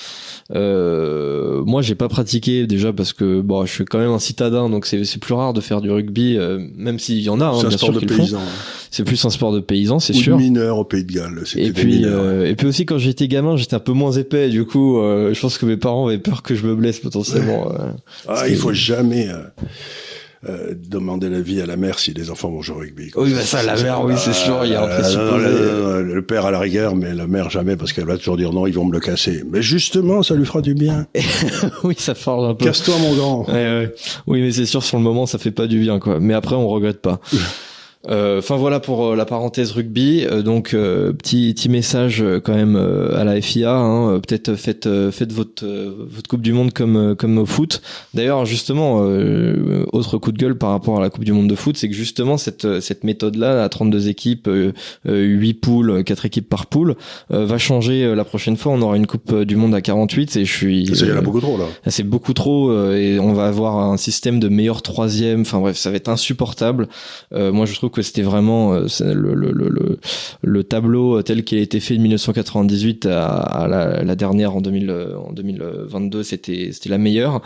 Euh, 0.54 1.64
moi, 1.66 1.82
j'ai 1.82 1.96
pas 1.96 2.08
pratiqué 2.08 2.68
déjà 2.68 2.94
parce 2.94 3.14
que 3.14 3.42
bon, 3.42 3.66
je 3.66 3.72
suis 3.72 3.86
quand 3.86 4.00
même 4.00 4.12
un 4.12 4.20
citadin, 4.20 4.70
donc 4.70 4.86
c'est 4.86 5.04
c'est 5.04 5.20
plus 5.20 5.34
rare 5.34 5.54
de 5.54 5.62
faire 5.62 5.82
du 5.82 5.92
rugby, 5.92 6.38
euh, 6.38 6.60
même 6.76 7.00
s'il 7.00 7.20
y 7.22 7.30
en 7.30 7.42
a. 7.42 7.46
Hein, 7.46 7.58
c'est 7.62 7.68
un 7.68 7.72
sport 7.72 7.92
de 7.92 8.06
paysan. 8.06 8.40
C'est 8.90 9.04
plus 9.04 9.24
un 9.26 9.30
sport 9.30 9.52
de 9.52 9.60
paysan, 9.60 10.00
c'est 10.00 10.14
sûr. 10.14 10.38
De 10.38 10.42
mineur 10.42 10.78
au 10.78 10.86
Pays 10.86 11.04
de 11.04 11.12
Galles. 11.12 11.44
Et 11.56 11.72
puis 11.72 12.06
euh, 12.06 12.50
et 12.50 12.56
puis 12.56 12.68
aussi 12.68 12.86
quand 12.86 12.98
j'étais 12.98 13.28
gamin, 13.28 13.58
j'étais 13.58 13.76
un 13.76 13.80
peu 13.80 13.92
moins 13.92 14.12
épais, 14.12 14.50
du 14.50 14.66
coup, 14.66 15.00
euh, 15.00 15.34
je 15.34 15.42
pense 15.42 15.58
que 15.58 15.66
mes 15.66 15.78
parents 15.78 16.08
avaient 16.08 16.18
peur 16.18 16.42
que 16.42 16.56
je 16.56 16.66
me 16.66 16.76
blesse 16.76 17.00
potentiellement. 17.00 17.72
ah, 18.28 18.48
il 18.48 18.56
faut 18.56 18.74
jamais 18.74 19.28
euh, 20.48 20.76
demander 20.76 21.30
l'avis 21.30 21.62
à 21.62 21.66
la 21.66 21.78
mère 21.78 21.98
si 21.98 22.14
les 22.14 22.30
enfants 22.30 22.50
vont 22.50 22.62
jouer 22.62 22.76
au 22.76 22.80
rugby. 22.80 23.12
Oui, 23.16 23.34
bah 23.34 23.42
ça, 23.42 23.64
la 23.64 23.76
mère, 23.76 24.04
oui, 24.04 24.14
c'est 24.18 24.34
sûr, 24.34 24.60
il 24.66 24.72
y 24.72 24.76
a 24.76 24.84
un 24.84 24.88
euh, 24.88 26.04
le, 26.04 26.22
père 26.22 26.46
à 26.46 26.52
la 26.52 26.60
rigueur, 26.60 26.96
mais 26.96 27.16
la 27.16 27.26
mère 27.26 27.50
jamais, 27.50 27.76
parce 27.76 27.92
qu'elle 27.92 28.06
va 28.06 28.18
toujours 28.18 28.38
dire 28.38 28.54
non, 28.54 28.68
ils 28.68 28.74
vont 28.74 28.86
me 28.86 28.94
le 28.94 29.00
casser. 29.00 29.44
Mais 29.50 29.62
justement, 29.62 30.22
ça 30.22 30.36
lui 30.36 30.46
fera 30.46 30.62
du 30.62 30.74
bien. 30.74 31.08
oui, 31.84 31.96
ça 31.98 32.14
forge 32.14 32.52
un 32.52 32.54
peu. 32.54 32.66
Casse-toi, 32.66 32.96
mon 33.00 33.16
grand. 33.16 33.46
Oui, 34.28 34.42
mais 34.42 34.52
c'est 34.52 34.66
sûr, 34.66 34.84
sur 34.84 34.98
le 34.98 35.04
moment, 35.04 35.26
ça 35.26 35.38
fait 35.38 35.52
pas 35.52 35.68
du 35.68 35.80
bien, 35.80 36.00
quoi. 36.00 36.20
Mais 36.20 36.34
après, 36.34 36.56
on 36.56 36.68
regrette 36.68 37.02
pas. 37.02 37.20
Euh, 38.10 38.40
enfin 38.40 38.56
voilà 38.56 38.80
pour 38.80 39.08
euh, 39.08 39.16
la 39.16 39.26
parenthèse 39.26 39.72
rugby. 39.72 40.26
Euh, 40.26 40.42
donc 40.42 40.70
petit 40.70 41.54
petit 41.54 41.70
message 41.70 42.24
quand 42.44 42.54
même 42.54 42.76
à 42.76 43.24
la 43.24 43.42
FIA. 43.42 43.76
Hein, 43.76 44.20
Peut-être 44.20 44.56
faites 44.56 44.88
faites 45.12 45.34
votre 45.34 45.66
votre 45.66 46.28
Coupe 46.28 46.42
du 46.42 46.54
Monde 46.54 46.74
comme 46.74 47.16
comme 47.16 47.38
au 47.38 47.46
foot. 47.46 47.82
D'ailleurs 48.14 48.46
justement 48.46 48.98
autre 49.92 50.18
coup 50.18 50.32
de 50.32 50.38
gueule 50.38 50.58
par 50.58 50.70
rapport 50.70 50.98
à 50.98 51.02
la 51.02 51.10
Coupe 51.10 51.24
du 51.24 51.34
Monde 51.34 51.48
de 51.48 51.56
foot, 51.56 51.78
c'est 51.78 51.90
que 51.90 51.96
justement 51.96 52.38
cette 52.38 52.80
cette 52.80 53.04
méthode 53.04 53.36
là 53.36 53.64
à 53.64 53.70
32 53.70 54.10
équipes, 54.10 54.50
8 55.06 55.54
poules, 55.56 56.04
4 56.04 56.26
équipes 56.26 56.50
par 56.50 56.68
poule, 56.68 56.96
va 57.30 57.58
changer 57.58 58.16
la 58.16 58.24
prochaine 58.24 58.58
fois. 58.58 58.74
On 58.74 58.82
aura 58.82 58.98
une 58.98 59.08
Coupe 59.08 59.34
du 59.42 59.56
Monde 59.56 59.74
à 59.76 59.82
48 59.82 60.38
et 60.38 60.46
je 60.46 60.54
suis. 60.54 60.96
Ça 60.96 61.06
y 61.06 61.12
en 61.12 61.18
a 61.18 61.22
beaucoup 61.22 61.42
trop 61.42 61.58
là. 61.58 61.66
C'est 61.88 62.04
beaucoup 62.04 62.34
trop 62.34 62.92
et 62.94 63.20
on 63.20 63.34
va 63.34 63.48
avoir 63.48 63.78
un 63.78 63.98
système 63.98 64.40
de 64.40 64.50
meilleur 64.50 64.82
troisième. 64.82 65.42
Enfin 65.42 65.60
bref, 65.60 65.78
ça 65.78 65.90
va 65.90 65.98
être 65.98 66.10
insupportable. 66.10 66.88
moi 67.32 67.66
je 67.66 67.74
trouve 67.74 67.87
que 67.90 68.02
c'était 68.02 68.22
vraiment 68.22 68.74
euh, 68.74 68.88
le, 69.02 69.34
le, 69.34 69.52
le, 69.52 70.00
le, 70.42 70.64
tableau 70.64 71.22
tel 71.22 71.44
qu'il 71.44 71.58
a 71.58 71.62
été 71.62 71.80
fait 71.80 71.96
de 71.96 72.02
1998 72.02 73.06
à, 73.06 73.68
la, 73.70 74.04
la, 74.04 74.16
dernière 74.16 74.56
en, 74.56 74.62
2000, 74.62 74.92
en 75.28 75.34
2022, 75.34 76.24
c'était 76.24 76.70
c'était 76.72 76.90
la 76.90 76.98
meilleure. 76.98 77.42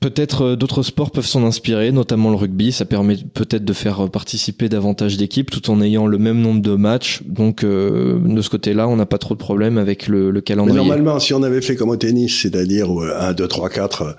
Peut-être 0.00 0.42
euh, 0.42 0.56
d'autres 0.56 0.82
sports 0.82 1.10
peuvent 1.10 1.26
s'en 1.26 1.44
inspirer, 1.44 1.90
notamment 1.90 2.30
le 2.30 2.36
rugby. 2.36 2.70
Ça 2.70 2.84
permet 2.84 3.16
peut-être 3.16 3.64
de 3.64 3.72
faire 3.72 4.10
participer 4.10 4.68
davantage 4.68 5.16
d'équipes 5.16 5.50
tout 5.50 5.70
en 5.70 5.80
ayant 5.80 6.06
le 6.06 6.18
même 6.18 6.40
nombre 6.40 6.60
de 6.60 6.74
matchs. 6.74 7.22
Donc 7.24 7.64
euh, 7.64 8.18
de 8.18 8.42
ce 8.42 8.50
côté-là, 8.50 8.88
on 8.88 8.96
n'a 8.96 9.06
pas 9.06 9.18
trop 9.18 9.34
de 9.34 9.38
problèmes 9.38 9.78
avec 9.78 10.06
le, 10.06 10.30
le 10.30 10.40
calendrier. 10.40 10.80
Mais 10.80 10.86
normalement, 10.86 11.18
si 11.18 11.32
on 11.32 11.42
avait 11.42 11.62
fait 11.62 11.76
comme 11.76 11.88
au 11.88 11.96
tennis, 11.96 12.42
c'est-à-dire 12.42 12.90
1, 12.90 13.32
2, 13.32 13.48
3, 13.48 13.68
4 13.70 14.16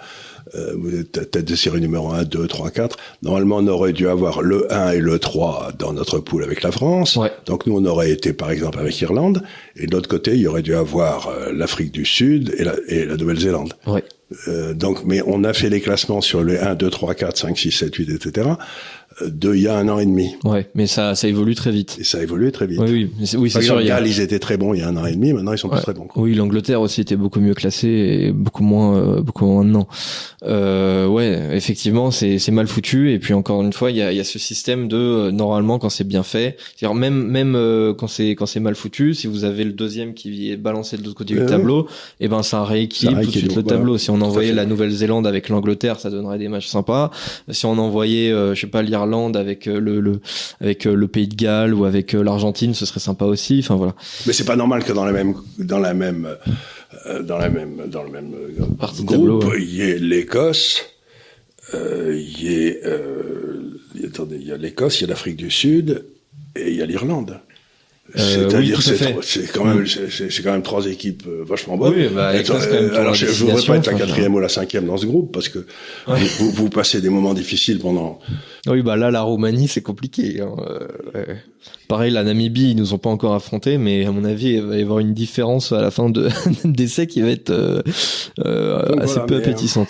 euh, 0.56 0.76
vous 0.78 0.96
êtes 0.96 1.32
tête 1.32 1.46
de 1.46 1.56
série 1.56 1.82
numéro 1.82 2.12
1, 2.12 2.24
2, 2.24 2.48
3, 2.48 2.72
4. 2.72 2.98
Normalement, 3.24 3.58
on 3.58 3.68
aurait 3.68 3.94
dû 3.94 4.08
avoir 4.08 4.42
le 4.42 4.72
1 4.74 4.92
et 4.92 5.00
le 5.00 5.20
3 5.20 5.74
dans 5.78 5.94
notre 5.94 6.20
poule 6.20 6.44
avec 6.44 6.64
la 6.64 6.72
France. 6.72 7.18
Donc 7.46 7.66
nous, 7.66 7.78
on 7.78 7.86
aurait 7.86 8.12
été 8.12 8.34
par 8.34 8.52
exemple 8.52 8.80
avec 8.80 9.00
Irlande. 9.02 9.44
Et 9.76 9.88
de 9.88 9.92
l'autre 9.96 10.10
côté, 10.10 10.32
il 10.32 10.42
y 10.42 10.48
aurait 10.48 10.62
dû 10.62 10.76
avoir 10.76 11.28
euh, 11.28 11.52
l'Afrique 11.54 11.92
du 11.92 12.06
Sud 12.06 12.54
et 12.58 12.64
la, 12.64 12.76
et 12.88 13.06
la 13.06 13.18
Nouvelle-Zélande. 13.18 13.74
Ouais. 13.86 14.04
Euh, 14.48 14.74
donc, 14.74 15.06
mais 15.06 15.22
on 15.26 15.44
a 15.44 15.54
fait 15.54 15.70
les 15.70 15.82
classements 15.82 16.22
sur 16.22 16.44
les 16.44 16.58
1, 16.58 16.76
2, 16.76 16.90
3, 16.90 17.16
4, 17.16 17.38
5, 17.38 17.58
6, 17.58 17.72
7, 17.72 17.96
8, 17.96 18.10
etc 18.10 18.50
de 19.26 19.56
il 19.56 19.62
y 19.62 19.68
a 19.68 19.76
un 19.76 19.88
an 19.90 20.00
et 20.00 20.06
demi. 20.06 20.36
Ouais, 20.44 20.70
mais 20.76 20.86
ça, 20.86 21.16
ça 21.16 21.28
évolue 21.28 21.56
très 21.56 21.72
vite. 21.72 21.98
Et 22.00 22.04
ça 22.04 22.20
a 22.20 22.22
évolué 22.22 22.52
très 22.52 22.68
vite. 22.68 22.80
Oui, 22.80 23.10
oui, 23.20 23.36
oui 23.38 23.50
c'est 23.50 23.62
sûr. 23.62 23.82
Galles, 23.82 24.08
ils 24.08 24.20
étaient 24.20 24.40
très 24.40 24.58
bons 24.58 24.74
il 24.74 24.82
y 24.82 24.84
a 24.84 24.88
un 24.88 24.98
an 24.98 25.06
et 25.06 25.14
demi, 25.14 25.34
maintenant 25.34 25.54
ils 25.54 25.58
sont 25.58 25.70
plus 25.70 25.82
très 25.82 25.94
bons. 25.94 26.08
Oui, 26.16 26.36
l'Angleterre 26.36 26.82
aussi 26.82 27.02
était 27.02 27.16
beaucoup 27.16 27.40
mieux 27.40 27.54
classée 27.54 27.88
et 27.88 28.32
beaucoup 28.32 28.64
moins, 28.64 28.98
euh, 28.98 29.22
beaucoup 29.22 29.46
moins 29.46 29.64
maintenant. 29.64 29.88
Euh, 30.44 31.08
ouais, 31.08 31.50
effectivement, 31.54 32.12
c'est 32.12 32.38
c'est 32.38 32.52
mal 32.52 32.68
foutu. 32.68 33.12
Et 33.12 33.20
puis 33.20 33.34
encore 33.34 33.62
une 33.64 33.74
fois, 33.74 33.92
il 33.92 33.98
y 33.98 34.02
a, 34.02 34.12
y 34.12 34.20
a 34.20 34.24
ce 34.24 34.40
système 34.40 34.88
de 34.88 34.98
euh, 34.98 35.32
normalement 35.32 35.80
quand 35.80 35.90
c'est 35.90 36.08
bien 36.08 36.24
fait, 36.24 36.58
c'est-à-dire 36.76 36.96
même 36.96 37.28
même 37.28 37.56
euh, 37.56 37.94
quand 37.94 38.08
c'est 38.08 38.32
quand 38.32 38.46
c'est 38.46 38.60
mal 38.60 38.76
foutu, 38.76 39.14
si 39.14 39.28
vous 39.28 39.46
avez 39.46 39.64
le 39.64 39.74
deuxième 39.74 40.14
qui 40.14 40.52
est 40.52 40.58
balancé 40.58 40.98
de 40.98 41.04
l'autre 41.04 41.18
côté 41.18 41.34
du 41.34 41.46
tableau, 41.46 41.88
et 42.20 42.26
eh 42.26 42.28
ben 42.28 42.44
ça 42.44 42.64
rééquilibre 42.64 43.22
tout 43.22 43.32
de 43.32 43.38
suite 43.38 43.56
le 43.56 43.64
tableau. 43.64 43.98
Si 43.98 44.12
on 44.12 44.17
envoyait 44.22 44.54
la 44.54 44.66
Nouvelle-Zélande 44.66 45.28
avec 45.28 45.50
l'Angleterre, 45.50 46.00
ça 46.00 46.10
donnerait 46.10 46.38
des 46.38 46.48
matchs 46.48 46.68
sympas. 46.68 47.12
Si 47.50 47.66
on 47.66 47.78
envoyait, 47.78 48.32
je 48.32 48.60
sais 48.60 48.68
pas, 48.68 48.82
l'Irlande 48.82 49.38
avec 49.38 49.66
le, 49.66 50.00
le 50.00 50.20
avec 50.62 50.86
le 50.86 51.08
Pays 51.08 51.28
de 51.28 51.36
Galles 51.36 51.74
ou 51.74 51.86
avec 51.86 52.14
l'Argentine, 52.14 52.74
ce 52.74 52.86
serait 52.86 53.00
sympa 53.00 53.26
aussi. 53.26 53.60
Enfin 53.60 53.76
voilà. 53.76 53.96
Mais 54.26 54.34
c'est 54.34 54.46
pas 54.46 54.56
normal 54.56 54.84
que 54.84 54.94
dans 54.94 55.06
la 55.06 55.12
même 55.12 55.36
dans 55.58 55.80
la 55.80 55.94
même 55.94 56.28
euh, 57.06 57.22
dans 57.22 57.38
la 57.38 57.50
même 57.50 57.88
dans 57.88 58.04
le 58.04 58.10
même 58.10 58.34
euh, 58.34 58.66
Partie 58.80 59.04
groupe, 59.04 59.46
il 59.58 59.76
y 59.76 59.82
a 59.82 59.96
l'Écosse, 59.98 60.86
euh, 61.74 62.18
il 62.18 64.02
y 64.02 64.06
attendez, 64.06 64.38
il 64.40 64.48
y 64.48 64.52
a 64.52 64.58
l'Écosse, 64.58 65.00
il 65.00 65.02
y 65.02 65.06
a 65.06 65.10
l'Afrique 65.10 65.38
du 65.38 65.52
Sud 65.52 66.06
et 66.56 66.70
il 66.70 66.76
y 66.76 66.82
a 66.82 66.86
l'Irlande. 66.86 67.40
C'est-à-dire, 68.16 68.82
c'est 68.82 69.52
quand 69.52 69.66
même, 69.66 69.86
c'est 69.86 70.44
quand 70.44 70.52
même 70.54 70.64
trois 70.64 70.86
équipes 70.86 71.24
vachement 71.44 71.78
bonnes. 71.78 71.94
Oui, 71.96 72.08
bah, 72.14 72.30
alors, 72.96 73.14
je 73.14 73.26
ne 73.26 73.32
voudrais 73.32 73.64
pas 73.64 73.78
être 73.78 73.88
la 73.88 73.98
quatrième 73.98 74.34
ou 74.34 74.40
la 74.40 74.50
cinquième 74.50 74.86
dans 74.86 74.98
ce 74.98 75.06
groupe 75.06 75.32
parce 75.32 75.50
que 75.50 75.66
vous, 76.08 76.52
vous, 76.52 76.70
passez 76.70 77.02
des 77.02 77.10
moments 77.10 77.34
difficiles 77.34 77.80
pendant. 77.80 78.20
Oui, 78.68 78.82
bah 78.82 78.96
là, 78.96 79.12
la 79.12 79.22
Roumanie, 79.22 79.68
c'est 79.68 79.82
compliqué. 79.82 80.42
Hein. 80.42 80.56
Pareil, 81.88 82.12
la 82.12 82.24
Namibie, 82.24 82.72
ils 82.72 82.76
nous 82.76 82.94
ont 82.94 82.98
pas 82.98 83.10
encore 83.10 83.34
affronté, 83.34 83.78
mais 83.78 84.06
à 84.06 84.12
mon 84.12 84.26
avis, 84.26 84.56
il 84.56 84.62
va 84.62 84.78
y 84.78 84.82
avoir 84.82 85.00
une 85.00 85.14
différence 85.14 85.72
à 85.72 85.82
la 85.82 85.90
fin 85.90 86.10
de 86.10 86.28
d'essai 86.66 87.08
qui 87.08 87.22
va 87.22 87.30
être 87.30 87.50
euh, 87.50 87.82
euh 88.46 89.00
assez 89.00 89.20
peu 89.26 89.38
appétissante. 89.38 89.90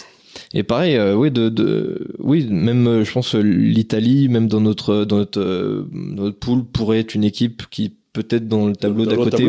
Et 0.54 0.62
pareil, 0.64 0.96
euh, 0.96 1.16
oui, 1.16 1.32
de, 1.32 1.50
de, 1.50 2.08
oui, 2.20 2.48
même 2.50 2.88
euh, 2.88 3.04
je 3.04 3.12
pense 3.12 3.34
l'Italie, 3.34 4.30
même 4.30 4.48
dans 4.48 4.62
notre 4.62 5.06
dans 5.06 5.18
notre, 5.18 5.88
notre 5.92 6.38
pool, 6.38 6.64
pourrait 6.66 7.00
être 7.00 7.16
une 7.16 7.24
équipe 7.24 7.64
qui 7.72 7.97
peut-être 8.24 8.48
dans 8.48 8.68
le 8.68 8.76
tableau 8.76 9.06
d'à 9.06 9.16
côté 9.16 9.48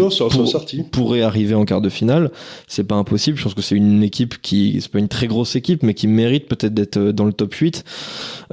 pourrait 0.92 1.22
arriver 1.22 1.54
en 1.54 1.64
quart 1.64 1.80
de 1.80 1.88
finale. 1.88 2.30
C'est 2.66 2.84
pas 2.84 2.96
impossible. 2.96 3.38
Je 3.38 3.44
pense 3.44 3.54
que 3.54 3.62
c'est 3.62 3.76
une 3.76 4.02
équipe 4.02 4.40
qui, 4.42 4.78
c'est 4.80 4.90
pas 4.90 4.98
une 4.98 5.08
très 5.08 5.26
grosse 5.26 5.56
équipe, 5.56 5.82
mais 5.82 5.94
qui 5.94 6.06
mérite 6.06 6.48
peut-être 6.48 6.74
d'être 6.74 6.98
euh, 6.98 7.12
dans 7.12 7.24
le 7.24 7.32
top 7.32 7.54
8. 7.54 7.84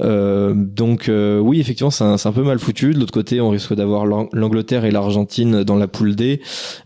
Euh, 0.00 0.54
donc 0.56 1.08
euh, 1.08 1.38
oui, 1.38 1.60
effectivement, 1.60 1.90
c'est 1.90 2.04
un, 2.04 2.16
un, 2.22 2.32
peu 2.32 2.42
mal 2.42 2.58
foutu. 2.58 2.94
De 2.94 2.98
l'autre 2.98 3.12
côté, 3.12 3.40
on 3.40 3.50
risque 3.50 3.74
d'avoir 3.74 4.06
l'Angleterre 4.06 4.84
et 4.84 4.90
l'Argentine 4.90 5.64
dans 5.64 5.76
la 5.76 5.88
poule 5.88 6.14
D 6.14 6.40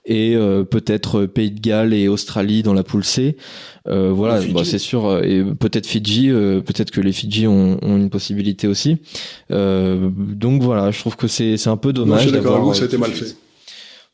et 0.05 0.35
euh, 0.35 0.65
peut-être 0.65 1.27
Pays 1.27 1.53
de 1.53 1.61
Galles 1.61 1.95
et 1.95 2.09
Australie 2.09 2.63
dans 2.63 2.75
la 2.75 2.83
poule 2.83 3.05
C. 3.05 3.37
Euh, 3.89 4.11
voilà, 4.13 4.41
bah, 4.53 4.63
c'est 4.65 4.79
sûr. 4.79 5.25
Et 5.25 5.45
peut-être 5.45 5.87
Fidji, 5.87 6.29
peut-être 6.29 6.91
que 6.91 7.01
les 7.01 7.13
Fidji 7.13 7.47
ont, 7.47 7.79
ont 7.83 7.97
une 7.97 8.11
possibilité 8.11 8.67
aussi. 8.67 8.99
donc 9.51 10.63
voilà, 10.63 10.91
je 10.91 10.99
trouve 10.99 11.17
que 11.17 11.29
c'est 11.29 11.69
un 11.69 11.77
peu 11.77 11.93
dommage. 11.93 12.31
d'avoir. 12.33 12.75
ça 12.75 12.83
a 12.83 12.87
été 12.87 12.99
mal 12.99 13.13
fait. 13.13 13.20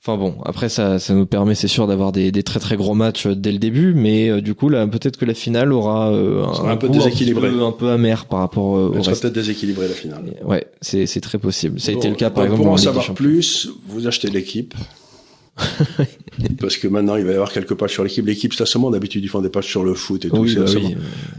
Enfin 0.06 0.18
bon, 0.18 0.36
après 0.44 0.68
ça, 0.68 1.00
ça 1.00 1.14
nous 1.14 1.26
permet, 1.26 1.56
c'est 1.56 1.66
sûr, 1.66 1.88
d'avoir 1.88 2.12
des, 2.12 2.30
des, 2.30 2.44
très 2.44 2.60
très 2.60 2.76
gros 2.76 2.94
matchs 2.94 3.26
dès 3.26 3.50
le 3.50 3.58
début, 3.58 3.92
mais 3.92 4.30
euh, 4.30 4.40
du 4.40 4.54
coup 4.54 4.68
là, 4.68 4.86
peut-être 4.86 5.16
que 5.16 5.24
la 5.24 5.34
finale 5.34 5.72
aura 5.72 6.12
euh, 6.12 6.44
un, 6.44 6.68
un, 6.68 6.76
peu 6.76 6.88
déséquilibré, 6.88 7.48
un 7.48 7.72
peu, 7.72 7.90
amer 7.90 8.26
par 8.26 8.38
rapport 8.38 8.76
euh, 8.76 8.94
au 8.96 9.02
reste. 9.02 9.20
peut-être 9.22 9.34
déséquilibré 9.34 9.88
la 9.88 9.94
finale. 9.94 10.22
Ouais, 10.44 10.64
c'est 10.80 11.06
c'est 11.06 11.20
très 11.20 11.38
possible. 11.38 11.80
Ça 11.80 11.90
a 11.90 11.94
été 11.96 12.08
le 12.08 12.14
cas 12.14 12.30
par 12.30 12.44
exemple. 12.44 12.62
Pour 12.62 12.70
en 12.70 12.76
savoir 12.76 13.14
plus, 13.14 13.68
vous 13.88 14.06
achetez 14.06 14.30
l'équipe. 14.30 14.74
Parce 16.60 16.76
que 16.76 16.86
maintenant, 16.86 17.16
il 17.16 17.24
va 17.24 17.32
y 17.32 17.34
avoir 17.34 17.50
quelques 17.50 17.74
pages 17.74 17.94
sur 17.94 18.04
l'équipe. 18.04 18.24
L'équipe, 18.24 18.54
c'est 18.54 18.64
seulement 18.64 18.92
d'habitude, 18.92 19.24
ils 19.24 19.28
font 19.28 19.40
des 19.40 19.48
pages 19.48 19.66
sur 19.66 19.82
le 19.82 19.94
foot 19.94 20.24
et 20.24 20.28
tout. 20.28 20.36
Oui, 20.36 20.54
bah 20.54 20.66
oui, 20.72 20.94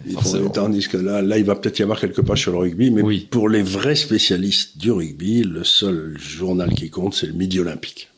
ils 0.08 0.18
font, 0.18 0.50
tandis 0.50 0.90
que 0.90 0.98
là, 0.98 1.22
là, 1.22 1.38
il 1.38 1.46
va 1.46 1.56
peut-être 1.56 1.80
y 1.80 1.84
avoir 1.84 2.02
quelques 2.02 2.22
pages 2.22 2.42
sur 2.42 2.52
le 2.52 2.58
rugby. 2.58 2.92
Mais 2.92 3.04
pour 3.30 3.48
les 3.48 3.64
vrais 3.64 3.96
spécialistes 3.96 4.78
du 4.78 4.92
rugby, 4.92 5.44
le 5.44 5.64
seul 5.64 6.18
journal 6.20 6.74
qui 6.74 6.90
compte, 6.90 7.14
c'est 7.14 7.28
le 7.28 7.34
Midi 7.34 7.62
Olympique. 7.62 8.10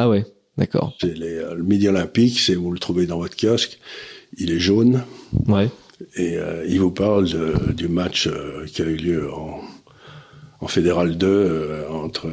Ah 0.00 0.08
ouais. 0.08 0.24
D'accord. 0.56 0.94
C'est 1.00 1.20
euh, 1.20 1.54
le 1.56 1.64
Midi 1.64 1.88
Olympique, 1.88 2.38
c'est 2.38 2.54
vous 2.54 2.70
le 2.70 2.78
trouvez 2.78 3.06
dans 3.06 3.18
votre 3.18 3.36
kiosque. 3.36 3.80
Il 4.38 4.52
est 4.52 4.60
jaune. 4.60 5.02
Ouais. 5.48 5.68
Et 6.14 6.36
euh, 6.36 6.64
il 6.68 6.78
vous 6.78 6.92
parle 6.92 7.28
de, 7.28 7.72
du 7.72 7.88
match 7.88 8.28
euh, 8.28 8.64
qui 8.66 8.80
a 8.82 8.84
eu 8.84 8.94
lieu 8.94 9.32
en, 9.32 9.58
en 10.60 10.68
Fédéral 10.68 11.18
2 11.18 11.86
entre 11.90 12.30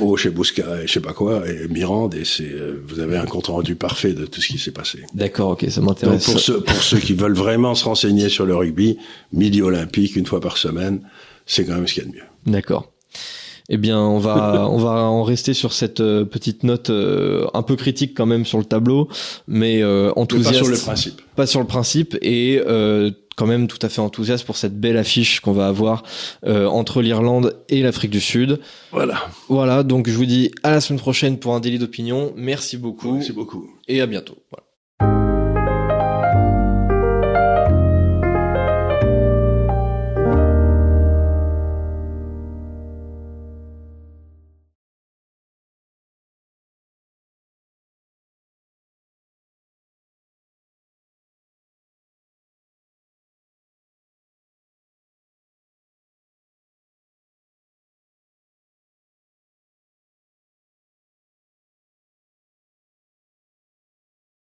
Auch 0.00 0.24
et 0.24 0.30
Bousca 0.30 0.82
et 0.82 0.86
je 0.86 0.92
sais 0.94 1.00
pas 1.00 1.12
quoi 1.12 1.46
et 1.46 1.68
Mirande 1.68 2.14
et 2.14 2.24
c'est 2.24 2.54
vous 2.86 3.00
avez 3.00 3.18
un 3.18 3.26
compte 3.26 3.48
rendu 3.48 3.74
parfait 3.74 4.14
de 4.14 4.24
tout 4.24 4.40
ce 4.40 4.48
qui 4.48 4.58
s'est 4.58 4.72
passé. 4.72 5.00
D'accord, 5.12 5.50
ok, 5.50 5.66
ça 5.68 5.82
m'intéresse. 5.82 6.24
pour 6.24 6.40
ceux 6.40 6.62
pour 6.62 6.82
ceux 6.82 6.98
qui 6.98 7.12
veulent 7.12 7.36
vraiment 7.36 7.74
se 7.74 7.84
renseigner 7.84 8.30
sur 8.30 8.46
le 8.46 8.56
rugby, 8.56 8.96
Midi 9.34 9.60
Olympique 9.60 10.16
une 10.16 10.24
fois 10.24 10.40
par 10.40 10.56
semaine, 10.56 11.02
c'est 11.44 11.66
quand 11.66 11.74
même 11.74 11.86
ce 11.86 11.94
qu'il 11.94 12.04
y 12.04 12.06
a 12.06 12.08
de 12.10 12.16
mieux. 12.16 12.52
D'accord. 12.52 12.90
Eh 13.68 13.76
bien, 13.76 13.98
on 13.98 14.18
va 14.18 14.68
on 14.70 14.78
va 14.78 15.02
en 15.02 15.22
rester 15.22 15.54
sur 15.54 15.72
cette 15.72 16.00
euh, 16.00 16.24
petite 16.24 16.62
note 16.62 16.90
euh, 16.90 17.46
un 17.54 17.62
peu 17.62 17.76
critique 17.76 18.14
quand 18.16 18.26
même 18.26 18.46
sur 18.46 18.58
le 18.58 18.64
tableau, 18.64 19.08
mais 19.46 19.82
euh, 19.82 20.12
enthousiaste. 20.16 20.58
pas 20.58 20.64
sur 20.64 20.68
le 20.68 20.78
principe. 20.78 21.22
Pas 21.36 21.46
sur 21.46 21.60
le 21.60 21.66
principe 21.66 22.16
et 22.22 22.60
quand 23.36 23.46
même 23.46 23.68
tout 23.68 23.78
à 23.82 23.88
fait 23.88 24.00
enthousiaste 24.00 24.44
pour 24.44 24.56
cette 24.56 24.80
belle 24.80 24.96
affiche 24.96 25.38
qu'on 25.38 25.52
va 25.52 25.68
avoir 25.68 26.02
entre 26.44 27.02
l'Irlande 27.02 27.56
et 27.68 27.82
l'Afrique 27.82 28.10
du 28.10 28.20
Sud. 28.20 28.58
Voilà. 28.90 29.28
Voilà. 29.48 29.84
Donc 29.84 30.08
je 30.08 30.16
vous 30.16 30.26
dis 30.26 30.50
à 30.64 30.72
la 30.72 30.80
semaine 30.80 30.98
prochaine 30.98 31.38
pour 31.38 31.54
un 31.54 31.60
délit 31.60 31.78
d'opinion. 31.78 32.32
Merci 32.34 32.76
beaucoup. 32.76 33.14
Merci 33.14 33.32
beaucoup. 33.32 33.70
Et 33.86 34.00
à 34.00 34.06
bientôt. 34.06 34.38